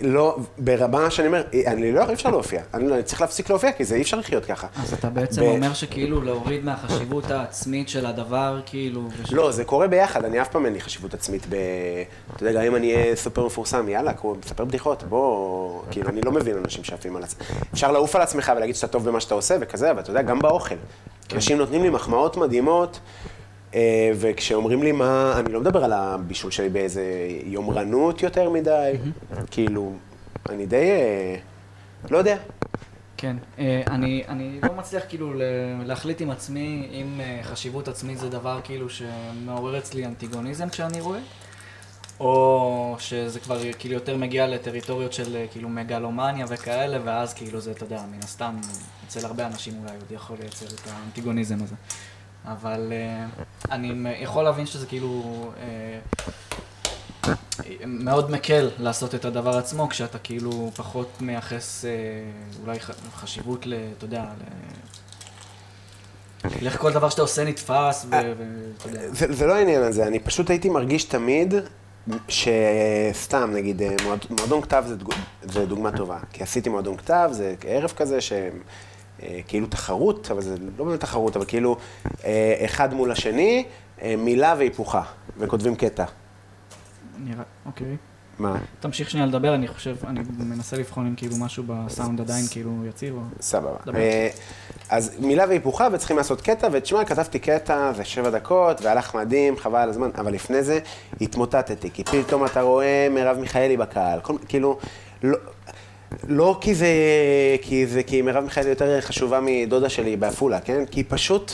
לא, 0.00 0.36
ברמה 0.58 1.10
שאני 1.10 1.26
אומר, 1.26 1.42
אני 1.66 1.92
לא, 1.92 2.08
אי 2.08 2.14
אפשר 2.14 2.30
להופיע. 2.30 2.62
אני 2.74 2.88
לא- 2.88 2.94
אני 2.94 3.02
צריך 3.02 3.20
להפסיק 3.20 3.50
להופיע, 3.50 3.72
כי 3.72 3.84
זה 3.84 3.94
אי 3.94 4.02
אפשר 4.02 4.16
לחיות 4.18 4.44
ככה. 4.44 4.66
אז 4.82 4.92
אתה 4.92 5.10
בעצם 5.10 5.42
אומר 5.42 5.74
שכאילו 5.74 6.22
להוריד 6.22 6.64
מהחשיבות 6.64 7.30
העצמית 7.30 7.88
של 7.88 8.06
הדבר, 8.06 8.60
כאילו... 8.66 9.08
לא, 9.30 9.52
זה 9.52 9.64
קורה 9.64 9.86
ביחד, 9.88 10.24
אני 10.24 10.42
אף 10.42 10.48
פעם 10.48 10.66
אין 10.66 10.72
לי 10.74 10.80
חשיבות 10.80 11.14
עצמית 11.14 11.46
ב... 11.48 11.54
אתה 12.36 12.42
יודע, 12.46 12.60
גם 12.60 12.66
אם 12.66 12.76
אני 12.76 12.94
אהיה 12.94 13.16
סופר 13.16 13.46
מפורסם, 13.46 13.88
יאללה, 13.88 14.12
מספר 14.44 14.64
בדיחות, 14.64 15.02
בוא... 15.02 15.82
כאילו, 15.90 16.08
אני 16.08 16.20
לא 16.20 16.32
מבין 16.32 16.56
אנשים 16.64 16.84
שעפים 16.84 17.16
על 17.16 17.22
עצמם. 17.22 17.46
אפשר 17.74 17.92
לעוף 17.92 18.16
על 18.16 18.22
עצמך 18.22 18.52
ולהגיד 18.56 18.74
שאתה 18.74 18.86
טוב 18.88 19.04
במה 19.04 19.20
שאתה 19.20 19.34
עושה 19.34 19.56
וכזה, 19.60 19.90
אבל 19.90 20.00
אתה 20.00 20.10
יודע, 20.10 20.22
גם 20.22 20.38
באוכל. 20.38 20.74
אנשים 21.34 21.58
נותנים 21.58 21.82
לי 21.82 21.90
מחמאות 21.90 22.36
מדהימות, 22.36 22.98
וכשאומרים 24.14 24.82
לי 24.82 24.92
מה... 24.92 25.34
אני 25.36 25.52
לא 25.52 25.60
מדבר 25.60 25.84
על 25.84 25.92
הבישול 25.92 26.50
שלי 26.50 26.68
באיזה 26.68 27.04
יומרנות 27.44 28.22
יותר 28.22 28.50
מדי, 28.50 28.92
כאילו, 29.50 29.92
אני 30.48 30.66
די... 30.66 30.90
אה, 30.90 31.36
לא 32.10 32.18
יודע. 32.18 32.36
כן. 33.16 33.36
אה, 33.58 33.82
אני, 33.86 34.24
אני 34.28 34.60
לא 34.62 34.74
מצליח 34.74 35.02
כאילו 35.08 35.32
להחליט 35.84 36.20
עם 36.20 36.30
עצמי 36.30 36.88
אם 36.92 37.20
אה, 37.20 37.40
חשיבות 37.42 37.88
עצמית 37.88 38.18
זה 38.18 38.28
דבר 38.28 38.60
כאילו 38.64 38.86
שמעורר 38.90 39.78
אצלי 39.78 40.06
אנטיגוניזם 40.06 40.68
כשאני 40.68 41.00
רואה, 41.00 41.20
או 42.20 42.96
שזה 42.98 43.40
כבר 43.40 43.58
כאילו 43.78 43.94
יותר 43.94 44.16
מגיע 44.16 44.46
לטריטוריות 44.46 45.12
של 45.12 45.36
אה, 45.36 45.46
כאילו 45.52 45.68
מגלומניה 45.68 46.46
וכאלה, 46.48 46.98
ואז 47.04 47.34
כאילו 47.34 47.60
זה, 47.60 47.70
אתה 47.70 47.84
יודע, 47.84 48.02
מן 48.12 48.18
הסתם, 48.24 48.56
אצל 49.06 49.26
הרבה 49.26 49.46
אנשים 49.46 49.74
אולי 49.82 49.96
עוד 50.00 50.12
יכול 50.12 50.36
לייצר 50.40 50.66
את 50.66 50.80
האנטיגוניזם 50.86 51.62
הזה. 51.62 51.74
אבל 52.46 52.92
אה, 52.92 53.26
אני 53.70 53.92
יכול 54.22 54.44
להבין 54.44 54.66
שזה 54.66 54.86
כאילו... 54.86 55.22
אה, 55.58 55.98
מאוד 57.86 58.30
מקל 58.30 58.70
לעשות 58.78 59.14
את 59.14 59.24
הדבר 59.24 59.58
עצמו, 59.58 59.88
כשאתה 59.88 60.18
כאילו 60.18 60.70
פחות 60.76 61.08
מייחס 61.20 61.84
אה, 61.84 61.90
אולי 62.62 62.78
חשיבות 63.16 63.66
ל... 63.66 63.74
אתה 63.98 64.04
יודע, 64.04 64.22
ל... 64.22 64.42
איך 66.66 66.76
כל 66.80 66.92
דבר 66.92 67.08
שאתה 67.08 67.22
עושה 67.22 67.44
נתפס, 67.44 68.06
ואתה 68.10 68.26
יודע. 68.88 69.00
זה, 69.12 69.32
זה 69.32 69.46
לא 69.46 69.54
העניין 69.54 69.82
הזה, 69.82 70.06
אני 70.06 70.18
פשוט 70.18 70.50
הייתי 70.50 70.68
מרגיש 70.68 71.04
תמיד 71.04 71.54
שסתם, 72.28 73.50
נגיד, 73.54 73.82
מועד- 74.02 74.26
מועדון 74.38 74.60
כתב 74.62 74.84
זה, 74.86 74.96
דוג- 74.96 75.14
זה 75.42 75.66
דוגמה 75.66 75.96
טובה. 75.96 76.18
כי 76.32 76.42
עשיתי 76.42 76.68
מועדון 76.68 76.96
כתב, 76.96 77.28
זה 77.32 77.54
ערב 77.66 77.92
כזה 77.96 78.18
שכאילו 79.20 79.66
תחרות, 79.66 80.30
אבל 80.30 80.42
זה 80.42 80.56
לא 80.78 80.84
באמת 80.84 81.00
תחרות, 81.00 81.36
אבל 81.36 81.44
כאילו 81.44 81.76
אה, 82.24 82.62
אחד 82.64 82.94
מול 82.94 83.12
השני, 83.12 83.64
אה, 84.02 84.14
מילה 84.18 84.54
והיפוכה, 84.58 85.02
וכותבים 85.38 85.76
קטע. 85.76 86.04
נראה, 87.18 87.42
אוקיי. 87.66 87.96
מה? 88.38 88.56
תמשיך 88.80 89.10
שנייה 89.10 89.26
לדבר, 89.26 89.54
אני 89.54 89.68
חושב, 89.68 89.96
אני 90.06 90.20
מנסה 90.38 90.76
לבחון 90.76 91.06
אם 91.06 91.14
כאילו 91.14 91.36
משהו 91.36 91.64
בסאונד 91.66 92.20
עדיין 92.20 92.44
כאילו 92.50 92.70
יציב 92.88 93.14
או... 93.14 93.20
סבבה. 93.40 93.76
אה, 93.94 94.28
אז 94.88 95.12
מילה 95.18 95.44
והיפוכה, 95.48 95.88
וצריכים 95.92 96.16
לעשות 96.16 96.40
קטע, 96.40 96.68
ותשמע, 96.72 97.04
כתבתי 97.04 97.38
קטע, 97.38 97.92
זה 97.92 98.04
שבע 98.04 98.30
דקות, 98.30 98.82
והלך 98.82 99.14
מדהים, 99.14 99.56
חבל 99.56 99.78
על 99.78 99.88
הזמן, 99.88 100.10
אבל 100.18 100.32
לפני 100.32 100.62
זה 100.62 100.78
התמוטטתי, 101.20 101.90
כי 101.90 102.04
פתאום 102.04 102.44
אתה 102.44 102.60
רואה 102.60 103.08
מרב 103.10 103.38
מיכאלי 103.38 103.76
בקהל, 103.76 104.20
כל, 104.20 104.36
כאילו, 104.48 104.78
לא, 105.22 105.38
לא 106.28 106.58
כי 106.60 106.74
זה, 106.74 106.88
כי 107.62 107.86
זה, 107.86 108.02
כי 108.02 108.22
מרב 108.22 108.44
מיכאלי 108.44 108.68
יותר 108.68 109.00
חשובה 109.00 109.40
מדודה 109.42 109.88
שלי 109.88 110.16
בעפולה, 110.16 110.60
כן? 110.60 110.84
כי 110.86 111.04
פשוט... 111.04 111.52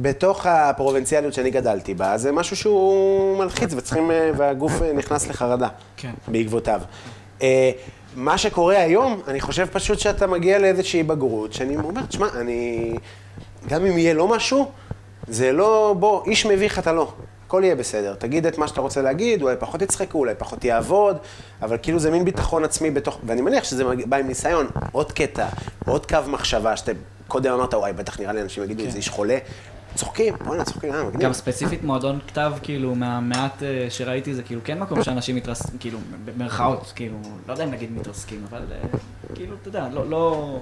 בתוך 0.00 0.46
הפרובינציאליות 0.46 1.34
שאני 1.34 1.50
גדלתי 1.50 1.94
בה, 1.94 2.18
זה 2.18 2.32
משהו 2.32 2.56
שהוא 2.56 3.38
מלחיץ 3.38 3.74
וצריכים, 3.74 4.10
אה, 4.10 4.30
והגוף 4.36 4.82
אה, 4.82 4.92
נכנס 4.92 5.28
לחרדה 5.28 5.68
כן. 5.96 6.10
בעקבותיו. 6.28 6.80
אה, 7.42 7.70
מה 8.16 8.38
שקורה 8.38 8.78
היום, 8.78 9.20
אני 9.28 9.40
חושב 9.40 9.66
פשוט 9.72 9.98
שאתה 9.98 10.26
מגיע 10.26 10.58
לאיזושהי 10.58 11.02
בגרות, 11.02 11.52
שאני 11.52 11.76
אומר, 11.76 12.06
תשמע, 12.08 12.26
אני... 12.40 12.94
גם 13.68 13.86
אם 13.86 13.98
יהיה 13.98 14.14
לא 14.14 14.28
משהו, 14.28 14.70
זה 15.28 15.52
לא, 15.52 15.94
בוא, 15.98 16.24
איש 16.26 16.46
מביך 16.46 16.78
אתה 16.78 16.92
לא. 16.92 17.12
הכל 17.48 17.62
יהיה 17.64 17.76
בסדר. 17.76 18.14
תגיד 18.14 18.46
את 18.46 18.58
מה 18.58 18.68
שאתה 18.68 18.80
רוצה 18.80 19.02
להגיד, 19.02 19.42
אולי 19.42 19.56
פחות 19.58 19.82
יצחקו, 19.82 20.18
אולי 20.18 20.34
פחות 20.38 20.64
יעבוד, 20.64 21.16
אבל 21.62 21.76
כאילו 21.82 21.98
זה 21.98 22.10
מין 22.10 22.24
ביטחון 22.24 22.64
עצמי 22.64 22.90
בתוך... 22.90 23.18
ואני 23.26 23.40
מניח 23.40 23.64
שזה 23.64 23.84
בא 24.06 24.16
עם 24.16 24.26
ניסיון, 24.26 24.66
עוד 24.92 25.12
קטע, 25.12 25.48
עוד 25.86 26.06
קו 26.06 26.18
מחשבה, 26.26 26.76
שאתה 26.76 26.92
קודם 27.28 27.52
אמרת, 27.52 27.74
וואי, 27.74 27.92
בטח 27.92 28.20
נראה 28.20 28.32
לי 28.32 28.42
אנשים 28.42 28.62
יגידו, 28.64 28.80
כן. 28.80 28.86
איזה 28.86 28.98
איש 28.98 29.08
חולה. 29.08 29.38
צוחקים, 29.94 30.34
בוא'נה, 30.44 30.64
צוחקים, 30.64 30.94
אה, 30.94 31.04
מגניב. 31.04 31.22
גם 31.22 31.32
ספציפית 31.32 31.84
מועדון 31.84 32.18
כתב, 32.28 32.52
כאילו, 32.62 32.94
מהמעט 32.94 33.62
אה, 33.62 33.86
שראיתי, 33.90 34.34
זה 34.34 34.42
כאילו 34.42 34.60
כן 34.64 34.78
מקום 34.78 35.02
שאנשים 35.02 35.36
מתרסקים, 35.36 35.78
כאילו, 35.78 35.98
במרכאות, 36.24 36.92
כאילו, 36.96 37.16
לא 37.48 37.52
יודע 37.52 37.64
אם 37.64 37.70
נגיד 37.70 37.92
מתרסקים, 37.92 38.44
אבל 38.50 38.62
אה, 38.72 38.98
כאילו, 39.34 39.56
אתה 39.62 39.68
יודע, 39.68 39.88
לא, 39.92 40.10
לא, 40.10 40.58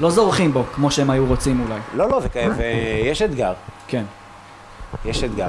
לא 0.00 0.10
זורחים 0.10 0.52
בו, 0.52 0.64
כמו 0.74 0.90
שהם 0.90 1.10
היו 1.10 1.26
רוצים 1.26 1.60
אולי. 1.60 1.80
לא, 1.94 2.10
לא, 2.10 2.20
זה 2.20 2.28
כאב, 2.28 2.52
ויש 2.56 3.22
אתגר. 3.22 3.52
כן. 3.88 4.04
יש 5.04 5.24
אתגר. 5.24 5.48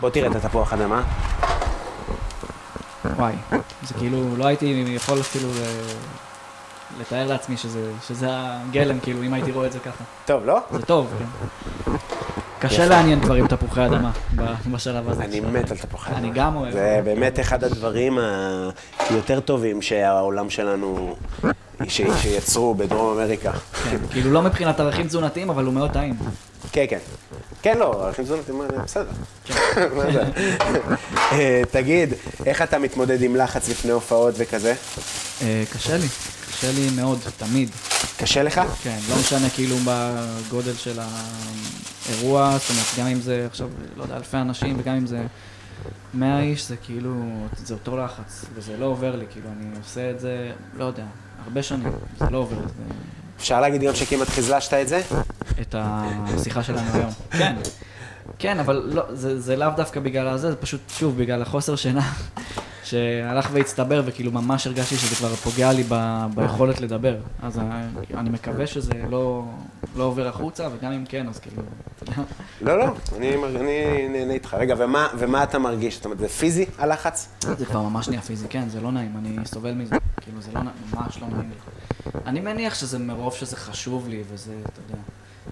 בוא 0.00 0.10
תראה 0.10 0.30
את 0.30 0.44
התפוח 0.44 0.72
אדמה. 0.72 1.02
וואי, 3.16 3.32
זה 3.82 3.94
כאילו, 3.98 4.36
לא 4.36 4.46
הייתי 4.46 4.84
יכול 4.88 5.20
אפילו 5.20 5.48
אה, 5.48 5.82
לתאר 7.00 7.26
לעצמי 7.26 7.56
שזה, 7.56 7.90
שזה 8.06 8.26
הגלם, 8.30 9.00
כאילו, 9.00 9.22
אם 9.22 9.34
הייתי 9.34 9.52
רואה 9.52 9.66
את 9.66 9.72
זה 9.72 9.78
ככה. 9.78 10.04
טוב, 10.26 10.44
לא? 10.44 10.60
זה 10.72 10.82
טוב, 10.82 11.12
כן. 11.18 11.24
קשה 12.58 12.86
לעניין 12.86 13.20
כבר 13.20 13.34
עם 13.34 13.46
תפוחי 13.46 13.86
אדמה 13.86 14.10
בשלב 14.72 15.08
הזה. 15.10 15.24
אני 15.24 15.40
מת 15.40 15.70
על 15.70 15.76
תפוחי 15.76 16.10
אדמה. 16.10 16.18
אני 16.18 16.30
גם 16.34 16.56
אוהב. 16.56 16.72
זה 16.72 17.00
באמת 17.04 17.40
אחד 17.40 17.64
הדברים 17.64 18.18
היותר 18.98 19.40
טובים 19.40 19.82
שהעולם 19.82 20.50
שלנו, 20.50 21.16
שיצרו 21.88 22.74
בדרום 22.74 23.18
אמריקה. 23.18 23.52
כן, 23.52 23.96
כאילו 24.10 24.32
לא 24.32 24.42
מבחינת 24.42 24.80
ערכים 24.80 25.06
תזונתיים, 25.06 25.50
אבל 25.50 25.64
הוא 25.64 25.74
מאוד 25.74 25.90
טעים. 25.90 26.14
כן, 26.72 26.84
כן. 26.88 26.98
כן, 27.62 27.78
לא, 27.78 28.08
תזונתיים, 28.16 28.58
מה, 28.58 28.64
בסדר. 28.84 29.10
מה 29.96 30.12
זה? 30.12 30.22
אה, 31.32 31.62
תגיד, 31.70 32.14
איך 32.46 32.62
אתה 32.62 32.78
מתמודד 32.78 33.22
עם 33.22 33.36
לחץ 33.36 33.68
לפני 33.68 33.90
הופעות 33.90 34.34
וכזה? 34.38 34.74
אה, 35.42 35.64
קשה 35.72 35.96
לי, 35.96 36.06
קשה 36.48 36.72
לי 36.72 36.88
מאוד, 36.96 37.18
תמיד. 37.38 37.70
קשה 38.18 38.42
לך? 38.42 38.60
כן, 38.82 38.98
לא 39.10 39.16
משנה 39.16 39.50
כאילו 39.50 39.76
בגודל 39.84 40.74
של 40.74 40.98
האירוע, 41.00 42.58
זאת 42.58 42.70
אומרת, 42.70 42.86
גם 42.98 43.06
אם 43.06 43.20
זה 43.20 43.46
עכשיו, 43.50 43.68
לא 43.96 44.02
יודע, 44.02 44.16
אלפי 44.16 44.36
אנשים, 44.36 44.76
וגם 44.78 44.94
אם 44.94 45.06
זה 45.06 45.22
100 46.14 46.40
איש, 46.40 46.68
זה 46.68 46.76
כאילו, 46.76 47.14
זה 47.64 47.74
אותו 47.74 47.96
לחץ, 47.96 48.44
וזה 48.54 48.76
לא 48.78 48.86
עובר 48.86 49.16
לי, 49.16 49.24
כאילו, 49.30 49.48
אני 49.56 49.66
עושה 49.78 50.10
את 50.10 50.20
זה, 50.20 50.52
לא 50.76 50.84
יודע, 50.84 51.04
הרבה 51.44 51.62
שנים, 51.62 51.92
זה 52.18 52.26
לא 52.30 52.38
עובר, 52.38 52.56
זה, 52.56 52.94
אפשר 53.38 53.60
להגיד 53.60 53.82
גם 53.82 53.94
שכמעט 53.94 54.28
חזלשת 54.28 54.74
את 54.74 54.88
זה? 54.88 55.02
את 55.60 55.74
השיחה 55.78 56.62
שלנו 56.62 56.90
היום. 56.94 57.10
כן, 57.30 57.56
כן, 58.38 58.58
אבל 58.60 58.90
לא, 58.94 59.02
זה, 59.14 59.40
זה 59.40 59.56
לאו 59.56 59.68
דווקא 59.76 60.00
בגלל 60.00 60.28
הזה, 60.28 60.50
זה 60.50 60.56
פשוט, 60.56 60.80
שוב, 60.88 61.18
בגלל 61.18 61.42
החוסר 61.42 61.76
שינה, 61.76 62.12
שהלך 62.84 63.48
והצטבר, 63.52 64.02
וכאילו 64.06 64.32
ממש 64.32 64.66
הרגשתי 64.66 64.96
שזה 64.96 65.16
כבר 65.16 65.34
פוגע 65.34 65.72
לי 65.72 65.84
ב, 65.88 66.24
ביכולת 66.34 66.80
לדבר. 66.80 67.16
אז 67.42 67.58
ה- 67.62 67.86
אני 68.14 68.30
מקווה 68.30 68.66
שזה 68.66 68.92
לא, 69.10 69.44
לא 69.96 70.04
עובר 70.04 70.28
החוצה, 70.28 70.68
וגם 70.78 70.92
אם 70.92 71.04
כן, 71.08 71.28
אז 71.28 71.38
כאילו, 71.38 71.62
אתה 72.02 72.10
יודע. 72.12 72.22
לא, 72.60 72.78
לא, 72.78 72.94
אני 73.16 73.34
אני 73.34 74.08
נהנה 74.08 74.32
איתך. 74.32 74.54
רגע, 74.54 74.74
ומה- 74.78 75.08
ומה 75.18 75.42
אתה 75.42 75.58
מרגיש? 75.58 75.94
זאת 75.96 76.04
אומרת, 76.04 76.18
זה 76.18 76.28
פיזי, 76.28 76.66
הלחץ? 76.78 77.28
זה 77.40 77.66
כבר 77.66 77.82
ממש 77.82 78.08
נהיה 78.08 78.22
פיזי, 78.22 78.46
כן, 78.50 78.68
זה 78.68 78.80
לא 78.80 78.92
נעים, 78.92 79.12
אני 79.18 79.46
סובל 79.46 79.72
מזה, 79.72 79.96
כאילו 80.20 80.40
זה 80.40 80.50
לא, 80.54 80.60
ממש 80.94 81.18
לא 81.22 81.26
נעים 81.28 81.50
לי. 81.50 82.10
אני 82.26 82.40
מניח 82.40 82.74
שזה 82.74 82.98
מרוב 82.98 83.34
שזה 83.34 83.56
חשוב 83.56 84.08
לי, 84.08 84.22
וזה, 84.32 84.52
אתה 84.72 84.80
יודע, 84.88 85.02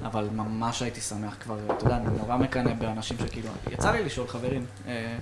אבל 0.05 0.28
ממש 0.34 0.82
הייתי 0.82 1.00
שמח 1.00 1.36
כבר, 1.40 1.57
אתה 1.76 1.84
יודע, 1.84 1.96
אני 1.96 2.07
נורא 2.18 2.36
מקנא 2.36 2.72
באנשים 2.74 3.16
שכאילו, 3.26 3.48
יצא 3.72 3.90
לי 3.90 4.05
לשאול 4.05 4.28
חברים, 4.28 4.64
אה, 4.88 5.16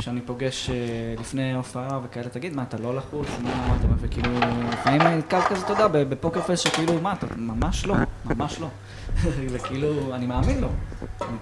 שאני 0.00 0.20
פוגש 0.20 0.70
אה, 0.70 0.74
לפני 1.20 1.54
הופעה 1.54 2.00
וכאלה, 2.04 2.28
תגיד, 2.28 2.54
מה, 2.56 2.62
אתה 2.62 2.76
לא 2.78 2.96
לחוץ? 2.96 3.26
מה, 3.42 3.76
אתה, 3.80 3.86
וכאילו, 4.00 4.28
לפעמים 4.72 5.00
אני 5.00 5.16
נתקל 5.16 5.40
כזה, 5.48 5.64
אתה 5.64 5.72
יודע, 5.72 6.04
בפוקר 6.04 6.40
פייס 6.42 6.60
שכאילו, 6.60 7.00
מה, 7.00 7.12
אתה, 7.12 7.26
ממש 7.36 7.86
לא, 7.86 7.94
ממש 8.24 8.60
לא. 8.60 8.68
וכאילו, 9.52 10.14
אני 10.14 10.26
מאמין 10.26 10.60
לו, 10.60 10.68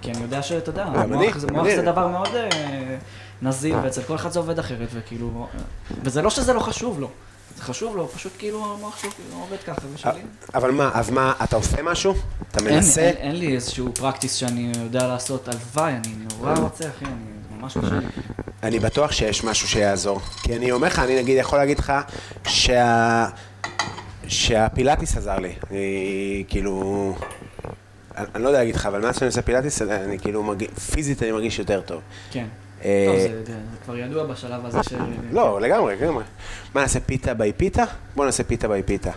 כי 0.01 0.11
אני 0.11 0.21
יודע 0.21 0.41
שאתה 0.41 0.69
יודע, 0.69 0.87
מוח 1.11 1.37
זה- 1.75 1.81
דבר 1.81 2.07
מאוד 2.07 2.27
אה, 2.35 2.97
נזיל, 3.41 3.75
ואצל 3.83 4.03
כל 4.03 4.15
אחד 4.15 4.29
זה 4.31 4.39
עובד 4.39 4.59
אחרת, 4.59 4.87
וכאילו, 4.93 5.47
אה, 5.53 5.59
וזה 6.03 6.21
לא 6.21 6.29
שזה 6.29 6.53
לא 6.53 6.59
חשוב 6.59 6.99
לו, 6.99 7.09
זה 7.57 7.63
חשוב 7.63 7.95
לו, 7.95 8.07
פשוט 8.07 8.31
כאילו 8.37 8.65
המוח 8.73 9.01
שלו 9.01 9.11
כאילו 9.11 9.41
עובד 9.41 9.57
ככה, 9.67 9.81
ושלי. 9.93 10.21
אבל 10.53 10.71
מה, 10.71 10.91
אז 10.93 11.09
מה, 11.09 11.33
אתה 11.43 11.55
עושה 11.55 11.81
משהו? 11.83 12.13
אתה 12.51 12.65
אין, 12.65 12.75
מנסה? 12.75 13.01
אין, 13.01 13.15
אין 13.17 13.35
לי 13.35 13.55
איזשהו 13.55 13.93
פרקטיס 13.95 14.33
שאני 14.33 14.71
יודע 14.83 15.07
לעשות, 15.07 15.47
הלוואי, 15.47 15.93
אני 15.93 16.13
נורא 16.37 16.53
רוצה, 16.53 16.89
אחי, 16.89 17.05
אני 17.05 17.59
ממש 17.61 17.77
קשה 17.77 17.99
לי. 17.99 18.05
אני 18.63 18.79
בטוח 18.79 19.11
שיש 19.11 19.43
משהו 19.43 19.67
שיעזור. 19.67 20.19
כי 20.43 20.55
אני 20.55 20.71
אומר 20.71 20.87
לך, 20.87 20.99
אני 20.99 21.21
נגיד 21.21 21.37
יכול 21.37 21.59
להגיד 21.59 21.79
לך 21.79 21.93
שה... 22.47 23.25
שהפילאטיס 24.27 25.17
עזר 25.17 25.39
לי. 25.39 25.53
אני 25.71 26.43
כאילו... 26.47 27.15
אני, 28.17 28.25
אני 28.35 28.43
לא 28.43 28.47
יודע 28.47 28.59
להגיד 28.59 28.75
לך, 28.75 28.85
אבל 28.85 29.01
מאז 29.01 29.15
שאני 29.15 29.27
עושה 29.27 29.41
פילאטיס, 29.41 29.81
אני 29.81 30.19
כאילו 30.19 30.43
מרגיש, 30.43 30.67
פיזית 30.67 31.23
אני 31.23 31.31
מרגיש 31.31 31.59
יותר 31.59 31.81
טוב. 31.81 32.01
כן. 32.31 32.45
אה, 32.85 33.05
טוב, 33.07 33.45
זה, 33.45 33.53
כבר 33.85 33.97
ידוע 33.97 34.25
בשלב 34.25 34.65
הזה 34.65 34.83
ש... 34.83 34.93
לא, 35.31 35.61
לגמרי, 35.61 35.95
לגמרי. 35.95 36.23
מה, 36.75 36.81
נעשה 36.81 36.99
פיתה 36.99 37.33
ביי 37.33 37.53
פיתה? 37.53 37.83
בוא 38.15 38.25
נעשה 38.25 38.43
פיתה 38.43 38.67
ביי 38.67 38.83
פיתה. 38.83 39.11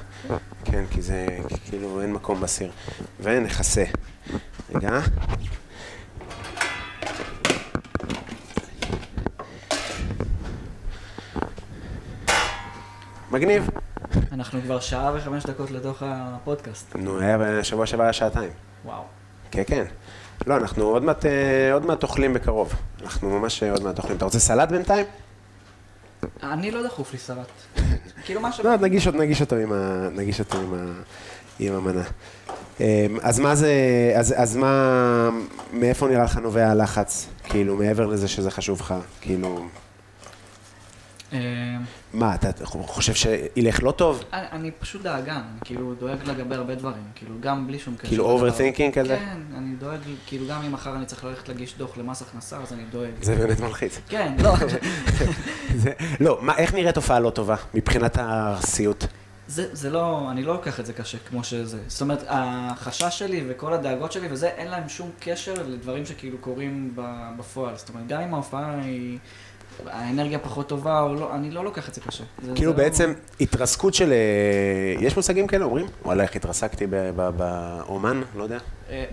כן, 0.64 0.84
כי 0.90 1.02
זה, 1.02 1.26
כאילו, 1.70 2.02
אין 2.02 2.12
מקום 2.12 2.40
בסיר. 2.40 2.70
ונכסה. 3.20 3.84
רגע. 4.74 5.00
מגניב. 13.30 13.70
אנחנו 14.32 14.60
כבר 14.62 14.80
שעה 14.80 15.12
וחמש 15.14 15.46
דקות 15.46 15.70
לתוך 15.70 16.02
הפודקאסט. 16.06 16.96
נו, 16.96 17.20
היה 17.20 17.38
בשבוע 17.38 17.86
שעבר 17.86 18.02
היה 18.02 18.12
שעתיים. 18.12 18.50
וואו. 18.84 19.02
כן, 19.50 19.62
כן. 19.66 19.84
לא, 20.46 20.56
אנחנו 20.56 20.84
עוד 20.84 21.04
מעט, 21.04 21.26
אה, 21.26 21.72
עוד 21.72 21.86
מעט 21.86 22.02
אוכלים 22.02 22.34
בקרוב. 22.34 22.72
אנחנו 23.02 23.40
ממש 23.40 23.62
אה, 23.62 23.70
עוד 23.70 23.82
מעט 23.82 23.98
אוכלים. 23.98 24.16
אתה 24.16 24.24
רוצה 24.24 24.38
סלט 24.38 24.68
בינתיים? 24.68 25.06
אני 26.42 26.70
לא 26.70 26.82
דחוף 26.82 27.12
לי 27.12 27.18
סלט. 27.18 27.46
כאילו 28.24 28.40
מה 28.40 28.52
ש... 28.52 28.60
לא, 28.60 28.76
נגיש 28.76 29.06
אותו, 29.06 29.18
נגיש 29.18 29.40
אותו 29.40 29.56
עם, 29.56 29.72
ה, 29.72 30.08
נגיש 30.12 30.40
אותו 30.40 30.58
עם, 30.58 30.74
ה, 30.74 30.92
עם 31.58 31.74
המנה. 31.74 32.02
אמ, 32.80 32.84
אז 33.22 33.38
מה 33.38 33.54
זה, 33.54 33.72
אז, 34.16 34.34
אז 34.36 34.56
מה, 34.56 35.30
מאיפה 35.72 36.08
נראה 36.08 36.24
לך 36.24 36.36
נובע 36.36 36.70
הלחץ? 36.70 37.28
כאילו, 37.44 37.76
מעבר 37.76 38.06
לזה 38.06 38.28
שזה 38.28 38.50
חשוב 38.50 38.80
לך, 38.80 38.94
כאילו, 39.20 39.66
אה, 41.32 41.38
מה, 42.12 42.34
אתה 42.34 42.66
חושב 42.66 43.14
שילך 43.14 43.82
לא 43.82 43.90
טוב? 43.90 44.24
אני, 44.32 44.70
פשוט 44.70 45.02
דאגן, 45.02 45.42
כאילו 45.64 45.94
דואג 45.94 46.18
לגבי 46.24 46.54
הרבה 46.54 46.74
דברים, 46.74 47.02
כאילו 47.14 47.34
גם 47.40 47.66
בלי 47.66 47.78
שום 47.78 47.96
קשר. 47.96 48.08
כאילו 48.08 48.38
overthinking 48.38 48.92
כזה? 48.94 49.16
כן, 49.16 49.38
אני 49.56 49.74
דואג, 49.74 49.98
כאילו 50.26 50.46
גם 50.48 50.62
אם 50.62 50.72
מחר 50.72 50.96
אני 50.96 51.06
צריך 51.06 51.24
ללכת 51.24 51.48
להגיש 51.48 51.74
דוח 51.78 51.98
למס 51.98 52.22
הכנסה, 52.22 52.56
אז 52.56 52.72
אני 52.72 52.82
דואג. 52.90 53.10
זה 53.22 53.36
באמת 53.36 53.60
מלחיץ. 53.60 54.00
כן, 54.08 54.34
לא, 54.42 54.54
לא, 56.20 56.40
איך 56.56 56.74
נראית 56.74 56.96
הופעה 56.96 57.20
לא 57.20 57.30
טובה, 57.30 57.56
מבחינת 57.74 58.16
הסיוט? 58.20 59.04
זה, 59.48 59.68
זה 59.72 59.90
לא, 59.90 60.30
אני 60.30 60.42
לא 60.42 60.52
לוקח 60.54 60.80
את 60.80 60.86
זה 60.86 60.92
קשה 60.92 61.18
כמו 61.18 61.44
שזה. 61.44 61.78
זאת 61.86 62.00
אומרת, 62.00 62.24
החשש 62.28 63.18
שלי 63.18 63.44
וכל 63.48 63.72
הדאגות 63.72 64.12
שלי 64.12 64.28
וזה, 64.30 64.48
אין 64.48 64.68
להם 64.68 64.88
שום 64.88 65.10
קשר 65.20 65.54
לדברים 65.54 66.06
שכאילו 66.06 66.38
קורים 66.38 66.96
בפועל. 67.38 67.76
זאת 67.76 67.88
אומרת, 67.88 68.06
גם 68.06 68.20
אם 68.20 68.34
ההופעה 68.34 68.80
היא, 68.80 69.18
האנרגיה 69.86 70.38
פחות 70.38 70.68
טובה 70.68 71.00
או 71.00 71.14
לא, 71.14 71.34
אני 71.34 71.50
לא 71.50 71.64
לוקח 71.64 71.88
את 71.88 71.94
זה 71.94 72.00
קשה. 72.00 72.24
זה, 72.42 72.52
כאילו 72.54 72.72
זה 72.72 72.78
לא- 72.78 72.84
בעצם 72.84 73.12
התרסקות 73.40 73.94
של... 73.94 74.12
אה, 74.12 75.06
יש 75.06 75.16
מושגים 75.16 75.46
כאלה 75.46 75.64
אומרים? 75.64 75.86
וואלה, 76.04 76.22
איך 76.22 76.36
התרסקתי 76.36 76.86
באומן? 77.36 78.22
לא 78.36 78.42
יודע. 78.42 78.58
אה, 78.90 79.04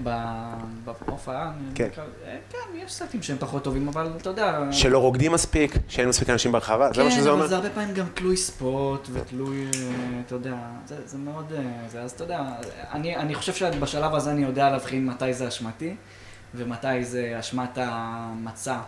בהופעה, 1.06 1.52
כן. 1.76 1.88
אה, 2.26 2.38
כן, 2.50 2.78
יש 2.86 2.94
סטים 2.94 3.24
שהם 3.24 3.38
פחות 3.40 3.64
טובים, 3.64 3.88
אבל 3.88 4.10
אתה 4.18 4.30
יודע... 4.30 4.60
שלא 4.72 5.00
רוקדים 5.00 5.32
מספיק, 5.32 5.76
שאין 5.88 6.10
מספיק 6.10 6.30
אנשים 6.30 6.52
ברחבה, 6.52 6.90
זה 6.94 7.04
מה 7.04 7.12
שזה 7.12 7.22
כן, 7.22 7.28
אומר? 7.28 7.40
אבל 7.40 7.50
זה 7.50 7.56
הרבה 7.56 7.70
פעמים 7.70 7.94
גם 7.94 8.06
תלוי 8.14 8.38
ספורט 8.38 9.08
ותלוי, 9.14 9.68
אתה 10.26 10.36
יודע, 10.36 10.56
זה, 10.86 10.96
זה 11.06 11.18
מאוד, 11.18 11.54
זה, 11.92 12.02
אז 12.02 12.12
אתה 12.12 12.24
יודע, 12.24 12.44
אני, 12.92 13.16
אני 13.16 13.36
חושב 13.36 13.54
שבשלב 13.54 14.16
הזה 14.16 14.32
אני 14.32 14.42
יודע 14.42 14.70
להבחין 14.70 15.06
מתי 15.06 15.34
זה 15.34 15.48
אשמתי 15.48 15.96
ומתי 16.56 17.04
זה 17.04 17.36
אשמת 17.40 17.78
המצע, 17.82 18.80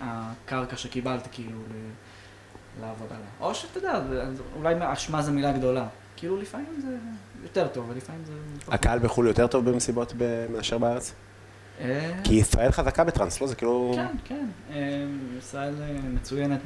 הקרקע 0.00 0.76
שקיבלתי 0.76 1.28
כאילו 1.32 1.58
ל- 1.60 1.90
לעבודה. 2.80 3.14
או 3.40 3.54
שאתה 3.54 3.78
יודע, 3.78 4.00
אולי 4.56 4.74
אשמה 4.80 5.22
זו 5.22 5.32
מילה 5.32 5.52
גדולה. 5.52 5.86
כאילו 6.16 6.36
לפעמים 6.36 6.80
זה 6.82 6.96
יותר 7.42 7.68
טוב 7.68 7.90
ולפעמים 7.90 8.24
זה... 8.24 8.32
הקהל 8.68 8.98
בחו"ל 8.98 9.26
יותר 9.26 9.46
טוב 9.46 9.70
במסיבות 9.70 10.12
מאשר 10.52 10.78
בארץ? 10.78 11.12
אה, 11.80 12.12
כי 12.24 12.34
ישראל 12.34 12.72
חזקה 12.72 13.04
בטראנס, 13.04 13.40
לא? 13.40 13.46
זה 13.46 13.54
כאילו... 13.54 13.92
כן, 13.94 14.16
כן. 14.24 14.46
אה, 14.70 15.04
ישראל 15.38 15.74
אה, 15.80 15.96
מצוינת 16.14 16.60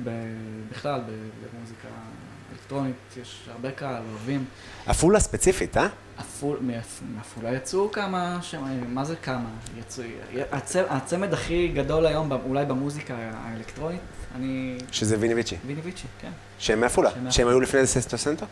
בכלל 0.70 1.00
במוזיקה 1.00 1.88
אלקטרונית, 2.52 2.96
יש 3.22 3.48
הרבה 3.52 3.70
קהל, 3.70 4.02
אוהבים. 4.10 4.44
עפולה 4.86 5.20
ספציפית, 5.20 5.76
אה? 5.76 5.88
עפול- 6.18 6.58
מעפ- 6.60 7.02
מעפולה 7.16 7.54
יצאו 7.54 7.90
כמה, 7.92 8.38
ש- 8.42 8.54
מה 8.88 9.04
זה 9.04 9.16
כמה? 9.16 9.48
יצאו, 9.78 10.04
הצ- 10.52 10.90
הצמד 10.90 11.32
הכי 11.32 11.68
גדול 11.68 12.06
היום, 12.06 12.32
אולי 12.32 12.64
במוזיקה 12.64 13.14
האלקטרונית, 13.34 14.00
אני... 14.36 14.78
שזה 14.92 15.16
ויני 15.20 15.34
ויצ'י. 15.34 15.56
ויני 15.66 15.80
ויצ'י, 15.80 16.06
כן. 16.20 16.30
שהם 16.58 16.80
מעפולה. 16.80 17.10
שהם 17.30 17.48
היו 17.48 17.60
לפני 17.60 17.80
זה 17.80 18.00
ססטו 18.00 18.18
סנטו? 18.18 18.46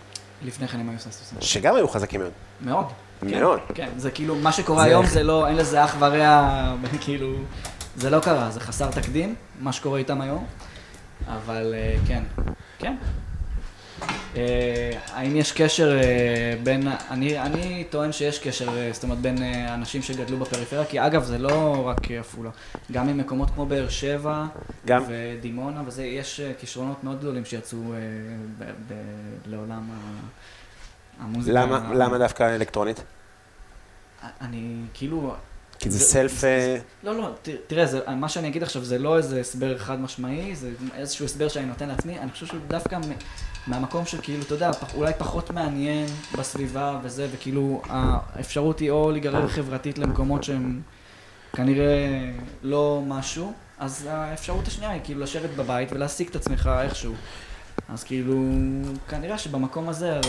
לפני 0.44 0.68
כן 0.68 0.80
הם 0.80 0.88
היו 0.88 0.98
ססטוסן. 0.98 1.36
שגם 1.40 1.74
היו 1.74 1.88
חזקים 1.88 2.20
מאוד. 2.20 2.32
מאוד. 2.60 2.86
כן, 3.20 3.40
מאוד. 3.40 3.60
כן, 3.74 3.88
זה 3.96 4.10
כאילו, 4.10 4.34
מה 4.36 4.52
שקורה 4.52 4.82
זה- 4.82 4.88
היום 4.88 5.06
זה 5.06 5.22
לא, 5.22 5.46
אין 5.48 5.56
לזה 5.56 5.84
אח 5.84 5.96
ורע, 5.98 6.74
כאילו, 7.04 7.34
זה 7.96 8.10
לא 8.10 8.20
קרה, 8.20 8.50
זה 8.50 8.60
חסר 8.60 8.90
תקדים, 8.90 9.34
מה 9.60 9.72
שקורה 9.72 9.98
איתם 9.98 10.20
היום, 10.20 10.46
אבל 11.28 11.74
אה, 11.76 11.96
כן, 12.08 12.22
כן. 12.78 12.96
אה, 14.36 14.90
האם 15.12 15.36
יש 15.36 15.52
קשר 15.52 15.98
אה, 15.98 16.54
בין, 16.62 16.88
אני, 17.10 17.38
אני 17.38 17.84
טוען 17.90 18.12
שיש 18.12 18.38
קשר, 18.38 18.68
אה, 18.78 18.90
זאת 18.92 19.02
אומרת, 19.02 19.18
בין 19.18 19.36
אנשים 19.68 20.02
שגדלו 20.02 20.36
בפריפריה, 20.38 20.84
כי 20.84 21.06
אגב, 21.06 21.24
זה 21.24 21.38
לא 21.38 21.86
רק 21.86 22.10
עפולה, 22.10 22.50
גם 22.92 23.06
ממקומות 23.06 23.50
כמו 23.50 23.66
באר 23.66 23.88
שבע, 23.88 24.44
גם. 24.86 25.02
ודימונה, 25.08 25.82
וזה, 25.86 26.04
יש 26.04 26.40
כישרונות 26.58 27.04
מאוד 27.04 27.18
גדולים 27.18 27.44
שיצאו 27.44 27.78
ב, 28.58 28.64
ב, 28.88 28.94
לעולם 29.46 29.90
המוזיקה. 31.20 31.60
למה 31.60 31.94
למה 31.94 32.18
דווקא 32.18 32.54
אלקטרונית? 32.54 33.02
אני 34.40 34.76
כאילו, 34.94 35.34
כי 35.86 35.90
זה 35.90 35.98
סלף... 35.98 36.44
אה, 36.44 36.76
לא, 37.02 37.16
לא, 37.16 37.30
תראה, 37.66 38.14
מה 38.14 38.28
שאני 38.28 38.48
אגיד 38.48 38.62
עכשיו 38.62 38.84
זה 38.84 38.98
לא 38.98 39.16
איזה 39.16 39.40
הסבר 39.40 39.78
חד 39.78 40.00
משמעי, 40.00 40.56
זה 40.56 40.70
איזשהו 40.94 41.24
הסבר 41.24 41.48
שאני 41.48 41.66
נותן 41.66 41.88
לעצמי, 41.88 42.18
אני 42.18 42.30
חושב 42.30 42.46
שהוא 42.46 42.60
דווקא 42.68 42.98
מהמקום 43.66 44.06
שכאילו, 44.06 44.42
אתה 44.42 44.54
יודע, 44.54 44.70
אולי 44.94 45.12
פחות 45.18 45.50
מעניין 45.50 46.06
בסביבה 46.38 47.00
וזה, 47.02 47.28
וכאילו 47.32 47.82
האפשרות 47.88 48.78
היא 48.78 48.90
או 48.90 49.10
להיגרר 49.10 49.48
חברתית 49.48 49.98
למקומות 49.98 50.44
שהם 50.44 50.80
כנראה 51.52 52.30
לא 52.62 53.02
משהו, 53.06 53.52
אז 53.78 54.08
האפשרות 54.10 54.66
השנייה 54.66 54.90
היא 54.90 55.00
כאילו 55.04 55.20
לשבת 55.20 55.50
בבית 55.56 55.92
ולהשיג 55.92 56.28
את 56.28 56.36
עצמך 56.36 56.70
איכשהו. 56.82 57.14
אז 57.88 58.04
כאילו, 58.04 58.44
כנראה 59.08 59.38
שבמקום 59.38 59.88
הזה, 59.88 60.12
אה, 60.12 60.20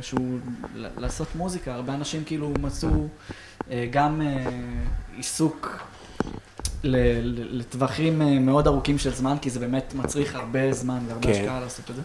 שהוא 0.00 0.38
לעשות 0.74 1.28
מוזיקה, 1.34 1.74
הרבה 1.74 1.94
אנשים 1.94 2.24
כאילו 2.24 2.52
מצאו 2.60 3.08
גם 3.90 4.22
אה, 4.22 4.50
עיסוק 5.16 5.84
לטווחים 6.84 8.22
אה, 8.22 8.38
מאוד 8.38 8.66
ארוכים 8.66 8.98
של 8.98 9.14
זמן, 9.14 9.36
כי 9.42 9.50
זה 9.50 9.60
באמת 9.60 9.94
מצריך 9.94 10.34
הרבה 10.34 10.72
זמן 10.72 10.98
והרבה 11.08 11.22
כן. 11.26 11.30
השקעה 11.32 11.60
לעשות 11.60 11.90
את 11.90 11.96
זה. 11.96 12.02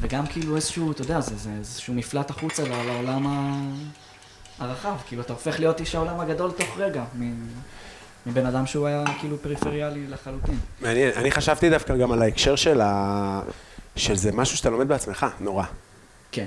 וגם 0.00 0.26
כאילו 0.26 0.56
איזשהו, 0.56 0.92
אתה 0.92 1.02
יודע, 1.02 1.20
זה, 1.20 1.36
זה 1.36 1.50
איזשהו 1.58 1.94
מפלט 1.94 2.30
החוצה 2.30 2.62
לעולם 2.68 3.26
הרחב. 4.58 4.96
כאילו, 5.06 5.22
אתה 5.22 5.32
הופך 5.32 5.60
להיות 5.60 5.80
איש 5.80 5.94
העולם 5.94 6.20
הגדול 6.20 6.50
תוך 6.50 6.78
רגע, 6.78 7.04
מ- 7.18 7.46
מבן 8.26 8.46
אדם 8.46 8.66
שהוא 8.66 8.86
היה 8.86 9.04
כאילו 9.20 9.38
פריפריאלי 9.38 10.06
לחלוטין. 10.06 10.58
מעניין, 10.80 11.10
אני 11.16 11.30
חשבתי 11.30 11.70
דווקא 11.70 11.96
גם 11.96 12.12
על 12.12 12.22
ההקשר 12.22 12.56
של 12.56 12.80
ה... 12.80 13.40
של 13.96 14.16
זה 14.16 14.32
משהו 14.32 14.56
שאתה 14.56 14.70
לומד 14.70 14.88
בעצמך, 14.88 15.26
נורא. 15.40 15.64
כן. 16.32 16.46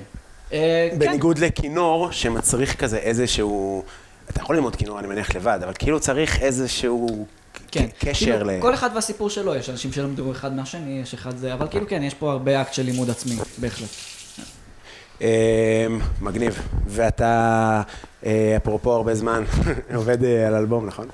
אה, 0.52 0.88
כן. 0.92 0.98
בניגוד 0.98 1.38
לכינור, 1.38 2.12
שמצריך 2.12 2.76
כזה 2.80 2.96
איזשהו... 2.96 3.84
אתה 4.30 4.40
יכול 4.40 4.56
ללמוד 4.56 4.76
כינור, 4.76 4.98
אני 4.98 5.06
מניח, 5.06 5.34
לבד, 5.36 5.58
אבל 5.64 5.72
כאילו 5.78 6.00
צריך 6.00 6.42
איזשהו 6.42 7.26
כן. 7.70 7.86
ק- 7.86 8.04
קשר 8.08 8.26
כאילו, 8.38 8.50
ל... 8.50 8.60
כל 8.60 8.74
אחד 8.74 8.90
והסיפור 8.94 9.30
שלו, 9.30 9.54
יש 9.54 9.70
אנשים 9.70 9.92
שלמדו 9.92 10.32
אחד 10.32 10.56
מהשני, 10.56 11.00
יש 11.02 11.14
אחד 11.14 11.36
זה, 11.36 11.54
אבל 11.54 11.68
כאילו 11.70 11.88
כן, 11.88 12.02
יש 12.02 12.14
פה 12.14 12.32
הרבה 12.32 12.60
אקט 12.62 12.74
של 12.74 12.82
לימוד 12.82 13.10
עצמי, 13.10 13.36
בהחלט. 13.58 13.88
אמ, 15.20 15.26
מגניב. 16.20 16.62
ואתה, 16.86 17.82
אה, 18.26 18.54
אפרופו 18.56 18.92
הרבה 18.92 19.14
זמן, 19.14 19.44
עובד 19.94 20.24
אה, 20.24 20.46
על 20.46 20.54
אלבום, 20.54 20.86
נכון? 20.86 21.08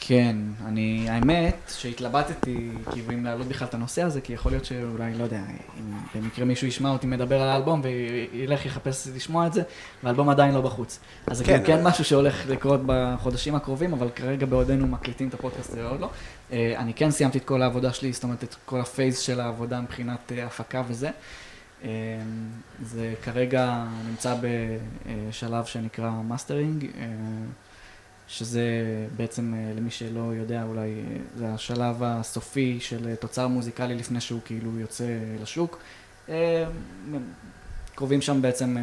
כן, 0.00 0.36
אני, 0.66 1.10
האמת 1.10 1.72
שהתלבטתי 1.78 2.70
כאילו 2.90 3.12
אם 3.12 3.24
להעלות 3.24 3.46
בכלל 3.46 3.68
את 3.68 3.74
הנושא 3.74 4.02
הזה, 4.02 4.20
כי 4.20 4.32
יכול 4.32 4.52
להיות 4.52 4.64
שאולי, 4.64 5.14
לא 5.14 5.24
יודע, 5.24 5.40
אם 5.80 5.92
במקרה 6.14 6.44
מישהו 6.44 6.66
ישמע 6.66 6.90
אותי 6.90 7.06
מדבר 7.06 7.42
על 7.42 7.48
האלבום 7.48 7.82
וילך 7.84 8.66
יחפש 8.66 9.08
לשמוע 9.14 9.46
את 9.46 9.52
זה, 9.52 9.62
והאלבום 10.02 10.28
עדיין 10.28 10.54
לא 10.54 10.60
בחוץ. 10.60 10.98
אז 11.26 11.38
זה 11.38 11.44
כן, 11.44 11.58
כן, 11.58 11.64
כן 11.66 11.84
משהו 11.84 12.04
שהולך 12.04 12.46
לקרות 12.48 12.80
בחודשים 12.86 13.54
הקרובים, 13.54 13.92
אבל 13.92 14.08
כרגע 14.10 14.46
בעודנו 14.46 14.86
מקליטים 14.86 15.28
את 15.28 15.34
הפודקאסט 15.34 15.72
זה 15.72 15.84
עוד 15.84 16.00
לא. 16.00 16.10
אה, 16.52 16.74
אני 16.76 16.94
כן 16.94 17.10
סיימתי 17.10 17.38
את 17.38 17.44
כל 17.44 17.62
העבודה 17.62 17.92
שלי, 17.92 18.12
זאת 18.12 18.24
אומרת 18.24 18.44
את 18.44 18.54
כל 18.64 18.80
ה 18.80 18.86
phase 18.86 19.18
של 19.18 19.40
העבודה 19.40 19.80
מבחינת 19.80 20.32
אה, 20.32 20.46
הפקה 20.46 20.82
וזה. 20.88 21.10
אה, 21.84 21.90
זה 22.82 23.14
כרגע 23.22 23.84
נמצא 24.08 24.36
בשלב 25.30 25.64
שנקרא 25.64 26.10
מאסטרינג. 26.28 26.86
שזה 28.28 28.62
בעצם, 29.16 29.54
אה, 29.54 29.72
למי 29.76 29.90
שלא 29.90 30.34
יודע, 30.34 30.62
אולי 30.62 30.80
אה, 30.80 31.16
זה 31.36 31.48
השלב 31.48 32.02
הסופי 32.02 32.78
של 32.80 33.08
אה, 33.08 33.16
תוצר 33.16 33.48
מוזיקלי 33.48 33.94
לפני 33.94 34.20
שהוא 34.20 34.40
כאילו 34.44 34.78
יוצא 34.78 35.04
לשוק. 35.42 35.78
קרובים 37.94 38.22
שם 38.22 38.42
בעצם 38.42 38.76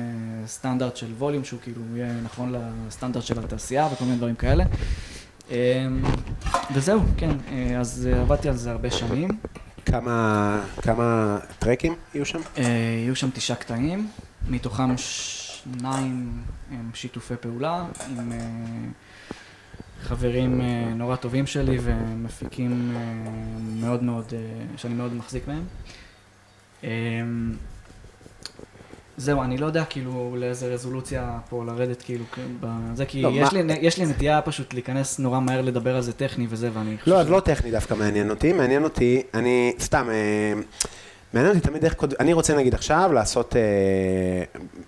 סטנדרט 0.48 0.96
של 0.96 1.14
ווליום, 1.18 1.44
שהוא 1.44 1.60
כאילו 1.64 1.82
יהיה 1.96 2.14
נכון 2.24 2.54
לסטנדרט 2.88 3.24
של 3.24 3.40
התעשייה 3.40 3.90
וכל 3.94 4.06
מיני 4.06 4.18
דברים 4.18 4.36
כאלה. 4.36 4.64
וזהו, 6.74 7.02
כן, 7.18 7.32
אז 7.80 8.10
עבדתי 8.22 8.50
על 8.50 8.56
זה 8.56 8.72
הרבה 8.72 8.92
שנים. 8.92 9.30
כמה, 9.86 10.62
כמה 10.82 11.38
טרקים 11.60 11.96
יהיו 12.14 12.26
שם? 12.26 12.40
יהיו 12.58 13.16
שם 13.16 13.30
תשעה 13.34 13.58
קטעים, 13.58 14.08
מתוכם 14.50 14.98
שניים 14.98 16.44
הם 16.72 16.90
שיתופי 16.94 17.36
פעולה 17.42 17.86
עם 18.10 18.32
חברים 20.06 20.62
אה, 20.62 20.66
נורא 20.96 21.16
טובים 21.16 21.48
שלי 21.48 21.78
ומפיקים 21.82 22.94
אה, 22.96 23.02
מאוד 23.82 24.04
מאוד, 24.04 24.26
אה, 24.34 24.40
שאני 24.78 24.94
מאוד 24.94 25.14
מחזיק 25.14 25.44
מהם. 25.48 25.64
זהו, 29.18 29.44
אני 29.44 29.58
לא 29.58 29.66
יודע 29.66 29.84
כאילו 29.86 30.36
לאיזה 30.40 30.74
רזולוציה 30.74 31.40
פה 31.50 31.66
לרדת 31.66 32.02
כאילו 32.02 32.26
בזה, 32.60 33.06
כי 33.06 33.22
לא, 33.22 33.30
יש, 33.34 33.54
מה- 33.54 33.62
לי, 33.62 33.74
יש 33.82 33.98
לי 33.98 34.06
נטייה 34.06 34.42
פשוט 34.42 34.74
להיכנס 34.74 35.20
נורא 35.20 35.40
מהר 35.40 35.62
לדבר 35.62 35.96
על 35.96 36.02
זה 36.02 36.14
טכני 36.14 36.46
וזה, 36.50 36.70
ואני 36.74 36.98
חושב 36.98 37.12
לא, 37.12 37.20
אז 37.20 37.30
לא 37.30 37.40
טכני 37.40 37.72
דווקא 37.72 37.94
מעניין 37.94 38.30
אותי, 38.30 38.54
מעניין 38.54 38.84
אותי, 38.84 39.22
אני, 39.34 39.74
סתם, 39.80 40.10
מעניין 41.34 41.56
אותי 41.56 41.68
תמיד 41.68 41.84
איך, 41.84 41.96
אני 42.20 42.34
רוצה 42.34 42.56
נגיד 42.58 42.74
עכשיו 42.74 43.10
לעשות, 43.14 43.56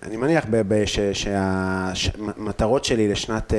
אני 0.02 0.16
מניח 0.16 0.44
שהמטרות 1.94 2.84
שלי 2.84 3.08
לשנת 3.08 3.52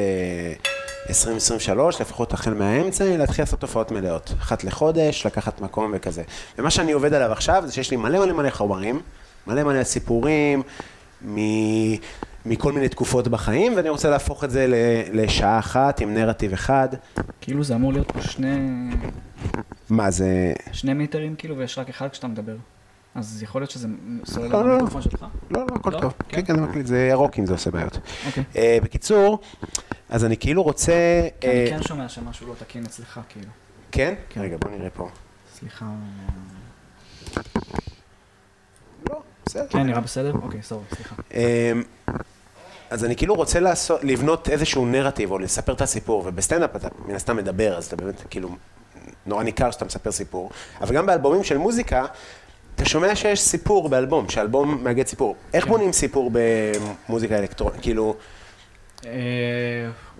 2023, 1.10 2.02
לפחות 2.02 2.34
החל 2.34 2.54
מהאמצע, 2.54 3.18
להתחיל 3.18 3.42
לעשות 3.42 3.60
תופעות 3.60 3.92
מלאות. 3.92 4.34
אחת 4.40 4.64
לחודש, 4.64 5.26
לקחת 5.26 5.62
מקום 5.62 5.92
וכזה. 5.96 6.24
ומה 6.58 6.70
שאני 6.70 6.92
עובד 6.92 7.14
עליו 7.14 7.32
עכשיו 7.32 7.64
זה 7.66 7.74
שיש 7.74 7.92
לי 7.92 7.98
מלא 7.98 8.26
מלא 8.26 8.34
מלא 8.34 8.50
חומרים, 8.50 9.00
מלא 9.48 9.64
מלא 9.64 9.84
סיפורים, 9.84 10.62
מ... 11.28 11.38
מכל 12.46 12.72
מיני 12.72 12.90
תקופות 12.90 13.28
בחיים, 13.28 13.74
ואני 13.76 13.90
רוצה 13.90 14.10
להפוך 14.10 14.44
את 14.44 14.52
זה 14.52 14.68
ל- 14.68 15.22
לשעה 15.22 15.60
אחת 15.60 16.02
עם 16.02 16.14
נרטיב 16.14 16.54
אחד. 16.54 16.90
כאילו 17.42 17.64
זה 17.64 17.76
אמור 17.76 17.94
להיות 17.94 18.12
פה 18.12 18.22
שני... 18.22 18.58
מה 19.90 20.12
זה... 20.12 20.54
שני 20.72 20.94
מיטרים 20.94 21.36
כאילו, 21.36 21.58
ויש 21.58 21.78
רק 21.78 21.90
אחד 21.90 22.08
כשאתה 22.10 22.28
מדבר. 22.28 22.56
אז 23.16 23.44
יכול 23.44 23.62
להיות 23.62 23.72
שזה 23.72 23.88
סולל 24.26 24.48
לא, 24.52 24.60
על 24.60 24.66
לא. 24.66 24.72
המיקרופון 24.72 25.02
שלך? 25.02 25.26
לא, 25.52 25.60
לא, 25.60 25.76
הכל 25.76 25.90
לא? 25.90 26.00
טוב. 26.00 26.14
כן. 26.30 26.36
כן, 26.42 26.46
כן, 26.46 26.56
זה 26.56 26.62
מקליט, 26.62 26.86
זה 26.86 27.08
ירוק 27.12 27.40
אם 27.40 27.46
זה 27.46 27.54
עושה 27.54 27.72
בעיות. 27.72 28.00
אוקיי. 28.28 28.44
אה, 28.56 28.78
בקיצור, 28.84 29.40
אז 30.10 30.26
אני 30.26 30.38
כאילו 30.38 30.64
רוצה... 30.64 30.94
כי 31.42 31.48
אה, 31.48 31.62
אני 31.62 31.70
כן 31.70 31.84
שומע 31.84 32.10
שמשהו 32.10 32.48
לא 32.48 32.54
תקין 32.60 32.86
אצלך, 32.86 33.20
כאילו. 33.30 33.48
כן? 33.92 34.14
כן. 34.30 34.42
רגע, 34.42 34.58
בוא 34.58 34.72
נראה 34.72 34.90
פה. 34.90 35.10
סליחה. 35.60 35.86
לא, 39.10 39.22
בסדר. 39.46 39.68
כן, 39.70 39.80
נראה 39.84 40.02
בסדר? 40.02 40.34
אוקיי, 40.42 40.62
סורי, 40.62 40.84
סליחה. 40.96 41.16
אה, 41.34 41.72
אז 42.90 43.06
אני 43.06 43.16
כאילו 43.16 43.36
רוצה 43.36 43.60
לעשות, 43.60 44.04
לבנות 44.04 44.50
איזשהו 44.50 44.86
נרטיב, 44.86 45.32
או 45.32 45.40
לספר 45.40 45.74
את 45.74 45.82
הסיפור, 45.82 46.24
ובסטנדאפ 46.26 46.76
אתה 46.76 46.88
מן 47.06 47.16
הסתם 47.16 47.36
מדבר, 47.36 47.78
אז 47.78 47.86
אתה 47.86 47.96
באמת 47.96 48.24
כאילו, 48.30 48.50
נורא 49.26 49.44
ניכר 49.44 49.72
שאתה 49.72 49.86
מספר 49.86 50.12
סיפור, 50.12 50.50
אבל 50.82 50.96
גם 50.96 51.06
באלבומים 51.06 51.44
של 51.44 51.58
מוזיקה, 51.58 52.06
אתה 52.76 52.86
שומע 52.86 53.16
שיש 53.16 53.42
סיפור 53.42 53.90
באלבום, 53.90 54.30
שאלבום 54.30 54.84
מאגד 54.84 55.08
סיפור. 55.08 55.36
איך 55.54 55.64
כן. 55.64 55.70
בונים 55.70 55.92
סיפור 55.94 56.32
במוזיקה 56.34 57.38
אלקטרונית? 57.38 57.82
כאילו, 57.82 58.10
אה, 58.10 58.39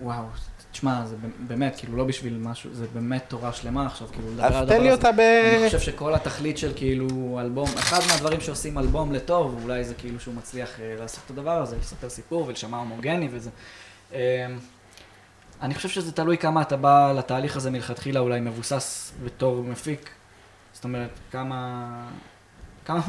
וואו, 0.02 0.24
תשמע, 0.72 1.06
זה 1.06 1.16
באמת, 1.38 1.76
כאילו, 1.76 1.96
לא 1.96 2.04
בשביל 2.04 2.38
משהו, 2.38 2.70
זה 2.74 2.86
באמת 2.94 3.24
תורה 3.28 3.52
שלמה 3.52 3.86
עכשיו, 3.86 4.08
כאילו, 4.08 4.28
לדבר 4.30 4.44
על 4.44 4.54
אז 4.54 4.62
הדבר 4.62 4.76
תן 4.76 4.82
לי 4.82 4.88
הזה. 4.88 4.96
אותה 4.96 5.12
ב... 5.12 5.20
אני 5.20 5.66
חושב 5.66 5.80
שכל 5.80 6.14
התכלית 6.14 6.58
של 6.58 6.72
כאילו 6.76 7.40
אלבום, 7.40 7.68
אחד 7.78 7.98
מהדברים 8.08 8.40
שעושים 8.40 8.78
אלבום 8.78 9.12
לטוב, 9.12 9.60
אולי 9.62 9.84
זה 9.84 9.94
כאילו 9.94 10.20
שהוא 10.20 10.34
מצליח 10.34 10.80
אה, 10.80 10.94
לעשות 10.98 11.20
את 11.26 11.30
הדבר 11.30 11.62
הזה, 11.62 11.76
לספר 11.76 12.08
סיפור 12.08 12.46
ולשמע 12.46 12.78
הומוגני 12.78 13.28
וזה. 13.30 13.50
אה, 14.12 14.46
אני 15.62 15.74
חושב 15.74 15.88
שזה 15.88 16.12
תלוי 16.12 16.38
כמה 16.38 16.62
אתה 16.62 16.76
בא 16.76 17.12
לתהליך 17.16 17.56
הזה 17.56 17.70
מלכתחילה, 17.70 18.20
אולי 18.20 18.40
מבוסס 18.40 19.12
בתור 19.24 19.62
מפיק. 19.62 20.10
זאת 20.72 20.84
אומרת, 20.84 21.10
כמה... 21.30 21.88
כמה, 22.84 23.00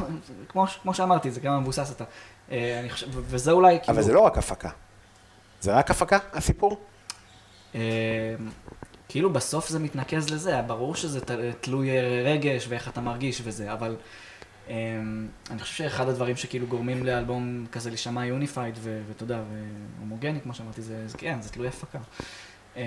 כמו, 0.48 0.66
כמו 0.82 0.94
שאמרתי, 0.94 1.30
זה 1.30 1.40
כמה 1.40 1.60
מבוסס 1.60 1.92
אתה. 1.96 2.04
אה, 2.50 2.80
אני 2.80 2.90
חושב, 2.90 3.06
וזה 3.12 3.50
אולי 3.50 3.78
כאילו... 3.82 3.94
אבל 3.94 4.02
זה 4.02 4.12
לא 4.12 4.20
רק 4.20 4.38
הפקה. 4.38 4.70
זה 5.62 5.74
רק 5.74 5.90
הפקה, 5.90 6.18
הסיפור? 6.32 6.80
אה, 7.74 8.34
כאילו 9.08 9.32
בסוף 9.32 9.68
זה 9.68 9.78
מתנקז 9.78 10.30
לזה, 10.30 10.62
ברור 10.62 10.94
שזה 10.94 11.20
תלוי 11.60 11.90
אה, 11.90 12.22
רגש 12.24 12.66
ואיך 12.68 12.88
אתה 12.88 13.00
מרגיש 13.00 13.40
וזה, 13.44 13.72
אבל 13.72 13.96
אה, 14.68 14.74
אני 15.50 15.60
חושב 15.60 15.74
שאחד 15.74 16.08
הדברים 16.08 16.36
שכאילו 16.36 16.66
גורמים 16.66 17.06
לאלבום 17.06 17.66
כזה 17.72 17.90
להישמע 17.90 18.26
יוניפייד 18.26 18.78
ואתה 18.82 19.22
יודע, 19.22 19.42
והומוגני, 19.98 20.40
כמו 20.40 20.54
שאמרתי, 20.54 20.82
זה, 20.82 21.06
כן, 21.18 21.42
זה 21.42 21.50
תלוי 21.50 21.68
הפקה. 21.68 21.98
אה, 22.76 22.82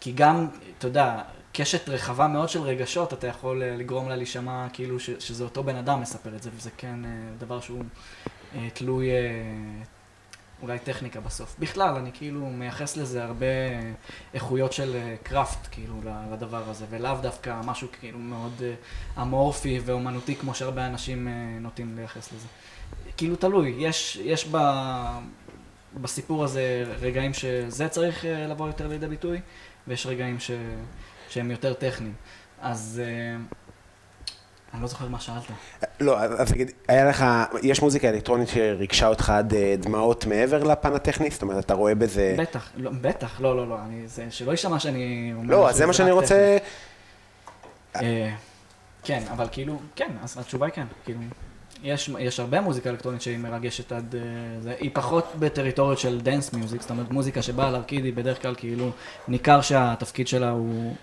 כי 0.00 0.12
גם, 0.12 0.46
אתה 0.78 0.86
יודע, 0.86 1.22
קשת 1.52 1.88
רחבה 1.88 2.28
מאוד 2.28 2.48
של 2.48 2.60
רגשות, 2.60 3.12
אתה 3.12 3.26
יכול 3.26 3.62
אה, 3.62 3.76
לגרום 3.76 4.08
לה 4.08 4.16
להישמע 4.16 4.66
כאילו 4.72 5.00
שזה 5.00 5.44
אותו 5.44 5.64
בן 5.64 5.76
אדם 5.76 6.00
מספר 6.00 6.36
את 6.36 6.42
זה, 6.42 6.50
וזה 6.56 6.70
כן 6.76 7.04
אה, 7.04 7.10
דבר 7.38 7.60
שהוא 7.60 7.82
תלוי 8.74 9.08
אולי 10.62 10.78
טכניקה 10.78 11.20
בסוף. 11.20 11.56
בכלל, 11.58 11.94
אני 11.94 12.10
כאילו 12.14 12.46
מייחס 12.50 12.96
לזה 12.96 13.24
הרבה 13.24 13.46
איכויות 14.34 14.72
של 14.72 14.96
אה, 14.96 15.14
קראפט, 15.22 15.68
כאילו, 15.70 15.94
ל- 16.04 16.32
לדבר 16.34 16.70
הזה, 16.70 16.84
ולאו 16.90 17.16
דווקא 17.22 17.60
משהו 17.64 17.88
כאילו 18.00 18.18
מאוד 18.18 18.62
אה, 18.62 18.74
אמורפי 19.22 19.80
ואומנותי, 19.84 20.36
כמו 20.36 20.54
שהרבה 20.54 20.86
אנשים 20.86 21.28
אה, 21.28 21.32
נוטים 21.60 21.96
לייחס 21.96 22.32
לזה. 22.32 22.46
כאילו, 23.16 23.36
תלוי, 23.36 23.74
יש, 23.78 24.16
יש 24.16 24.48
ב... 24.50 24.56
בסיפור 26.00 26.44
הזה 26.44 26.84
רגעים 27.00 27.34
שזה 27.34 27.88
צריך 27.88 28.24
אה, 28.24 28.46
לבוא 28.46 28.66
יותר 28.66 28.86
לידי 28.88 29.06
ביטוי, 29.06 29.40
ויש 29.88 30.06
רגעים 30.06 30.40
ש... 30.40 30.50
שהם 31.28 31.50
יותר 31.50 31.74
טכניים. 31.74 32.14
אז 32.60 33.02
אה, 33.04 33.36
אני 34.76 34.82
לא 34.82 34.88
זוכר 34.88 35.08
מה 35.08 35.20
שאלת. 35.20 35.42
לא, 36.00 36.20
אז 36.20 36.52
תגיד, 36.52 36.70
היה 36.88 37.08
לך, 37.08 37.24
יש 37.62 37.82
מוזיקה 37.82 38.08
אלקטרונית 38.08 38.48
שריגשה 38.48 39.08
אותך 39.08 39.30
עד 39.30 39.54
אה, 39.54 39.74
דמעות 39.78 40.26
מעבר 40.26 40.62
לפן 40.62 40.94
הטכני? 40.94 41.30
זאת 41.30 41.42
אומרת, 41.42 41.64
אתה 41.64 41.74
רואה 41.74 41.94
בזה... 41.94 42.34
בטח, 42.38 42.70
לא, 42.76 42.90
בטח, 43.00 43.40
לא, 43.40 43.56
לא, 43.56 43.68
לא, 43.68 43.78
אני, 43.84 44.08
זה, 44.08 44.26
שלא 44.30 44.50
יישמע 44.50 44.78
שאני... 44.78 45.32
לא, 45.44 45.68
אז 45.68 45.76
זה 45.76 45.86
מה 45.86 45.92
שאני. 45.92 46.10
רוצה... 46.10 46.56
אה, 47.96 48.34
כן, 49.04 49.22
אבל 49.32 49.46
כאילו, 49.52 49.78
כן, 49.96 50.10
אז 50.22 50.38
התשובה 50.38 50.66
היא 50.66 50.74
כן, 50.74 50.86
כאילו, 51.04 51.20
יש, 51.82 52.10
יש 52.18 52.40
הרבה 52.40 52.60
מוזיקה 52.60 52.90
אלקטרונית 52.90 53.22
שהיא 53.22 53.38
מרגשת 53.38 53.92
עד... 53.92 54.14
אה, 54.14 54.60
זה, 54.60 54.74
היא 54.80 54.90
פחות 54.92 55.32
בטריטוריות 55.38 55.98
של 55.98 56.20
dance 56.20 56.52
music, 56.52 56.80
זאת 56.80 56.90
אומרת, 56.90 57.10
מוזיקה 57.10 57.42
שבאה 57.42 57.70
להרקיד 57.70 58.04
היא 58.04 58.12
בדרך 58.12 58.42
כלל 58.42 58.54
כאילו, 58.54 58.90
ניכר 59.28 59.60
שהתפקיד 59.60 60.28
שלה 60.28 60.50
הוא... 60.50 60.94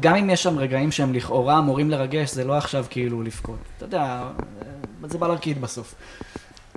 גם 0.00 0.14
אם 0.14 0.30
יש 0.30 0.42
שם 0.42 0.58
רגעים 0.58 0.92
שהם 0.92 1.14
לכאורה 1.14 1.58
אמורים 1.58 1.90
לרגש, 1.90 2.30
זה 2.30 2.44
לא 2.44 2.52
עכשיו 2.52 2.84
כאילו 2.90 3.22
לבכות. 3.22 3.58
אתה 3.76 3.84
יודע, 3.84 4.22
זה 5.04 5.18
בא 5.18 5.28
להרקיד 5.28 5.60
בסוף. 5.60 5.94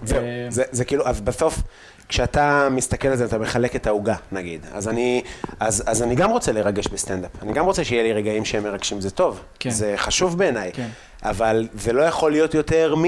זהו, 0.04 0.18
אה, 0.18 0.46
זה, 0.50 0.64
זה 0.72 0.86
כאילו, 0.86 1.08
אז 1.08 1.22
בסוף, 1.22 1.62
כשאתה 2.10 2.68
מסתכל 2.72 3.08
על 3.08 3.16
זה, 3.16 3.26
אתה 3.26 3.38
מחלק 3.38 3.76
את 3.76 3.88
העוגה, 3.88 4.16
נגיד. 4.32 4.66
אז 4.74 4.88
אני, 4.88 5.24
אז, 5.60 5.84
אז 5.86 6.04
אני 6.04 6.16
גם 6.16 6.30
רוצה 6.30 6.52
לרגש 6.52 6.88
בסטנדאפ. 6.88 7.32
אני 7.42 7.54
גם 7.54 7.66
רוצה 7.66 7.84
שיהיה 7.84 8.04
לי 8.04 8.14
רגעים 8.14 8.46
שהם 8.46 8.64
מרגשים, 8.64 9.02
זה 9.02 9.10
טוב. 9.10 9.42
כן. 9.60 9.70
זה 9.70 9.94
חשוב 9.98 10.38
בעיניי. 10.38 10.72
כן. 10.74 10.88
אבל 11.24 11.68
זה 11.74 11.94
לא 11.94 12.02
יכול 12.02 12.32
להיות 12.32 12.54
יותר 12.54 12.96
מ... 12.96 13.04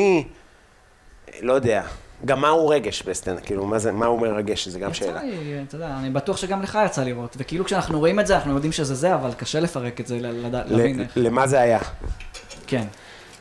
לא 1.41 1.53
יודע. 1.53 1.83
גם 2.25 2.41
מהו 2.41 2.67
רגש 2.67 3.03
בסטנדאפ, 3.03 3.45
כאילו, 3.45 3.65
מה 3.65 3.79
זה, 3.79 3.91
מהו 3.91 4.17
מרגש, 4.17 4.67
זה 4.67 4.79
גם 4.79 4.89
יצא 4.89 4.99
שאלה. 4.99 5.23
לי, 5.23 5.63
אתה 5.67 5.75
יודע, 5.75 5.97
אני 5.99 6.09
בטוח 6.09 6.37
שגם 6.37 6.61
לך 6.61 6.79
יצא 6.85 7.03
לראות, 7.03 7.35
וכאילו 7.39 7.65
כשאנחנו 7.65 7.99
רואים 7.99 8.19
את 8.19 8.27
זה, 8.27 8.35
אנחנו 8.35 8.53
יודעים 8.53 8.71
שזה 8.71 8.95
זה, 8.95 9.13
אבל 9.15 9.33
קשה 9.33 9.59
לפרק 9.59 10.01
את 10.01 10.07
זה, 10.07 10.17
להבין 10.21 10.99
איך. 11.01 11.11
למה 11.15 11.47
זה 11.47 11.59
היה? 11.59 11.79
כן. 12.67 12.77
אה, 12.77 12.83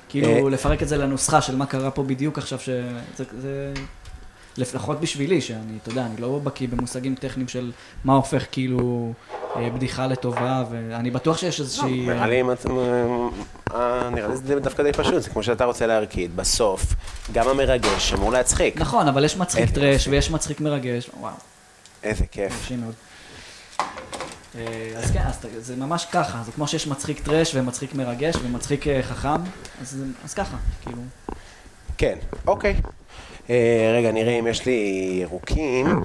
כאילו, 0.09 0.49
לפרק 0.49 0.83
את 0.83 0.89
זה 0.89 0.97
לנוסחה 0.97 1.41
של 1.41 1.57
מה 1.57 1.67
קרה 1.67 1.91
פה 1.91 2.03
בדיוק 2.03 2.39
עכשיו, 2.39 2.59
שזה... 2.59 3.73
לפחות 4.59 5.01
בשבילי, 5.01 5.40
שאני, 5.40 5.78
אתה 5.82 5.90
יודע, 5.90 6.06
אני 6.06 6.20
לא 6.20 6.40
בקיא 6.44 6.68
במושגים 6.68 7.14
טכניים 7.14 7.48
של 7.48 7.72
מה 8.05 8.14
הופך 8.14 8.44
כאילו 8.52 9.12
אה, 9.56 9.70
בדיחה 9.70 10.06
לטובה, 10.06 10.64
ואני 10.70 11.10
בטוח 11.10 11.39
שיש 11.39 11.60
איזושהי... 11.60 12.06
נראה 12.06 12.26
לי, 12.26 12.43
אה, 13.74 14.10
נראה 14.10 14.28
לי 14.28 14.36
זה 14.36 14.60
דווקא 14.60 14.82
די 14.82 14.93
פשוט, 14.93 15.22
זה 15.22 15.30
כמו 15.30 15.43
שאתה 15.43 15.64
רוצה 15.64 15.86
להרקיד, 15.86 16.36
בסוף, 16.36 16.94
גם 17.32 17.48
המרגש 17.48 18.12
אמור 18.12 18.32
להצחיק. 18.32 18.80
נכון, 18.80 19.09
אבל 19.09 19.24
יש 19.24 19.36
מצחיק 19.36 19.70
טרש. 19.70 20.09
ויש 20.09 20.30
מצחיק 20.30 20.60
מרגש, 20.60 21.10
וואו, 21.20 21.35
איזה 22.02 22.26
כיף. 22.26 22.52
מרשים 22.52 22.80
מאוד. 22.80 22.94
אה, 24.55 24.93
אז 24.97 25.10
כן, 25.10 25.22
אז 25.26 25.66
זה 25.66 25.76
ממש 25.76 26.06
ככה, 26.12 26.43
זה 26.44 26.52
כמו 26.52 26.68
שיש 26.68 26.86
מצחיק 26.86 27.20
טרש 27.20 27.55
ומצחיק 27.55 27.94
מרגש 27.94 28.35
ומצחיק 28.43 28.85
חכם, 29.02 29.43
אז, 29.80 30.05
אז 30.24 30.35
ככה, 30.35 30.56
כאילו. 30.82 31.02
כן, 31.98 32.18
אוקיי. 32.47 32.76
אה, 33.51 33.93
רגע, 33.97 34.12
נראה 34.12 34.39
אם 34.39 34.47
יש 34.47 34.66
לי 34.66 35.09
ירוקים. 35.23 36.03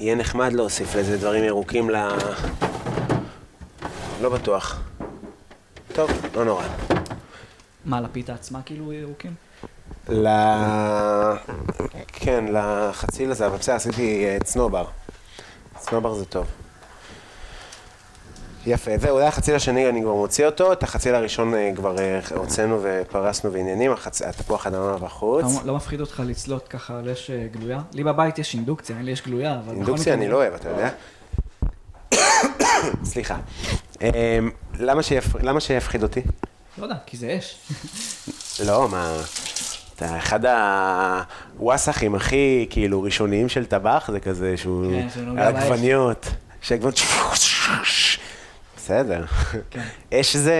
יהיה 0.00 0.14
נחמד 0.14 0.52
להוסיף 0.52 0.94
לזה 0.94 1.18
דברים 1.18 1.44
ירוקים 1.44 1.90
ל... 1.90 1.96
לא 4.22 4.28
בטוח. 4.28 4.82
טוב, 5.92 6.10
לא 6.34 6.44
נורא. 6.44 6.64
מה, 7.84 8.00
לפיתה 8.00 8.34
עצמה 8.34 8.62
כאילו 8.62 8.92
ירוקים? 8.92 9.34
ל... 10.08 10.28
כן, 12.06 12.44
לחציל 12.52 13.30
הזה, 13.30 13.46
אבל 13.46 13.56
בסדר, 13.56 13.74
עשיתי 13.74 14.24
אה, 14.24 14.36
צנובר. 14.44 14.84
צנובר 15.78 16.14
זה 16.14 16.24
טוב. 16.24 16.46
יפה, 18.66 18.90
זהו, 18.98 19.18
זה 19.18 19.28
החציל 19.28 19.54
השני, 19.54 19.88
אני 19.88 20.02
כבר 20.02 20.14
מוציא 20.14 20.46
אותו, 20.46 20.72
את 20.72 20.82
החציל 20.82 21.14
הראשון 21.14 21.54
אה, 21.54 21.70
כבר 21.76 21.98
אה, 21.98 22.20
הוצאנו 22.34 22.80
ופרסנו 22.82 23.50
בעניינים, 23.50 23.92
החצ... 23.92 24.22
התפוח 24.22 24.66
אדמה 24.66 24.96
בחוץ. 24.98 25.44
לא, 25.44 25.60
לא 25.64 25.76
מפחיד 25.76 26.00
אותך 26.00 26.22
לצלות 26.26 26.68
ככה 26.68 26.98
על 26.98 27.10
אש 27.10 27.30
אה, 27.30 27.46
גלויה? 27.52 27.80
לי 27.92 28.04
בבית 28.04 28.38
יש 28.38 28.54
אינדוקציה, 28.54 28.96
אין 28.96 29.04
לי 29.04 29.12
אש 29.12 29.22
גלויה, 29.22 29.60
אבל... 29.64 29.74
אינדוקציה 29.74 30.14
אני 30.14 30.28
לא 30.28 30.36
אוהב, 30.36 30.54
אתה 30.54 30.68
יודע? 30.68 30.88
סליחה. 33.12 33.36
אמ, 34.00 34.06
למה 34.78 35.02
שיפ- 35.02 35.42
למה 35.42 35.60
שיפחיד 35.60 36.02
אותי? 36.02 36.22
לא 36.78 36.84
יודע, 36.84 36.96
כי 37.06 37.16
זה 37.16 37.38
אש. 37.38 37.58
לא, 38.66 38.88
מה... 38.88 39.16
אתה 39.96 40.18
אחד 40.18 40.40
הוואסאחים 41.58 42.14
הכי 42.14 42.66
כאילו 42.70 43.02
ראשוניים 43.02 43.48
של 43.48 43.66
טבח, 43.66 44.08
זה 44.12 44.20
כזה 44.20 44.56
שהוא... 44.56 44.90
כן, 44.90 45.08
שהוא 45.14 45.24
נוגע 45.24 45.50
באש. 45.50 45.64
עגבניות. 45.64 46.26
שעגבניות... 46.60 46.98
בסדר. 48.84 49.24
כן. 49.70 49.82
אש 50.12 50.36
זה... 50.36 50.54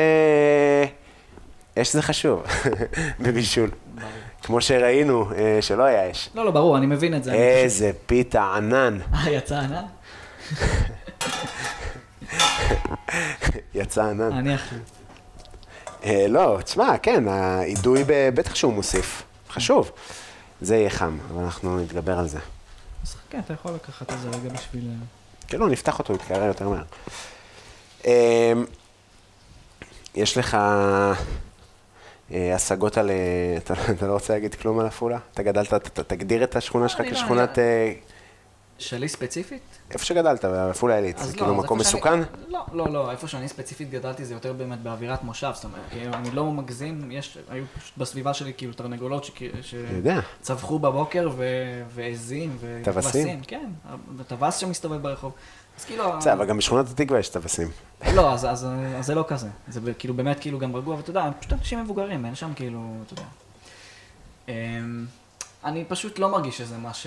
אש 1.78 1.92
זה 1.92 2.02
חשוב 2.02 2.42
בבישול. 3.22 3.70
ברור. 3.94 4.10
כמו 4.42 4.60
שראינו, 4.60 5.30
אה, 5.34 5.58
שלא 5.60 5.82
היה 5.82 6.10
אש. 6.10 6.30
לא, 6.34 6.44
לא, 6.44 6.50
ברור, 6.50 6.76
אני 6.76 6.86
מבין 6.86 7.16
את 7.16 7.24
זה. 7.24 7.32
איזה 7.32 7.90
פיתה 8.06 8.54
ענן. 8.56 8.98
אה, 9.14 9.30
יצא 9.30 9.54
ענן? 9.54 9.84
יצא 13.74 14.02
ענן. 14.02 14.32
אני 14.32 14.54
אחי. 14.54 14.76
אה, 16.04 16.26
לא, 16.28 16.58
תשמע, 16.64 16.98
כן, 16.98 17.28
האידוי 17.28 18.04
בטח 18.08 18.54
שהוא 18.54 18.72
מוסיף. 18.72 19.22
חשוב. 19.50 19.90
זה 20.60 20.76
יהיה 20.76 20.90
חם, 20.90 21.18
אבל 21.30 21.42
אנחנו 21.42 21.80
נתגבר 21.80 22.18
על 22.18 22.28
זה. 22.28 22.38
אז 23.02 23.14
כן, 23.30 23.38
אתה 23.38 23.52
יכול 23.52 23.72
לקחת 23.72 24.12
איזה 24.12 24.28
רגע 24.28 24.54
בשביל... 24.54 24.84
אה, 24.88 24.94
כאילו, 25.48 25.68
נפתח 25.68 25.98
אותו, 25.98 26.14
יתקרר 26.14 26.44
יותר 26.44 26.68
מהר. 26.68 26.84
אמ, 28.04 28.64
יש 30.14 30.38
לך 30.38 30.56
אה, 32.32 32.54
השגות 32.54 32.98
על... 32.98 33.10
אה, 33.10 33.56
אתה 33.98 34.06
לא 34.06 34.12
רוצה 34.12 34.32
להגיד 34.32 34.54
כלום 34.54 34.78
על 34.78 34.86
עפולה? 34.86 35.18
אתה 35.34 35.42
גדלת, 35.42 36.00
תגדיר 36.06 36.44
את 36.44 36.56
השכונה 36.56 36.88
שלך 36.88 37.00
אני 37.00 37.10
לא, 37.10 37.14
כשכונת... 37.14 37.58
אה, 37.58 37.92
שלי 38.78 39.08
ספציפית? 39.08 39.62
איפה 39.90 40.04
שגדלת, 40.04 40.44
בעפולה 40.44 40.96
עילית. 40.96 41.18
זה 41.18 41.26
לא, 41.26 41.32
כאילו 41.32 41.58
אז 41.58 41.64
מקום 41.64 41.78
מסוכן? 41.78 42.20
לא, 42.48 42.64
לא, 42.72 42.88
לא, 42.92 43.10
איפה 43.10 43.28
שאני 43.28 43.48
ספציפית 43.48 43.90
גדלתי 43.90 44.24
זה 44.24 44.34
יותר 44.34 44.52
באמת 44.52 44.82
באווירת 44.82 45.22
מושב, 45.22 45.50
זאת 45.54 45.64
אומרת, 45.64 45.80
כאילו, 45.90 46.14
אני 46.14 46.30
לא 46.30 46.44
מגזים, 46.44 47.10
יש, 47.10 47.38
היו 47.50 47.64
פשוט 47.78 47.98
בסביבה 47.98 48.34
שלי 48.34 48.52
כאילו 48.56 48.72
תרנגולות. 48.72 49.30
שצווחו 49.62 50.78
בבוקר 50.78 51.30
ו- 51.36 51.82
ועזים 51.88 52.58
טווסים? 52.84 53.40
כן, 53.46 53.70
וטווס 54.16 54.56
שמסתובב 54.58 55.02
ברחוב. 55.02 55.32
אז 55.78 55.84
כאילו, 55.84 56.18
בסדר, 56.18 56.32
אבל 56.32 56.46
גם 56.46 56.56
בשכונת 56.56 56.88
התקווה 56.88 57.18
יש 57.18 57.28
טווסים. 57.28 57.70
לא, 58.14 58.32
אז, 58.32 58.44
אז, 58.44 58.66
אז 58.98 59.06
זה 59.06 59.14
לא 59.14 59.24
כזה, 59.28 59.48
זה 59.68 59.94
כאילו 59.94 60.14
באמת 60.14 60.40
כאילו 60.40 60.58
גם 60.58 60.76
רגוע, 60.76 60.96
ואתה 60.96 61.10
יודע, 61.10 61.30
פשוט 61.40 61.52
אנשים 61.52 61.80
מבוגרים, 61.80 62.26
אין 62.26 62.34
שם 62.34 62.52
כאילו, 62.54 62.96
אתה 63.06 63.12
יודע. 63.12 63.24
אמ, 64.48 65.06
אני 65.64 65.84
פשוט 65.84 66.18
לא 66.18 66.28
מרגיש 66.28 66.58
שזה 66.58 66.78
מה 66.78 66.94
ש... 66.94 67.06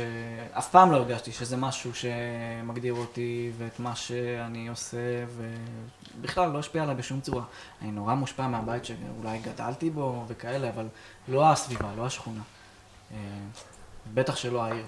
אף 0.57 0.69
פעם 0.69 0.91
לא 0.91 0.97
הרגשתי 0.97 1.31
שזה 1.31 1.57
משהו 1.57 1.91
שמגדיר 1.95 2.93
אותי 2.93 3.51
ואת 3.57 3.79
מה 3.79 3.95
שאני 3.95 4.67
עושה, 4.67 4.97
ובכלל 6.17 6.49
לא 6.49 6.59
השפיע 6.59 6.83
עליי 6.83 6.95
בשום 6.95 7.21
צורה. 7.21 7.43
אני 7.81 7.91
נורא 7.91 8.13
מושפע 8.13 8.47
מהבית 8.47 8.85
שאולי 8.85 9.39
גדלתי 9.39 9.89
בו 9.89 10.23
וכאלה, 10.27 10.69
אבל 10.69 10.87
לא 11.27 11.51
הסביבה, 11.51 11.87
לא 11.97 12.05
השכונה. 12.05 12.41
אה, 13.11 13.17
בטח 14.13 14.35
שלא 14.35 14.63
העיר. 14.63 14.85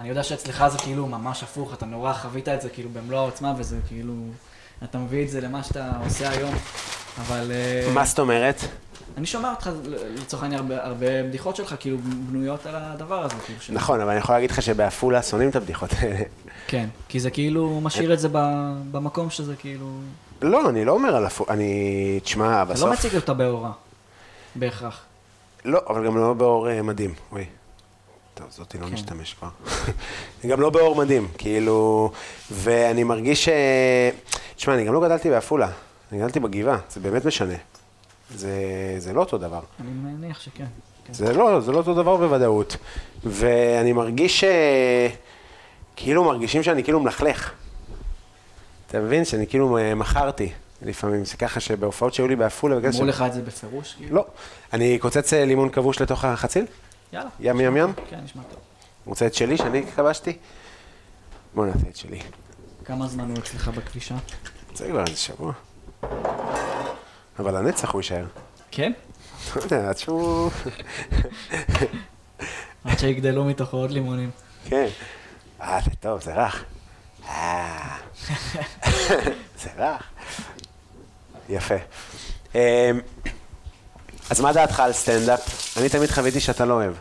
אני 0.00 0.08
יודע 0.08 0.22
שאצלך 0.22 0.64
זה 0.68 0.78
כאילו 0.78 1.06
ממש 1.06 1.42
הפוך, 1.42 1.74
אתה 1.74 1.86
נורא 1.86 2.12
חווית 2.12 2.48
את 2.48 2.60
זה 2.60 2.68
כאילו 2.68 2.90
במלוא 2.92 3.18
העוצמה, 3.18 3.54
וזה 3.58 3.76
כאילו... 3.88 4.12
אתה 4.84 4.98
מביא 4.98 5.24
את 5.24 5.30
זה 5.30 5.40
למה 5.40 5.62
שאתה 5.62 5.90
עושה 6.04 6.30
היום, 6.30 6.54
אבל... 7.20 7.52
אה, 7.54 7.90
מה 7.94 8.04
זאת 8.04 8.18
אומרת? 8.18 8.60
אני 9.16 9.26
שומע 9.26 9.50
אותך, 9.50 9.70
לצורך 10.22 10.42
העניין, 10.42 10.60
הרבה, 10.60 10.84
הרבה 10.84 11.22
בדיחות 11.22 11.56
שלך 11.56 11.74
כאילו 11.80 11.98
בנויות 11.98 12.66
על 12.66 12.74
הדבר 12.76 13.24
הזה, 13.24 13.34
כאילו. 13.46 13.60
של- 13.60 13.72
נכון, 13.74 14.00
אבל 14.00 14.10
אני 14.10 14.18
יכול 14.18 14.34
להגיד 14.34 14.50
לך 14.50 14.62
שבעפולה 14.62 15.22
שונאים 15.22 15.48
את 15.50 15.56
הבדיחות 15.56 15.90
האלה. 15.98 16.22
כן, 16.66 16.88
כי 17.08 17.20
זה 17.20 17.30
כאילו 17.30 17.80
משאיר 17.80 18.12
את 18.12 18.18
זה 18.20 18.28
במקום 18.90 19.30
שזה 19.30 19.56
כאילו... 19.56 19.86
לא, 20.42 20.68
אני 20.70 20.84
לא 20.84 20.92
אומר 20.92 21.16
על 21.16 21.26
עפולה, 21.26 21.52
אני... 21.52 22.20
תשמע, 22.22 22.62
אתה 22.62 22.72
בסוף... 22.72 22.86
לא 22.88 22.92
מציג 22.92 23.14
אותה 23.16 23.34
באורה, 23.34 23.72
בהכרח. 24.56 25.04
לא, 25.64 25.80
אבל 25.88 26.06
גם 26.06 26.16
לא 26.16 26.32
באור 26.34 26.68
אה, 26.70 26.82
מדהים. 26.82 27.14
אוי. 27.32 27.44
טוב, 28.40 28.50
זאתי 28.50 28.78
לא 28.78 28.86
כן. 28.86 28.92
נשתמש 28.92 29.34
כבר. 29.34 29.48
גם 30.50 30.60
לא 30.60 30.70
באור 30.70 30.96
מדהים, 30.96 31.28
כאילו... 31.38 32.10
ואני 32.50 33.04
מרגיש 33.04 33.44
ש... 33.44 33.48
תשמע, 34.56 34.74
אני 34.74 34.84
גם 34.84 34.94
לא 34.94 35.00
גדלתי 35.00 35.30
בעפולה. 35.30 35.70
אני 36.12 36.20
גדלתי 36.20 36.40
בגבעה, 36.40 36.78
זה 36.90 37.00
באמת 37.00 37.24
משנה. 37.24 37.54
זה, 38.34 38.50
זה 38.98 39.12
לא 39.12 39.20
אותו 39.20 39.38
דבר. 39.38 39.60
אני 39.80 39.90
מניח 39.90 40.40
שכן. 40.40 40.64
כן. 41.04 41.12
זה 41.12 41.32
לא, 41.32 41.60
זה 41.60 41.72
לא 41.72 41.76
אותו 41.76 41.94
דבר 41.94 42.16
בוודאות. 42.16 42.76
ואני 43.24 43.92
מרגיש 43.92 44.40
ש... 44.40 44.44
כאילו 45.96 46.24
מרגישים 46.24 46.62
שאני 46.62 46.84
כאילו 46.84 47.00
מלכלך. 47.00 47.52
אתה 48.86 49.00
מבין? 49.00 49.24
שאני 49.24 49.46
כאילו 49.46 49.78
אה, 49.78 49.94
מכרתי 49.94 50.52
לפעמים. 50.82 51.24
זה 51.24 51.36
ככה 51.36 51.60
שבהופעות 51.60 52.14
שהיו 52.14 52.28
לי 52.28 52.36
בעפולה, 52.36 52.76
בגלל 52.76 52.90
אמרו 52.92 53.04
לך 53.04 53.24
את 53.26 53.32
זה 53.32 53.42
בפירוש, 53.42 53.94
כאילו? 53.94 54.16
לא. 54.16 54.24
אני 54.72 54.98
קוצץ 54.98 55.32
אה, 55.32 55.44
לימון 55.44 55.68
כבוש 55.68 56.02
לתוך 56.02 56.24
החציל? 56.24 56.64
יאללה. 57.12 57.30
ים 57.40 57.60
ים 57.60 57.76
ים? 57.76 57.92
כן, 58.10 58.20
נשמע 58.24 58.42
טוב. 58.42 58.58
רוצה 59.06 59.26
את 59.26 59.34
שלי, 59.34 59.56
שאני 59.56 59.86
כבשתי? 59.86 60.38
בוא 61.54 61.66
נעשה 61.66 61.88
את 61.88 61.96
שלי. 61.96 62.20
כמה 62.84 63.06
זמן 63.06 63.30
הוא 63.30 63.38
אצלך 63.38 63.68
בכבישה? 63.68 64.14
זה 64.74 64.88
כבר 64.88 65.04
איזה 65.06 65.16
שבוע. 65.16 65.52
אבל 67.38 67.58
לנצח 67.58 67.90
הוא 67.90 68.00
יישאר. 68.00 68.26
כן? 68.70 68.92
לא 69.56 69.62
יודע, 69.62 69.88
עד 69.88 69.98
שהוא... 69.98 70.50
עד 72.84 72.98
שיגדלו 72.98 73.44
מתוכו 73.44 73.76
עוד 73.76 73.90
לימונים. 73.90 74.30
כן. 74.64 74.86
אה, 75.60 75.78
זה 75.84 75.90
טוב, 76.00 76.20
זה 76.20 76.34
רך. 76.34 76.64
אה, 77.28 77.96
זה 79.62 79.70
רך. 79.76 80.10
יפה. 81.48 81.74
אז 84.30 84.40
מה 84.40 84.52
דעתך 84.52 84.80
על 84.80 84.92
סטנדאפ? 84.92 85.76
אני 85.78 85.88
תמיד 85.88 86.10
חוויתי 86.10 86.40
שאתה 86.40 86.64
לא 86.64 86.74
אוהב. 86.74 86.94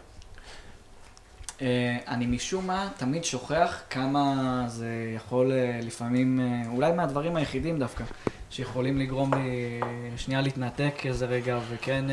אה, 1.62 1.98
אני 2.08 2.26
משום 2.26 2.68
מה 2.68 2.90
תמיד 2.98 3.24
שוכח 3.24 3.80
כמה 3.90 4.64
זה 4.68 5.12
יכול 5.16 5.52
אה, 5.52 5.80
לפעמים, 5.84 6.40
אה, 6.40 6.70
אולי 6.70 6.92
מהדברים 6.92 7.36
היחידים 7.36 7.80
דווקא, 7.80 8.04
שיכולים 8.50 9.00
לגרום 9.00 9.34
לי 9.34 9.80
שנייה 10.18 10.42
להתנתק 10.42 10.94
איזה 11.06 11.26
רגע 11.26 11.60
וכן... 11.70 12.06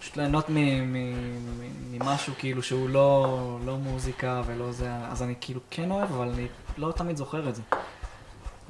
פשוט 0.00 0.16
ליהנות 0.16 0.46
ממשהו 1.90 2.32
כאילו 2.38 2.62
שהוא 2.62 2.88
לא, 2.88 3.58
לא 3.64 3.76
מוזיקה 3.76 4.42
ולא 4.46 4.72
זה, 4.72 4.90
אז 5.10 5.22
אני 5.22 5.34
כאילו 5.40 5.60
כן 5.70 5.90
אוהב, 5.90 6.12
אבל 6.12 6.28
אני 6.28 6.46
לא 6.76 6.92
תמיד 6.92 7.16
זוכר 7.16 7.48
את 7.48 7.54
זה. 7.54 7.62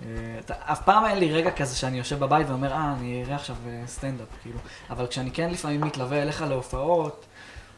אה, 0.04 0.54
אף 0.72 0.82
פעם 0.84 1.04
אין 1.06 1.18
לי 1.18 1.32
רגע 1.32 1.50
כזה 1.50 1.76
שאני 1.76 1.98
יושב 1.98 2.18
בבית 2.18 2.48
ואומר, 2.48 2.72
אה, 2.72 2.94
אני 2.98 3.24
אראה 3.26 3.34
עכשיו 3.34 3.56
אה, 3.66 3.82
סטנדאפ, 3.86 4.26
כאילו. 4.42 4.58
אבל 4.90 5.06
כשאני 5.06 5.30
כן 5.30 5.50
לפעמים 5.50 5.80
מתלווה 5.80 6.22
אליך 6.22 6.44
להופעות, 6.48 7.26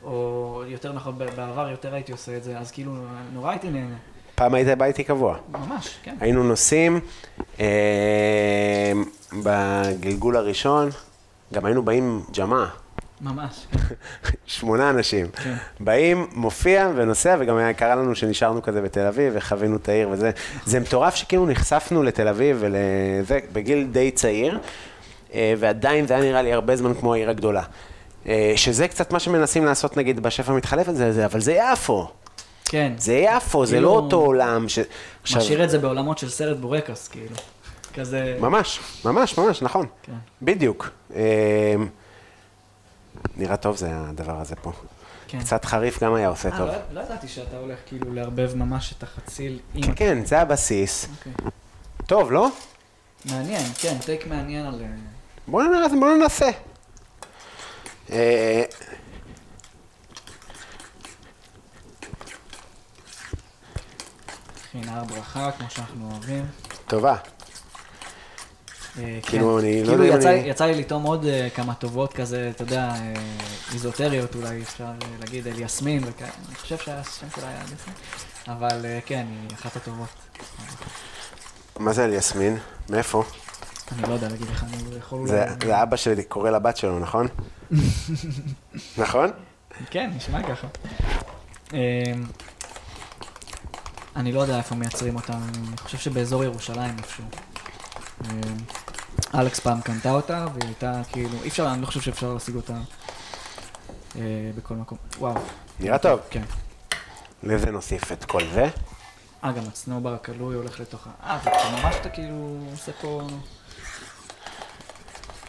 או 0.03 0.63
יותר 0.67 0.93
נכון, 0.93 1.19
בעבר 1.19 1.69
יותר 1.71 1.95
הייתי 1.95 2.13
עושה 2.13 2.37
את 2.37 2.45
זה, 2.45 2.59
אז 2.59 2.71
כאילו, 2.71 2.93
נורא 3.33 3.51
הייתי 3.51 3.71
נהנה. 3.71 3.97
פעם 4.35 4.55
היית 4.55 4.79
בא 4.79 4.85
איתי 4.85 5.05
קבוע. 5.05 5.37
ממש, 5.49 5.99
כן. 6.03 6.17
היינו 6.21 6.43
נוסעים, 6.43 7.01
אה, 7.61 8.93
בגלגול 9.43 10.37
הראשון, 10.37 10.91
גם 11.53 11.65
היינו 11.65 11.83
באים 11.83 12.23
ג'מאעה. 12.39 12.84
ממש, 13.25 13.67
כן. 13.73 13.79
שמונה 14.47 14.91
אנשים. 14.91 15.27
כן. 15.29 15.55
באים, 15.81 16.27
מופיע 16.33 16.91
ונוסע, 16.97 17.37
וגם 17.41 17.57
היה 17.57 17.73
קרה 17.73 17.95
לנו 17.95 18.15
שנשארנו 18.15 18.63
כזה 18.63 18.81
בתל 18.83 19.07
אביב, 19.07 19.33
וחווינו 19.37 19.77
את 19.77 19.89
העיר 19.89 20.09
וזה. 20.13 20.31
זה 20.65 20.81
מטורף 20.81 21.15
שכאילו 21.15 21.47
נחשפנו 21.47 22.03
לתל 22.03 22.29
אביב 22.29 22.57
ולזה, 22.61 23.39
בגיל 23.53 23.87
די 23.93 24.11
צעיר, 24.11 24.59
אה, 25.35 25.55
ועדיין 25.59 26.07
זה 26.07 26.15
היה 26.15 26.23
נראה 26.23 26.43
לי 26.43 26.53
הרבה 26.53 26.77
זמן 26.77 26.95
כמו 26.95 27.15
העיר 27.15 27.31
הגדולה. 27.31 27.63
אה, 28.29 28.53
שזה 28.57 28.89
קצת 28.89 29.13
מה 29.13 29.19
שמנסים 29.19 29.65
לעשות 29.65 29.97
נגיד 29.97 30.21
בשפע 30.21 30.53
מתחלף 30.53 30.89
את 30.89 30.97
זה, 30.97 31.13
זה, 31.13 31.25
אבל 31.25 31.41
זה 31.41 31.53
יפו. 31.73 32.09
כן. 32.65 32.93
זה 32.99 33.15
יפו, 33.15 33.67
זה 33.67 33.77
כאילו- 33.77 33.89
לא 33.89 33.95
אותו 33.95 34.17
עולם. 34.17 34.69
ש... 34.69 34.79
עכשיו- 35.23 35.41
משאיר 35.43 35.65
את 35.65 35.71
זה 35.71 35.79
בעולמות 35.79 36.19
של 36.19 36.29
סרט 36.31 36.57
בורקס, 36.57 37.09
כאילו. 37.09 37.37
כזה... 37.95 38.37
ממש, 38.41 38.81
ממש, 39.05 39.39
ממש, 39.39 39.63
נכון. 39.63 39.87
כן. 40.03 40.13
בדיוק. 40.43 40.91
אה, 43.27 43.31
נראה 43.37 43.57
טוב 43.57 43.77
זה 43.77 43.89
הדבר 43.93 44.41
הזה 44.41 44.57
פה. 44.57 44.73
כן. 45.29 45.41
קצת 45.41 45.65
חריף 45.65 46.03
גם 46.03 46.15
היה 46.15 46.29
עושה 46.29 46.49
אה, 46.49 46.59
טוב. 46.59 46.69
לא- 46.69 46.75
לא 46.93 47.01
ידעתי 47.01 47.29
שאתה 47.29 47.57
הולך 47.57 47.79
כאילו 47.87 48.15
לערבב 48.15 48.55
ממש 48.55 48.95
את 48.99 49.03
החציל 49.03 49.59
עם... 49.75 49.83
כן, 49.83 49.93
כן, 49.97 50.25
זה 50.25 50.41
הבסיס. 50.41 51.07
אוקיי. 51.19 51.33
טוב, 52.07 52.33
לא? 52.33 52.49
מעניין, 53.25 53.63
כן, 53.79 53.97
טייק 54.05 54.27
מעניין 54.27 54.67
על... 54.67 54.81
אה, 54.83 54.87
בואו 55.49 55.65
ננסה. 55.65 55.95
בוא 56.01 56.17
ננסה. 56.17 56.51
אה, 58.11 58.63
הכי 64.61 64.79
נהר 64.81 65.05
ברכה, 65.05 65.51
כמו 65.59 65.71
שאנחנו 65.71 66.11
אוהבים. 66.13 66.47
טובה. 66.87 67.17
אה, 68.99 69.19
כאילו, 69.23 69.59
כן. 69.61 69.67
אני 69.67 69.83
לא 69.83 69.89
כאילו 69.89 70.05
יודע 70.05 70.33
אם 70.35 70.39
אני- 70.41 70.49
יצא 70.49 70.65
לי 70.65 70.75
לטעום 70.75 71.03
עוד 71.03 71.25
אה, 71.25 71.49
כמה 71.55 71.75
טובות 71.75 72.13
כזה, 72.13 72.51
אתה 72.55 72.63
יודע, 72.63 72.89
אה, 72.91 73.13
איזוטריות 73.73 74.35
אולי, 74.35 74.63
אפשר 74.63 74.85
להגיד 75.21 75.47
אל 75.47 75.61
יסמין, 75.61 76.03
וכאלה. 76.07 76.31
אני 76.49 76.55
חושב 76.55 76.79
שהשם 76.79 77.27
שלה 77.37 77.49
היה 77.49 77.61
אל 77.61 77.75
יסמין, 77.75 77.95
אבל 78.49 78.85
כן, 79.07 79.27
היא 79.43 79.57
אחת 79.61 79.77
הטובות. 79.77 80.09
מה 81.79 81.93
זה 81.93 82.05
אליסמין? 82.05 82.59
מאיפה? 82.91 83.25
אני 83.93 84.03
לא 84.03 84.15
יודע 84.15 84.29
להגיד 84.29 84.47
לך, 84.49 84.65
אני 84.65 84.97
יכול 84.99 85.19
אולי... 85.19 85.31
זה 85.67 85.83
אבא 85.83 85.97
שלי 85.97 86.23
קורא 86.23 86.51
לבת 86.51 86.77
שלו, 86.77 86.99
נכון? 86.99 87.27
נכון? 88.99 89.31
כן, 89.91 90.11
נשמע 90.17 90.43
ככה. 90.43 90.67
אה, 91.75 92.13
אני 94.17 94.33
לא 94.33 94.41
יודע 94.41 94.59
איפה 94.59 94.75
מייצרים 94.75 95.17
אותה, 95.17 95.33
אני 95.33 95.77
חושב 95.77 95.99
שבאזור 95.99 96.45
ירושלים 96.45 96.97
איפשהו. 96.99 97.25
אלכס 99.35 99.61
פעם 99.61 99.81
קנתה 99.81 100.11
אותה, 100.11 100.47
והיא 100.55 100.67
הייתה 100.67 101.01
כאילו, 101.13 101.43
אי 101.43 101.49
אפשר, 101.49 101.73
אני 101.73 101.81
לא 101.81 101.87
חושב 101.87 102.01
שאפשר 102.01 102.33
להשיג 102.33 102.55
אותה 102.57 102.75
אה, 104.17 104.21
בכל 104.57 104.75
מקום. 104.75 104.99
וואו. 105.19 105.35
נראה 105.81 105.99
טוב. 105.99 106.21
כן. 106.31 106.43
לזה 107.43 107.71
נוסיף 107.71 108.13
את 108.13 108.25
כל 108.25 108.43
זה. 108.55 108.69
אה, 109.45 109.53
גם 109.53 109.63
הצנובר 109.69 110.15
הכלוי 110.15 110.55
הולך 110.55 110.81
לתוך 110.81 111.07
ה... 111.07 111.31
אה, 111.31 111.39
אתה 111.43 111.51
ממש 111.83 111.95
אתה 112.01 112.09
כאילו 112.09 112.59
עושה 112.71 112.93
פה 113.01 113.21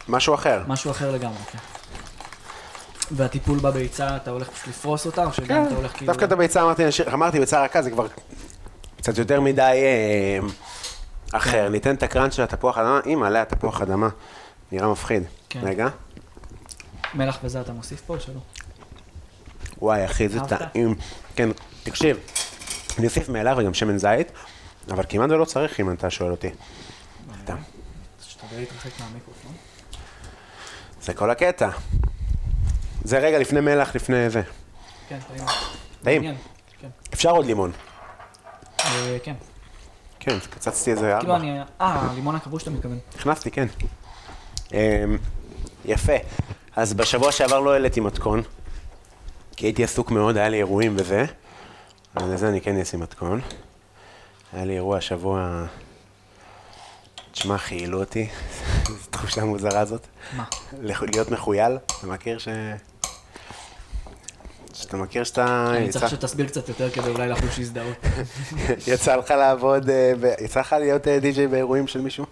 משהו 0.08 0.34
אחר. 0.34 0.62
משהו 0.68 0.90
אחר 0.90 1.12
לגמרי, 1.12 1.38
כן. 1.52 1.58
והטיפול 3.10 3.58
בביצה, 3.58 4.16
אתה 4.16 4.30
הולך 4.30 4.50
פשוט 4.50 4.68
לפרוס 4.68 5.06
אותה, 5.06 5.24
או 5.24 5.32
שגם 5.32 5.66
אתה 5.66 5.74
הולך 5.74 5.92
כאילו... 5.92 5.98
כן, 5.98 6.06
דווקא 6.06 6.24
את 6.24 6.32
הביצה 6.32 6.62
אמרתי, 6.62 6.82
אמרתי 7.12 7.40
ביצה 7.40 7.64
רכה, 7.64 7.82
זה 7.82 7.90
כבר 7.90 8.06
קצת 8.96 9.18
יותר 9.18 9.40
מדי 9.40 9.60
אה, 9.62 10.48
אחר. 11.32 11.68
ניתן 11.68 11.94
את 11.94 12.02
הקראנץ' 12.02 12.34
של 12.34 12.42
התפוח 12.42 12.78
אדמה, 12.78 13.00
אם 13.06 13.22
עליה 13.22 13.44
תפוח 13.44 13.82
אדמה. 13.82 14.08
נראה 14.72 14.88
מפחיד. 14.88 15.22
כן. 15.48 15.60
רגע. 15.62 15.88
מלח 17.14 17.38
וזה 17.44 17.60
אתה 17.60 17.72
מוסיף 17.72 18.00
פה 18.00 18.14
או 18.14 18.20
שלא? 18.20 18.40
וואי, 19.82 20.04
אחי, 20.04 20.28
זה? 20.28 20.40
טעים. 20.40 20.94
כן, 21.36 21.48
תקשיב, 21.82 22.18
אני 22.98 23.06
אוסיף 23.06 23.28
מלח 23.28 23.58
וגם 23.58 23.74
שמן 23.74 23.98
זית, 23.98 24.32
אבל 24.90 25.04
כמעט 25.08 25.30
ולא 25.30 25.44
צריך 25.44 25.80
אם 25.80 25.92
אתה 25.92 26.10
שואל 26.10 26.30
אותי. 26.30 26.50
סתם. 27.42 27.56
שתדע 28.20 28.56
להתרחק 28.56 28.90
מהמיקרופון. 29.00 29.52
זה 31.02 31.14
כל 31.14 31.30
הקטע. 31.30 31.68
זה 33.04 33.18
רגע 33.18 33.38
לפני 33.38 33.60
מלח, 33.60 33.94
לפני 33.94 34.30
זה. 34.30 34.42
כן, 35.08 35.18
טעים. 35.28 35.46
טעים. 36.02 36.36
כן. 36.80 36.88
אפשר 37.14 37.30
עוד 37.30 37.46
לימון. 37.46 37.72
אה, 38.80 39.16
כן. 39.22 39.34
כן, 40.26 40.38
קצצתי 40.50 40.90
איזה 40.90 41.14
כאילו 41.18 41.34
ארבע. 41.34 41.36
אני... 41.36 41.60
אה, 41.80 42.08
לימון 42.14 42.34
הכבוש 42.34 42.62
אתה 42.62 42.70
מתכוון. 42.70 42.98
הכנסתי, 43.14 43.50
כן. 43.50 43.66
אמ, 44.72 44.78
יפה. 45.84 46.12
אז 46.76 46.94
בשבוע 46.94 47.32
שעבר 47.32 47.60
לא 47.60 47.72
העליתי 47.72 48.00
מתכון, 48.00 48.42
כי 49.56 49.66
הייתי 49.66 49.84
עסוק 49.84 50.10
מאוד, 50.10 50.36
היה 50.36 50.48
לי 50.48 50.56
אירועים 50.56 50.94
וזה. 50.98 51.24
אז 52.14 52.30
לזה 52.30 52.48
אני 52.48 52.60
כן 52.60 52.80
אשים 52.80 53.00
מתכון. 53.00 53.40
היה 54.52 54.64
לי 54.64 54.74
אירוע 54.74 54.96
השבוע... 54.96 55.64
תשמע, 57.32 57.58
חיילו 57.58 58.00
אותי, 58.00 58.28
זו 58.86 59.10
תחושה 59.10 59.44
מוזרה 59.44 59.80
הזאת. 59.80 60.06
מה? 60.36 60.44
להיות 60.82 61.30
מחוייל, 61.30 61.78
אתה 61.98 62.06
מכיר 62.06 62.38
ש... 62.38 62.48
שאתה 64.76 64.96
מכיר 64.96 65.24
שאתה... 65.24 65.66
אני 65.70 65.84
יצא- 65.88 65.98
צריך 65.98 66.10
שתסביר 66.10 66.46
קצת 66.46 66.68
יותר 66.68 66.90
כדי 66.90 67.08
אולי 67.10 67.28
לחוש 67.28 67.58
הזדהות. 67.58 67.96
יצא 68.92 69.16
לך 69.16 69.30
לעבוד, 69.30 69.90
אה, 69.90 70.12
ב- 70.20 70.42
יצא 70.44 70.60
לך 70.60 70.72
להיות 70.72 71.08
אה, 71.08 71.18
די-ג'יי 71.20 71.46
באירועים 71.48 71.86
של 71.86 72.00
מישהו? 72.00 72.24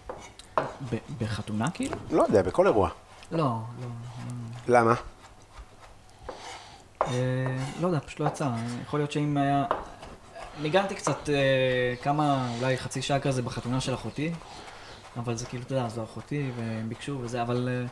בחתונה 1.21 1.71
כאילו? 1.71 1.97
לא 2.11 2.23
יודע, 2.23 2.43
בכל 2.43 2.67
אירוע. 2.67 2.89
לא, 3.33 3.39
לא. 3.39 3.87
למה? 4.69 4.95
אה, 7.03 7.09
לא 7.81 7.87
יודע, 7.87 7.99
פשוט 8.07 8.21
לא 8.21 8.27
יצא. 8.27 8.49
יכול 8.87 9.01
להיות 9.01 9.13
שאם 9.13 9.37
היה... 9.37 9.65
ניגנתי 10.63 10.95
קצת 10.95 11.29
אה, 11.29 11.35
כמה, 12.03 12.49
אולי 12.61 12.79
חצי 12.79 13.03
שעה 13.03 13.21
כזה 13.21 13.43
בחתונה 13.43 13.81
של 13.81 13.95
אחותי, 13.95 14.33
אבל 15.17 15.37
זה 15.37 15.47
כאילו, 15.47 15.63
אתה 15.63 15.75
יודע, 15.75 15.89
זו 15.89 16.05
אחותי, 16.05 16.51
והם 16.57 16.89
ביקשו 16.89 17.19
וזה, 17.21 17.43
אבל 17.43 17.69
אה, 17.73 17.87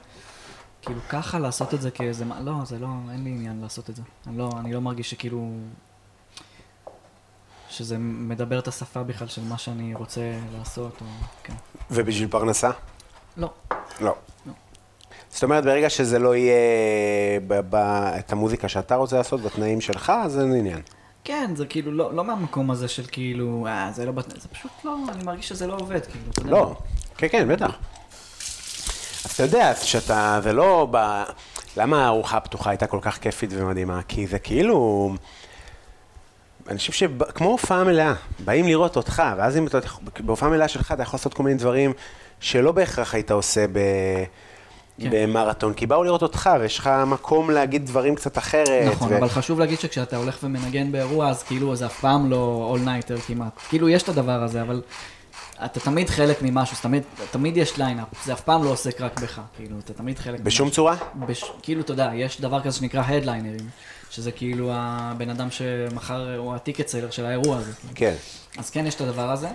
כאילו 0.82 1.00
ככה 1.08 1.38
לעשות 1.38 1.74
את 1.74 1.80
זה 1.82 1.90
כאיזה... 1.90 2.24
לא, 2.40 2.52
זה 2.64 2.78
לא, 2.78 2.86
אין 3.12 3.24
לי 3.24 3.30
עניין 3.30 3.58
לעשות 3.62 3.90
את 3.90 3.96
זה. 3.96 4.02
אני 4.26 4.38
לא, 4.38 4.50
אני 4.60 4.72
לא 4.72 4.80
מרגיש 4.80 5.10
שכאילו... 5.10 5.50
שזה 7.70 7.98
מדבר 7.98 8.58
את 8.58 8.68
השפה 8.68 9.02
בכלל 9.02 9.28
של 9.28 9.42
מה 9.44 9.58
שאני 9.58 9.94
רוצה 9.94 10.20
לעשות, 10.58 11.00
או... 11.00 11.06
כן. 11.44 11.52
ובשביל 11.90 12.28
פרנסה? 12.28 12.70
לא. 13.36 13.50
לא. 14.00 14.14
לא. 14.46 14.52
זאת 15.30 15.42
אומרת, 15.44 15.64
ברגע 15.64 15.90
שזה 15.90 16.18
לא 16.18 16.36
יהיה 16.36 16.54
ב- 17.46 17.60
ב- 17.70 18.12
את 18.18 18.32
המוזיקה 18.32 18.68
שאתה 18.68 18.96
רוצה 18.96 19.16
לעשות 19.16 19.40
בתנאים 19.40 19.80
שלך, 19.80 20.12
אז 20.24 20.38
אין 20.38 20.54
עניין. 20.54 20.80
כן, 21.24 21.50
זה 21.54 21.66
כאילו 21.66 21.92
לא, 21.92 22.14
לא 22.14 22.24
מהמקום 22.24 22.70
הזה 22.70 22.88
של 22.88 23.04
כאילו, 23.12 23.66
אה, 23.66 23.90
זה 23.94 24.06
לא, 24.06 24.12
בת- 24.12 24.40
זה 24.40 24.48
פשוט 24.48 24.70
לא, 24.84 24.96
אני 25.08 25.24
מרגיש 25.24 25.48
שזה 25.48 25.66
לא 25.66 25.74
עובד, 25.74 26.06
כאילו, 26.06 26.30
אתה 26.30 26.40
יודע. 26.40 26.50
לא. 26.50 26.76
כן, 27.16 27.26
כן, 27.30 27.48
בטח. 27.48 27.76
אז 29.24 29.30
אתה 29.30 29.42
יודע, 29.42 29.74
שאתה, 29.74 30.40
זה 30.42 30.52
לא 30.52 30.88
ב... 30.90 31.22
למה 31.76 32.04
הארוחה 32.04 32.36
הפתוחה 32.36 32.70
הייתה 32.70 32.86
כל 32.86 32.98
כך 33.00 33.18
כיפית 33.18 33.50
ומדהימה? 33.52 34.00
כי 34.08 34.26
זה 34.26 34.38
כאילו... 34.38 35.10
אני 36.68 36.78
חושב 36.78 36.92
שכמו 36.92 37.48
הופעה 37.48 37.84
מלאה, 37.84 38.14
באים 38.44 38.66
לראות 38.66 38.96
אותך, 38.96 39.22
ואז 39.36 39.56
אם 39.56 39.66
אתה 39.66 39.78
בהופעה 40.20 40.48
מלאה 40.48 40.68
שלך, 40.68 40.92
אתה 40.92 41.02
יכול 41.02 41.16
לעשות 41.18 41.34
כל 41.34 41.42
מיני 41.42 41.56
דברים 41.56 41.92
שלא 42.40 42.72
בהכרח 42.72 43.14
היית 43.14 43.30
עושה 43.30 43.66
ב... 43.72 43.78
כן. 45.00 45.08
במרתון, 45.12 45.74
כי 45.74 45.86
באו 45.86 46.04
לראות 46.04 46.22
אותך, 46.22 46.50
ויש 46.60 46.78
לך 46.78 46.90
מקום 47.06 47.50
להגיד 47.50 47.86
דברים 47.86 48.14
קצת 48.14 48.38
אחרת. 48.38 48.92
נכון, 48.92 49.12
אבל 49.12 49.28
חשוב 49.28 49.60
להגיד 49.60 49.80
שכשאתה 49.80 50.16
הולך 50.16 50.38
ומנגן 50.42 50.92
באירוע, 50.92 51.28
אז 51.28 51.42
כאילו 51.42 51.76
זה 51.76 51.86
אף 51.86 52.00
פעם 52.00 52.30
לא 52.30 52.74
all-nighter 52.76 53.20
כמעט. 53.26 53.52
כאילו 53.68 53.88
יש 53.88 54.02
את 54.02 54.08
הדבר 54.08 54.42
הזה, 54.42 54.62
אבל 54.62 54.82
אתה 55.64 55.80
תמיד 55.80 56.10
חלק 56.10 56.42
ממשהו, 56.42 56.76
תמיד, 56.82 57.02
תמיד 57.30 57.56
יש 57.56 57.76
lineup, 57.78 58.08
זה 58.24 58.32
אף 58.32 58.40
פעם 58.40 58.64
לא 58.64 58.68
עוסק 58.68 59.00
רק 59.00 59.20
בך, 59.20 59.40
כאילו, 59.56 59.78
אתה 59.78 59.92
תמיד 59.92 60.18
חלק 60.18 60.40
בשום 60.40 60.66
ממשהו. 60.66 60.76
צורה? 60.76 60.96
בש... 61.14 61.44
כאילו, 61.62 61.80
אתה 61.80 61.92
יודע, 61.92 62.10
יש 62.14 62.40
דבר 62.40 62.60
כזה 62.60 62.78
שנקרא 62.78 63.02
הדליינרים, 63.02 63.68
שזה 64.10 64.32
כאילו 64.32 64.70
הבן 64.74 65.30
אדם 65.30 65.50
שמחר 65.50 66.36
הוא 66.36 66.54
ה 66.54 66.59
ticket 66.59 66.88
seller 66.88 67.10
של 67.10 67.26
האירוע 67.26 67.56
הזה. 67.56 67.72
כן. 67.94 68.14
אז 68.58 68.70
כן, 68.70 68.86
יש 68.86 68.94
את 68.94 69.00
הדבר 69.00 69.30
הזה, 69.30 69.48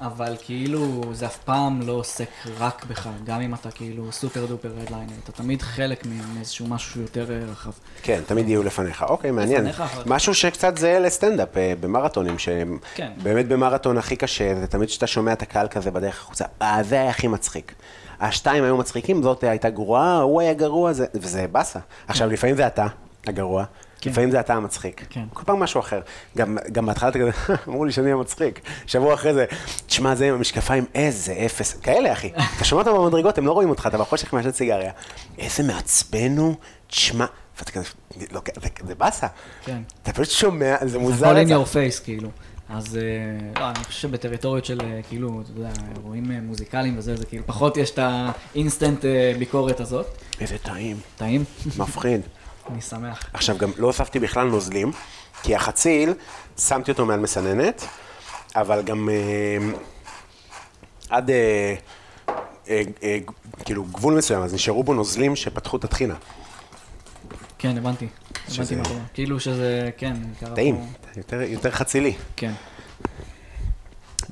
אבל 0.00 0.36
כאילו, 0.44 1.02
זה 1.12 1.26
אף 1.26 1.36
פעם 1.36 1.82
לא 1.82 1.92
עוסק 1.92 2.28
רק 2.58 2.84
בך, 2.88 3.08
גם 3.24 3.40
אם 3.40 3.54
אתה 3.54 3.70
כאילו 3.70 4.12
super 4.12 4.46
duper 4.46 4.72
headliner, 4.82 5.12
אתה 5.24 5.32
תמיד 5.32 5.62
חלק 5.62 6.06
מאיזשהו 6.34 6.66
משהו 6.66 7.00
יותר 7.00 7.26
רחב. 7.52 7.70
כן, 8.02 8.20
תמיד 8.26 8.48
יהיו 8.48 8.62
לפניך. 8.62 9.02
אוקיי, 9.02 9.30
מעניין. 9.30 9.66
משהו 10.06 10.34
שקצת 10.34 10.78
זהה 10.78 10.98
לסטנדאפ 10.98 11.56
אה, 11.56 11.72
במרתונים, 11.80 12.38
שהם 12.38 12.78
כן. 12.94 13.12
במרתון 13.22 13.98
הכי 13.98 14.16
קשה, 14.16 14.54
זה 14.60 14.66
תמיד 14.66 14.88
שאתה 14.88 15.06
שומע 15.06 15.32
את 15.32 15.42
הקהל 15.42 15.68
כזה 15.68 15.90
בדרך 15.90 16.20
החוצה, 16.20 16.44
אה, 16.62 16.82
זה 16.82 16.94
היה 17.00 17.10
הכי 17.10 17.28
מצחיק. 17.28 17.74
השתיים 18.20 18.64
היו 18.64 18.76
מצחיקים, 18.76 19.22
זאת 19.22 19.44
הייתה 19.44 19.70
גרועה, 19.70 20.16
הוא 20.20 20.40
היה 20.40 20.54
גרוע, 20.54 20.92
זה- 20.92 21.06
וזה 21.14 21.46
באסה. 21.52 21.78
עכשיו, 22.08 22.28
לפעמים 22.30 22.56
זה 22.56 22.66
אתה 22.66 22.86
הגרוע, 23.26 23.64
כן. 24.00 24.10
לפעמים 24.10 24.30
זה 24.30 24.40
אתה 24.40 24.54
המצחיק. 24.54 25.04
כן. 25.10 25.24
כל 25.34 25.42
פעם 25.46 25.60
משהו 25.60 25.80
אחר. 25.80 26.00
גם 26.36 26.58
גם 26.72 26.86
בהתחלה 26.86 27.08
אתה 27.08 27.18
כזה, 27.18 27.30
אמרו 27.68 27.84
לי 27.84 27.92
שאני 27.92 28.12
המצחיק. 28.12 28.60
שבוע 28.86 29.14
אחרי 29.14 29.34
זה, 29.34 29.44
תשמע, 29.86 30.14
זה 30.14 30.28
עם 30.28 30.34
המשקפיים, 30.34 30.84
איזה 30.94 31.32
אפס. 31.46 31.74
כאלה, 31.74 32.12
אחי. 32.12 32.30
אתה 32.56 32.64
שומע 32.64 32.82
אותם 32.82 32.94
במדרגות, 32.94 33.38
הם 33.38 33.46
לא 33.46 33.52
רואים 33.52 33.68
אותך, 33.70 33.86
אתה 33.86 33.98
בחושך 33.98 34.32
מעשן 34.32 34.52
סיגריה. 34.52 34.92
איזה 35.38 35.62
מעצבן 35.62 36.36
הוא, 36.38 36.54
תשמע, 36.86 37.26
ואתה 37.58 37.72
כזה, 37.72 37.84
לא, 38.32 38.40
זה- 38.60 38.68
זה 38.86 38.94
באסה. 38.94 39.26
כן. 39.64 39.78
אתה 40.02 40.12
פשוט 40.12 40.30
שומע, 40.30 40.76
זה 40.84 40.98
מוזר. 40.98 41.26
הכל 41.26 41.40
in 41.40 41.66
your 41.66 41.68
face, 41.72 42.04
כאילו. 42.04 42.28
אז 42.68 42.96
אה, 42.96 43.02
לא, 43.60 43.70
אני 43.70 43.84
חושב 43.84 44.00
שבטריטוריות 44.08 44.64
של, 44.64 44.80
אה, 44.80 45.00
כאילו, 45.08 45.40
אתה 45.40 45.60
יודע, 45.60 45.68
אירועים 45.96 46.30
אה, 46.32 46.40
מוזיקליים 46.40 46.98
וזה, 46.98 47.16
זה 47.16 47.26
כאילו, 47.26 47.42
פחות 47.46 47.76
יש 47.76 47.90
את 47.90 47.98
האינסטנט 48.54 49.04
ביקורת 49.38 49.80
הזאת. 49.80 50.06
איזה 50.40 50.58
טעים, 50.58 50.96
טעים? 51.16 51.44
מפחיד. 51.78 52.20
אני 52.70 52.80
שמח. 52.80 53.30
עכשיו, 53.32 53.58
גם 53.58 53.70
לא 53.76 53.86
הוספתי 53.86 54.18
בכלל 54.18 54.46
נוזלים, 54.46 54.92
כי 55.42 55.54
החציל, 55.54 56.14
שמתי 56.58 56.90
אותו 56.90 57.06
מעל 57.06 57.20
מסננת, 57.20 57.84
אבל 58.56 58.82
גם 58.82 59.08
אה, 59.08 59.58
עד 61.10 61.30
אה, 61.30 61.74
אה, 62.68 62.82
אה, 63.02 63.18
כאילו 63.64 63.84
גבול 63.84 64.14
מסוים, 64.14 64.42
אז 64.42 64.54
נשארו 64.54 64.84
בו 64.84 64.94
נוזלים 64.94 65.36
שפתחו 65.36 65.76
את 65.76 65.84
הטחינה. 65.84 66.14
כן, 67.58 67.78
הבנתי. 67.78 68.08
שזה- 68.48 68.62
הבנתי 68.62 68.74
מה 68.76 68.84
קורה. 68.84 69.00
כאילו 69.14 69.40
שזה, 69.40 69.90
כן. 69.96 70.16
טעים, 70.54 70.86
יותר, 71.16 71.40
יותר 71.42 71.70
חצילי. 71.70 72.14
כן. 72.36 72.52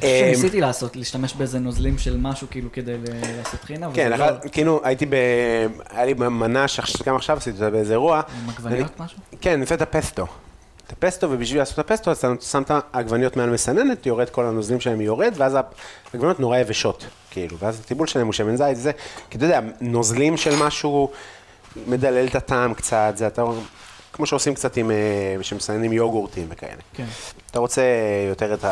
אה, 0.03 0.21
שניסיתי 0.25 0.61
לעשות, 0.61 0.97
להשתמש 0.97 1.35
באיזה 1.35 1.59
נוזלים 1.59 1.99
של 1.99 2.16
משהו, 2.16 2.47
כאילו, 2.51 2.73
כדי 2.73 2.97
לעשות 3.39 3.65
חינה, 3.65 3.89
כן, 3.95 4.19
לא... 4.19 4.27
כאילו 4.53 4.81
הייתי 4.85 5.07
ב... 5.07 5.15
היה 5.91 6.05
לי 6.05 6.15
מנה 6.15 6.69
שגם 6.69 7.16
עכשיו 7.16 7.37
עשיתי 7.37 7.57
אותה 7.57 7.71
באיזה 7.71 7.93
אירוע. 7.93 8.16
עם 8.16 8.51
עגבניות 8.51 9.01
משהו? 9.01 9.19
כן, 9.41 9.53
אני 9.53 9.62
עושה 9.62 9.75
את 9.75 9.83
הפסטו. 9.83 10.27
את 10.87 10.93
הפסטו, 10.93 11.31
ובשביל 11.31 11.61
לעשות 11.61 11.79
את 11.79 11.91
הפסטו, 11.91 12.11
אז 12.11 12.16
אתה 12.16 12.29
שם 12.41 12.62
את 12.62 12.71
העגבניות 12.93 13.37
מעל 13.37 13.51
מסננת, 13.51 14.07
יורד 14.07 14.31
כל 14.31 14.45
הנוזלים 14.45 14.81
שלהם 14.81 15.01
יורד, 15.01 15.35
ואז 15.37 15.59
העגבניות 16.12 16.41
נורא 16.41 16.59
יבשות, 16.59 17.07
כאילו, 17.31 17.59
ואז 17.59 17.81
הטיבול 17.81 18.07
שלהם 18.07 18.27
הוא 18.27 18.33
שמן 18.33 18.57
זית, 18.57 18.77
זה, 18.77 18.93
כי 19.31 19.39
אתה 19.39 19.45
יודע, 19.45 19.61
נוזלים 19.81 20.37
של 20.37 20.57
משהו 20.57 21.11
מדלל 21.87 22.27
את 22.27 22.35
הטעם 22.35 22.75
קצת, 22.75 23.12
זה 23.16 23.27
אתה, 23.27 23.45
כמו 24.12 24.27
שעושים 24.27 24.55
קצת 24.55 24.77
עם, 24.77 24.91
אה, 24.91 25.37
שמסננים 25.43 25.93
יוגורטים 25.93 26.47
וכאלה. 26.51 26.83
כן. 26.95 27.07
אתה 27.51 27.59
רוצה 27.59 27.83
יותר 28.29 28.55
את 28.55 28.65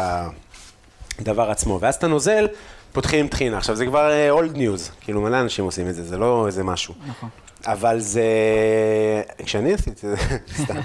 הדבר 1.19 1.51
עצמו, 1.51 1.79
ואז 1.81 1.95
אתה 1.95 2.07
נוזל, 2.07 2.49
פותחים 2.93 3.21
עם 3.21 3.29
טחינה. 3.29 3.59
עכשיו, 3.59 3.77
זה 3.77 3.87
כבר 3.87 4.31
אולד 4.31 4.57
ניוז, 4.57 4.91
כאילו 5.01 5.21
מלא 5.21 5.41
אנשים 5.41 5.65
עושים 5.65 5.89
את 5.89 5.95
זה, 5.95 6.05
זה 6.05 6.19
לא 6.19 6.47
איזה 6.47 6.65
משהו. 6.65 6.95
נכון. 7.07 7.29
אבל 7.67 8.01
זה... 8.01 8.23
כשאני 9.39 9.75
עשיתי 9.75 9.91
את 9.91 9.97
זה, 9.97 10.15
סתם. 10.63 10.81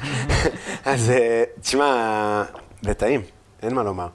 אז 0.86 1.10
אה, 1.10 1.44
תשמע, 1.62 2.44
זה 2.82 2.94
טעים, 2.94 3.22
אין 3.62 3.74
מה 3.74 3.84
לומר. 3.84 4.08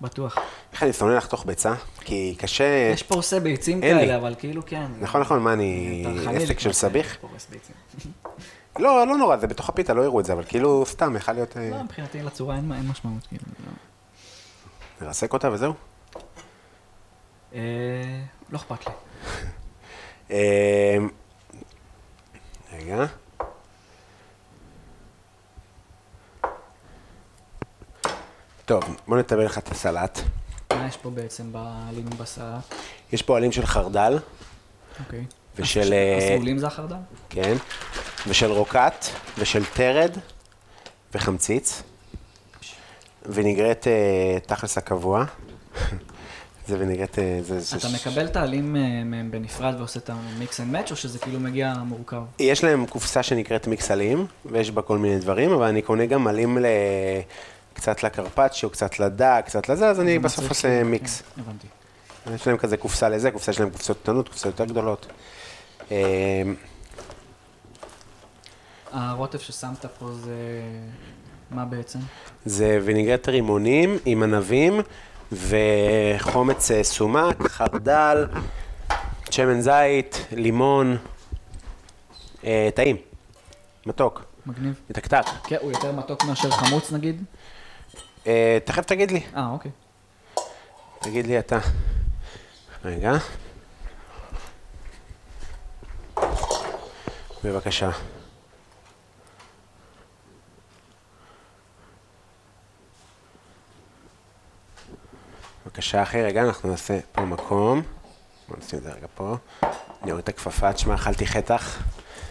בטוח. 0.00 0.38
איך 0.72 0.82
אני 0.82 0.92
שונא 0.92 1.12
לחתוך 1.12 1.46
ביצה? 1.46 1.74
כי 2.00 2.34
קשה... 2.38 2.90
יש 2.94 3.02
פורסי 3.02 3.40
ביצים. 3.40 3.80
כאלה, 3.80 4.16
אבל 4.16 4.34
כאילו, 4.38 4.62
כן. 4.66 4.86
נכון, 5.00 5.20
נכון, 5.20 5.42
מה 5.42 5.52
אני... 5.52 6.04
עסק 6.36 6.58
של 6.60 6.72
ביצים. 7.50 7.74
לא, 8.78 9.06
לא 9.06 9.16
נורא, 9.16 9.36
זה 9.36 9.46
בתוך 9.46 9.68
הפיתה, 9.68 9.94
לא 9.94 10.02
יראו 10.02 10.20
את 10.20 10.24
זה, 10.24 10.32
אבל 10.32 10.44
כאילו, 10.48 10.84
סתם, 10.86 11.16
יכול 11.16 11.34
להיות... 11.34 11.56
אה, 11.56 11.70
לא, 11.70 11.82
מבחינתי 11.82 12.22
לצורה 12.22 12.56
אין 12.56 12.72
אין 12.72 12.88
משמעות, 12.88 13.26
נרסק 15.00 15.32
אותה 15.32 15.50
וזהו. 15.50 15.74
אה, 17.54 17.60
לא 18.50 18.56
אכפת 18.56 18.86
לי. 18.86 18.92
אה, 20.30 20.96
רגע. 22.72 23.06
טוב, 28.64 28.84
בוא 29.08 29.18
נתבל 29.18 29.44
לך 29.44 29.58
את 29.58 29.68
הסלט. 29.68 30.18
מה 30.72 30.86
יש 30.86 30.96
פה 30.96 31.10
בעצם 31.10 31.52
בעלים 31.52 32.10
בסלט? 32.18 32.74
יש 33.12 33.22
פה 33.22 33.36
עלים 33.36 33.52
של 33.52 33.66
חרדל, 33.66 34.18
אוקיי. 35.00 35.24
ושל... 35.56 35.92
אה, 35.92 36.18
הסגולים 36.18 36.58
זה 36.58 36.66
החרדל? 36.66 36.96
כן, 37.28 37.56
ושל 38.28 38.50
רוקט, 38.50 39.04
ושל 39.38 39.64
תרד, 39.64 40.10
וחמציץ, 41.14 41.82
ויניגרט 43.26 43.86
אה, 43.86 44.38
תכלס 44.46 44.78
הקבוע. 44.78 45.24
זה 46.68 46.76
ויניגרט... 46.78 47.18
אה, 47.18 47.38
זה, 47.42 47.76
אתה 47.76 47.88
ש- 47.88 47.94
מקבל 47.94 48.26
את 48.26 48.36
העלים 48.36 48.76
אה, 48.76 49.04
מהם 49.04 49.30
בנפרד 49.30 49.74
ועושה 49.78 50.00
את 50.00 50.10
ה 50.10 50.23
mix 50.23 50.60
and 50.60 50.72
match, 50.72 50.90
או 50.90 50.96
שזה 50.96 51.18
כאילו 51.18 51.40
מגיע 51.40 51.74
מורכב? 51.74 52.22
יש 52.38 52.64
להם 52.64 52.86
קופסה 52.86 53.22
שנקראת 53.22 53.66
מיקס 53.66 53.90
עלים, 53.90 54.26
ויש 54.46 54.70
בה 54.70 54.82
כל 54.82 54.98
מיני 54.98 55.18
דברים, 55.18 55.52
אבל 55.52 55.66
אני 55.66 55.82
קונה 55.82 56.06
גם 56.06 56.26
עלים 56.26 56.58
ל... 56.58 56.66
קצת 57.72 58.02
לקרפצ'יו, 58.02 58.70
קצת 58.70 58.98
לדג, 58.98 59.42
קצת 59.46 59.68
לזה, 59.68 59.88
אז 59.88 60.00
אני 60.00 60.18
בסוף 60.18 60.48
עושה 60.48 60.84
מיקס. 60.84 61.22
כן, 61.22 61.40
הבנתי. 61.40 61.66
יש 62.34 62.46
להם 62.46 62.56
כזה 62.56 62.76
קופסה 62.76 63.08
לזה, 63.08 63.30
קופסה 63.30 63.50
יש 63.50 63.60
להם 63.60 63.70
קופסות 63.70 63.98
קטנות, 64.02 64.28
קופסות 64.28 64.46
יותר 64.46 64.64
גדולות. 64.64 65.06
הרוטב 68.92 69.38
ששמת 69.38 69.86
פה 69.98 70.12
זה... 70.12 70.36
מה 71.50 71.64
בעצם? 71.64 71.98
זה 72.44 72.78
וינגרט 72.84 73.28
רימונים 73.28 73.98
עם 74.04 74.22
ענבים 74.22 74.80
וחומץ 75.32 76.70
אה, 76.70 76.84
סומק, 76.84 77.48
חרדל, 77.48 78.26
שמן 79.30 79.60
זית, 79.60 80.26
לימון, 80.32 80.96
אה, 82.44 82.68
טעים, 82.74 82.96
מתוק, 83.86 84.24
מגניב. 84.46 84.80
מתקתק. 84.90 85.24
כן, 85.44 85.56
הוא 85.60 85.72
יותר 85.72 85.92
מתוק 85.92 86.24
מאשר 86.24 86.50
חמוץ 86.50 86.92
נגיד? 86.92 87.24
אה, 88.26 88.58
תכף 88.64 88.84
תגיד 88.84 89.10
לי, 89.10 89.20
אה, 89.36 89.48
אוקיי. 89.50 89.70
תגיד 91.00 91.26
לי 91.26 91.38
אתה. 91.38 91.58
רגע. 92.84 93.12
בבקשה. 97.44 97.90
בבקשה 105.70 106.02
אחי, 106.02 106.22
רגע, 106.22 106.42
אנחנו 106.42 106.70
נעשה 106.70 106.98
פה 107.12 107.22
מקום. 107.22 107.82
בוא 108.48 108.56
נשים 108.58 108.78
את 108.78 108.84
זה 108.84 108.90
רגע 108.90 109.06
פה. 109.14 109.36
אני 110.02 110.10
אוריד 110.10 110.22
את 110.22 110.28
הכפפה, 110.28 110.72
תשמע, 110.72 110.94
אכלתי 110.94 111.26
חטח. 111.26 111.82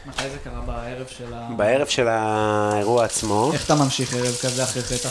מתי 0.05 0.29
זה 0.29 0.37
קרה 0.43 0.61
בערב 0.61 1.07
של 1.07 1.33
ה... 1.33 1.49
בערב 1.57 1.87
של 1.87 2.07
האירוע 2.07 3.05
עצמו. 3.05 3.51
איך 3.53 3.65
אתה 3.65 3.75
ממשיך 3.75 4.13
ערב 4.13 4.35
כזה 4.41 4.63
אחרי 4.63 4.81
חטח? 4.83 5.09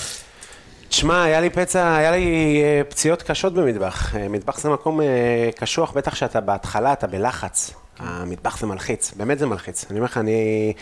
תשמע, 0.88 1.22
היה 1.22 1.40
לי 1.40 1.50
פצע, 1.50 1.96
היה 1.96 2.10
לי 2.10 2.60
אה, 2.62 2.82
פציעות 2.88 3.22
קשות 3.22 3.54
במטבח. 3.54 4.16
אה, 4.16 4.28
מטבח 4.28 4.58
זה 4.58 4.68
מקום 4.68 5.00
אה, 5.00 5.50
קשוח, 5.56 5.92
בטח 5.92 6.14
שאתה 6.14 6.40
בהתחלה, 6.40 6.92
אתה 6.92 7.06
בלחץ. 7.06 7.70
המטבח 7.98 8.58
זה 8.58 8.66
מלחיץ, 8.66 9.12
באמת 9.16 9.38
זה 9.38 9.46
מלחיץ. 9.46 9.84
אני 9.90 9.98
אומר 9.98 10.06
לך, 10.06 10.18
אני 10.18 10.72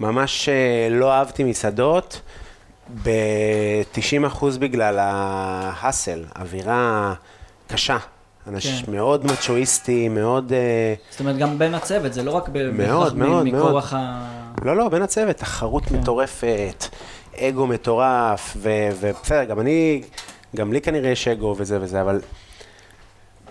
ממש 0.00 0.48
לא 0.90 1.12
אהבתי 1.12 1.44
מסעדות, 1.44 2.20
ב-90% 3.02 4.44
בגלל 4.58 4.98
ההאסל, 4.98 6.24
אווירה 6.38 7.14
קשה. 7.66 7.96
אנשים 8.48 8.86
כן. 8.86 8.92
מאוד 8.92 9.24
מצ'ואיסטי, 9.26 10.08
מאוד... 10.08 10.52
אה, 10.52 10.94
זאת 11.10 11.20
אומרת, 11.20 11.36
גם 11.38 11.58
בין 11.58 11.74
הצוות, 11.74 12.12
זה 12.12 12.22
לא 12.22 12.30
רק 12.30 12.48
ב- 12.52 12.70
מאוד, 12.70 13.02
בהכרח 13.04 13.12
מ- 13.12 13.18
מאוד, 13.18 13.46
מכורח 13.46 13.92
ה... 13.96 14.28
לא, 14.64 14.76
לא, 14.76 14.88
בין 14.88 15.02
הצוות, 15.02 15.36
תחרות 15.36 15.84
כן. 15.84 15.96
מטורפת, 15.96 16.84
אגו 17.38 17.66
מטורף, 17.66 18.56
ו- 18.56 18.88
ובסדר, 19.00 19.44
גם 19.44 19.60
אני, 19.60 20.02
גם 20.56 20.72
לי 20.72 20.80
כנראה 20.80 21.10
יש 21.10 21.28
אגו 21.28 21.54
וזה 21.58 21.78
וזה, 21.80 22.00
אבל 22.00 22.20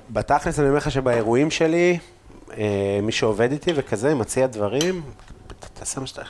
בתכלס 0.10 0.60
אני 0.60 0.68
אומר 0.68 0.77
לך 0.77 0.91
שבאירועים 0.91 1.51
שלי, 1.51 1.97
אה, 2.57 2.99
מי 3.03 3.11
שעובד 3.11 3.51
איתי 3.51 3.72
וכזה, 3.76 4.15
מציע 4.15 4.47
דברים, 4.47 5.01
תעשה 5.74 5.99
מה 5.99 6.07
שאתה... 6.07 6.22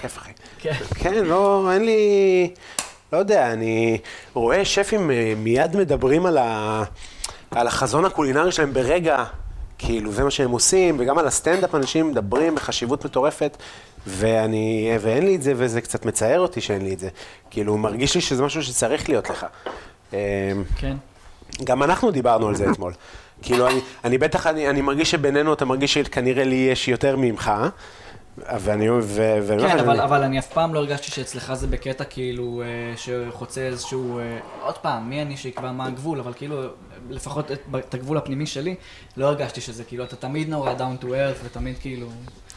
כיף, 0.00 0.18
אחי. 0.18 0.32
כן. 0.58 0.72
כן, 0.94 1.24
לא, 1.24 1.70
אין 1.72 1.84
לי... 1.84 2.50
לא 3.12 3.18
יודע, 3.18 3.52
אני 3.52 3.98
רואה 4.34 4.64
שפים 4.64 5.10
אה, 5.10 5.32
מיד 5.36 5.76
מדברים 5.76 6.26
על, 6.26 6.38
ה, 6.38 6.82
על 7.50 7.66
החזון 7.66 8.04
הקולינרי 8.04 8.52
שלהם 8.52 8.72
ברגע, 8.72 9.24
כאילו, 9.78 10.12
זה 10.12 10.24
מה 10.24 10.30
שהם 10.30 10.50
עושים, 10.50 10.96
וגם 10.98 11.18
על 11.18 11.26
הסטנדאפ 11.26 11.74
אנשים 11.74 12.08
מדברים 12.08 12.54
בחשיבות 12.54 13.04
מטורפת, 13.04 13.56
ואני, 14.06 14.96
ואין 15.00 15.26
לי 15.26 15.36
את 15.36 15.42
זה, 15.42 15.52
וזה 15.56 15.80
קצת 15.80 16.04
מצער 16.04 16.40
אותי 16.40 16.60
שאין 16.60 16.84
לי 16.84 16.94
את 16.94 16.98
זה. 16.98 17.08
כאילו, 17.50 17.78
מרגיש 17.78 18.14
לי 18.14 18.20
שזה 18.20 18.42
משהו 18.42 18.62
שצריך 18.62 19.08
להיות 19.08 19.30
לך. 19.30 19.46
אה, 20.14 20.18
כן. 20.76 20.96
גם 21.64 21.82
אנחנו 21.82 22.10
דיברנו 22.10 22.48
על 22.48 22.54
זה 22.54 22.66
אתמול. 22.70 22.92
כאילו, 23.42 23.68
אני, 23.68 23.80
אני 24.04 24.18
בטח, 24.18 24.46
אני, 24.46 24.68
אני 24.68 24.80
מרגיש 24.80 25.10
שבינינו 25.10 25.52
אתה 25.52 25.64
מרגיש 25.64 25.94
שכנראה 25.94 26.44
לי 26.44 26.68
יש 26.70 26.88
יותר 26.88 27.16
ממך, 27.16 27.52
ואני, 28.38 28.88
אומר 28.88 29.02
כן, 29.68 29.78
אבל, 29.78 29.90
אני- 29.90 30.04
אבל 30.04 30.22
אני 30.22 30.38
אף 30.38 30.46
פעם 30.52 30.74
לא 30.74 30.78
הרגשתי 30.78 31.10
שאצלך 31.10 31.54
זה 31.54 31.66
בקטע 31.66 32.04
כאילו 32.04 32.62
אה, 32.62 32.66
שחוצה 32.96 33.60
איזשהו, 33.60 34.18
אה, 34.18 34.38
עוד 34.62 34.78
פעם, 34.78 35.10
מי 35.10 35.22
אני 35.22 35.36
שיקבע 35.36 35.72
מה 35.72 35.86
הגבול, 35.86 36.20
אבל 36.20 36.32
כאילו, 36.32 36.62
לפחות 37.10 37.52
את, 37.52 37.58
את 37.78 37.94
הגבול 37.94 38.16
הפנימי 38.16 38.46
שלי, 38.46 38.74
לא 39.16 39.26
הרגשתי 39.26 39.60
שזה 39.60 39.84
כאילו, 39.84 40.04
אתה 40.04 40.16
תמיד 40.16 40.48
נורא 40.48 40.74
down 40.78 41.04
to 41.04 41.06
earth 41.06 41.44
ותמיד 41.44 41.78
כאילו, 41.80 42.06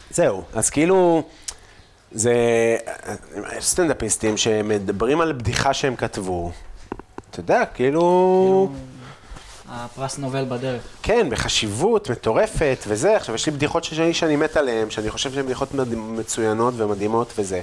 זהו, 0.10 0.44
אז 0.54 0.70
כאילו, 0.70 1.24
זה 2.12 2.34
סטנדאפיסטים 3.60 4.38
שמדברים 4.38 5.22
על 5.22 5.34
בדיחה 5.34 5.74
שהם 5.74 5.96
כתבו. 5.96 6.52
אתה 7.32 7.40
יודע, 7.40 7.64
כאילו, 7.74 8.00
כאילו, 8.02 8.72
הפרס 9.70 10.18
נובל 10.18 10.46
בדרך. 10.46 10.82
כן, 11.04 11.30
בחשיבות 11.30 12.10
מטורפת 12.10 12.84
וזה. 12.88 13.16
עכשיו, 13.16 13.36
יש 13.36 13.46
לי 13.46 13.52
בדיחות 13.52 13.84
שלי 13.84 14.14
שאני 14.14 14.36
מת 14.36 14.58
עליהן, 14.58 14.90
שאני 14.90 15.10
חושב 15.10 15.32
שהן 15.32 15.46
בדיחות 15.46 15.74
מצוינות 15.94 16.74
ומדהימות 16.78 17.34
וזה. 17.38 17.62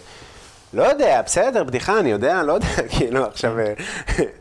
לא 0.75 0.83
יודע, 0.83 1.23
בסדר, 1.23 1.65
בדיחה, 1.65 1.99
אני 1.99 2.11
יודע, 2.11 2.43
לא 2.43 2.53
יודע, 2.53 2.67
כאילו, 2.99 3.27
עכשיו 3.27 3.59
אה, 3.59 3.73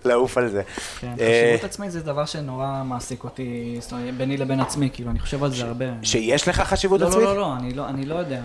לעוף 0.06 0.38
על 0.38 0.50
זה. 0.50 0.62
כן, 1.00 1.14
אה, 1.20 1.44
חשיבות 1.44 1.64
עצמית 1.70 1.92
זה 1.92 2.02
דבר 2.02 2.26
שנורא 2.26 2.84
מעסיק 2.86 3.24
אותי, 3.24 3.78
זאת 3.80 3.92
אומרת, 3.92 4.18
ביני 4.18 4.38
לבין 4.38 4.60
עצמי, 4.60 4.90
כאילו, 4.94 5.12
אני 5.12 5.20
חושב 5.20 5.44
על 5.44 5.52
זה 5.52 5.66
הרבה. 5.66 5.86
שיש 6.04 6.48
לך 6.48 6.62
חשיבות 6.62 7.02
לא, 7.02 7.08
עצמית? 7.08 7.24
לא, 7.24 7.36
לא, 7.36 7.42
לא, 7.76 7.88
אני 7.90 8.06
לא, 8.06 8.16
לא 8.16 8.20
יודע, 8.20 8.42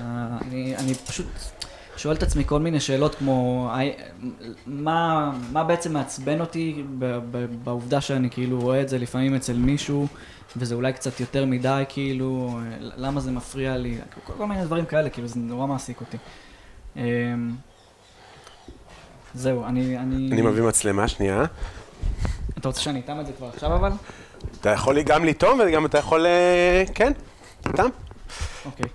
אני 0.79 0.95
פשוט 1.07 1.27
שואל 1.97 2.17
את 2.17 2.23
עצמי 2.23 2.45
כל 2.45 2.61
מיני 2.61 2.81
שאלות 2.81 3.15
כמו, 3.15 3.71
מה, 4.67 5.33
מה 5.53 5.65
בעצם 5.65 5.93
מעצבן 5.93 6.41
אותי 6.41 6.85
בעובדה 7.65 8.01
שאני 8.01 8.31
כאילו 8.31 8.61
רואה 8.61 8.83
את 8.83 8.89
זה 8.89 8.99
לפעמים 8.99 9.35
אצל 9.35 9.53
מישהו, 9.53 10.07
וזה 10.57 10.75
אולי 10.75 10.93
קצת 10.93 11.21
יותר 11.21 11.45
מדי, 11.45 11.85
כאילו, 11.89 12.61
למה 12.81 13.21
זה 13.21 13.31
מפריע 13.31 13.77
לי, 13.77 13.99
כל, 14.25 14.33
כל 14.37 14.47
מיני 14.47 14.65
דברים 14.65 14.87
כאלה, 14.87 15.11
כאילו, 15.11 15.29
זה 15.29 15.41
נורא 15.41 15.67
מעסיק 15.67 16.01
אותי. 16.01 16.17
אמ, 16.97 17.03
זהו, 19.35 19.65
אני, 19.65 19.99
אני... 19.99 20.33
אני 20.33 20.43
מביא 20.43 20.63
מצלמה, 20.63 21.09
שנייה. 21.09 21.45
אתה 22.59 22.69
רוצה 22.69 22.81
שאני 22.81 23.01
אטעם 23.01 23.21
את 23.21 23.27
זה 23.27 23.33
כבר 23.33 23.49
עכשיו 23.49 23.75
אבל? 23.75 23.93
אתה 24.61 24.71
יכול 24.71 25.03
גם 25.03 25.25
לטעום 25.25 25.61
וגם 25.67 25.87
אתה 25.87 25.99
יכול... 25.99 26.27
אה, 26.27 26.85
כן, 26.95 27.13
טעם. 27.63 27.91
אוקיי. 28.67 28.87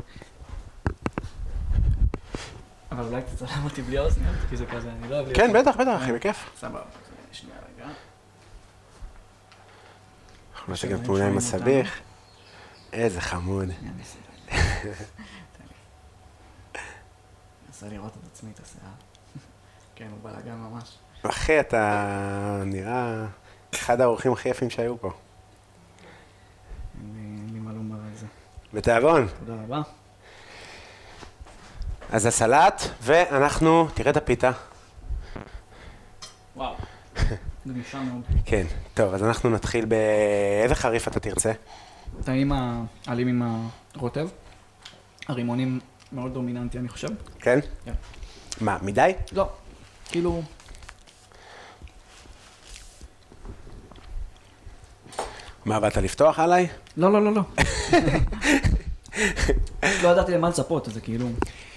אבל 2.92 3.06
אולי 3.06 3.22
תצלם 3.22 3.64
אותי 3.64 3.82
בלי 3.82 4.00
אוזניות, 4.00 4.36
כי 4.50 4.58
זה 4.58 4.66
כזה, 4.66 4.92
אני 4.92 5.10
לא 5.10 5.16
אוהב. 5.16 5.34
כן, 5.34 5.54
בטח, 5.54 5.76
בטח, 5.76 5.98
אחי, 5.98 6.12
בכיף. 6.12 6.52
סבבה. 6.58 6.82
שנייה 7.32 7.56
רגע. 7.76 7.88
אנחנו 10.54 10.72
נעשה 10.72 10.88
גם 10.88 11.04
תמונה 11.04 11.28
עם. 11.28 11.38
הסביך. 11.38 12.00
איזה 12.94 13.22
חמוד. 13.22 13.70
אנסה 17.68 17.88
לראות 17.90 18.12
את 18.18 18.28
עצמי, 18.32 18.52
את 18.52 18.60
השיער. 18.60 18.92
כן, 19.96 20.08
הוא 20.12 20.20
בלאגן 20.22 20.56
ממש. 20.56 20.98
אחי, 21.24 21.60
אתה 21.60 22.64
נראה 22.66 23.26
אחד 23.74 24.02
האורחים 24.02 24.34
הכי 24.34 24.50
יפים 24.50 24.70
שהיו 24.70 24.98
פה. 24.98 25.12
אין 26.96 27.50
לי 27.54 27.60
מה 27.60 27.74
לומר 27.74 27.96
על 27.96 28.16
זה. 28.16 28.26
בתיאבון. 28.74 29.28
תודה 29.40 29.54
רבה. 29.64 29.82
אז 32.12 32.26
הסלט, 32.26 32.82
ואנחנו, 33.02 33.88
תראה 33.94 34.12
את 34.12 34.18
הפיתה. 34.18 34.52
וואו. 36.56 36.76
גמישה 37.68 38.00
מאוד. 38.00 38.22
כן, 38.46 38.66
טוב, 38.94 39.14
אז 39.14 39.24
אנחנו 39.24 39.50
נתחיל 39.50 39.86
באיזה 39.86 40.76
חריף 40.76 41.08
אתה 41.08 41.20
תרצה? 41.20 41.52
טעים 42.24 42.52
העלים 43.08 43.28
עם 43.28 43.62
הרוטב. 43.96 44.28
הרימונים 45.28 45.80
מאוד 46.12 46.34
דומיננטי, 46.34 46.80
אני 46.80 46.90
חושב. 46.90 47.08
כן? 47.40 47.60
כן. 47.86 47.94
מה, 48.62 48.78
מדי? 48.82 49.14
לא, 49.32 49.50
כאילו... 50.10 50.42
מה, 55.66 55.80
באת 55.80 55.98
לפתוח 55.98 56.40
עליי? 56.40 56.68
לא, 56.98 57.14
לא, 57.14 57.24
לא, 57.24 57.34
לא. 57.34 57.42
לא 60.04 60.08
ידעתי 60.08 60.32
למה 60.32 60.50
לצפות, 60.50 60.88
אז 60.88 60.94
זה 60.94 61.02
כאילו... 61.02 61.28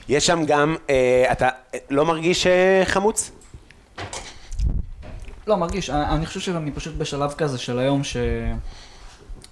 יש 0.09 0.27
שם 0.27 0.45
גם, 0.47 0.77
אה, 0.91 1.33
אתה 1.33 1.49
אה, 1.75 1.79
לא 1.91 2.05
מרגיש 2.05 2.47
אה, 2.47 2.83
חמוץ? 2.85 3.31
לא, 5.47 5.57
מרגיש, 5.57 5.91
אני 5.91 6.07
אני 6.07 6.27
חושב 6.27 6.41
שאני 6.41 6.73
פשוט 6.73 6.95
בשלב 6.95 7.33
כזה 7.33 7.59
של 7.59 7.79
היום 7.79 8.05
ש... 8.05 8.17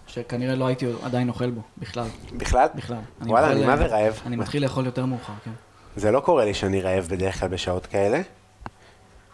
שכנראה 0.06 0.54
לא 0.54 0.66
הייתי 0.66 0.86
עדיין 1.02 1.28
אוכל 1.28 1.50
בו, 1.50 1.60
בכלל, 1.78 2.06
בכלל? 2.36 2.68
בכלל. 2.74 2.96
וואלה, 3.20 3.52
אני 3.52 3.66
מה 3.66 3.76
זה 3.76 3.86
רעב. 3.86 4.20
אני 4.26 4.36
מתחיל 4.36 4.62
לאכול 4.62 4.86
יותר 4.86 5.06
מאוחר, 5.06 5.32
כן. 5.44 5.50
זה 5.96 6.10
לא 6.10 6.20
קורה 6.20 6.44
לי 6.44 6.54
שאני 6.54 6.80
רעב 6.80 7.04
בדרך 7.10 7.40
כלל 7.40 7.48
בשעות 7.48 7.86
כאלה. 7.86 8.20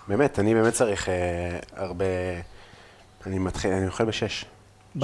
באמת, 0.08 0.38
אני 0.38 0.54
באמת 0.54 0.72
צריך 0.72 1.08
אה, 1.08 1.14
הרבה... 1.76 2.04
אני 3.26 3.38
מתחיל, 3.38 3.72
אני 3.72 3.86
אוכל 3.86 4.04
בשש. 4.04 4.44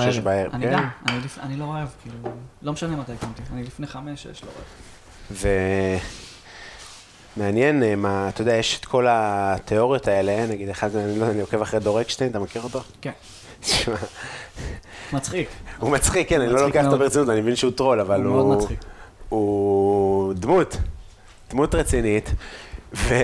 שש 0.00 0.18
בערב, 0.18 0.52
אני 0.54 0.66
כן. 0.66 0.72
גם, 0.72 0.88
אני, 1.08 1.18
לפ... 1.24 1.38
אני 1.38 1.56
לא 1.56 1.64
רעב, 1.64 1.94
כאילו, 2.02 2.16
לא 2.62 2.72
משנה 2.72 2.96
מתי 2.96 3.12
קמתי, 3.20 3.42
אני 3.52 3.62
לפני 3.62 3.86
חמש, 3.86 4.22
שש, 4.22 4.44
לא 4.44 4.48
רעב. 4.48 4.93
ומעניין 7.36 7.82
אה, 7.82 7.96
מה, 7.96 8.28
אתה 8.28 8.42
יודע, 8.42 8.56
יש 8.56 8.78
את 8.78 8.84
כל 8.84 9.06
התיאוריות 9.08 10.08
האלה, 10.08 10.46
נגיד, 10.46 10.68
אחד, 10.68 10.96
אני 10.96 11.06
לא 11.18 11.24
יודע, 11.24 11.30
אני 11.30 11.40
עוקב 11.40 11.62
אחרי 11.62 11.80
דור 11.80 12.00
אקשטיין, 12.00 12.30
אתה 12.30 12.38
מכיר 12.38 12.62
אותו? 12.62 12.80
כן, 13.00 13.10
תשמע, 13.60 13.94
מצחיק. 15.12 15.48
הוא 15.78 15.90
מצחיק, 15.90 16.28
כן, 16.28 16.40
אני 16.40 16.52
לא 16.52 16.66
לוקח 16.66 16.84
אותו. 16.84 16.98
ברצינות, 16.98 17.28
אני 17.28 17.40
מבין 17.40 17.56
שהוא 17.56 17.72
טרול, 17.72 18.00
אבל 18.00 18.22
הוא 18.22 18.34
הוא... 18.34 18.44
מאוד 18.44 18.58
מצחיק. 18.58 18.78
הוא 19.28 20.34
דמות, 20.34 20.76
דמות 21.50 21.74
רצינית, 21.74 22.30
ו... 22.94 23.14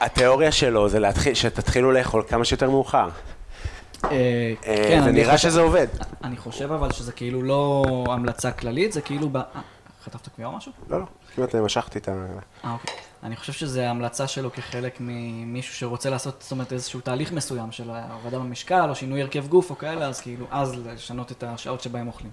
התיאוריה 0.00 0.52
שלו 0.52 0.88
זה 0.88 0.98
להתחיל, 0.98 1.34
שתתחילו 1.34 1.92
לאכול 1.92 2.22
כמה 2.28 2.44
שיותר 2.44 2.70
מאוחר. 2.70 3.08
אה, 4.04 4.10
אה, 4.10 4.54
כן, 4.88 5.00
זה 5.02 5.08
אני 5.08 5.12
נראה 5.12 5.36
חושב- 5.36 5.48
שזה 5.50 5.60
עובד. 5.60 5.86
אני 6.24 6.36
חושב 6.36 6.72
אבל 6.72 6.92
שזה 6.92 7.12
כאילו 7.12 7.42
לא 7.42 7.84
המלצה 8.08 8.52
כללית, 8.52 8.92
זה 8.92 9.00
כאילו 9.00 9.28
ב... 9.30 9.36
אה, 9.36 9.42
חטפת 10.04 10.28
קביעה 10.28 10.50
או 10.50 10.56
משהו? 10.56 10.72
לא, 10.90 11.00
לא, 11.00 11.04
כמעט 11.34 11.54
משכתי 11.54 11.98
את 11.98 12.08
ה... 12.08 12.26
אה, 12.64 12.72
אוקיי. 12.72 12.94
אני 13.22 13.36
חושב 13.36 13.52
שזה 13.52 13.90
המלצה 13.90 14.26
שלו 14.26 14.52
כחלק 14.52 14.96
ממישהו 15.00 15.74
שרוצה 15.74 16.10
לעשות, 16.10 16.36
זאת 16.42 16.52
אומרת, 16.52 16.72
איזשהו 16.72 17.00
תהליך 17.00 17.32
מסוים 17.32 17.72
של 17.72 17.90
הורדה 17.90 18.38
במשקל, 18.38 18.86
או 18.90 18.94
שינוי 18.94 19.22
הרכב 19.22 19.46
גוף 19.48 19.70
או 19.70 19.78
כאלה, 19.78 20.06
אז 20.06 20.20
כאילו, 20.20 20.46
אז 20.50 20.74
לשנות 20.86 21.32
את 21.32 21.42
השעות 21.42 21.80
שבהם 21.80 22.06
אוכלים. 22.06 22.30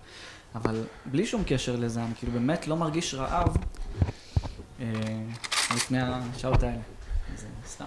אבל 0.56 0.84
בלי 1.06 1.26
שום 1.26 1.44
קשר 1.48 1.76
לזה, 1.76 2.00
אני 2.04 2.14
כאילו 2.16 2.32
באמת 2.34 2.68
לא 2.68 2.76
מרגיש 2.76 3.14
רעב 3.14 3.58
אה, 4.82 4.86
לפני 5.76 5.98
השעות 6.02 6.64
האלה. 6.64 6.78
זה 7.36 7.48
סתם. 7.68 7.86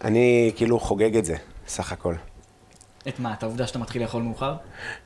ואני 0.00 0.52
כאילו 0.56 0.80
חוגג 0.80 1.16
את 1.16 1.24
זה, 1.24 1.36
סך 1.68 1.92
הכל. 1.92 2.14
את 3.08 3.20
מה, 3.20 3.32
את 3.32 3.42
העובדה 3.42 3.66
שאתה 3.66 3.78
מתחיל 3.78 4.02
לאכול 4.02 4.22
מאוחר? 4.22 4.54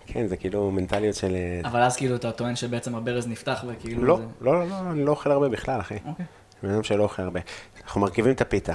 כן, 0.06 0.26
זה 0.26 0.36
כאילו 0.36 0.70
מנטליות 0.70 1.16
של... 1.16 1.36
אבל 1.64 1.82
אז 1.82 1.96
כאילו 1.96 2.16
אתה 2.16 2.32
טוען 2.32 2.56
שבעצם 2.56 2.94
הברז 2.94 3.26
נפתח 3.26 3.64
וכאילו 3.68 4.04
לא, 4.04 4.16
זה... 4.16 4.22
לא, 4.40 4.58
לא, 4.60 4.68
לא, 4.68 4.90
אני 4.90 5.04
לא 5.04 5.10
אוכל 5.10 5.30
הרבה 5.30 5.48
בכלל, 5.48 5.80
אחי. 5.80 5.96
אוקיי. 6.06 6.26
בן 6.62 6.70
אדם 6.70 6.82
שלא 6.82 7.02
אוכל 7.02 7.22
הרבה. 7.22 7.40
אנחנו 7.84 8.00
מרכיבים 8.00 8.32
את 8.32 8.40
הפיתה. 8.40 8.72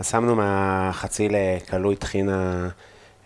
אז 0.00 0.06
שמנו 0.10 0.36
מהחצי 0.36 1.28
לכלוי 1.30 1.96
טחינה 1.96 2.68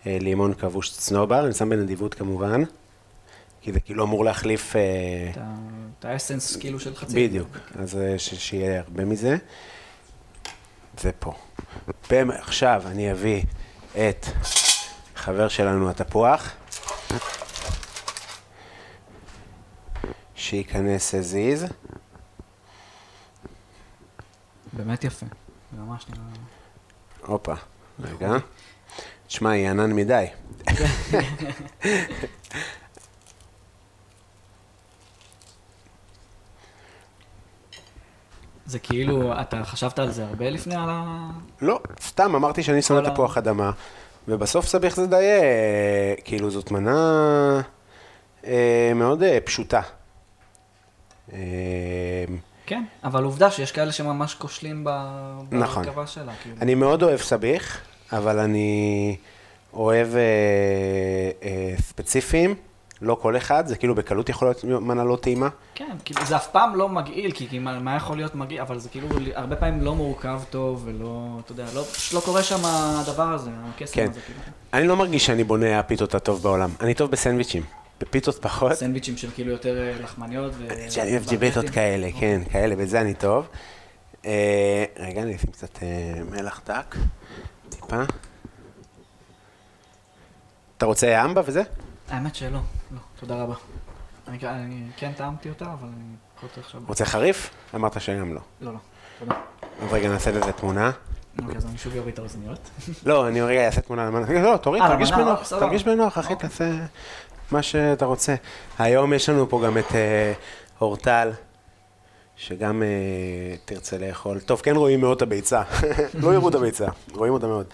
אה, 0.07 0.17
לימון 0.21 0.53
כבוש 0.53 0.91
צנובר, 0.91 1.45
אני 1.45 1.53
שם 1.53 1.69
בנדיבות 1.69 2.13
כמובן, 2.13 2.63
כי 3.61 3.73
זה 3.73 3.79
כאילו 3.79 4.03
אמור 4.03 4.25
להחליף... 4.25 4.75
אה, 4.75 5.31
את 5.99 6.05
האסנס 6.05 6.55
כאילו 6.55 6.79
של 6.79 6.95
חצי. 6.95 7.27
בדיוק, 7.27 7.57
אז 7.75 7.97
אה, 7.97 8.19
ש- 8.19 8.33
שיהיה 8.33 8.79
הרבה 8.79 9.05
מזה. 9.05 9.37
זה 10.99 11.11
פה. 11.19 11.33
עכשיו 12.11 12.83
אני 12.85 13.11
אביא 13.11 13.43
את 13.97 14.25
חבר 15.15 15.47
שלנו 15.47 15.89
התפוח, 15.89 16.49
שייכנס 20.35 21.15
הזיז. 21.15 21.65
באמת 24.73 25.03
יפה. 25.03 25.25
ממש 25.73 26.05
נראה... 26.09 26.23
הופה, 27.25 27.53
רגע. 27.99 28.31
תשמע, 29.27 29.49
היא 29.49 29.69
ענן 29.69 29.93
מדי. 29.93 30.25
זה 38.67 38.79
כאילו, 38.79 39.41
אתה 39.41 39.63
חשבת 39.63 39.99
על 39.99 40.11
זה 40.11 40.25
הרבה 40.25 40.49
לפני 40.49 40.75
על 40.75 40.89
ה... 40.89 41.29
לא, 41.61 41.79
סתם 42.01 42.35
אמרתי 42.35 42.63
שאני 42.63 42.81
שונא 42.81 43.09
תפוח 43.09 43.37
אדמה, 43.37 43.71
ובסוף 44.27 44.65
סביח 44.65 44.95
זה 44.95 45.07
די, 45.07 45.15
אה, 45.15 46.13
כאילו 46.23 46.51
זאת 46.51 46.71
מנה 46.71 47.61
אה, 48.45 48.91
מאוד 48.95 49.23
אה, 49.23 49.37
פשוטה. 49.45 49.81
כן, 52.65 52.83
אבל 53.03 53.23
עובדה 53.23 53.51
שיש 53.51 53.71
כאלה 53.71 53.91
שממש 53.91 54.35
כושלים 54.35 54.83
ב- 54.83 54.89
נכון. 55.51 55.83
בהרכבה 55.83 56.07
שלה. 56.07 56.33
כאילו. 56.43 56.55
אני 56.61 56.75
מאוד 56.75 57.03
אוהב 57.03 57.19
סביח, 57.19 57.77
אבל 58.11 58.39
אני 58.39 59.15
אוהב 59.73 60.07
אה, 60.15 60.21
אה, 61.43 61.73
ספציפיים, 61.81 62.55
לא 63.01 63.17
כל 63.21 63.37
אחד, 63.37 63.67
זה 63.67 63.75
כאילו 63.75 63.95
בקלות 63.95 64.29
יכול 64.29 64.47
להיות 64.47 64.63
מנה 64.63 65.03
לא 65.03 65.17
טעימה. 65.21 65.49
כן, 65.75 65.95
כאילו 66.05 66.25
זה 66.25 66.35
אף 66.35 66.47
פעם 66.47 66.75
לא 66.75 66.89
מגעיל, 66.89 67.31
כי, 67.31 67.47
כי 67.47 67.59
מה, 67.59 67.79
מה 67.79 67.95
יכול 67.95 68.17
להיות 68.17 68.35
מגעיל, 68.35 68.61
אבל 68.61 68.79
זה 68.79 68.89
כאילו 68.89 69.07
הרבה 69.35 69.55
פעמים 69.55 69.81
לא 69.81 69.95
מורכב 69.95 70.41
טוב, 70.49 70.83
ולא, 70.85 71.39
אתה 71.43 71.51
יודע, 71.51 71.65
לא, 71.75 71.83
פשוט 71.83 72.13
לא 72.13 72.19
קורה 72.19 72.43
שם 72.43 72.59
הדבר 72.65 73.23
הזה, 73.33 73.49
הקסם 73.75 73.95
כן. 73.95 74.09
הזה, 74.09 74.19
כאילו. 74.21 74.39
אני 74.73 74.87
לא 74.87 74.95
מרגיש 74.95 75.25
שאני 75.25 75.43
בונה 75.43 75.79
הפיתות 75.79 76.15
הטוב 76.15 76.43
בעולם, 76.43 76.69
אני 76.81 76.93
טוב 76.93 77.11
בסנדוויצ'ים. 77.11 77.63
בפיתות 77.99 78.41
פחות. 78.41 78.73
סנדוויצ'ים 78.73 79.17
של 79.17 79.31
כאילו 79.31 79.51
יותר 79.51 79.77
אה, 79.77 79.93
לחמניות. 80.03 80.51
ו... 80.57 80.67
שאני 80.89 81.11
אוהב 81.11 81.25
ג'יבטות 81.27 81.69
כאלה, 81.69 82.09
כן, 82.19 82.41
כאלה, 82.51 82.75
בזה 82.75 83.01
אני 83.01 83.13
טוב. 83.13 83.47
אה, 84.25 84.85
רגע, 84.99 85.21
אני 85.21 85.35
אשים 85.35 85.51
קצת 85.51 85.83
אה, 85.83 86.21
מלח 86.29 86.61
דק, 86.65 86.95
טיפה. 87.69 88.03
אתה 90.77 90.85
רוצה 90.85 91.25
אמבה 91.25 91.41
וזה? 91.45 91.63
האמת 92.09 92.35
שלא, 92.35 92.49
לא, 92.49 92.59
תודה 93.19 93.35
רבה. 93.35 93.53
אני, 94.27 94.37
אני 94.43 94.85
כן 94.97 95.11
טעמתי 95.17 95.49
אותה, 95.49 95.65
אבל 95.65 95.87
אני 95.87 96.15
פחות 96.35 96.57
עכשיו... 96.57 96.81
רוצה 96.87 97.05
חריף? 97.05 97.49
אמרת 97.75 98.01
שגם 98.01 98.33
לא. 98.33 98.41
לא, 98.61 98.73
לא, 98.73 98.79
תודה. 99.19 99.35
אז 99.61 99.93
רגע, 99.93 100.09
נעשה 100.09 100.31
לזה 100.31 100.51
תמונה. 100.51 100.91
אוקיי, 101.41 101.57
אז 101.57 101.65
אני 101.65 101.77
שוב 101.77 101.95
אוריד 101.97 102.13
את 102.13 102.19
האוזניות. 102.19 102.69
לא, 103.05 103.27
אני 103.27 103.41
רגע 103.41 103.65
אעשה 103.65 103.81
תמונה 103.81 104.05
למנה. 104.05 104.41
לא, 104.41 104.57
תוריד, 104.57 104.83
אה, 104.83 104.87
תרגיש 104.87 105.11
בנוח. 105.11 105.49
תרגיש 105.49 105.83
בנוח, 105.83 106.17
אחי, 106.17 106.33
אוקיי. 106.33 106.49
תעשה 106.49 106.71
מה 107.51 107.61
שאתה 107.61 108.05
רוצה. 108.05 108.35
היום 108.79 109.13
יש 109.13 109.29
לנו 109.29 109.49
פה 109.49 109.61
גם 109.65 109.77
את 109.77 109.95
אה, 109.95 110.33
אורטל, 110.81 111.31
שגם 112.35 112.83
אה, 112.83 113.55
תרצה 113.65 113.97
לאכול. 113.97 114.39
טוב, 114.39 114.61
כן 114.61 114.75
רואים 114.75 115.01
מאוד 115.01 115.15
את 115.15 115.21
הביצה. 115.21 115.61
לא 116.21 116.33
יראו 116.33 116.49
את 116.49 116.55
הביצה, 116.55 116.87
רואים 117.13 117.33
אותה 117.33 117.47
מאוד. 117.47 117.65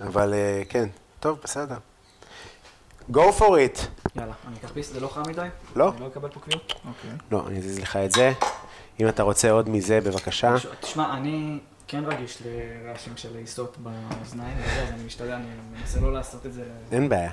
אבל 0.00 0.34
כן, 0.68 0.88
טוב, 1.20 1.38
בסדר. 1.44 1.76
Go 3.12 3.32
for 3.38 3.42
it. 3.42 3.86
יאללה, 4.16 4.32
אני 4.48 4.56
אקח 4.56 4.72
פיס, 4.72 4.92
זה 4.92 5.00
לא 5.00 5.08
חם 5.08 5.22
מדי? 5.28 5.48
לא. 5.76 5.92
אני 5.92 6.00
לא 6.00 6.06
אקבל 6.06 6.28
פה 6.28 6.40
קביעות? 6.40 6.72
אוקיי. 6.88 7.10
לא, 7.30 7.46
אני 7.46 7.58
אזיז 7.58 7.78
לך 7.78 7.96
את 7.96 8.12
זה. 8.12 8.32
אם 9.00 9.08
אתה 9.08 9.22
רוצה 9.22 9.50
עוד 9.50 9.68
מזה, 9.68 10.00
בבקשה. 10.00 10.54
תשמע, 10.80 11.16
אני 11.16 11.58
כן 11.88 12.04
רגיש 12.04 12.42
לרעשים 12.44 13.16
של 13.16 13.36
עיסות 13.36 13.76
באוזניים, 13.78 14.58
אז 14.58 14.88
אני 14.92 15.04
משתדל, 15.04 15.32
אני 15.32 15.46
מנסה 15.72 16.00
לא 16.00 16.12
לעשות 16.12 16.46
את 16.46 16.52
זה. 16.52 16.64
אין 16.92 17.08
בעיה, 17.08 17.30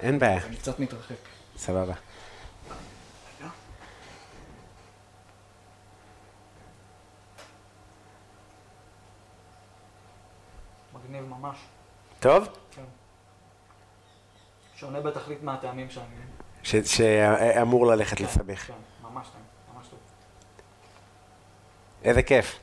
אין 0.00 0.18
בעיה, 0.18 0.44
אני 0.46 0.56
קצת 0.56 0.80
מתרחק. 0.80 1.14
סבבה. 1.56 1.94
מגניב 10.94 11.24
ממש. 11.24 11.56
טוב? 12.20 12.48
כן. 14.76 14.86
שונה 14.86 15.00
בתכלית 15.00 15.42
מהטעמים 15.42 15.86
שאני... 15.90 16.04
ש- 16.62 16.96
שאמור 16.96 17.86
ללכת 17.86 18.20
לסבך. 18.20 18.58
כן, 18.66 18.72
ממש 19.02 19.26
טעים, 19.32 19.44
ממש 19.76 19.86
טוב. 19.90 19.98
איזה 22.04 22.22
כיף. 22.22 22.58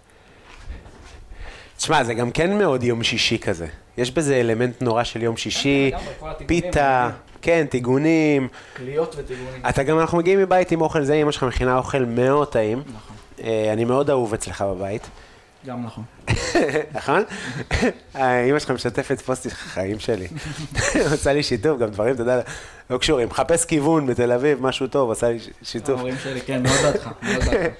תשמע, 1.77 2.03
זה 2.03 2.13
גם 2.13 2.31
כן 2.31 2.57
מאוד 2.57 2.83
יום 2.83 3.03
שישי 3.03 3.39
כזה. 3.39 3.67
יש 3.97 4.11
בזה 4.11 4.35
אלמנט 4.35 4.81
נורא 4.81 5.03
של 5.03 5.23
יום 5.23 5.37
שישי, 5.37 5.91
כן, 6.19 6.45
פיתה, 6.47 7.09
כן, 7.41 7.65
טיגונים. 7.69 8.47
קליות 8.73 9.15
וטיגונים. 9.17 9.61
אתה 9.69 9.83
גם, 9.83 9.99
אנחנו 9.99 10.17
מגיעים 10.17 10.39
מבית 10.39 10.71
עם 10.71 10.81
אוכל 10.81 11.03
זה, 11.03 11.13
אמא 11.13 11.31
שלך 11.31 11.43
מכינה 11.43 11.77
אוכל 11.77 12.05
מאוד 12.05 12.47
טעים. 12.51 12.79
נכון, 12.79 13.15
אה, 13.43 13.73
אני 13.73 13.85
מאוד 13.85 14.09
אהוב 14.09 14.33
אצלך 14.33 14.61
בבית, 14.61 15.07
גם 15.65 15.85
נכון. 15.85 16.03
נכון? 16.97 17.23
אה, 18.15 18.43
אמא 18.43 18.59
שלך 18.59 18.71
משתפת 18.71 19.21
פוסטים 19.21 19.51
חיים 19.51 19.99
שלי. 19.99 20.27
עושה 21.11 21.33
לי 21.33 21.43
שיתוף, 21.43 21.79
גם 21.79 21.89
דברים, 21.89 22.13
אתה 22.13 22.21
יודע, 22.21 22.41
לא 22.89 22.97
קשורים. 22.97 23.27
מחפש 23.27 23.65
כיוון 23.65 24.07
בתל 24.07 24.31
אביב, 24.31 24.61
משהו 24.61 24.87
טוב, 24.87 25.09
עושה 25.09 25.29
לי 25.29 25.39
שיתוף. 25.63 25.97
ההורים 25.97 26.15
שלי, 26.23 26.41
כן, 26.41 26.63
מאוד 26.63 26.77
בעדך, 26.83 27.09
מאוד 27.21 27.43
בעדך. 27.43 27.73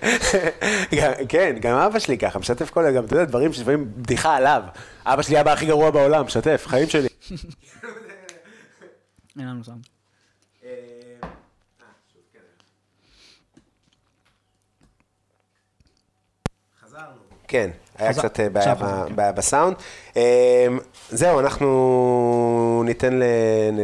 כן, 1.30 1.56
גם 1.62 1.78
אבא 1.78 2.00
שלי 2.00 2.18
ככה, 2.18 2.40
משתף 2.40 2.70
כל 2.70 2.86
היום, 2.86 2.96
גם, 2.96 3.06
אתה 3.06 3.14
יודע, 3.14 3.26
דברים 3.26 3.54
שלפעמים 3.54 3.92
בדיחה 3.98 4.36
עליו. 4.36 4.64
אבא 5.06 5.22
שלי 5.22 5.42
אבא 5.42 5.52
הכי 5.52 5.66
גרוע 5.66 5.92
בעולם, 5.92 6.26
משתף, 6.26 6.64
חיים 6.68 6.90
שלי. 6.90 7.08
אין 9.40 9.48
לנו 9.48 9.64
סאונד. 9.64 9.93
כן, 17.54 17.70
היה 17.98 18.14
קצת 18.14 18.40
אה, 18.40 18.50
בעיה 18.50 18.76
ב- 18.76 18.80
כן. 19.08 19.16
בעיה 19.16 19.32
בסאונד. 19.32 19.76
אה, 20.18 20.68
זהו, 21.10 21.40
אנחנו 21.40 22.84
ניתן 22.86 23.14
ל- 23.20 23.24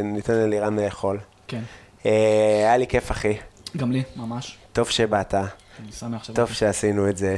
ניתן 0.04 0.34
ללירן 0.34 0.80
לאכול. 0.80 1.18
כן. 1.48 1.62
אה, 2.06 2.12
היה 2.60 2.78
לי 2.78 2.88
כיף, 2.88 3.12
אחי. 3.12 3.34
גם 3.78 3.92
לי, 3.92 4.04
ממש. 4.16 4.58
טוב 4.74 4.90
שבאת, 4.90 5.34
אני 5.34 5.48
שמח 6.00 6.24
שבאת. 6.24 6.36
טוב 6.36 6.52
שעשינו 6.54 7.10
את 7.10 7.18
זה. 7.18 7.36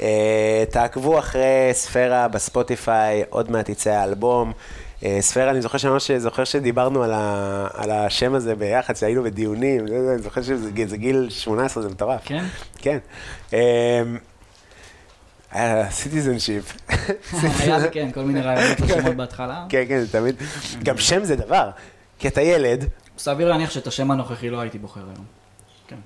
אה, 0.00 0.64
תעקבו 0.70 1.18
אחרי 1.18 1.42
ספירה 1.72 2.28
בספוטיפיי, 2.28 3.22
עוד 3.30 3.50
מעט 3.50 3.68
יצא 3.68 3.90
האלבום. 3.90 4.52
ספירה, 5.20 5.50
אני 5.50 5.60
זוכר 5.62 5.78
שממש 5.78 6.10
זוכר 6.10 6.44
שדיברנו 6.44 7.02
על, 7.02 7.12
ה, 7.14 7.66
על 7.74 7.90
השם 7.90 8.34
הזה 8.34 8.54
ביחד, 8.54 8.96
שהיינו 8.96 9.22
בדיונים, 9.22 9.86
אני 9.86 10.18
זוכר 10.18 10.42
שזה 10.42 10.70
גיל- 10.70 10.88
זה 10.88 10.96
גיל 10.96 11.26
18, 11.30 11.82
זה 11.82 11.88
מטורף. 11.88 12.20
כן? 12.24 12.44
כן. 12.78 12.98
אה, 13.54 14.02
היה 15.54 15.90
Citizenship. 15.90 16.76
היה 17.58 17.90
כן, 17.90 18.10
כל 18.12 18.20
מיני 18.20 18.40
רעיונות 18.40 18.80
לשמות 18.84 19.14
בהתחלה. 19.16 19.66
כן, 19.68 19.84
כן, 19.88 20.00
זה 20.00 20.12
תמיד. 20.12 20.36
גם 20.82 20.98
שם 20.98 21.24
זה 21.24 21.36
דבר. 21.36 21.70
כי 22.18 22.28
אתה 22.28 22.40
ילד, 22.40 22.88
סביר 23.18 23.48
להניח 23.48 23.70
שאת 23.70 23.86
השם 23.86 24.10
הנוכחי 24.10 24.50
לא 24.50 24.60
הייתי 24.60 24.78
בוחר 24.78 25.00
היום. 25.00 25.24
כן. 25.88 25.96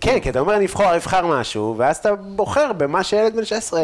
כן, 0.00 0.20
כי 0.20 0.30
אתה 0.30 0.38
אומר 0.38 0.56
אני 0.56 0.66
אבחר, 0.66 0.96
אבחר 0.96 1.26
משהו, 1.26 1.74
ואז 1.78 1.96
אתה 1.96 2.14
בוחר 2.14 2.72
במה 2.72 3.04
שילד 3.04 3.36
בן 3.36 3.44
16... 3.44 3.80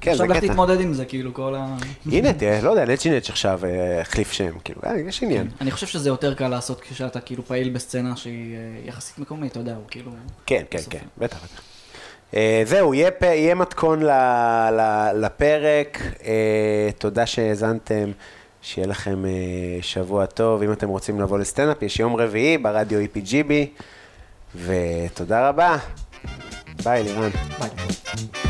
כן, 0.00 0.14
זה 0.14 0.22
עכשיו 0.22 0.36
לך 0.36 0.36
קטע. 0.36 0.52
תתמודד 0.52 0.80
עם 0.80 0.94
זה, 0.94 1.04
כאילו, 1.04 1.34
כל 1.34 1.54
ה... 1.54 1.76
הנה, 2.12 2.32
תראה, 2.32 2.60
לא 2.62 2.70
יודע, 2.70 2.84
נצ'י 2.84 3.10
נצ' 3.10 3.30
עכשיו 3.30 3.60
אה, 3.64 4.00
החליף 4.00 4.32
שם, 4.32 4.58
כאילו, 4.64 4.80
אה, 4.86 4.98
יש 4.98 5.22
עניין. 5.22 5.48
אני 5.60 5.70
חושב 5.70 5.86
שזה 5.86 6.08
יותר 6.08 6.34
קל 6.34 6.48
לעשות 6.48 6.80
כשאתה 6.80 7.20
כאילו 7.20 7.44
פעיל 7.44 7.70
בסצנה 7.70 8.16
שהיא 8.16 8.56
אה, 8.56 8.60
יחסית 8.84 9.18
מקומית, 9.18 9.52
אתה 9.52 9.60
יודע, 9.60 9.74
הוא 9.74 9.84
כאילו... 9.90 10.12
כן, 10.46 10.62
כן. 10.70 10.78
כן, 10.90 11.04
בטח, 11.18 11.36
בטח. 11.36 11.62
אה, 12.36 12.62
זהו, 12.66 12.94
יהיה 12.94 13.10
פ- 13.10 13.22
יהיה 13.22 13.54
מתכון 13.54 14.02
ל- 14.02 14.10
ל- 14.72 15.10
לפרק, 15.14 15.98
אה, 16.24 16.32
תודה 16.98 17.26
שהאזנתם, 17.26 18.10
שיהיה 18.62 18.86
לכם 18.88 19.24
אה, 19.26 19.30
שבוע 19.82 20.26
טוב, 20.26 20.62
אם 20.62 20.72
אתם 20.72 20.88
רוצים 20.88 21.20
לבוא 21.20 21.38
לסטנדאפ, 21.38 21.82
יש 21.82 22.00
יום 22.00 22.16
רביעי 22.16 22.58
ברדיו 22.58 23.00
EPGB, 23.00 23.52
ותודה 24.56 25.48
רבה, 25.48 25.76
ביי 26.84 27.02
לירן. 27.02 27.30
ביי. 27.30 28.49